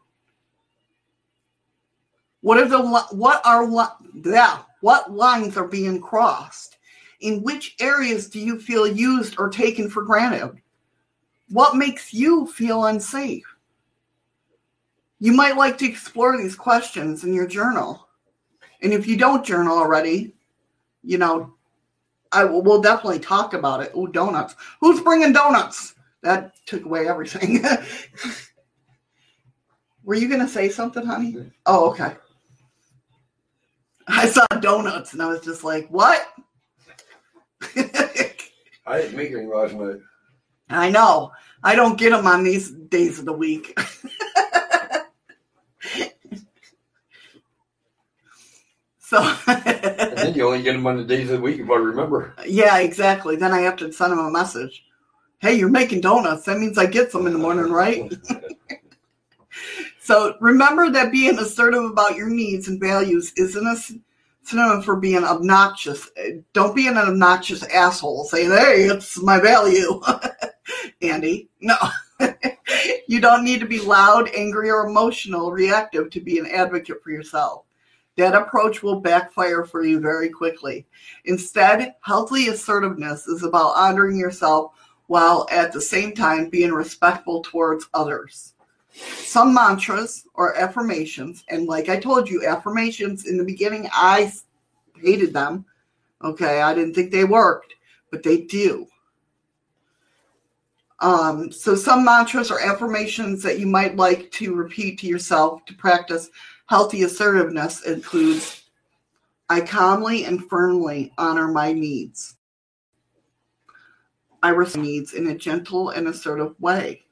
What 2.41 2.57
are 2.57 2.67
the 2.67 2.81
what 3.11 3.45
are 3.45 3.97
yeah, 4.25 4.63
what 4.81 5.11
lines 5.13 5.57
are 5.57 5.67
being 5.67 6.01
crossed? 6.01 6.77
In 7.19 7.43
which 7.43 7.75
areas 7.79 8.27
do 8.27 8.39
you 8.39 8.59
feel 8.59 8.87
used 8.87 9.35
or 9.37 9.49
taken 9.49 9.91
for 9.91 10.01
granted? 10.01 10.59
What 11.49 11.75
makes 11.75 12.13
you 12.13 12.47
feel 12.47 12.85
unsafe? 12.85 13.45
You 15.19 15.33
might 15.33 15.55
like 15.55 15.77
to 15.77 15.85
explore 15.87 16.35
these 16.35 16.55
questions 16.55 17.23
in 17.23 17.31
your 17.31 17.45
journal. 17.45 18.07
And 18.81 18.91
if 18.91 19.05
you 19.05 19.17
don't 19.17 19.45
journal 19.45 19.77
already, 19.77 20.33
you 21.03 21.17
know, 21.17 21.53
I 22.31 22.45
will 22.45 22.61
we'll 22.61 22.81
definitely 22.81 23.19
talk 23.19 23.53
about 23.53 23.81
it. 23.81 23.91
Oh, 23.93 24.07
donuts. 24.07 24.55
Who's 24.79 25.01
bringing 25.01 25.33
donuts? 25.33 25.95
That 26.23 26.53
took 26.65 26.85
away 26.85 27.07
everything. 27.07 27.63
Were 30.03 30.15
you 30.15 30.27
going 30.27 30.41
to 30.41 30.47
say 30.47 30.69
something, 30.69 31.05
honey? 31.05 31.51
Oh, 31.65 31.91
okay. 31.91 32.15
I 34.07 34.27
saw 34.27 34.45
donuts 34.59 35.13
and 35.13 35.21
I 35.21 35.27
was 35.27 35.41
just 35.41 35.63
like, 35.63 35.87
what? 35.89 36.25
I 37.75 39.01
didn't 39.01 39.15
make 39.15 39.31
any 39.31 39.45
last 39.45 39.73
night. 39.75 39.99
I 40.69 40.89
know. 40.89 41.31
I 41.63 41.75
don't 41.75 41.99
get 41.99 42.09
them 42.09 42.25
on 42.25 42.43
these 42.43 42.71
days 42.71 43.19
of 43.19 43.25
the 43.25 43.33
week. 43.33 43.79
so. 48.99 49.19
and 49.47 50.20
then 50.31 50.37
you 50.37 50.47
only 50.47 50.63
get 50.63 50.73
them 50.73 50.87
on 50.87 50.97
the 50.97 51.03
days 51.03 51.29
of 51.29 51.37
the 51.37 51.41
week 51.41 51.59
if 51.59 51.69
I 51.69 51.75
remember. 51.75 52.33
Yeah, 52.45 52.79
exactly. 52.79 53.35
Then 53.35 53.51
I 53.51 53.61
have 53.61 53.75
to 53.77 53.91
send 53.91 54.11
them 54.11 54.19
a 54.19 54.31
message. 54.31 54.85
Hey, 55.39 55.55
you're 55.55 55.69
making 55.69 56.01
donuts. 56.01 56.45
That 56.45 56.59
means 56.59 56.77
I 56.77 56.85
get 56.85 57.11
some 57.11 57.27
in 57.27 57.33
the 57.33 57.39
morning, 57.39 57.71
right? 57.71 58.11
So 59.99 60.35
remember 60.39 60.89
that 60.89 61.11
being 61.11 61.37
assertive 61.37 61.83
about 61.83 62.15
your 62.15 62.29
needs 62.29 62.67
and 62.67 62.79
values 62.79 63.33
isn't 63.37 63.67
a 63.67 63.75
synonym 64.43 64.81
for 64.81 64.95
being 64.95 65.23
obnoxious. 65.23 66.09
Don't 66.53 66.75
be 66.75 66.87
an 66.87 66.97
obnoxious 66.97 67.63
asshole 67.63 68.25
saying, 68.25 68.51
hey, 68.51 68.83
it's 68.85 69.21
my 69.21 69.39
value. 69.39 70.01
Andy, 71.01 71.49
no. 71.59 71.75
you 73.07 73.19
don't 73.19 73.43
need 73.43 73.59
to 73.59 73.65
be 73.65 73.79
loud, 73.79 74.29
angry, 74.35 74.69
or 74.69 74.87
emotional, 74.87 75.51
reactive 75.51 76.09
to 76.11 76.21
be 76.21 76.39
an 76.39 76.47
advocate 76.47 77.03
for 77.03 77.11
yourself. 77.11 77.65
That 78.21 78.35
approach 78.35 78.83
will 78.83 78.99
backfire 78.99 79.65
for 79.65 79.83
you 79.83 79.99
very 79.99 80.29
quickly. 80.29 80.85
Instead, 81.25 81.95
healthy 82.01 82.49
assertiveness 82.49 83.27
is 83.27 83.41
about 83.41 83.75
honoring 83.75 84.15
yourself 84.15 84.73
while 85.07 85.47
at 85.49 85.73
the 85.73 85.81
same 85.81 86.13
time 86.13 86.47
being 86.47 86.71
respectful 86.71 87.41
towards 87.41 87.87
others 87.95 88.53
some 88.93 89.55
mantras 89.55 90.25
or 90.35 90.55
affirmations. 90.55 91.43
And 91.49 91.65
like 91.65 91.89
I 91.89 91.99
told 91.99 92.29
you, 92.29 92.45
affirmations 92.45 93.25
in 93.25 93.37
the 93.37 93.43
beginning, 93.43 93.89
I 93.91 94.31
hated 94.99 95.33
them. 95.33 95.65
Okay, 96.23 96.61
I 96.61 96.75
didn't 96.75 96.93
think 96.93 97.09
they 97.09 97.23
worked, 97.23 97.73
but 98.11 98.21
they 98.21 98.41
do. 98.41 98.85
Um, 100.99 101.51
so, 101.51 101.73
some 101.73 102.05
mantras 102.05 102.51
or 102.51 102.61
affirmations 102.61 103.41
that 103.41 103.57
you 103.57 103.65
might 103.65 103.95
like 103.95 104.29
to 104.33 104.53
repeat 104.53 104.99
to 104.99 105.07
yourself 105.07 105.65
to 105.65 105.73
practice 105.73 106.29
healthy 106.71 107.03
assertiveness 107.03 107.81
includes 107.81 108.63
I 109.49 109.59
calmly 109.59 110.23
and 110.23 110.47
firmly 110.47 111.11
honor 111.17 111.49
my 111.49 111.73
needs. 111.73 112.37
I 114.41 114.51
respect 114.51 114.81
needs 114.81 115.11
in 115.11 115.27
a 115.27 115.37
gentle 115.37 115.89
and 115.89 116.07
assertive 116.07 116.57
way. 116.61 117.03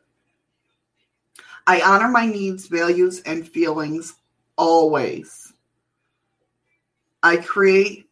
I 1.68 1.82
honor 1.82 2.08
my 2.08 2.26
needs, 2.26 2.68
values, 2.68 3.22
and 3.26 3.46
feelings 3.46 4.14
always. 4.56 5.52
I 7.22 7.36
create 7.36 8.08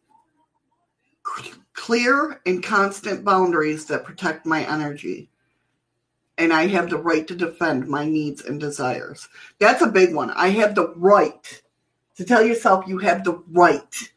clear 1.72 2.42
and 2.44 2.62
constant 2.62 3.24
boundaries 3.24 3.86
that 3.86 4.04
protect 4.04 4.44
my 4.44 4.64
energy. 4.70 5.30
And 6.38 6.52
I 6.52 6.68
have 6.68 6.88
the 6.88 6.96
right 6.96 7.26
to 7.26 7.34
defend 7.34 7.88
my 7.88 8.06
needs 8.06 8.42
and 8.44 8.60
desires. 8.60 9.28
That's 9.58 9.82
a 9.82 9.88
big 9.88 10.14
one. 10.14 10.30
I 10.30 10.48
have 10.48 10.74
the 10.74 10.94
right 10.94 11.62
to 12.16 12.24
tell 12.24 12.44
yourself 12.44 12.86
you 12.86 12.98
have 12.98 13.24
the 13.24 13.42
right 13.50 14.10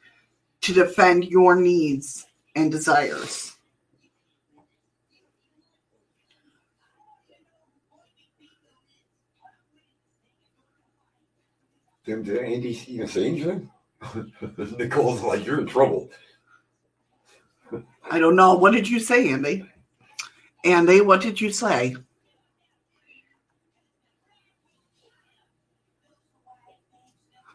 to 0.61 0.73
defend 0.73 1.26
your 1.26 1.56
needs 1.56 2.27
and 2.56 2.72
desires. 2.72 3.52
Did 12.06 12.30
Andy 12.30 12.80
even 12.88 13.07
say 13.07 13.27
anything? 13.27 13.69
Nicole's 14.77 15.22
like, 15.22 15.45
you're 15.45 15.61
in 15.61 15.68
trouble. 15.68 16.10
I 18.10 18.19
don't 18.19 18.35
know. 18.35 18.56
What 18.56 18.73
did 18.73 18.89
you 18.89 18.99
say, 18.99 19.30
Andy? 19.31 19.65
Andy, 20.64 21.02
what 21.02 21.22
did 21.22 21.39
you 21.39 21.52
say? 21.52 21.95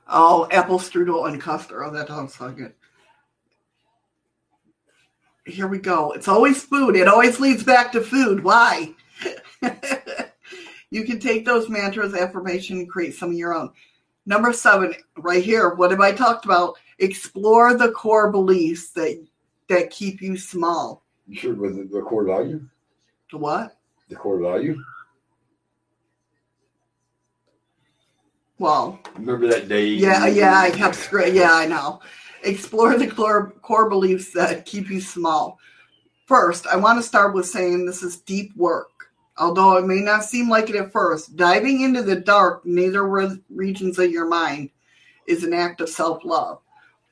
Oh, 0.08 0.46
apple 0.50 0.78
strudel 0.78 1.28
and 1.28 1.40
custard. 1.40 1.82
Oh, 1.84 1.90
that 1.90 2.08
sounds 2.08 2.34
so 2.34 2.50
good. 2.50 2.72
Here 5.44 5.66
we 5.66 5.78
go. 5.78 6.12
It's 6.12 6.28
always 6.28 6.62
food. 6.62 6.96
It 6.96 7.08
always 7.08 7.38
leads 7.38 7.62
back 7.62 7.92
to 7.92 8.00
food. 8.00 8.42
Why? 8.42 8.94
you 10.90 11.04
can 11.04 11.18
take 11.18 11.44
those 11.44 11.68
mantras, 11.68 12.14
affirmation, 12.14 12.78
and 12.78 12.88
create 12.88 13.14
some 13.14 13.30
of 13.30 13.36
your 13.36 13.54
own. 13.54 13.70
Number 14.26 14.52
seven, 14.52 14.94
right 15.18 15.42
here. 15.42 15.74
What 15.74 15.92
have 15.92 16.00
I 16.00 16.12
talked 16.12 16.44
about? 16.44 16.76
Explore 16.98 17.74
the 17.74 17.92
core 17.92 18.30
beliefs 18.30 18.90
that 18.90 19.24
that 19.68 19.90
keep 19.90 20.20
you 20.20 20.36
small. 20.36 21.02
You 21.26 21.36
sure 21.38 21.54
with 21.54 21.76
the, 21.76 21.96
the 21.96 22.02
core 22.02 22.24
value? 22.24 22.64
The 23.30 23.38
what? 23.38 23.76
The 24.08 24.16
core 24.16 24.40
value. 24.40 24.82
Well, 28.58 28.98
remember 29.16 29.46
that 29.48 29.68
day? 29.68 29.86
Yeah, 29.86 30.26
yeah, 30.26 30.58
I 30.58 30.70
kept 30.70 30.94
screwing. 30.94 31.34
Yeah, 31.34 31.52
I 31.52 31.66
know. 31.66 32.00
Explore 32.42 32.96
the 32.96 33.06
core, 33.06 33.52
core 33.62 33.88
beliefs 33.88 34.32
that 34.32 34.64
keep 34.64 34.88
you 34.88 35.00
small. 35.00 35.58
First, 36.26 36.66
I 36.66 36.76
want 36.76 36.98
to 36.98 37.06
start 37.06 37.34
with 37.34 37.46
saying 37.46 37.84
this 37.84 38.02
is 38.02 38.18
deep 38.20 38.56
work. 38.56 38.90
Although 39.38 39.76
it 39.76 39.86
may 39.86 40.00
not 40.00 40.24
seem 40.24 40.48
like 40.48 40.70
it 40.70 40.76
at 40.76 40.92
first, 40.92 41.36
diving 41.36 41.82
into 41.82 42.02
the 42.02 42.16
dark 42.16 42.64
nether 42.64 43.06
regions 43.50 43.98
of 43.98 44.10
your 44.10 44.26
mind 44.26 44.70
is 45.26 45.44
an 45.44 45.52
act 45.52 45.82
of 45.82 45.90
self 45.90 46.24
love. 46.24 46.60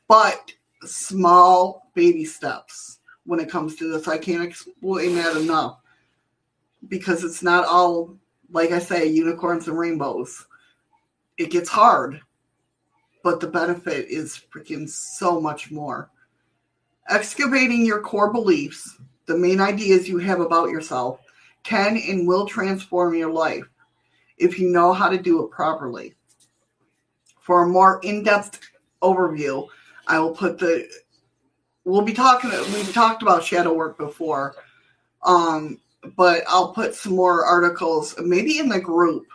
But 0.08 0.52
small 0.84 1.90
baby 1.94 2.24
steps 2.24 2.98
when 3.24 3.40
it 3.40 3.50
comes 3.50 3.76
to 3.76 3.92
this. 3.92 4.08
I 4.08 4.18
can't 4.18 4.44
explain 4.44 5.16
that 5.16 5.36
enough 5.36 5.80
because 6.88 7.24
it's 7.24 7.42
not 7.42 7.66
all, 7.66 8.16
like 8.50 8.70
I 8.70 8.78
say, 8.78 9.06
unicorns 9.06 9.68
and 9.68 9.78
rainbows. 9.78 10.46
It 11.36 11.50
gets 11.50 11.68
hard, 11.68 12.20
but 13.22 13.40
the 13.40 13.46
benefit 13.46 14.06
is 14.08 14.40
freaking 14.52 14.88
so 14.88 15.40
much 15.40 15.70
more. 15.70 16.10
Excavating 17.08 17.84
your 17.84 18.00
core 18.00 18.32
beliefs, 18.32 18.96
the 19.26 19.36
main 19.36 19.60
ideas 19.60 20.08
you 20.08 20.18
have 20.18 20.40
about 20.40 20.70
yourself, 20.70 21.20
can 21.64 21.96
and 21.96 22.28
will 22.28 22.46
transform 22.46 23.14
your 23.14 23.32
life 23.32 23.64
if 24.38 24.58
you 24.58 24.70
know 24.70 24.92
how 24.92 25.08
to 25.08 25.18
do 25.18 25.42
it 25.44 25.50
properly. 25.50 26.14
For 27.40 27.64
a 27.64 27.68
more 27.68 28.00
in-depth 28.02 28.60
overview, 29.02 29.66
I 30.06 30.18
will 30.18 30.34
put 30.34 30.58
the 30.58 30.88
we'll 31.84 32.02
be 32.02 32.12
talking 32.12 32.50
we've 32.50 32.92
talked 32.92 33.22
about 33.22 33.44
shadow 33.44 33.72
work 33.74 33.98
before. 33.98 34.54
Um, 35.22 35.80
but 36.16 36.42
I'll 36.48 36.72
put 36.72 36.94
some 36.94 37.14
more 37.16 37.44
articles 37.44 38.14
maybe 38.22 38.58
in 38.58 38.68
the 38.68 38.80
group 38.80 39.26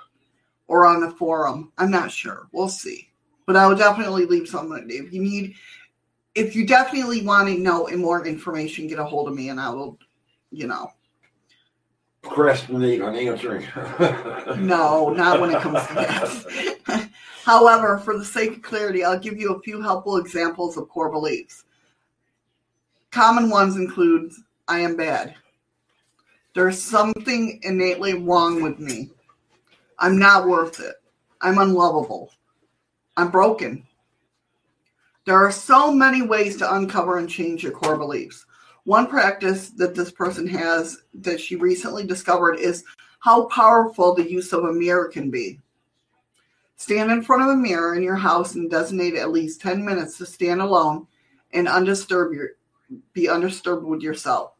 or 0.69 0.85
on 0.85 1.01
the 1.01 1.11
forum. 1.11 1.73
I'm 1.77 1.91
not 1.91 2.11
sure. 2.11 2.47
We'll 2.53 2.69
see. 2.69 3.09
But 3.45 3.57
I 3.57 3.67
will 3.67 3.75
definitely 3.75 4.25
leave 4.25 4.47
something 4.47 4.85
if 4.89 5.11
you 5.11 5.21
need 5.21 5.55
if 6.35 6.55
you 6.55 6.65
definitely 6.65 7.23
want 7.23 7.49
to 7.49 7.57
know 7.57 7.87
more 7.97 8.25
information, 8.25 8.87
get 8.87 8.99
a 8.99 9.03
hold 9.03 9.27
of 9.27 9.35
me 9.35 9.49
and 9.49 9.59
I 9.59 9.71
will, 9.71 9.97
you 10.51 10.67
know, 10.67 10.93
procrastinate 12.21 13.01
on 13.01 13.15
answering. 13.15 13.65
no, 14.65 15.09
not 15.09 15.41
when 15.41 15.51
it 15.51 15.61
comes 15.61 15.85
to 15.87 15.93
that. 15.95 17.09
However, 17.43 17.97
for 17.97 18.17
the 18.17 18.23
sake 18.23 18.57
of 18.57 18.61
clarity, 18.61 19.03
I'll 19.03 19.19
give 19.19 19.37
you 19.37 19.55
a 19.55 19.61
few 19.61 19.81
helpful 19.81 20.17
examples 20.17 20.77
of 20.77 20.87
core 20.87 21.11
beliefs. 21.11 21.65
Common 23.11 23.49
ones 23.49 23.75
include 23.75 24.31
I 24.67 24.79
am 24.79 24.95
bad. 24.95 25.33
There's 26.53 26.79
something 26.79 27.59
innately 27.63 28.13
wrong 28.13 28.61
with 28.61 28.79
me. 28.79 29.09
I'm 29.99 30.17
not 30.17 30.47
worth 30.47 30.79
it. 30.79 30.95
I'm 31.41 31.57
unlovable. 31.57 32.31
I'm 33.17 33.29
broken. 33.29 33.85
There 35.25 35.37
are 35.37 35.51
so 35.51 35.91
many 35.91 36.21
ways 36.21 36.57
to 36.57 36.75
uncover 36.75 37.17
and 37.17 37.29
change 37.29 37.63
your 37.63 37.73
core 37.73 37.97
beliefs. 37.97 38.45
One 38.85 39.07
practice 39.07 39.69
that 39.71 39.93
this 39.93 40.11
person 40.11 40.47
has 40.47 41.03
that 41.15 41.39
she 41.39 41.55
recently 41.55 42.05
discovered 42.05 42.55
is 42.55 42.83
how 43.19 43.45
powerful 43.47 44.15
the 44.15 44.29
use 44.29 44.53
of 44.53 44.63
a 44.63 44.73
mirror 44.73 45.09
can 45.09 45.29
be. 45.29 45.59
Stand 46.77 47.11
in 47.11 47.21
front 47.21 47.43
of 47.43 47.49
a 47.49 47.55
mirror 47.55 47.95
in 47.95 48.01
your 48.01 48.15
house 48.15 48.55
and 48.55 48.71
designate 48.71 49.15
at 49.15 49.31
least 49.31 49.61
10 49.61 49.83
minutes 49.83 50.17
to 50.17 50.25
stand 50.25 50.61
alone 50.61 51.05
and 51.51 51.67
undisturbed 51.67 52.33
your, 52.33 52.51
be 53.11 53.27
undisturbed 53.27 53.85
with 53.85 54.01
yourself. 54.01 54.53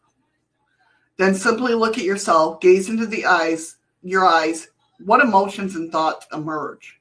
Then 1.15 1.33
simply 1.33 1.73
look 1.73 1.97
at 1.97 2.03
yourself, 2.03 2.59
gaze 2.59 2.89
into 2.89 3.05
the 3.05 3.25
eyes, 3.25 3.77
your 4.03 4.25
eyes, 4.25 4.67
what 5.05 5.21
emotions 5.21 5.75
and 5.75 5.91
thoughts 5.91 6.27
emerge. 6.33 6.99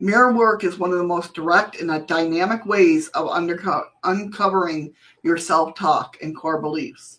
Mirror 0.00 0.32
work 0.32 0.64
is 0.64 0.78
one 0.78 0.92
of 0.92 0.98
the 0.98 1.04
most 1.04 1.34
direct 1.34 1.80
and 1.80 2.06
dynamic 2.06 2.64
ways 2.64 3.08
of 3.08 3.28
underco- 3.28 3.88
uncovering 4.04 4.94
your 5.22 5.36
self 5.36 5.74
talk 5.74 6.16
and 6.22 6.34
core 6.34 6.60
beliefs. 6.60 7.18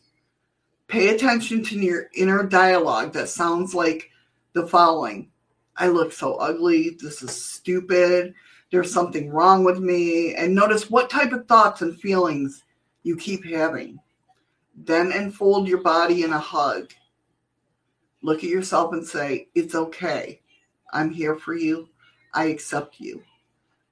Pay 0.88 1.10
attention 1.10 1.64
to 1.64 1.80
your 1.80 2.10
inner 2.16 2.44
dialogue 2.44 3.14
that 3.14 3.30
sounds 3.30 3.76
like 3.76 4.10
the 4.54 4.66
following 4.66 5.30
I 5.78 5.88
look 5.88 6.12
so 6.12 6.36
ugly. 6.36 6.98
This 7.02 7.24
is 7.24 7.32
stupid. 7.32 8.34
There's 8.72 8.94
something 8.94 9.30
wrong 9.30 9.64
with 9.64 9.80
me. 9.80 10.36
And 10.36 10.54
notice 10.54 10.90
what 10.90 11.10
type 11.10 11.32
of 11.32 11.48
thoughts 11.48 11.82
and 11.82 12.00
feelings 12.00 12.64
you 13.04 13.16
keep 13.16 13.46
having. 13.46 14.00
Then 14.76 15.12
enfold 15.12 15.68
your 15.68 15.82
body 15.82 16.24
in 16.24 16.34
a 16.34 16.40
hug. 16.40 16.92
Look 18.22 18.44
at 18.44 18.50
yourself 18.50 18.94
and 18.94 19.06
say, 19.06 19.48
It's 19.56 19.76
okay. 19.76 20.42
I'm 20.94 21.10
here 21.10 21.36
for 21.36 21.56
you. 21.56 21.90
I 22.34 22.46
accept 22.46 23.00
you. 23.00 23.24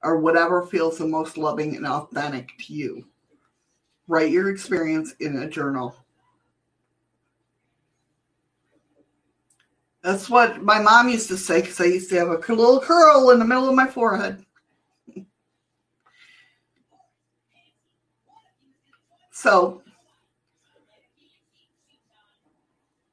Or 0.02 0.18
whatever 0.18 0.66
feels 0.66 0.98
the 0.98 1.06
most 1.06 1.36
loving 1.36 1.76
and 1.76 1.86
authentic 1.86 2.52
to 2.58 2.72
you. 2.72 3.06
Write 4.08 4.30
your 4.30 4.50
experience 4.50 5.14
in 5.20 5.36
a 5.36 5.48
journal. 5.48 5.94
That's 10.02 10.30
what 10.30 10.62
my 10.62 10.80
mom 10.80 11.10
used 11.10 11.28
to 11.28 11.36
say 11.36 11.60
because 11.60 11.80
I 11.80 11.84
used 11.84 12.08
to 12.10 12.16
have 12.16 12.28
a 12.28 12.38
little 12.38 12.80
curl 12.80 13.30
in 13.30 13.38
the 13.38 13.44
middle 13.44 13.68
of 13.68 13.74
my 13.74 13.86
forehead. 13.86 14.44
So 19.32 19.80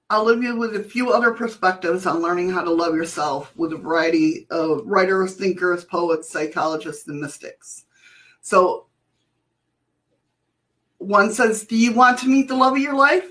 I'll 0.10 0.24
leave 0.24 0.42
you 0.42 0.56
with 0.56 0.76
a 0.76 0.84
few 0.84 1.12
other 1.12 1.34
perspectives 1.34 2.06
on 2.06 2.22
learning 2.22 2.50
how 2.50 2.64
to 2.64 2.72
love 2.72 2.96
yourself 2.96 3.54
with 3.58 3.74
a 3.74 3.78
variety 3.78 4.48
of 4.50 4.84
writers, 4.86 5.36
thinkers, 5.36 5.84
poets, 5.84 6.30
psychologists, 6.30 7.08
and 7.10 7.20
mystics. 7.20 7.86
So, 8.40 8.86
one 11.00 11.34
says, 11.34 11.66
Do 11.66 11.76
you 11.76 11.92
want 11.92 12.20
to 12.20 12.28
meet 12.30 12.48
the 12.48 12.56
love 12.56 12.74
of 12.74 12.80
your 12.80 12.96
life? 12.96 13.30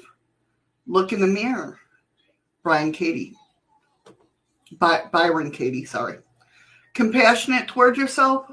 Look 0.86 1.12
in 1.12 1.20
the 1.20 1.26
mirror. 1.26 1.80
Brian 2.62 2.92
Katie. 2.92 3.34
By, 4.72 5.04
Byron 5.10 5.50
Katie, 5.50 5.86
sorry. 5.86 6.18
Compassionate 6.92 7.68
toward 7.68 7.96
yourself? 7.96 8.50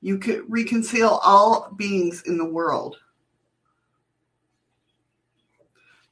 You 0.00 0.18
could 0.18 0.44
reconcile 0.48 1.20
all 1.22 1.72
beings 1.76 2.22
in 2.22 2.38
the 2.38 2.44
world. 2.44 2.96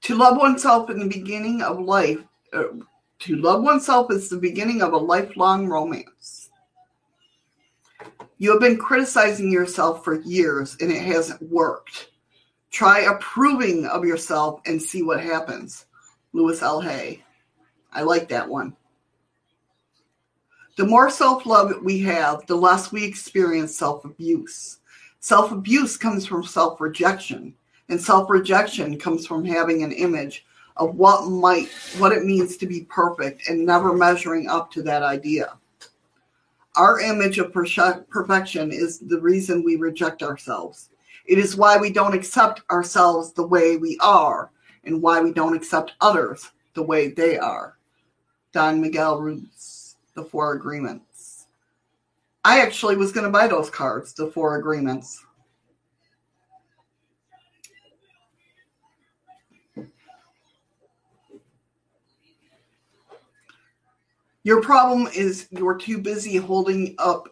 To 0.02 0.16
love 0.16 0.36
oneself 0.36 0.90
in 0.90 0.98
the 0.98 1.06
beginning 1.06 1.62
of 1.62 1.78
life, 1.78 2.18
uh, 2.52 2.64
to 3.20 3.36
love 3.36 3.62
oneself 3.62 4.10
is 4.10 4.28
the 4.28 4.36
beginning 4.36 4.82
of 4.82 4.92
a 4.92 4.96
lifelong 4.96 5.68
romance. 5.68 6.50
You 8.38 8.50
have 8.50 8.60
been 8.60 8.78
criticizing 8.78 9.52
yourself 9.52 10.02
for 10.02 10.20
years 10.22 10.76
and 10.80 10.90
it 10.90 11.02
hasn't 11.02 11.40
worked. 11.42 12.10
Try 12.72 13.00
approving 13.00 13.86
of 13.86 14.04
yourself 14.04 14.60
and 14.66 14.82
see 14.82 15.04
what 15.04 15.22
happens. 15.22 15.86
Louis 16.32 16.60
L. 16.60 16.80
Hay. 16.80 17.22
I 17.92 18.02
like 18.02 18.28
that 18.30 18.48
one. 18.48 18.74
The 20.76 20.86
more 20.86 21.10
self 21.10 21.46
love 21.46 21.72
we 21.82 22.00
have, 22.00 22.44
the 22.46 22.56
less 22.56 22.90
we 22.90 23.04
experience 23.04 23.76
self 23.76 24.04
abuse. 24.04 24.78
Self 25.20 25.52
abuse 25.52 25.96
comes 25.96 26.26
from 26.26 26.42
self 26.42 26.80
rejection. 26.80 27.54
And 27.92 28.00
self-rejection 28.00 28.98
comes 28.98 29.26
from 29.26 29.44
having 29.44 29.82
an 29.82 29.92
image 29.92 30.46
of 30.78 30.96
what 30.96 31.28
might 31.28 31.68
what 31.98 32.10
it 32.10 32.24
means 32.24 32.56
to 32.56 32.66
be 32.66 32.86
perfect 32.88 33.50
and 33.50 33.66
never 33.66 33.92
measuring 33.92 34.48
up 34.48 34.70
to 34.70 34.82
that 34.84 35.02
idea. 35.02 35.58
Our 36.74 37.00
image 37.00 37.38
of 37.38 37.52
perfection 37.52 38.72
is 38.72 38.98
the 38.98 39.20
reason 39.20 39.62
we 39.62 39.76
reject 39.76 40.22
ourselves. 40.22 40.88
It 41.26 41.36
is 41.36 41.54
why 41.54 41.76
we 41.76 41.92
don't 41.92 42.14
accept 42.14 42.62
ourselves 42.70 43.34
the 43.34 43.46
way 43.46 43.76
we 43.76 43.98
are 44.00 44.50
and 44.84 45.02
why 45.02 45.20
we 45.20 45.30
don't 45.30 45.54
accept 45.54 45.92
others 46.00 46.50
the 46.72 46.82
way 46.82 47.08
they 47.08 47.36
are. 47.36 47.76
Don 48.52 48.80
Miguel 48.80 49.20
Ruiz, 49.20 49.96
The 50.14 50.24
Four 50.24 50.54
Agreements. 50.54 51.44
I 52.42 52.62
actually 52.62 52.96
was 52.96 53.12
going 53.12 53.26
to 53.26 53.30
buy 53.30 53.48
those 53.48 53.68
cards, 53.68 54.14
The 54.14 54.28
Four 54.28 54.56
Agreements. 54.56 55.26
Your 64.44 64.60
problem 64.60 65.06
is 65.14 65.46
you're 65.50 65.78
too 65.78 65.98
busy 65.98 66.36
holding 66.36 66.94
up, 66.98 67.28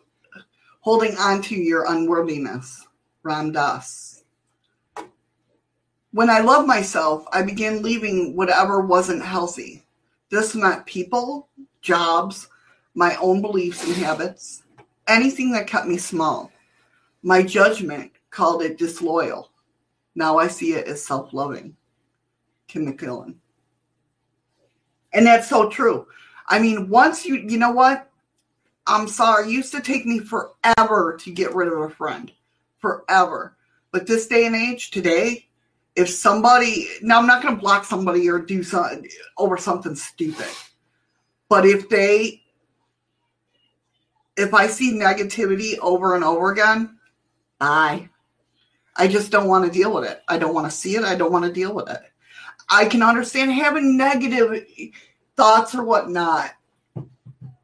holding 0.80 1.16
on 1.16 1.42
to 1.42 1.56
your 1.56 1.90
unworthiness. 1.92 2.86
Ram 3.22 3.52
Dass. 3.52 4.24
When 6.12 6.30
I 6.30 6.40
love 6.40 6.66
myself, 6.66 7.24
I 7.32 7.42
began 7.42 7.82
leaving 7.82 8.34
whatever 8.34 8.80
wasn't 8.80 9.24
healthy. 9.24 9.84
This 10.30 10.54
meant 10.54 10.86
people, 10.86 11.48
jobs, 11.82 12.48
my 12.94 13.16
own 13.16 13.42
beliefs 13.42 13.84
and 13.84 13.94
habits, 13.94 14.62
anything 15.06 15.52
that 15.52 15.66
kept 15.66 15.86
me 15.86 15.98
small. 15.98 16.50
My 17.22 17.42
judgment 17.42 18.12
called 18.30 18.62
it 18.62 18.78
disloyal. 18.78 19.50
Now 20.14 20.38
I 20.38 20.48
see 20.48 20.72
it 20.72 20.86
as 20.86 21.04
self 21.04 21.32
loving. 21.32 21.76
Kim 22.66 22.86
McMillen. 22.86 23.34
And 25.12 25.26
that's 25.26 25.48
so 25.48 25.68
true. 25.68 26.06
I 26.50 26.58
mean, 26.58 26.88
once 26.88 27.24
you, 27.24 27.36
you 27.36 27.56
know 27.56 27.70
what? 27.70 28.10
I'm 28.86 29.06
sorry. 29.06 29.50
Used 29.50 29.72
to 29.72 29.80
take 29.80 30.04
me 30.04 30.18
forever 30.18 31.16
to 31.20 31.30
get 31.30 31.54
rid 31.54 31.68
of 31.72 31.78
a 31.78 31.88
friend, 31.88 32.30
forever. 32.78 33.56
But 33.92 34.06
this 34.06 34.26
day 34.26 34.46
and 34.46 34.56
age, 34.56 34.90
today, 34.90 35.46
if 35.94 36.10
somebody, 36.10 36.88
now 37.02 37.20
I'm 37.20 37.26
not 37.26 37.42
going 37.42 37.54
to 37.54 37.60
block 37.60 37.84
somebody 37.84 38.28
or 38.28 38.40
do 38.40 38.62
something 38.62 39.08
over 39.38 39.56
something 39.56 39.94
stupid, 39.94 40.48
but 41.48 41.64
if 41.64 41.88
they, 41.88 42.42
if 44.36 44.54
I 44.54 44.66
see 44.66 44.92
negativity 44.92 45.78
over 45.78 46.14
and 46.14 46.24
over 46.24 46.50
again, 46.50 46.98
bye. 47.58 48.08
I 48.96 49.08
just 49.08 49.30
don't 49.30 49.48
want 49.48 49.64
to 49.64 49.70
deal 49.70 49.94
with 49.94 50.04
it. 50.04 50.22
I 50.28 50.38
don't 50.38 50.54
want 50.54 50.70
to 50.70 50.76
see 50.76 50.96
it. 50.96 51.04
I 51.04 51.14
don't 51.14 51.32
want 51.32 51.44
to 51.44 51.52
deal 51.52 51.74
with 51.74 51.88
it. 51.88 52.00
I 52.68 52.84
can 52.84 53.02
understand 53.02 53.52
having 53.52 53.96
negative 53.96 54.64
thoughts 55.36 55.74
or 55.74 55.82
whatnot 55.82 56.52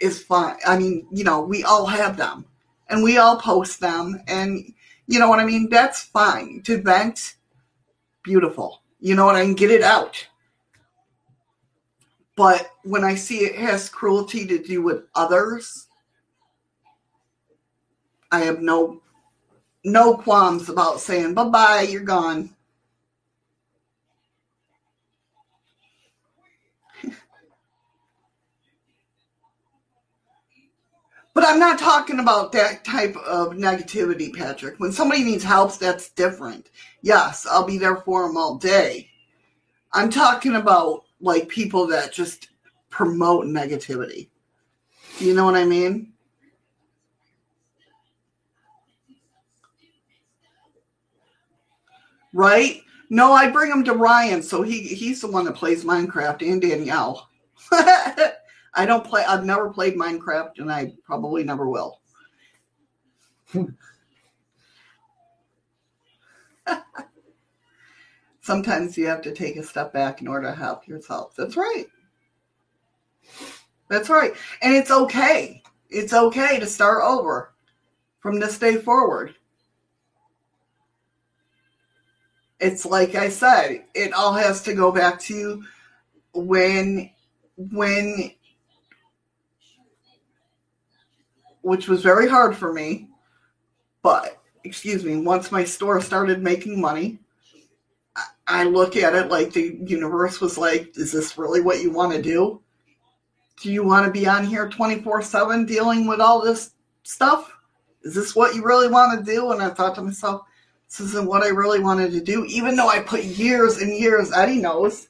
is 0.01 0.23
fine. 0.23 0.57
I 0.67 0.79
mean, 0.79 1.07
you 1.11 1.25
know, 1.25 1.41
we 1.41 1.65
all 1.65 1.87
have 1.87 2.17
them 2.17 2.45
and 2.89 3.03
we 3.03 3.19
all 3.19 3.39
post 3.39 3.81
them 3.81 4.21
and 4.27 4.73
you 5.07 5.21
know 5.21 5.29
what 5.29 5.39
I 5.39 5.45
mean? 5.45 5.69
That's 5.71 6.03
fine. 6.03 6.63
To 6.63 6.83
vent, 6.83 7.37
beautiful. 8.25 8.83
You 8.99 9.15
know 9.15 9.27
what 9.27 9.37
I 9.37 9.43
can 9.43 9.55
get 9.55 9.71
it 9.71 9.83
out. 9.83 10.27
But 12.37 12.71
when 12.83 13.05
I 13.05 13.15
see 13.15 13.39
it 13.39 13.57
has 13.57 13.89
cruelty 13.89 14.47
to 14.47 14.63
do 14.63 14.83
with 14.83 15.05
others, 15.15 15.87
I 18.31 18.41
have 18.41 18.61
no 18.61 19.01
no 19.85 20.17
qualms 20.17 20.69
about 20.69 21.01
saying 21.01 21.35
bye 21.35 21.45
bye, 21.45 21.87
you're 21.89 22.03
gone. 22.03 22.56
But 31.37 31.45
I'm 31.45 31.59
not 31.59 31.79
talking 31.79 32.19
about 32.19 32.51
that 32.53 32.83
type 32.83 33.15
of 33.17 33.49
negativity, 33.51 34.33
Patrick. 34.35 34.81
When 34.81 34.91
somebody 34.91 35.23
needs 35.23 35.45
help, 35.45 35.77
that's 35.77 36.09
different. 36.09 36.71
Yes, 37.03 37.47
I'll 37.47 37.67
be 37.67 37.77
there 37.77 37.97
for 37.97 38.27
them 38.27 38.39
all 38.39 38.55
day. 38.57 39.11
I'm 39.93 40.09
talking 40.09 40.57
about 40.57 41.05
like 41.21 41.47
people 41.51 41.87
that 41.89 42.11
just 42.11 42.49
promote 42.89 43.45
negativity. 43.45 44.31
You 45.19 45.35
know 45.35 45.45
what 45.45 45.57
I 45.57 45.67
mean? 45.67 46.15
right? 52.33 52.81
No, 53.11 53.33
I 53.33 53.51
bring 53.51 53.71
him 53.71 53.85
to 53.85 53.93
Ryan, 53.93 54.43
so 54.43 54.63
he 54.63 54.81
he's 54.81 55.21
the 55.21 55.31
one 55.31 55.45
that 55.45 55.55
plays 55.55 55.85
Minecraft 55.85 56.51
and 56.51 56.63
Danielle. 56.63 57.29
I 58.77 58.85
don't 58.85 59.05
play. 59.05 59.25
I've 59.25 59.45
never 59.45 59.71
played 59.71 59.97
Minecraft, 59.97 60.59
and 60.59 60.71
I 60.71 60.93
probably 61.03 61.43
never 61.43 61.69
will. 61.69 61.99
Sometimes 68.41 68.97
you 68.97 69.07
have 69.07 69.23
to 69.23 69.33
take 69.33 69.57
a 69.57 69.63
step 69.63 69.93
back 69.93 70.21
in 70.21 70.29
order 70.29 70.49
to 70.49 70.55
help 70.55 70.87
yourself. 70.87 71.35
That's 71.37 71.57
right. 71.57 71.87
That's 73.89 74.11
right. 74.11 74.35
And 74.63 74.75
it's 74.75 74.91
okay. 74.91 75.63
It's 75.89 76.13
okay 76.13 76.61
to 76.61 76.67
start 76.67 77.03
over 77.03 77.55
from 78.21 78.39
this 78.39 78.59
day 78.59 78.77
forward. 78.77 79.35
It's 82.61 82.85
like 82.87 83.15
I 83.15 83.31
said, 83.31 83.85
it 83.95 84.13
all 84.13 84.33
has 84.33 84.63
to 84.63 84.75
go 84.75 84.93
back 84.93 85.19
to 85.23 85.63
when 86.33 87.11
when 87.57 88.31
which 91.67 91.89
was 91.89 92.01
very 92.01 92.29
hard 92.29 92.57
for 92.57 92.73
me, 92.73 93.09
but 94.01 94.41
excuse 94.63 95.05
me, 95.05 95.17
once 95.17 95.51
my 95.51 95.65
store 95.65 96.01
started 96.01 96.41
making 96.41 96.81
money, 96.81 97.19
I 98.47 98.63
look 98.63 98.97
at 98.97 99.17
it 99.17 99.33
like 99.33 99.53
the 99.53 99.77
universe 99.85 100.41
was 100.41 100.57
like, 100.57 100.97
is 100.97 101.11
this 101.11 101.37
really 101.37 101.61
what 101.61 101.83
you 101.83 101.91
want 101.91 102.13
to 102.13 102.23
do? 102.23 102.63
Do 103.61 103.73
you 103.73 103.83
want 103.83 104.07
to 104.07 104.13
be 104.13 104.29
on 104.29 104.47
here 104.47 104.69
24 104.69 105.23
7 105.23 105.67
dealing 105.67 106.07
with 106.07 106.21
all 106.21 106.41
this 106.41 106.71
stuff? 107.03 107.53
Is 108.05 108.15
this 108.15 108.37
what 108.37 108.55
you 108.55 108.65
really 108.65 108.87
want 108.87 109.19
to 109.19 109.25
do? 109.25 109.51
And 109.51 109.61
I 109.61 109.71
thought 109.71 109.97
to 109.97 110.03
myself, 110.03 110.43
this 110.89 111.01
isn't 111.01 111.27
what 111.27 111.43
I 111.43 111.49
really 111.49 111.81
wanted 111.81 112.13
to 112.13 112.21
do, 112.21 112.45
even 112.45 112.77
though 112.77 112.89
I 112.89 113.01
put 113.01 113.25
years 113.25 113.79
and 113.79 113.93
years, 113.93 114.33
Eddie 114.33 114.61
knows, 114.61 115.09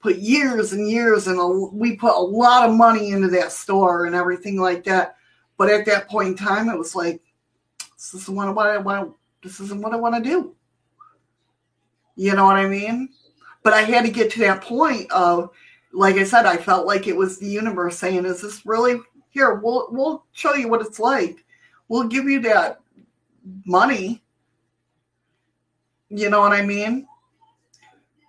put 0.00 0.16
years 0.16 0.72
and 0.72 0.90
years, 0.90 1.26
and 1.26 1.38
we 1.74 1.96
put 1.96 2.16
a 2.16 2.18
lot 2.18 2.66
of 2.66 2.74
money 2.74 3.10
into 3.10 3.28
that 3.28 3.52
store 3.52 4.06
and 4.06 4.16
everything 4.16 4.58
like 4.58 4.84
that. 4.84 5.16
But 5.56 5.70
at 5.70 5.86
that 5.86 6.08
point 6.08 6.28
in 6.28 6.36
time, 6.36 6.68
it 6.68 6.78
was 6.78 6.94
like, 6.94 7.20
this 7.94 8.14
isn't 8.14 8.34
what 8.34 8.66
I 8.66 8.78
want. 8.78 9.14
This 9.42 9.60
isn't 9.60 9.80
what 9.80 9.92
I 9.92 9.96
want 9.96 10.16
to 10.16 10.30
do. 10.30 10.54
You 12.16 12.34
know 12.34 12.44
what 12.44 12.56
I 12.56 12.66
mean? 12.66 13.10
But 13.62 13.72
I 13.72 13.82
had 13.82 14.04
to 14.04 14.10
get 14.10 14.30
to 14.32 14.40
that 14.40 14.62
point 14.62 15.10
of, 15.10 15.50
like 15.92 16.16
I 16.16 16.24
said, 16.24 16.46
I 16.46 16.56
felt 16.56 16.86
like 16.86 17.06
it 17.06 17.16
was 17.16 17.38
the 17.38 17.46
universe 17.46 17.98
saying, 17.98 18.24
"Is 18.24 18.42
this 18.42 18.66
really 18.66 19.00
here? 19.30 19.54
We'll 19.54 19.88
we'll 19.90 20.24
show 20.32 20.54
you 20.54 20.68
what 20.68 20.84
it's 20.84 20.98
like. 20.98 21.44
We'll 21.88 22.08
give 22.08 22.24
you 22.24 22.40
that 22.40 22.80
money." 23.64 24.22
You 26.10 26.30
know 26.30 26.40
what 26.40 26.52
I 26.52 26.62
mean? 26.62 27.08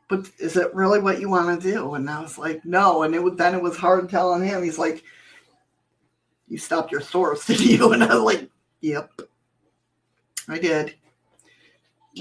But 0.08 0.30
is 0.40 0.56
it 0.56 0.74
really 0.74 1.00
what 1.00 1.20
you 1.20 1.30
want 1.30 1.62
to 1.62 1.72
do? 1.72 1.96
And 1.96 2.10
I 2.10 2.22
was 2.22 2.38
like, 2.38 2.64
no. 2.64 3.04
And 3.04 3.14
it 3.14 3.38
then 3.38 3.56
it 3.56 3.62
was 3.62 3.76
hard 3.76 4.10
telling 4.10 4.44
him. 4.44 4.64
He's 4.64 4.78
like, 4.78 5.04
"You 6.48 6.58
stopped 6.58 6.92
your 6.92 7.02
source, 7.02 7.46
did 7.48 7.60
you?" 7.60 7.94
And 7.94 8.04
I 8.04 8.16
was 8.16 8.24
like, 8.24 8.50
"Yep, 8.82 9.22
I 10.48 10.60
did." 10.60 10.96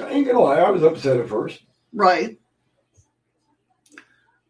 I 0.00 0.08
ain't 0.08 0.26
gonna 0.26 0.40
lie, 0.40 0.56
I 0.56 0.70
was 0.70 0.82
upset 0.82 1.18
at 1.18 1.28
first. 1.28 1.62
Right. 1.92 2.38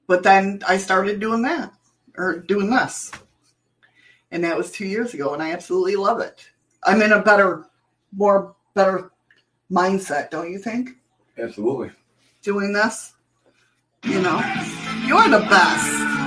But 0.07 0.23
then 0.23 0.61
I 0.67 0.79
started 0.79 1.21
doing 1.21 1.43
that 1.43 1.73
or 2.17 2.39
doing 2.39 2.71
this. 2.71 3.11
And 4.31 4.43
that 4.45 4.57
was 4.57 4.71
two 4.71 4.87
years 4.87 5.15
ago, 5.15 5.35
and 5.35 5.43
I 5.43 5.53
absolutely 5.53 5.97
love 5.97 6.21
it. 6.21 6.49
I'm 6.83 7.03
in 7.03 7.13
a 7.13 7.23
better, 7.23 7.67
more 8.13 8.55
better 8.75 9.13
mindset, 9.71 10.31
don't 10.31 10.51
you 10.51 10.59
think? 10.59 10.91
Absolutely. 11.39 11.91
Doing 12.43 12.73
this. 12.73 13.15
You 14.05 14.21
know, 14.21 14.39
you're 15.07 15.29
the 15.29 15.47
best. 15.49 16.24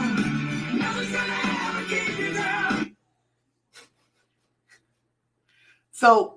So 5.97 6.35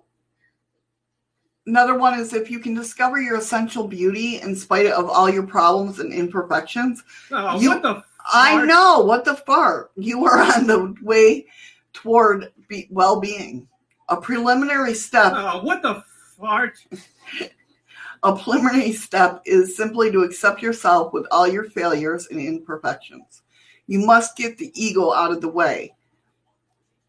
Another 1.66 1.94
one 1.96 2.18
is 2.18 2.32
if 2.32 2.50
you 2.50 2.58
can 2.58 2.74
discover 2.74 3.20
your 3.20 3.36
essential 3.36 3.86
beauty 3.86 4.40
in 4.40 4.56
spite 4.56 4.86
of 4.86 5.08
all 5.10 5.28
your 5.28 5.46
problems 5.46 5.98
and 6.00 6.12
imperfections. 6.12 7.04
Oh, 7.30 7.60
You- 7.60 7.68
what 7.70 7.82
the? 7.82 8.02
I 8.32 8.64
know 8.64 9.00
what 9.00 9.24
the 9.26 9.34
fart. 9.36 9.92
You 9.96 10.24
are 10.24 10.38
on 10.56 10.66
the 10.66 10.94
way 11.02 11.46
toward 11.92 12.52
be- 12.68 12.88
well-being. 12.90 13.68
A 14.08 14.16
preliminary 14.20 14.94
step. 14.94 15.32
Oh, 15.36 15.62
what 15.62 15.82
the 15.82 16.02
fart? 16.38 16.78
A 18.22 18.36
preliminary 18.36 18.92
step 18.92 19.42
is 19.44 19.76
simply 19.76 20.10
to 20.12 20.22
accept 20.22 20.62
yourself 20.62 21.12
with 21.12 21.26
all 21.30 21.46
your 21.46 21.64
failures 21.64 22.26
and 22.30 22.40
imperfections. 22.40 23.42
You 23.86 24.00
must 24.00 24.36
get 24.36 24.56
the 24.58 24.72
ego 24.74 25.12
out 25.12 25.30
of 25.30 25.40
the 25.40 25.48
way. 25.48 25.94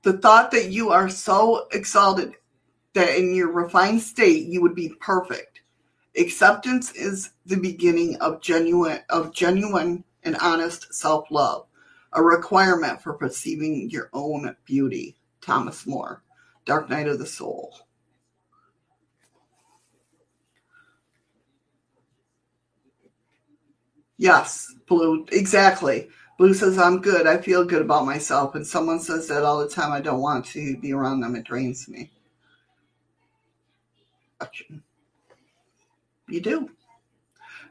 The 0.03 0.18
thought 0.18 0.52
that 0.52 0.69
you 0.69 0.90
are 0.91 1.10
so 1.10 1.68
exalted 1.72 2.34
that 2.93 3.18
in 3.18 3.34
your 3.34 3.51
refined 3.51 4.01
state 4.01 4.47
you 4.47 4.61
would 4.61 4.76
be 4.76 4.93
perfect. 4.99 5.61
Acceptance 6.18 6.91
is 6.91 7.31
the 7.45 7.57
beginning 7.57 8.18
of 8.18 8.41
genuine 8.41 8.99
of 9.09 9.34
genuine 9.34 10.03
and 10.23 10.35
honest 10.38 10.93
self-love, 10.93 11.65
a 12.13 12.22
requirement 12.22 13.01
for 13.01 13.13
perceiving 13.13 13.89
your 13.89 14.09
own 14.13 14.55
beauty. 14.65 15.15
Thomas 15.41 15.88
Moore, 15.88 16.23
Dark 16.65 16.89
Night 16.89 17.07
of 17.07 17.18
the 17.18 17.26
Soul. 17.26 17.76
Yes, 24.18 24.72
Blue, 24.85 25.26
exactly. 25.31 26.07
Blue 26.38 26.53
says, 26.53 26.77
I'm 26.77 27.01
good. 27.01 27.26
I 27.26 27.38
feel 27.38 27.65
good 27.65 27.81
about 27.81 28.05
myself. 28.05 28.53
And 28.53 28.65
someone 28.65 28.99
says 28.99 29.27
that 29.27 29.43
all 29.43 29.59
the 29.59 29.68
time. 29.68 29.91
I 29.91 29.99
don't 29.99 30.22
want 30.22 30.45
to 30.47 30.77
be 30.77 30.93
around 30.93 31.22
them. 31.22 31.35
It 31.35 31.43
drains 31.43 31.89
me. 31.89 32.11
You 36.27 36.41
do. 36.41 36.69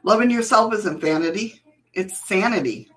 Loving 0.03 0.31
yourself 0.31 0.73
isn't 0.73 1.01
vanity, 1.01 1.61
it's 1.93 2.27
sanity. 2.27 2.89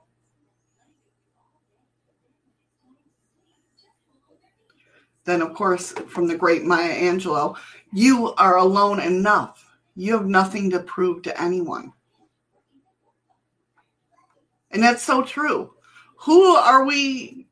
Then, 5.25 5.41
of 5.41 5.55
course, 5.55 5.93
from 5.93 6.27
the 6.27 6.37
great 6.37 6.65
Maya 6.65 6.95
Angelou, 6.95 7.57
you 7.93 8.35
are 8.35 8.59
alone 8.59 9.01
enough. 9.01 9.65
You 9.97 10.13
have 10.13 10.27
nothing 10.27 10.71
to 10.71 10.81
prove 10.81 11.23
to 11.23 11.41
anyone. 11.41 11.93
And 14.71 14.83
that's 14.83 15.03
so 15.03 15.23
true. 15.23 15.73
Who 16.17 16.57
are 16.57 16.85
we? 16.85 17.47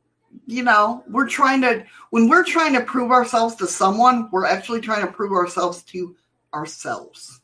You 0.46 0.64
know, 0.64 1.04
we're 1.08 1.28
trying 1.28 1.60
to, 1.62 1.84
when 2.10 2.28
we're 2.28 2.44
trying 2.44 2.72
to 2.74 2.80
prove 2.80 3.10
ourselves 3.10 3.54
to 3.56 3.66
someone, 3.66 4.28
we're 4.32 4.46
actually 4.46 4.80
trying 4.80 5.06
to 5.06 5.12
prove 5.12 5.32
ourselves 5.32 5.82
to 5.84 6.16
ourselves. 6.52 7.40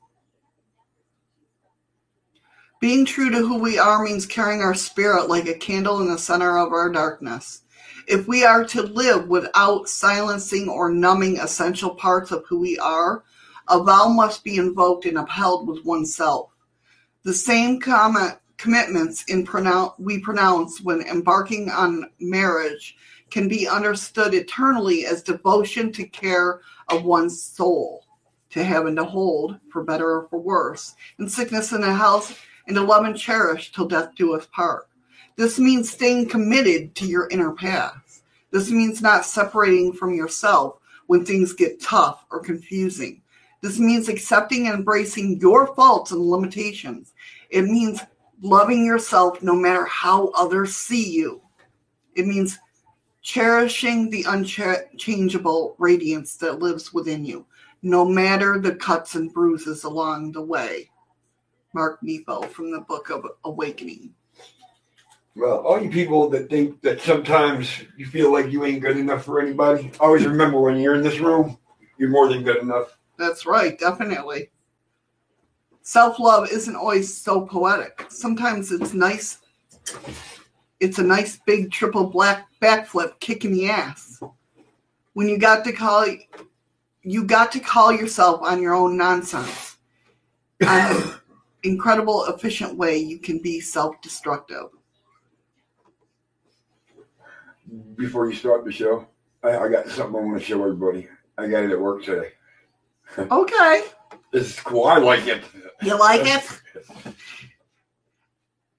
Being 2.81 3.05
true 3.05 3.31
to 3.31 3.39
who 3.39 3.59
we 3.59 3.79
are 3.79 4.05
means 4.05 4.27
carrying 4.27 4.61
our 4.61 4.75
spirit 4.75 5.29
like 5.29 5.49
a 5.49 5.55
candle 5.55 6.01
in 6.01 6.09
the 6.09 6.19
center 6.19 6.59
of 6.59 6.73
our 6.73 6.91
darkness. 6.91 7.63
If 8.07 8.27
we 8.27 8.45
are 8.45 8.65
to 8.67 8.83
live 8.83 9.29
without 9.29 9.89
silencing 9.89 10.69
or 10.69 10.91
numbing 10.91 11.39
essential 11.39 11.91
parts 11.91 12.31
of 12.31 12.45
who 12.47 12.59
we 12.61 12.79
are, 12.79 13.25
a 13.69 13.83
vow 13.83 14.09
must 14.09 14.45
be 14.45 14.57
invoked 14.57 15.05
and 15.07 15.19
upheld 15.19 15.69
with 15.69 15.85
oneself. 15.85 16.51
The 17.25 17.35
same 17.35 17.81
comment, 17.81 18.39
commitments 18.59 19.25
in 19.25 19.45
pronoun- 19.45 19.93
we 19.99 20.19
pronounce 20.19 20.81
when 20.81 21.01
embarking 21.03 21.71
on 21.71 22.11
marriage 22.21 22.97
can 23.31 23.49
be 23.49 23.69
understood 23.69 24.35
eternally 24.35 25.07
as 25.07 25.23
devotion 25.23 25.93
to 25.93 26.05
care 26.05 26.61
of 26.89 27.05
one's 27.05 27.41
soul, 27.41 28.05
to 28.51 28.65
have 28.65 28.87
and 28.87 28.97
to 28.97 29.05
hold, 29.05 29.59
for 29.71 29.83
better 29.85 30.11
or 30.11 30.27
for 30.29 30.39
worse, 30.39 30.95
in 31.19 31.29
sickness 31.29 31.73
and 31.73 31.85
in 31.85 31.91
health, 31.91 32.39
and 32.67 32.77
to 32.77 32.83
love 32.83 33.05
and 33.05 33.17
cherish 33.17 33.73
till 33.73 33.87
death 33.87 34.11
do 34.17 34.35
us 34.35 34.47
part. 34.47 34.89
This 35.37 35.59
means 35.59 35.91
staying 35.91 36.29
committed 36.29 36.95
to 36.97 37.07
your 37.07 37.29
inner 37.29 37.53
path. 37.53 38.23
This 38.51 38.71
means 38.71 39.01
not 39.01 39.25
separating 39.25 39.93
from 39.93 40.15
yourself 40.15 40.79
when 41.07 41.25
things 41.25 41.53
get 41.53 41.81
tough 41.81 42.25
or 42.31 42.41
confusing. 42.41 43.23
This 43.61 43.79
means 43.79 44.09
accepting 44.09 44.67
and 44.67 44.79
embracing 44.79 45.39
your 45.41 45.75
faults 45.75 46.13
and 46.13 46.21
limitations. 46.21 47.13
It 47.51 47.65
means 47.65 48.01
loving 48.43 48.85
yourself 48.85 49.43
no 49.43 49.55
matter 49.55 49.85
how 49.85 50.29
others 50.29 50.77
see 50.77 51.13
you. 51.13 51.43
It 52.15 52.27
means 52.27 52.59
cherishing 53.23 54.11
the 54.11 54.25
unchangeable 54.29 55.75
radiance 55.79 56.37
that 56.37 56.61
lives 56.61 56.93
within 56.93 57.25
you, 57.25 57.47
no 57.83 58.05
matter 58.05 58.59
the 58.59 58.75
cuts 58.75 59.15
and 59.15 59.33
bruises 59.33 59.85
along 59.85 60.33
the 60.33 60.43
way. 60.43 60.91
Mark 61.75 62.03
Nepo 62.03 62.43
from 62.43 62.71
the 62.71 62.81
book 62.81 63.11
of 63.11 63.27
Awakening. 63.45 64.15
Well, 65.37 65.59
all 65.59 65.81
you 65.81 65.91
people 65.91 66.29
that 66.31 66.51
think 66.51 66.81
that 66.83 67.01
sometimes 67.01 67.71
you 67.97 68.07
feel 68.07 68.33
like 68.33 68.51
you 68.51 68.65
ain't 68.65 68.81
good 68.81 68.97
enough 68.97 69.25
for 69.25 69.41
anybody, 69.41 69.93
always 70.01 70.27
remember 70.27 70.61
when 70.61 70.79
you're 70.79 70.97
in 70.97 71.03
this 71.03 71.21
room, 71.21 71.59
you're 71.97 72.09
more 72.09 72.29
than 72.29 72.43
good 72.43 72.57
enough. 72.57 72.99
That's 73.19 73.47
right, 73.47 73.79
definitely. 73.79 74.51
Self 75.89 76.19
love 76.19 76.51
isn't 76.51 76.77
always 76.77 77.17
so 77.17 77.47
poetic. 77.47 78.05
Sometimes 78.11 78.73
it's 78.73 78.93
nice. 78.93 79.39
It's 80.81 80.99
a 80.99 81.03
nice 81.03 81.39
big 81.47 81.73
triple 81.73 82.05
black 82.05 82.47
backflip 82.61 83.19
kick 83.21 83.47
in 83.47 83.55
the 83.55 83.71
ass. 83.71 84.23
When 85.15 85.31
you 85.31 85.39
got 85.39 85.65
to 85.65 85.73
call 85.73 86.07
you 87.05 87.25
got 87.25 87.51
to 87.53 87.61
call 87.61 87.91
yourself 87.91 88.43
on 88.43 88.61
your 88.61 88.75
own 88.75 88.99
nonsense. 88.99 89.79
On 90.67 90.69
an 90.69 91.15
incredible 91.63 92.27
efficient 92.27 92.77
way 92.77 92.99
you 92.99 93.19
can 93.19 93.39
be 93.39 93.59
self-destructive. 93.59 94.67
Before 97.97 98.29
you 98.29 98.37
start 98.37 98.67
the 98.67 98.73
show, 98.73 99.07
I, 99.43 99.57
I 99.57 99.69
got 99.71 99.89
something 99.89 100.17
I 100.17 100.23
want 100.23 100.39
to 100.39 100.45
show 100.45 100.63
everybody. 100.63 101.09
I 101.39 101.49
got 101.49 101.65
it 101.65 101.71
at 101.71 101.81
work 101.81 102.05
today. 102.05 102.33
Okay. 103.31 103.85
This 104.33 104.51
is 104.51 104.61
cool. 104.61 104.85
I 104.85 104.99
like 104.99 105.27
it. 105.27 105.43
You 105.83 105.99
like 105.99 106.27
it? 106.27 107.15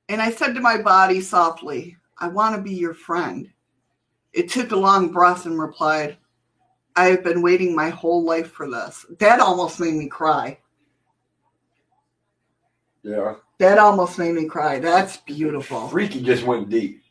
And 0.10 0.22
I 0.22 0.32
said 0.32 0.54
to 0.56 0.62
my 0.62 0.82
body 0.82 1.22
softly, 1.22 1.98
I 2.18 2.28
want 2.28 2.56
to 2.56 2.62
be 2.62 2.74
your 2.74 2.94
friend. 2.94 3.50
It 4.34 4.50
took 4.50 4.72
a 4.72 4.76
long 4.76 5.12
breath 5.12 5.46
and 5.46 5.60
replied, 5.60 6.18
I 6.96 7.06
have 7.06 7.24
been 7.24 7.42
waiting 7.42 7.76
my 7.76 7.90
whole 7.90 8.24
life 8.24 8.52
for 8.52 8.70
this. 8.70 9.06
That 9.20 9.40
almost 9.40 9.80
made 9.80 9.94
me 9.94 10.08
cry. 10.08 10.60
Yeah. 13.04 13.36
That 13.60 13.78
almost 13.78 14.20
made 14.20 14.36
me 14.36 14.46
cry. 14.46 14.80
That's 14.80 15.18
beautiful. 15.18 15.88
Freaky 15.88 16.22
just 16.22 16.44
went 16.44 16.70
deep. 16.70 17.04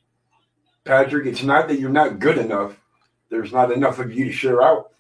Patrick, 0.85 1.27
it's 1.27 1.43
not 1.43 1.69
that 1.69 1.79
you're 1.79 1.91
not 1.91 2.19
good 2.19 2.39
enough. 2.39 2.79
There's 3.31 3.53
not 3.53 3.73
enough 3.73 3.99
of 3.99 4.13
you 4.13 4.25
to 4.27 4.33
share 4.33 4.63
out. 4.63 4.93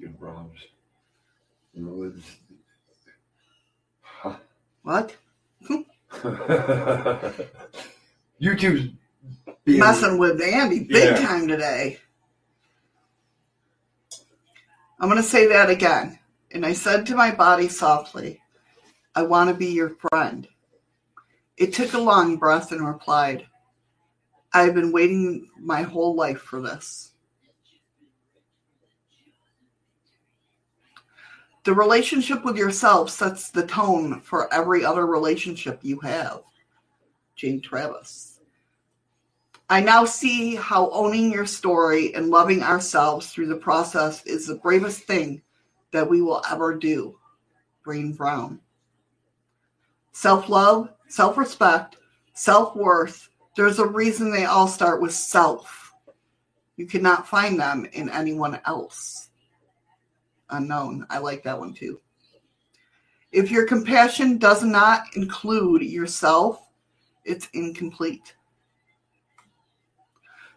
Good 0.00 0.18
problems. 0.18 0.60
You 1.74 1.82
know, 1.84 2.04
it's- 2.04 2.36
What? 4.82 5.16
YouTube's 8.40 8.92
being 9.64 9.80
Messing 9.80 10.18
with 10.18 10.40
Andy 10.42 10.80
big 10.84 11.16
Yeah. 11.16 11.26
time 11.26 11.48
today. 11.48 11.98
I'm 15.00 15.08
going 15.08 15.20
to 15.20 15.28
say 15.28 15.46
that 15.48 15.70
again. 15.70 16.18
And 16.52 16.64
I 16.64 16.72
said 16.74 17.06
to 17.06 17.16
my 17.16 17.30
body 17.34 17.68
softly, 17.68 18.40
I 19.14 19.22
want 19.22 19.48
to 19.50 19.54
be 19.54 19.66
your 19.72 19.96
friend. 20.10 20.46
It 21.56 21.72
took 21.72 21.94
a 21.94 21.98
long 21.98 22.36
breath 22.36 22.70
and 22.72 22.86
replied, 22.86 23.46
I've 24.52 24.74
been 24.74 24.92
waiting 24.92 25.48
my 25.58 25.82
whole 25.82 26.14
life 26.14 26.40
for 26.40 26.60
this. 26.60 27.12
The 31.64 31.72
relationship 31.72 32.44
with 32.44 32.58
yourself 32.58 33.08
sets 33.08 33.50
the 33.50 33.66
tone 33.66 34.20
for 34.20 34.52
every 34.52 34.84
other 34.84 35.06
relationship 35.06 35.80
you 35.82 35.98
have. 36.00 36.42
Jane 37.36 37.62
Travis. 37.62 38.38
I 39.70 39.80
now 39.80 40.04
see 40.04 40.56
how 40.56 40.90
owning 40.90 41.32
your 41.32 41.46
story 41.46 42.14
and 42.14 42.28
loving 42.28 42.62
ourselves 42.62 43.30
through 43.30 43.46
the 43.46 43.56
process 43.56 44.22
is 44.26 44.46
the 44.46 44.56
bravest 44.56 45.04
thing 45.04 45.40
that 45.90 46.08
we 46.08 46.20
will 46.20 46.42
ever 46.50 46.74
do. 46.74 47.18
Brené 47.84 48.14
Brown. 48.14 48.60
Self 50.12 50.50
love, 50.50 50.90
self 51.08 51.38
respect, 51.38 51.96
self 52.34 52.76
worth. 52.76 53.30
There's 53.56 53.78
a 53.78 53.86
reason 53.86 54.30
they 54.30 54.44
all 54.44 54.68
start 54.68 55.00
with 55.00 55.14
self. 55.14 55.94
You 56.76 56.86
cannot 56.86 57.26
find 57.26 57.58
them 57.58 57.86
in 57.92 58.10
anyone 58.10 58.60
else. 58.66 59.30
Unknown. 60.54 61.06
I 61.10 61.18
like 61.18 61.42
that 61.44 61.58
one 61.58 61.74
too. 61.74 62.00
If 63.32 63.50
your 63.50 63.66
compassion 63.66 64.38
does 64.38 64.62
not 64.62 65.04
include 65.16 65.82
yourself, 65.82 66.68
it's 67.24 67.48
incomplete. 67.52 68.34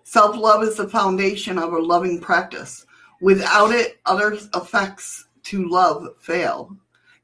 Self 0.03 0.37
love 0.37 0.63
is 0.63 0.77
the 0.77 0.87
foundation 0.87 1.57
of 1.57 1.73
a 1.73 1.79
loving 1.79 2.21
practice. 2.21 2.85
Without 3.19 3.71
it, 3.71 3.99
other 4.05 4.37
effects 4.53 5.27
to 5.43 5.67
love 5.67 6.07
fail. 6.19 6.77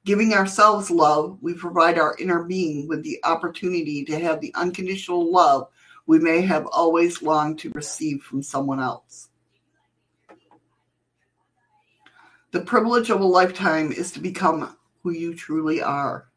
Giving 0.05 0.33
ourselves 0.33 0.91
love, 0.91 1.37
we 1.41 1.53
provide 1.53 1.97
our 1.97 2.15
inner 2.17 2.43
being 2.43 2.87
with 2.87 3.03
the 3.03 3.19
opportunity 3.23 4.03
to 4.05 4.19
have 4.19 4.41
the 4.41 4.53
unconditional 4.55 5.31
love 5.31 5.69
we 6.07 6.19
may 6.19 6.41
have 6.41 6.67
always 6.67 7.21
longed 7.21 7.59
to 7.59 7.71
receive 7.73 8.21
from 8.21 8.43
someone 8.43 8.79
else. 8.79 9.29
The 12.53 12.61
privilege 12.61 13.09
of 13.09 13.19
a 13.19 13.25
lifetime 13.25 13.91
is 13.91 14.11
to 14.11 14.19
become 14.19 14.77
who 15.01 15.09
you 15.09 15.33
truly 15.33 15.81
are. 15.81 16.27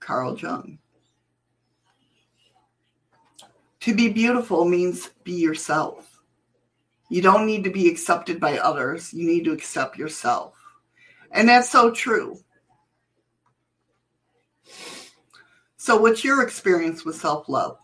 Carl 0.00 0.36
Jung. 0.36 0.80
To 3.82 3.94
be 3.94 4.08
beautiful 4.08 4.64
means 4.64 5.10
be 5.22 5.34
yourself. 5.34 6.20
You 7.08 7.22
don't 7.22 7.46
need 7.46 7.62
to 7.62 7.70
be 7.70 7.88
accepted 7.88 8.40
by 8.40 8.58
others. 8.58 9.14
You 9.14 9.28
need 9.28 9.44
to 9.44 9.52
accept 9.52 9.96
yourself. 9.96 10.54
And 11.30 11.48
that's 11.48 11.70
so 11.70 11.92
true. 11.92 12.40
So, 15.76 15.96
what's 15.96 16.24
your 16.24 16.42
experience 16.42 17.04
with 17.04 17.14
self 17.14 17.48
love? 17.48 17.78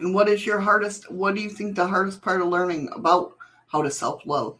And 0.00 0.12
what 0.16 0.28
is 0.28 0.44
your 0.44 0.58
hardest, 0.58 1.12
what 1.12 1.36
do 1.36 1.42
you 1.42 1.50
think 1.50 1.76
the 1.76 1.86
hardest 1.86 2.22
part 2.22 2.40
of 2.40 2.48
learning 2.48 2.88
about 2.92 3.34
how 3.68 3.82
to 3.82 3.90
self 3.92 4.26
love 4.26 4.58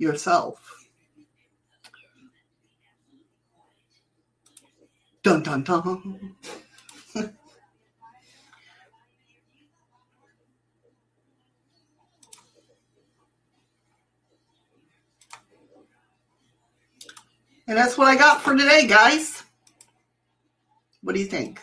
yourself? 0.00 0.88
Dun 5.22 5.42
dun 5.42 5.62
dun. 5.62 6.36
And 17.66 17.78
that's 17.78 17.96
what 17.96 18.08
I 18.08 18.16
got 18.16 18.42
for 18.42 18.56
today, 18.56 18.88
guys. 18.88 19.44
What 21.02 21.12
do 21.14 21.20
you 21.20 21.26
think? 21.26 21.60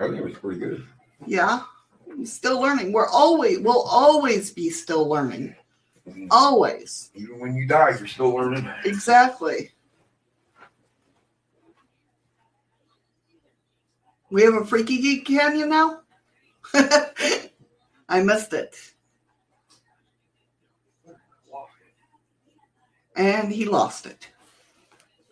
I 0.00 0.06
think 0.06 0.16
it 0.16 0.24
was 0.24 0.32
pretty 0.32 0.60
good. 0.60 0.86
Yeah, 1.26 1.60
I'm 2.12 2.26
still 2.26 2.60
learning. 2.60 2.92
We're 2.92 3.08
always, 3.08 3.58
we'll 3.60 3.82
always 3.82 4.50
be 4.50 4.68
still 4.70 5.08
learning. 5.08 5.54
Always. 6.30 7.10
Even 7.14 7.40
when 7.40 7.54
you 7.54 7.66
die, 7.66 7.96
you're 7.98 8.06
still 8.06 8.30
learning. 8.30 8.68
Exactly. 8.84 9.70
We 14.30 14.42
have 14.42 14.54
a 14.54 14.64
Freaky 14.64 15.00
Geek 15.00 15.26
Canyon 15.26 15.70
now? 15.70 16.00
I 18.08 18.22
missed 18.22 18.52
it. 18.52 18.76
And 23.14 23.52
he 23.52 23.64
lost 23.66 24.06
it. 24.06 24.28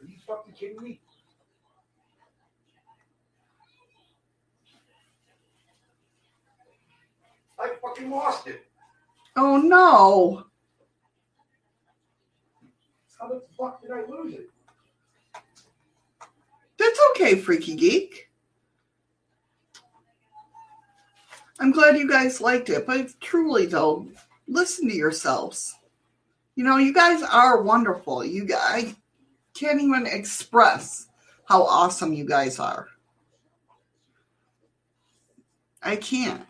Are 0.02 0.06
you 0.06 0.16
fucking 0.26 0.52
kidding 0.52 0.82
me? 0.82 1.00
I 7.60 7.70
fucking 7.82 8.10
lost 8.10 8.46
it. 8.46 8.64
Oh 9.36 9.58
no. 9.58 10.44
How 13.18 13.28
the 13.28 13.42
fuck 13.56 13.82
did 13.82 13.90
I 13.90 14.02
lose 14.08 14.34
it? 14.34 14.50
That's 16.78 16.98
okay, 17.10 17.36
Freaky 17.36 17.74
Geek. 17.76 18.30
I'm 21.58 21.72
glad 21.72 21.98
you 21.98 22.08
guys 22.08 22.40
liked 22.40 22.70
it, 22.70 22.86
but 22.86 23.12
truly 23.20 23.66
though, 23.66 24.08
listen 24.48 24.88
to 24.88 24.96
yourselves. 24.96 25.76
You 26.54 26.64
know, 26.64 26.78
you 26.78 26.94
guys 26.94 27.22
are 27.22 27.62
wonderful. 27.62 28.24
You 28.24 28.46
guys 28.46 28.94
can't 29.52 29.80
even 29.80 30.06
express 30.06 31.08
how 31.44 31.64
awesome 31.64 32.14
you 32.14 32.24
guys 32.24 32.58
are. 32.58 32.88
I 35.82 35.96
can't. 35.96 36.46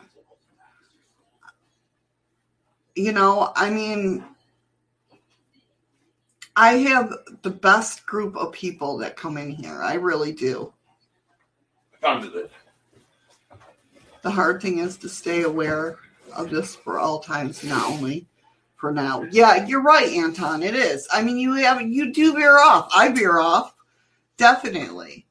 You 3.01 3.13
know, 3.13 3.51
I 3.57 3.71
mean, 3.71 4.23
I 6.55 6.73
have 6.73 7.11
the 7.41 7.51
best 7.51 8.05
group 8.05 8.37
of 8.37 8.53
people 8.53 8.99
that 8.99 9.17
come 9.17 9.39
in 9.39 9.51
here. 9.51 9.81
I 9.83 9.95
really 9.95 10.33
do. 10.33 10.75
Found 12.03 12.27
it. 12.27 12.51
The 14.21 14.31
hard 14.31 14.61
thing 14.61 14.81
is 14.81 14.99
to 14.99 15.09
stay 15.09 15.45
aware 15.45 15.97
of 16.37 16.51
this 16.51 16.77
for 16.77 16.99
all 16.99 17.21
times, 17.21 17.65
not 17.65 17.89
only 17.91 18.27
for 18.77 18.93
now. 18.93 19.23
Yeah, 19.31 19.67
you're 19.67 19.83
right, 19.83 20.13
Anton. 20.13 20.63
It 20.63 20.75
is. 20.75 21.09
I 21.11 21.23
mean, 21.23 21.39
you 21.39 21.55
have 21.55 21.81
you 21.81 22.13
do 22.13 22.35
veer 22.35 22.59
off. 22.59 22.91
I 22.95 23.09
veer 23.09 23.39
off, 23.39 23.75
definitely. 24.37 25.27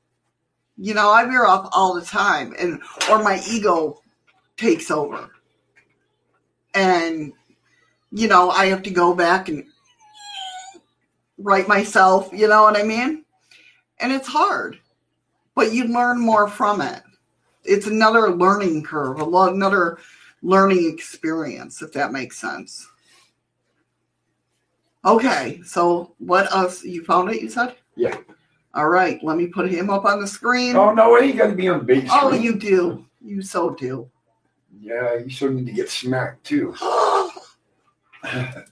You 0.75 0.95
know, 0.95 1.11
I 1.11 1.23
veer 1.25 1.45
off 1.45 1.69
all 1.71 1.93
the 1.93 2.01
time, 2.01 2.55
and 2.57 2.81
or 3.11 3.21
my 3.21 3.39
ego 3.47 4.01
takes 4.57 4.89
over, 4.89 5.29
and 6.73 7.33
you 8.11 8.27
know, 8.27 8.49
I 8.49 8.65
have 8.68 8.84
to 8.84 8.90
go 8.90 9.14
back 9.14 9.49
and 9.49 9.65
write 11.38 11.68
myself. 11.68 12.30
You 12.34 12.48
know 12.48 12.64
what 12.64 12.77
I 12.77 12.84
mean? 12.84 13.23
And 13.99 14.11
it's 14.11 14.27
hard, 14.27 14.80
but 15.56 15.73
you 15.73 15.86
learn 15.86 16.19
more 16.19 16.48
from 16.48 16.81
it. 16.81 17.03
It's 17.64 17.88
another 17.88 18.31
learning 18.31 18.84
curve, 18.84 19.19
another 19.19 19.99
learning 20.41 20.90
experience, 20.91 21.81
if 21.81 21.91
that 21.94 22.11
makes 22.11 22.38
sense. 22.38 22.88
Okay, 25.06 25.61
so 25.64 26.14
what 26.19 26.52
else? 26.53 26.84
You 26.84 27.03
found 27.03 27.30
it, 27.30 27.41
you 27.41 27.49
said? 27.49 27.76
Yeah. 27.95 28.18
All 28.73 28.90
right, 28.90 29.22
let 29.23 29.38
me 29.38 29.48
put 29.48 29.69
him 29.69 29.90
up 29.90 30.06
on 30.06 30.22
the 30.22 30.27
screen. 30.27 30.76
Oh 30.76 30.94
no, 30.94 31.15
it 31.15 31.23
ain't 31.23 31.38
got 31.38 31.48
to 31.48 31.56
be 31.56 31.68
on 31.68 31.86
big 31.86 32.07
Oh, 32.10 32.34
you 32.34 32.56
do. 32.56 33.06
You 33.22 33.41
so 33.41 33.72
do. 33.72 34.10
Yeah, 34.80 35.15
you 35.18 35.30
still 35.30 35.52
need 35.52 35.65
to 35.65 35.73
get 35.73 35.90
smacked 35.90 36.45
too. 36.45 36.73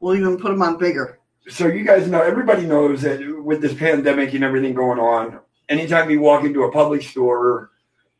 we'll 0.00 0.16
even 0.16 0.38
put 0.38 0.50
them 0.50 0.62
on 0.62 0.78
bigger. 0.78 1.18
So 1.48 1.68
you 1.68 1.84
guys 1.84 2.08
know, 2.08 2.22
everybody 2.22 2.66
knows 2.66 3.02
that 3.02 3.20
with 3.44 3.60
this 3.60 3.74
pandemic 3.74 4.34
and 4.34 4.42
everything 4.42 4.74
going 4.74 4.98
on, 4.98 5.38
anytime 5.68 6.10
you 6.10 6.20
walk 6.20 6.44
into 6.44 6.64
a 6.64 6.72
public 6.72 7.02
store, 7.02 7.70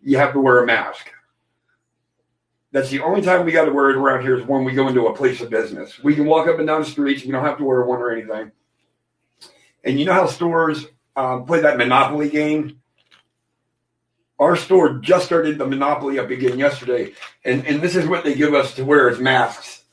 you 0.03 0.17
have 0.19 0.33
to 0.35 0.41
wear 0.41 0.63
a 0.63 0.67
mask. 0.67 1.11
That's 2.73 2.91
the 2.91 3.01
only 3.01 3.23
time 3.23 3.45
we 3.47 3.53
got 3.53 3.65
to 3.65 3.73
wear 3.73 3.91
it 3.91 3.97
around 3.97 4.23
here 4.23 4.39
is 4.39 4.47
when 4.47 4.65
we 4.65 4.73
go 4.73 4.87
into 4.89 5.07
a 5.07 5.17
place 5.17 5.41
of 5.41 5.51
business. 5.51 6.03
We 6.03 6.15
can 6.15 6.27
walk 6.27 6.47
up 6.47 6.59
and 6.59 6.67
down 6.67 6.83
the 6.83 6.87
streets. 6.87 7.25
We 7.25 7.33
don't 7.33 7.45
have 7.45 7.59
to 7.59 7.65
wear 7.65 7.83
one 7.85 8.01
or 8.01 8.11
anything. 8.11 8.53
And 9.83 9.99
you 9.99 10.05
know 10.05 10.13
how 10.13 10.27
stores 10.27 10.85
um, 11.17 11.47
play 11.47 11.61
that 11.61 11.79
Monopoly 11.79 12.29
game? 12.29 12.81
Our 14.39 14.57
store 14.57 14.99
just 14.99 15.25
started 15.25 15.57
the 15.57 15.67
Monopoly 15.67 16.19
up 16.19 16.29
again 16.29 16.59
yesterday, 16.59 17.13
and, 17.45 17.67
and 17.67 17.81
this 17.81 17.97
is 17.97 18.07
what 18.07 18.23
they 18.23 18.35
give 18.35 18.53
us 18.53 18.75
to 18.75 18.85
wear 18.85 19.09
as 19.09 19.19
masks. 19.19 19.85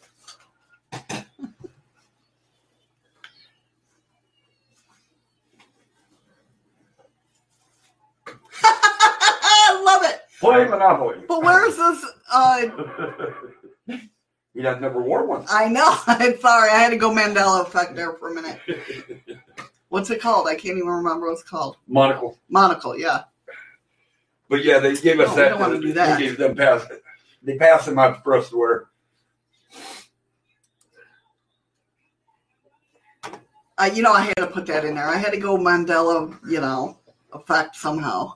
I 8.64 9.82
love 9.86 10.04
it. 10.04 10.20
Play 10.44 10.66
Monopoly. 10.66 11.24
But 11.28 11.42
where's 11.42 11.78
this? 11.78 12.06
Uh, 12.32 12.68
He 14.54 14.62
never 14.62 15.02
wore 15.02 15.26
one. 15.26 15.46
I 15.50 15.68
know. 15.68 15.96
I'm 16.08 16.40
sorry. 16.40 16.70
I 16.70 16.76
had 16.76 16.92
to 16.92 16.98
go 16.98 17.10
Mandela 17.10 17.66
effect 17.66 17.96
there 17.96 18.14
for 18.14 18.30
a 18.30 18.36
minute. 18.36 18.60
What's 19.90 20.10
it 20.12 20.22
called? 20.22 20.48
I 20.48 20.54
can't 20.54 20.78
even 20.78 20.88
remember 20.88 21.28
what 21.28 21.34
it's 21.34 21.44
called. 21.44 21.78
Monocle. 21.88 22.38
Monocle, 22.50 22.98
yeah. 22.98 23.24
But 24.50 24.64
yeah, 24.64 24.80
they 24.80 24.96
gave 24.96 25.20
us 25.20 25.36
that. 25.36 25.50
don't 25.50 25.60
wanna 25.60 25.80
do 25.80 25.94
that. 25.94 26.20
They 26.20 26.28
gave 26.28 26.38
them 26.38 26.56
pass. 26.56 26.86
They 27.42 27.58
passed 27.58 27.86
them 27.88 27.98
out 27.98 28.24
for 28.24 28.38
us 28.38 28.50
to 28.50 28.58
wear. 28.58 28.86
Uh, 33.78 33.90
you 33.92 34.04
know, 34.04 34.14
I 34.14 34.22
had 34.22 34.38
to 34.38 34.48
put 34.48 34.68
that 34.68 34.86
in 34.86 34.96
there. 34.96 35.08
I 35.08 35.18
had 35.18 35.32
to 35.32 35.40
go 35.40 35.58
Mandela, 35.58 36.38
you 36.48 36.62
know, 36.62 37.00
effect 37.34 37.76
somehow. 37.76 38.36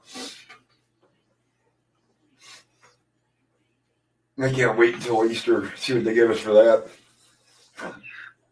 I 4.40 4.52
can't 4.52 4.78
wait 4.78 4.96
until 4.96 5.26
Easter. 5.30 5.74
See 5.78 5.94
what 5.94 6.04
they 6.04 6.14
give 6.14 6.30
us 6.30 6.40
for 6.40 6.54
that. 6.54 6.88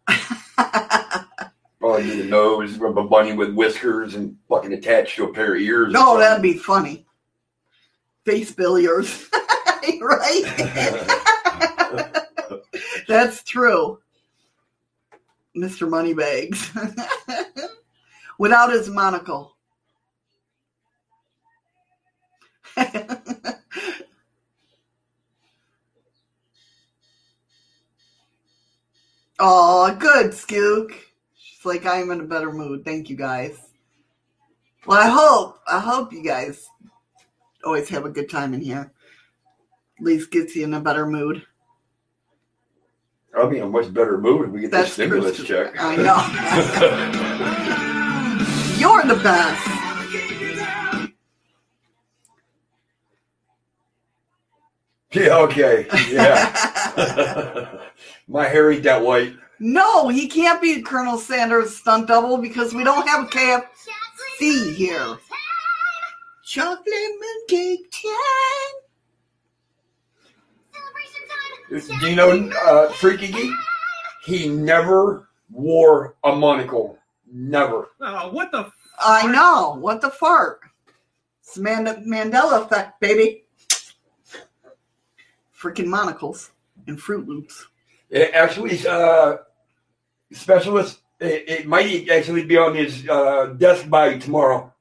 Probably 1.80 2.04
need 2.04 2.26
a 2.26 2.28
nose, 2.28 2.78
rub 2.78 2.98
a 2.98 3.04
bunny 3.04 3.34
with 3.34 3.54
whiskers, 3.54 4.16
and 4.16 4.36
fucking 4.50 4.74
attached 4.74 5.16
to 5.18 5.26
a 5.26 5.34
pair 5.34 5.54
of 5.54 5.62
ears. 5.62 5.94
no, 5.94 6.18
that'd 6.18 6.42
be 6.42 6.58
funny. 6.58 7.06
Face 8.26 8.52
billiards. 8.52 9.30
right? 10.02 10.44
That's 13.08 13.44
true. 13.44 14.00
Mr. 15.56 15.88
Moneybags. 15.88 16.72
Without 18.40 18.72
his 18.72 18.90
monocle. 18.90 19.56
Oh, 29.40 29.96
good, 30.00 30.32
Skook. 30.32 30.92
She's 31.36 31.66
like, 31.66 31.86
I'm 31.86 32.12
in 32.12 32.22
a 32.22 32.26
better 32.26 32.52
mood. 32.52 32.86
Thank 32.86 33.10
you, 33.10 33.16
guys. 33.16 33.58
Well, 34.86 35.00
I 35.00 35.10
hope, 35.10 35.60
I 35.68 35.80
hope 35.80 36.14
you 36.14 36.24
guys 36.24 36.70
always 37.64 37.90
have 37.90 38.06
a 38.06 38.10
good 38.10 38.30
time 38.30 38.54
in 38.54 38.62
here. 38.62 38.92
At 39.98 40.06
least 40.06 40.32
gets 40.32 40.56
you 40.56 40.64
in 40.64 40.74
a 40.74 40.80
better 40.80 41.06
mood. 41.06 41.46
I'll 43.36 43.50
be 43.50 43.58
in 43.58 43.64
a 43.64 43.68
much 43.68 43.94
better 43.94 44.18
mood 44.18 44.48
if 44.48 44.52
we 44.52 44.62
get 44.62 44.72
That's 44.72 44.96
this 44.96 45.08
stimulus 45.08 45.44
check. 45.44 45.76
I 45.78 45.96
know. 45.98 46.16
You're 48.80 49.04
the 49.04 49.22
best. 49.22 49.72
yeah, 55.12 55.38
okay. 55.38 55.88
Yeah. 56.12 57.80
My 58.28 58.48
hair 58.48 58.72
ain't 58.72 58.84
that 58.84 59.02
white. 59.04 59.34
no, 59.60 60.10
he 60.10 60.28
can't 60.28 60.62
be 60.62 60.82
Colonel 60.82 61.18
Sanders' 61.18 61.76
stunt 61.78 62.08
double 62.08 62.38
because 62.38 62.74
we 62.74 62.84
don't 62.84 63.08
have 63.08 63.26
a 63.26 63.28
KFC 63.28 64.74
here. 64.74 65.18
Chocolate 66.44 66.86
mint 66.88 67.48
cake 67.48 67.92
time. 67.92 68.76
Do 72.00 72.08
you 72.10 72.16
know 72.16 72.50
uh, 72.66 72.92
Freaky 72.94 73.32
Geek? 73.32 73.52
He 74.24 74.48
never 74.50 75.28
wore 75.52 76.16
a 76.24 76.36
monocle. 76.36 76.98
Never. 77.32 77.90
Oh, 78.02 78.32
what 78.32 78.52
the? 78.52 78.72
I 79.00 79.28
know. 79.32 79.76
What 79.80 80.02
the 80.02 80.10
fart? 80.12 80.60
It's 81.42 81.58
Mand- 81.58 81.88
Mandela 82.08 82.64
effect, 82.66 83.00
baby. 83.02 83.44
Freaking 85.60 85.88
monocles 85.88 86.52
and 86.88 87.00
Fruit 87.02 87.28
Loops. 87.28 87.68
It 88.16 88.32
actually, 88.34 88.80
uh, 88.88 89.38
specialist, 90.32 91.00
it, 91.20 91.50
it 91.50 91.68
might 91.68 92.08
actually 92.10 92.46
be 92.46 92.56
on 92.56 92.74
his 92.74 93.06
uh, 93.10 93.48
desk 93.58 93.90
by 93.90 94.18
tomorrow. 94.18 94.74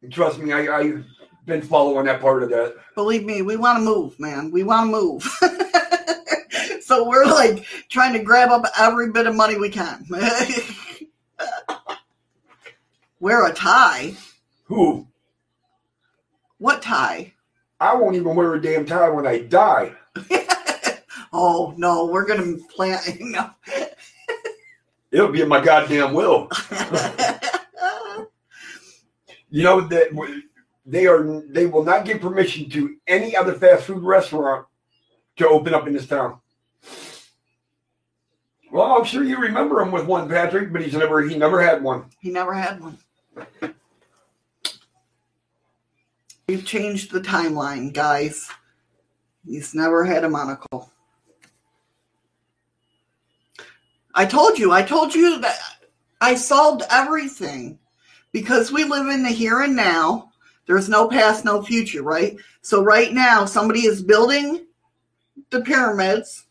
And 0.00 0.10
trust 0.10 0.38
me, 0.38 0.54
I, 0.54 0.74
I've 0.74 1.04
been 1.44 1.60
following 1.60 2.06
that 2.06 2.22
part 2.22 2.42
of 2.42 2.48
that. 2.48 2.76
Believe 2.94 3.26
me, 3.26 3.42
we 3.42 3.56
want 3.56 3.76
to 3.76 3.84
move, 3.84 4.18
man. 4.18 4.50
We 4.50 4.62
want 4.62 4.86
to 4.88 4.90
move. 4.90 5.22
so 6.80 7.06
we're 7.06 7.26
like 7.26 7.62
trying 7.90 8.14
to 8.14 8.20
grab 8.20 8.48
up 8.48 8.64
every 8.78 9.10
bit 9.10 9.26
of 9.26 9.34
money 9.34 9.58
we 9.58 9.68
can. 9.68 10.06
Wear 13.20 13.46
a 13.46 13.52
tie. 13.52 14.14
Who? 14.64 15.06
What 16.56 16.80
tie? 16.80 17.34
I 17.78 17.94
won't 17.96 18.16
even 18.16 18.34
wear 18.34 18.54
a 18.54 18.62
damn 18.62 18.86
tie 18.86 19.10
when 19.10 19.26
I 19.26 19.40
die. 19.40 19.92
oh 21.38 21.74
no, 21.76 22.06
we're 22.06 22.26
gonna 22.26 22.56
plant. 22.74 23.02
It'll 25.10 25.32
be 25.32 25.40
in 25.40 25.48
my 25.48 25.64
goddamn 25.64 26.12
will. 26.12 26.50
You 29.50 29.62
know 29.62 29.80
that 29.80 30.08
they 30.84 31.06
are 31.06 31.42
they 31.48 31.66
will 31.66 31.82
not 31.82 32.04
give 32.04 32.20
permission 32.20 32.68
to 32.70 32.96
any 33.06 33.34
other 33.34 33.54
fast 33.54 33.84
food 33.84 34.02
restaurant 34.02 34.66
to 35.36 35.48
open 35.48 35.72
up 35.72 35.86
in 35.86 35.94
this 35.94 36.06
town. 36.06 36.38
Well, 38.70 38.92
I'm 38.92 39.04
sure 39.04 39.24
you 39.24 39.38
remember 39.38 39.80
him 39.80 39.90
with 39.90 40.04
one, 40.04 40.28
Patrick, 40.28 40.70
but 40.70 40.82
he's 40.82 40.92
never 40.92 41.22
he 41.22 41.38
never 41.38 41.62
had 41.62 41.82
one. 41.82 42.10
he 42.20 42.30
never 42.30 42.52
had 42.52 42.80
one. 42.80 42.98
We've 46.46 46.64
changed 46.64 47.10
the 47.10 47.20
timeline, 47.20 47.92
guys. 47.92 48.50
He's 49.46 49.74
never 49.74 50.04
had 50.04 50.24
a 50.24 50.30
monocle. 50.30 50.90
I 54.18 54.26
told 54.26 54.58
you, 54.58 54.72
I 54.72 54.82
told 54.82 55.14
you 55.14 55.38
that 55.42 55.56
I 56.20 56.34
solved 56.34 56.82
everything 56.90 57.78
because 58.32 58.72
we 58.72 58.82
live 58.82 59.06
in 59.06 59.22
the 59.22 59.28
here 59.28 59.60
and 59.60 59.76
now. 59.76 60.32
There's 60.66 60.88
no 60.88 61.06
past, 61.06 61.44
no 61.44 61.62
future, 61.62 62.02
right? 62.02 62.36
So, 62.60 62.82
right 62.82 63.12
now, 63.12 63.44
somebody 63.44 63.86
is 63.86 64.02
building 64.02 64.66
the 65.50 65.60
pyramids, 65.60 66.46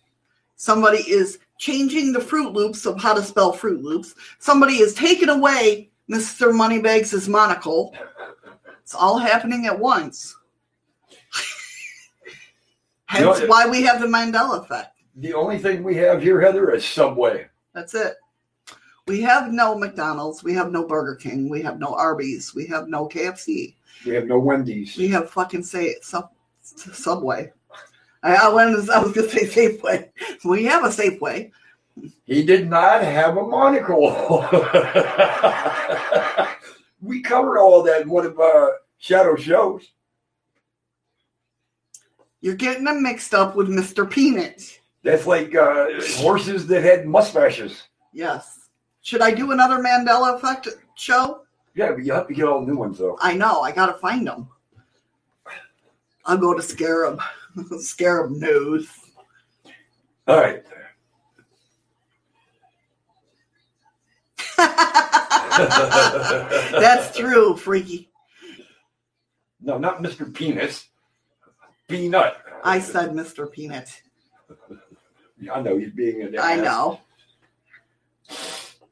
somebody 0.55 0.99
is 0.99 1.39
changing 1.57 2.13
the 2.13 2.21
Fruit 2.21 2.53
Loops 2.53 2.85
of 2.85 3.01
how 3.01 3.13
to 3.13 3.21
spell 3.21 3.51
Fruit 3.51 3.83
Loops, 3.83 4.15
somebody 4.39 4.75
is 4.75 4.93
taking 4.93 5.27
away 5.27 5.89
Mr. 6.09 6.55
Moneybags' 6.55 7.27
monocle. 7.27 7.93
It's 8.81 8.95
all 8.95 9.17
happening 9.17 9.65
at 9.65 9.77
once. 9.77 10.35
You 13.13 13.21
know, 13.21 13.47
why 13.47 13.65
we 13.67 13.83
have 13.83 14.01
the 14.01 14.07
Mandela 14.07 14.61
effect. 14.61 14.97
The 15.15 15.33
only 15.33 15.57
thing 15.57 15.81
we 15.81 15.95
have 15.95 16.21
here, 16.21 16.41
Heather, 16.41 16.73
is 16.73 16.85
Subway. 16.85 17.47
That's 17.77 17.93
it. 17.93 18.15
We 19.05 19.21
have 19.21 19.53
no 19.53 19.77
McDonald's. 19.77 20.43
We 20.43 20.55
have 20.55 20.71
no 20.71 20.83
Burger 20.83 21.13
King. 21.13 21.47
We 21.47 21.61
have 21.61 21.77
no 21.77 21.93
Arby's. 21.93 22.55
We 22.55 22.65
have 22.65 22.87
no 22.87 23.07
KFC. 23.07 23.75
We 24.03 24.15
have 24.15 24.25
no 24.25 24.39
Wendy's. 24.39 24.97
We 24.97 25.09
have 25.09 25.29
fucking 25.29 25.61
say 25.61 25.97
sub, 26.01 26.31
Subway. 26.63 27.51
I, 28.23 28.33
I, 28.33 28.49
was, 28.49 28.89
I 28.89 28.97
was 28.97 29.11
gonna 29.11 29.29
say 29.29 29.45
Safeway. 29.45 30.09
We 30.43 30.63
have 30.63 30.85
a 30.85 30.87
Safeway. 30.87 31.51
He 32.25 32.43
did 32.43 32.67
not 32.67 33.03
have 33.03 33.37
a 33.37 33.43
monocle. 33.45 34.09
we 37.03 37.21
covered 37.21 37.59
all 37.59 37.83
that 37.83 38.01
in 38.01 38.09
one 38.09 38.25
of 38.25 38.39
our 38.39 38.77
Shadow 38.97 39.35
shows. 39.35 39.87
You're 42.41 42.55
getting 42.55 42.85
them 42.85 43.03
mixed 43.03 43.35
up 43.35 43.55
with 43.55 43.67
Mr. 43.67 44.09
Peanut. 44.09 44.79
That's 45.07 45.25
like 45.25 45.55
uh, 45.55 45.87
horses 46.17 46.67
that 46.67 46.83
had 46.83 47.07
mustaches. 47.07 47.83
Yes. 48.11 48.67
Should 49.03 49.21
I 49.21 49.31
do 49.31 49.53
another 49.53 49.81
Mandela 49.81 50.35
Effect 50.35 50.67
show? 50.95 51.43
Yeah, 51.75 51.93
but 51.93 52.03
you 52.03 52.11
have 52.11 52.27
to 52.27 52.33
get 52.33 52.45
all 52.45 52.65
new 52.65 52.75
ones 52.75 52.97
though. 52.97 53.17
I 53.21 53.33
know. 53.33 53.61
I 53.61 53.71
gotta 53.71 53.93
find 53.93 54.27
them. 54.27 54.49
I'll 56.25 56.37
go 56.37 56.53
to 56.53 56.61
Scarab. 56.61 57.21
Scarab 57.79 58.31
News. 58.31 58.89
All 60.27 60.41
right. 60.41 60.61
That's 66.81 67.17
true, 67.17 67.55
freaky. 67.55 68.09
No, 69.61 69.77
not 69.77 70.03
Mr. 70.03 70.33
Penis. 70.33 70.89
Peanut. 71.87 72.35
I 72.65 72.81
said 72.81 73.11
Mr. 73.11 73.49
Peanut. 73.49 73.87
I 75.53 75.61
know 75.61 75.77
he's 75.77 75.91
being 75.91 76.23
a 76.23 76.27
an 76.27 76.39
I 76.39 76.53
ass. 76.53 76.63
know. 76.63 76.99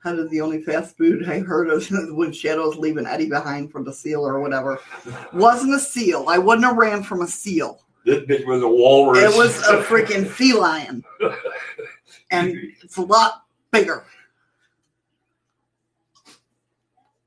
That 0.03 0.19
is 0.19 0.29
the 0.29 0.41
only 0.41 0.61
fast 0.61 0.95
food 0.97 1.27
I 1.27 1.39
heard 1.39 1.69
of 1.69 1.83
when 2.15 2.31
Shadow's 2.31 2.75
leaving 2.75 3.07
Eddie 3.07 3.27
behind 3.29 3.71
for 3.71 3.83
the 3.83 3.91
seal 3.91 4.21
or 4.25 4.39
whatever. 4.39 4.79
Wasn't 5.33 5.73
a 5.73 5.79
seal. 5.79 6.25
I 6.27 6.37
wouldn't 6.37 6.65
have 6.65 6.77
ran 6.77 7.01
from 7.01 7.21
a 7.21 7.27
seal. 7.27 7.81
This 8.05 8.19
bitch 8.25 8.45
was 8.45 8.61
a 8.61 8.67
walrus. 8.67 9.23
It 9.23 9.35
was 9.35 9.57
a 9.67 9.81
freaking 9.81 10.27
feline. 10.27 11.03
And 12.29 12.55
it's 12.83 12.97
a 12.97 13.01
lot 13.01 13.45
bigger. 13.71 14.05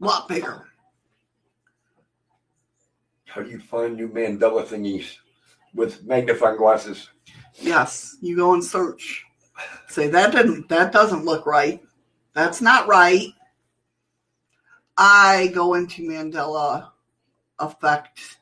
A 0.00 0.04
lot 0.04 0.28
bigger. 0.28 0.68
How 3.26 3.42
do 3.42 3.50
you 3.50 3.58
find 3.58 3.96
new 3.96 4.08
Mandela 4.08 4.64
thingies 4.64 5.16
with 5.74 6.04
magnifying 6.04 6.56
glasses? 6.56 7.08
Yes, 7.60 8.16
you 8.20 8.36
go 8.36 8.54
and 8.54 8.62
search. 8.64 9.24
Say 9.88 10.08
that 10.08 10.32
didn't 10.32 10.68
that 10.68 10.92
doesn't 10.92 11.24
look 11.24 11.46
right. 11.46 11.82
That's 12.34 12.60
not 12.60 12.86
right. 12.86 13.28
I 14.96 15.50
go 15.54 15.74
into 15.74 16.02
Mandela 16.02 16.90
effect 17.58 18.38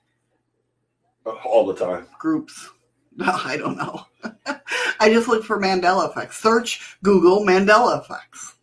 All 1.45 1.67
the 1.67 1.75
time. 1.75 2.07
groups. 2.19 2.71
No, 3.17 3.27
I 3.45 3.57
don't 3.57 3.77
know. 3.79 4.07
I 5.01 5.11
just 5.13 5.29
look 5.29 5.45
for 5.45 5.59
Mandela 5.61 6.11
effects. 6.11 6.39
Search 6.39 6.99
Google 7.03 7.41
Mandela 7.41 8.01
effects. 8.03 8.55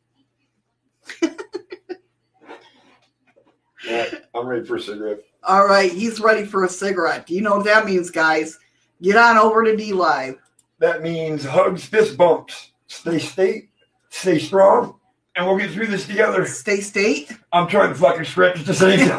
Yeah, 3.85 4.05
I'm 4.33 4.47
ready 4.47 4.65
for 4.65 4.77
a 4.77 4.81
cigarette. 4.81 5.19
All 5.43 5.67
right, 5.67 5.91
he's 5.91 6.21
ready 6.21 6.45
for 6.45 6.63
a 6.63 6.69
cigarette. 6.69 7.27
Do 7.27 7.35
you 7.35 7.41
know 7.41 7.57
what 7.57 7.65
that 7.65 7.85
means, 7.85 8.09
guys? 8.09 8.57
Get 9.03 9.17
on 9.17 9.37
over 9.37 9.63
to 9.65 9.75
DLive. 9.75 10.37
That 10.79 11.01
means 11.01 11.43
hugs, 11.43 11.85
fist 11.85 12.15
bumps. 12.15 12.71
Stay 12.87 13.19
state, 13.19 13.69
stay 14.09 14.39
strong, 14.39 14.95
and 15.35 15.45
we'll 15.45 15.57
get 15.57 15.71
through 15.71 15.87
this 15.87 16.07
together. 16.07 16.45
Stay 16.45 16.79
state. 16.79 17.31
I'm 17.51 17.67
trying 17.67 17.89
to 17.89 17.95
fucking 17.95 18.23
stretch 18.23 18.61
at 18.61 18.65
the 18.65 18.73
same 18.73 19.09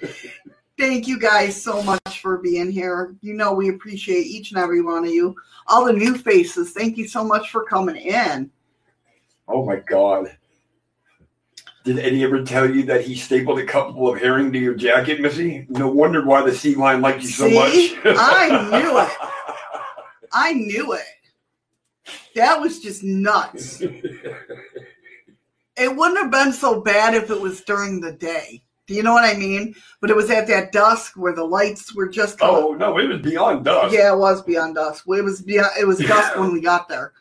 time. 0.00 0.14
Thank 0.78 1.06
you 1.06 1.20
guys 1.20 1.60
so 1.62 1.82
much 1.82 2.20
for 2.20 2.38
being 2.38 2.70
here. 2.70 3.14
You 3.20 3.34
know 3.34 3.52
we 3.52 3.68
appreciate 3.68 4.26
each 4.26 4.52
and 4.52 4.58
every 4.58 4.80
one 4.80 5.04
of 5.04 5.10
you. 5.10 5.36
All 5.66 5.84
the 5.84 5.92
new 5.92 6.16
faces, 6.16 6.72
thank 6.72 6.96
you 6.96 7.06
so 7.06 7.22
much 7.24 7.50
for 7.50 7.64
coming 7.64 7.96
in. 7.96 8.50
oh 9.48 9.66
my 9.66 9.76
god. 9.76 10.36
Did 11.84 11.98
Eddie 11.98 12.24
ever 12.24 12.42
tell 12.42 12.68
you 12.68 12.82
that 12.84 13.02
he 13.02 13.14
stapled 13.14 13.58
a 13.58 13.66
couple 13.66 14.08
of 14.08 14.18
herring 14.18 14.50
to 14.52 14.58
your 14.58 14.74
jacket, 14.74 15.20
Missy? 15.20 15.66
No 15.68 15.86
wonder 15.86 16.24
why 16.24 16.42
the 16.42 16.54
sea 16.54 16.74
lion 16.74 17.02
liked 17.02 17.20
you 17.22 17.28
so 17.28 17.46
See? 17.46 17.54
much. 17.54 18.16
I 18.18 18.70
knew 18.80 18.98
it. 18.98 19.10
I 20.32 20.52
knew 20.54 20.92
it. 20.94 21.02
That 22.34 22.58
was 22.60 22.80
just 22.80 23.04
nuts. 23.04 23.82
It 25.76 25.94
wouldn't 25.94 26.18
have 26.18 26.30
been 26.30 26.52
so 26.52 26.80
bad 26.80 27.14
if 27.14 27.30
it 27.30 27.40
was 27.40 27.60
during 27.62 28.00
the 28.00 28.12
day. 28.12 28.62
Do 28.86 28.94
you 28.94 29.02
know 29.02 29.12
what 29.12 29.24
I 29.24 29.34
mean? 29.36 29.74
But 30.00 30.10
it 30.10 30.16
was 30.16 30.30
at 30.30 30.46
that 30.48 30.72
dusk 30.72 31.16
where 31.16 31.34
the 31.34 31.44
lights 31.44 31.94
were 31.94 32.08
just 32.08 32.38
oh 32.42 32.74
no, 32.78 32.98
it 32.98 33.08
was 33.08 33.20
beyond 33.22 33.64
dusk. 33.64 33.94
Yeah, 33.94 34.12
it 34.12 34.18
was 34.18 34.42
beyond 34.42 34.74
dusk. 34.74 35.04
It 35.08 35.22
was 35.22 35.40
beyond, 35.42 35.70
it 35.80 35.86
was 35.86 35.98
dusk 35.98 36.36
when 36.36 36.52
we 36.52 36.60
got 36.60 36.88
there. 36.88 37.12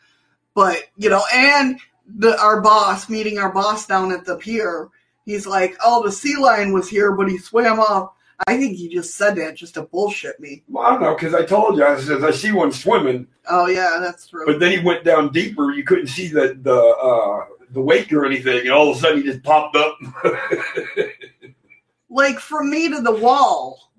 But 0.55 0.83
you 0.97 1.09
know, 1.09 1.23
and 1.33 1.79
the 2.17 2.39
our 2.39 2.61
boss 2.61 3.09
meeting 3.09 3.37
our 3.37 3.51
boss 3.51 3.85
down 3.87 4.11
at 4.11 4.25
the 4.25 4.37
pier. 4.37 4.89
He's 5.25 5.47
like, 5.47 5.75
"Oh, 5.83 6.03
the 6.03 6.11
sea 6.11 6.35
lion 6.37 6.73
was 6.73 6.89
here, 6.89 7.13
but 7.13 7.29
he 7.29 7.37
swam 7.37 7.79
off." 7.79 8.13
I 8.47 8.57
think 8.57 8.75
he 8.75 8.89
just 8.89 9.15
said 9.15 9.35
that 9.37 9.55
just 9.55 9.75
to 9.75 9.83
bullshit 9.83 10.39
me. 10.39 10.63
Well, 10.67 10.85
I 10.85 10.91
don't 10.91 11.01
know, 11.01 11.13
because 11.15 11.33
I 11.33 11.45
told 11.45 11.77
you, 11.77 11.85
I 11.85 11.97
said, 11.99 12.23
I 12.23 12.31
see 12.31 12.51
one 12.51 12.71
swimming, 12.71 13.27
Oh 13.47 13.67
yeah, 13.67 13.99
that's 14.01 14.27
true. 14.27 14.45
but 14.45 14.59
then 14.59 14.71
he 14.77 14.83
went 14.83 15.03
down 15.03 15.31
deeper. 15.31 15.71
You 15.71 15.83
couldn't 15.83 16.07
see 16.07 16.27
the 16.27 16.57
the 16.61 16.75
uh, 16.75 17.45
the 17.71 17.81
wake 17.81 18.11
or 18.11 18.25
anything, 18.25 18.61
and 18.61 18.71
all 18.71 18.91
of 18.91 18.97
a 18.97 18.99
sudden 18.99 19.17
he 19.19 19.23
just 19.23 19.43
popped 19.43 19.75
up. 19.75 19.97
like 22.09 22.39
from 22.39 22.69
me 22.69 22.89
to 22.89 23.01
the 23.01 23.11
wall. 23.11 23.91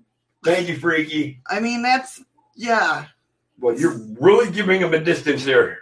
Thank 0.43 0.69
you, 0.69 0.77
Freaky. 0.77 1.39
I 1.47 1.59
mean, 1.59 1.81
that's 1.81 2.23
yeah. 2.55 3.05
Well, 3.59 3.77
you're 3.79 3.97
really 4.19 4.51
giving 4.51 4.81
him 4.81 4.93
a 4.93 4.99
distance 4.99 5.45
there. 5.45 5.79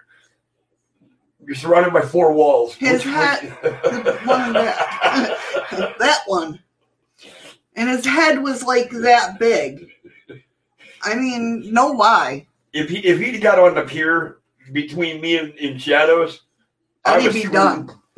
You're 1.46 1.56
surrounded 1.56 1.94
by 1.94 2.02
four 2.02 2.34
walls. 2.34 2.76
His 2.76 3.04
Which- 3.06 3.14
hat- 3.14 3.44
One 4.26 4.54
that 4.54 5.38
that 6.00 6.20
one, 6.28 6.60
and 7.76 7.90
his 7.90 8.06
head 8.06 8.42
was 8.42 8.64
like 8.64 8.90
that 8.92 9.40
big. 9.40 9.90
I 11.02 11.16
mean, 11.16 11.74
no 11.74 11.88
lie. 11.88 12.48
if 12.72 12.90
he 12.90 13.00
if 13.00 13.20
he'd 13.20 13.40
got 13.42 13.60
on 13.60 13.76
the 13.76 13.82
pier 13.84 14.38
between 14.72 15.20
me 15.22 15.38
and, 15.38 15.54
and 15.60 15.82
Shadows, 15.82 16.42
I 17.04 17.16
I'd 17.18 17.34
be 17.34 17.40
screwed. 17.42 17.54
done. 17.54 17.90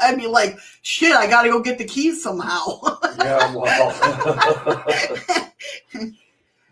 I'd 0.00 0.16
be 0.16 0.26
like, 0.26 0.58
shit, 0.82 1.14
I 1.14 1.26
gotta 1.26 1.48
go 1.50 1.60
get 1.60 1.78
the 1.78 1.84
keys 1.84 2.22
somehow. 2.22 2.80
Yeah, 3.18 3.54
well. 3.54 4.84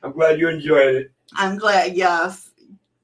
I'm 0.03 0.13
glad 0.13 0.39
you 0.41 0.49
enjoyed 0.49 0.95
it. 0.97 1.13
I'm 1.35 1.57
glad, 1.59 1.95
yes. 1.97 2.51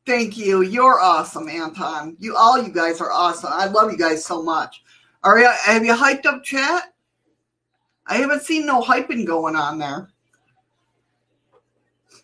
Thank 0.09 0.39
you. 0.39 0.63
You're 0.63 0.99
awesome, 1.03 1.51
Anton. 1.51 2.17
You 2.19 2.35
all 2.35 2.63
you 2.63 2.73
guys 2.73 2.99
are 3.03 3.13
awesome. 3.13 3.51
I 3.53 3.67
love 3.67 3.93
you 3.93 3.99
guys 3.99 4.25
so 4.25 4.43
much. 4.43 4.83
Are 5.23 5.39
you 5.39 5.51
have 5.67 5.85
you 5.85 5.93
hyped 5.93 6.25
up 6.25 6.43
chat? 6.43 6.95
I 8.07 8.17
haven't 8.17 8.41
seen 8.41 8.65
no 8.65 8.81
hyping 8.81 9.27
going 9.27 9.55
on 9.55 9.79
there. 9.79 10.09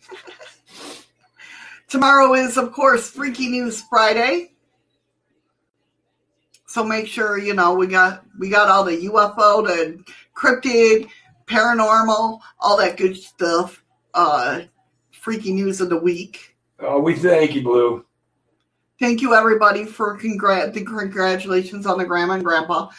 Tomorrow 1.87 2.33
is, 2.33 2.57
of 2.57 2.73
course, 2.73 3.07
Freaky 3.07 3.49
News 3.49 3.83
Friday. 3.83 4.53
So 6.65 6.83
make 6.83 7.05
sure 7.05 7.37
you 7.37 7.53
know 7.53 7.75
we 7.75 7.85
got 7.85 8.25
we 8.39 8.49
got 8.49 8.67
all 8.67 8.83
the 8.83 8.97
UFO, 9.09 9.63
the 9.63 10.03
cryptid, 10.35 11.07
paranormal, 11.45 12.39
all 12.59 12.77
that 12.77 12.97
good 12.97 13.15
stuff. 13.15 13.83
Uh, 14.15 14.61
freaky 15.11 15.53
news 15.53 15.81
of 15.81 15.89
the 15.89 15.99
week. 15.99 16.54
Oh, 16.87 16.99
we 16.99 17.15
thank 17.15 17.55
you, 17.55 17.63
Blue. 17.63 18.05
Thank 18.99 19.21
you, 19.21 19.33
everybody, 19.33 19.85
for 19.85 20.17
congrat 20.17 20.73
the 20.73 20.83
congratulations 20.85 21.85
on 21.85 21.97
the 21.97 22.05
grandma 22.05 22.35
and 22.35 22.43
grandpa. 22.43 22.89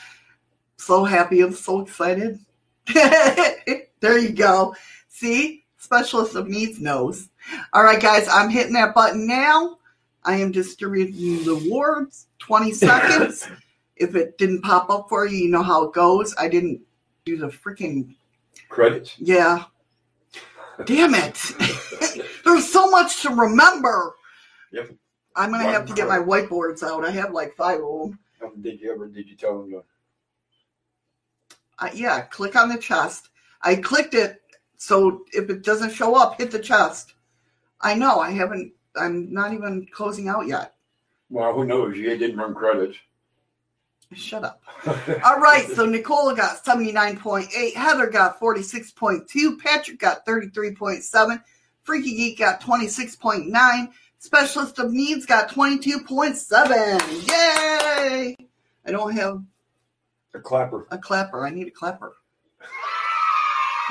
So 0.76 1.04
happy 1.04 1.40
and 1.40 1.54
so 1.54 1.80
excited. 1.80 2.38
there 2.94 4.18
you 4.18 4.30
go. 4.30 4.74
See, 5.08 5.64
specialist 5.78 6.34
of 6.34 6.48
needs 6.48 6.80
knows. 6.80 7.28
All 7.72 7.84
right, 7.84 8.00
guys, 8.00 8.28
I'm 8.28 8.50
hitting 8.50 8.74
that 8.74 8.94
button 8.94 9.26
now. 9.26 9.78
I 10.24 10.36
am 10.36 10.50
distributing 10.52 11.44
the 11.44 11.52
awards. 11.52 12.26
20 12.40 12.72
seconds. 12.74 13.48
if 13.96 14.14
it 14.14 14.36
didn't 14.36 14.62
pop 14.62 14.90
up 14.90 15.08
for 15.08 15.26
you, 15.26 15.38
you 15.38 15.50
know 15.50 15.62
how 15.62 15.84
it 15.84 15.94
goes. 15.94 16.34
I 16.38 16.48
didn't 16.48 16.80
do 17.24 17.38
the 17.38 17.48
freaking 17.48 18.14
Credits. 18.68 19.14
yeah. 19.18 19.64
Damn 20.84 21.14
it. 21.14 21.36
There's 22.46 22.72
so 22.72 22.88
much 22.88 23.22
to 23.22 23.30
remember. 23.30 24.14
Yep. 24.72 24.94
I'm 25.34 25.50
going 25.50 25.66
to 25.66 25.72
have 25.72 25.84
to 25.86 25.92
get 25.92 26.06
my 26.08 26.18
whiteboards 26.18 26.82
out. 26.84 27.04
I 27.04 27.10
have 27.10 27.32
like 27.32 27.54
five 27.56 27.80
of 27.82 28.10
them. 28.10 28.18
Did 28.62 28.80
you 28.80 28.92
ever? 28.92 29.08
Did 29.08 29.28
you 29.28 29.34
tell 29.36 29.64
to- 29.66 29.82
Uh, 31.78 31.90
yeah, 31.92 32.20
click 32.22 32.54
on 32.54 32.68
the 32.68 32.78
chest. 32.78 33.28
I 33.62 33.74
clicked 33.74 34.14
it, 34.14 34.40
so 34.76 35.24
if 35.32 35.50
it 35.50 35.62
doesn't 35.64 35.92
show 35.92 36.14
up, 36.14 36.38
hit 36.38 36.52
the 36.52 36.58
chest. 36.60 37.14
I 37.80 37.94
know, 37.94 38.20
I 38.20 38.30
haven't, 38.30 38.72
I'm 38.94 39.32
not 39.32 39.52
even 39.52 39.86
closing 39.92 40.28
out 40.28 40.46
yet. 40.46 40.74
Well, 41.28 41.52
who 41.52 41.64
knows? 41.64 41.96
You 41.96 42.16
didn't 42.16 42.38
run 42.38 42.54
credits. 42.54 42.96
Shut 44.14 44.44
up. 44.44 44.62
All 45.24 45.40
right, 45.40 45.66
so 45.74 45.84
Nicola 45.84 46.36
got 46.36 46.64
79.8, 46.64 47.74
Heather 47.74 48.06
got 48.08 48.38
46.2, 48.38 49.58
Patrick 49.58 49.98
got 49.98 50.24
33.7, 50.24 51.42
Freaky 51.86 52.16
Geek 52.16 52.38
got 52.38 52.60
26.9, 52.60 53.88
Specialist 54.18 54.78
of 54.80 54.90
Needs 54.92 55.24
got 55.24 55.48
22.7. 55.48 57.28
Yay! 57.28 58.36
I 58.84 58.90
don't 58.90 59.12
have 59.12 59.40
a 60.34 60.40
clapper. 60.40 60.88
a 60.90 60.98
clapper. 60.98 61.46
I 61.46 61.50
need 61.50 61.68
a 61.68 61.70
clapper. 61.70 62.12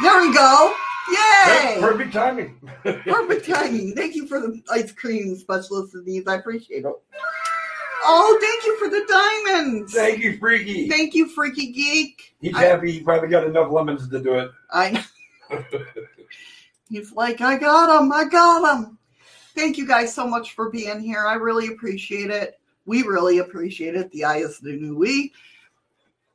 There 0.03 0.22
we 0.22 0.34
go. 0.34 0.73
Yay! 1.09 1.77
Perfect 1.80 2.11
timing. 2.11 2.59
Perfect 2.84 3.45
timing. 3.49 3.93
Thank 3.95 4.15
you 4.15 4.27
for 4.27 4.41
the 4.41 4.61
ice 4.69 4.91
cream 4.91 5.38
specialist 5.38 5.95
of 5.95 6.05
needs. 6.05 6.27
I 6.27 6.35
appreciate 6.35 6.84
it. 6.85 6.93
Oh, 8.07 8.38
thank 8.39 8.63
you 8.65 8.77
for 8.77 8.88
the 8.88 9.03
diamonds. 9.55 9.91
Thank 9.91 10.19
you, 10.19 10.38
Freaky. 10.38 10.88
Thank 10.88 11.15
you, 11.15 11.27
Freaky 11.27 11.72
Geek. 11.72 12.35
He's 12.39 12.53
I- 12.55 12.65
happy 12.65 12.91
he 12.91 12.99
probably 12.99 13.30
got 13.30 13.45
enough 13.47 13.72
lemons 13.72 14.07
to 14.09 14.19
do 14.22 14.35
it. 14.35 14.51
I 14.69 15.03
He's 16.90 17.12
like, 17.12 17.41
I 17.41 17.57
got 17.57 18.02
him. 18.02 18.12
I 18.12 18.26
got 18.26 18.78
him. 18.78 18.98
Thank 19.56 19.78
you 19.78 19.88
guys 19.88 20.14
so 20.14 20.28
much 20.28 20.53
for 20.53 20.70
being 20.70 20.99
here. 20.99 21.26
I 21.26 21.36
really 21.36 21.68
appreciate 21.68 22.30
it. 22.30 22.60
We 22.86 23.03
really 23.03 23.40
appreciate 23.40 23.95
it. 23.95 24.12
The 24.12 24.26
I 24.26 24.38
is 24.38 24.60
the 24.60 24.74
new 24.74 24.95
we. 24.95 25.34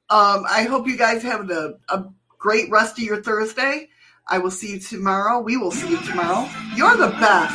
Um, 0.09 0.45
I 0.49 0.65
hope 0.65 0.89
you 0.89 0.97
guys 0.97 1.23
have 1.23 1.49
a, 1.51 1.79
a 1.89 2.07
great 2.39 2.71
rest 2.71 2.99
of 2.99 3.05
your 3.05 3.23
Thursday. 3.23 3.89
I 4.27 4.39
will 4.39 4.51
see 4.51 4.73
you 4.73 4.81
tomorrow. 4.81 5.41
We 5.41 5.57
will 5.57 5.71
see 5.71 5.91
you 5.91 5.99
tomorrow. 5.99 6.49
You're 6.75 6.97
the 6.97 7.09
best. 7.09 7.55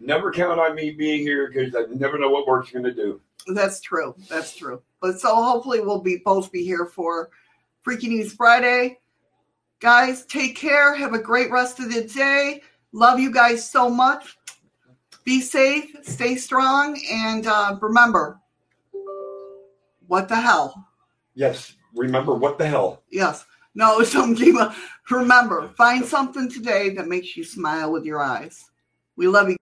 Never 0.00 0.30
count 0.30 0.60
on 0.60 0.76
me 0.76 0.92
being 0.92 1.22
here 1.22 1.48
because 1.48 1.74
I 1.74 1.92
never 1.94 2.18
know 2.18 2.30
what 2.30 2.46
work's 2.46 2.70
going 2.70 2.84
to 2.84 2.94
do. 2.94 3.20
That's 3.48 3.80
true. 3.80 4.14
That's 4.28 4.54
true. 4.54 4.82
But 5.00 5.18
so 5.20 5.34
hopefully 5.34 5.80
we'll 5.80 6.00
be 6.00 6.18
both 6.24 6.52
be 6.52 6.64
here 6.64 6.86
for 6.86 7.30
Freaky 7.82 8.08
News 8.08 8.32
Friday. 8.32 8.98
Guys, 9.80 10.24
take 10.26 10.56
care. 10.56 10.94
Have 10.94 11.12
a 11.12 11.18
great 11.18 11.50
rest 11.50 11.80
of 11.80 11.92
the 11.92 12.04
day. 12.04 12.62
Love 12.92 13.20
you 13.20 13.30
guys 13.30 13.68
so 13.68 13.90
much. 13.90 14.38
Be 15.24 15.40
safe, 15.40 15.94
stay 16.02 16.36
strong, 16.36 16.98
and 17.10 17.46
uh, 17.46 17.76
remember, 17.80 18.40
what 20.06 20.28
the 20.28 20.36
hell? 20.36 20.88
Yes, 21.34 21.74
remember 21.94 22.32
what 22.32 22.58
the 22.58 22.66
hell? 22.66 23.02
Yes. 23.10 23.44
No, 23.76 24.02
some 24.04 24.34
Remember, 25.10 25.68
find 25.76 26.04
something 26.04 26.50
today 26.50 26.90
that 26.90 27.06
makes 27.06 27.36
you 27.36 27.44
smile 27.44 27.92
with 27.92 28.04
your 28.04 28.20
eyes. 28.20 28.70
We 29.16 29.28
love 29.28 29.48
you. 29.48 29.54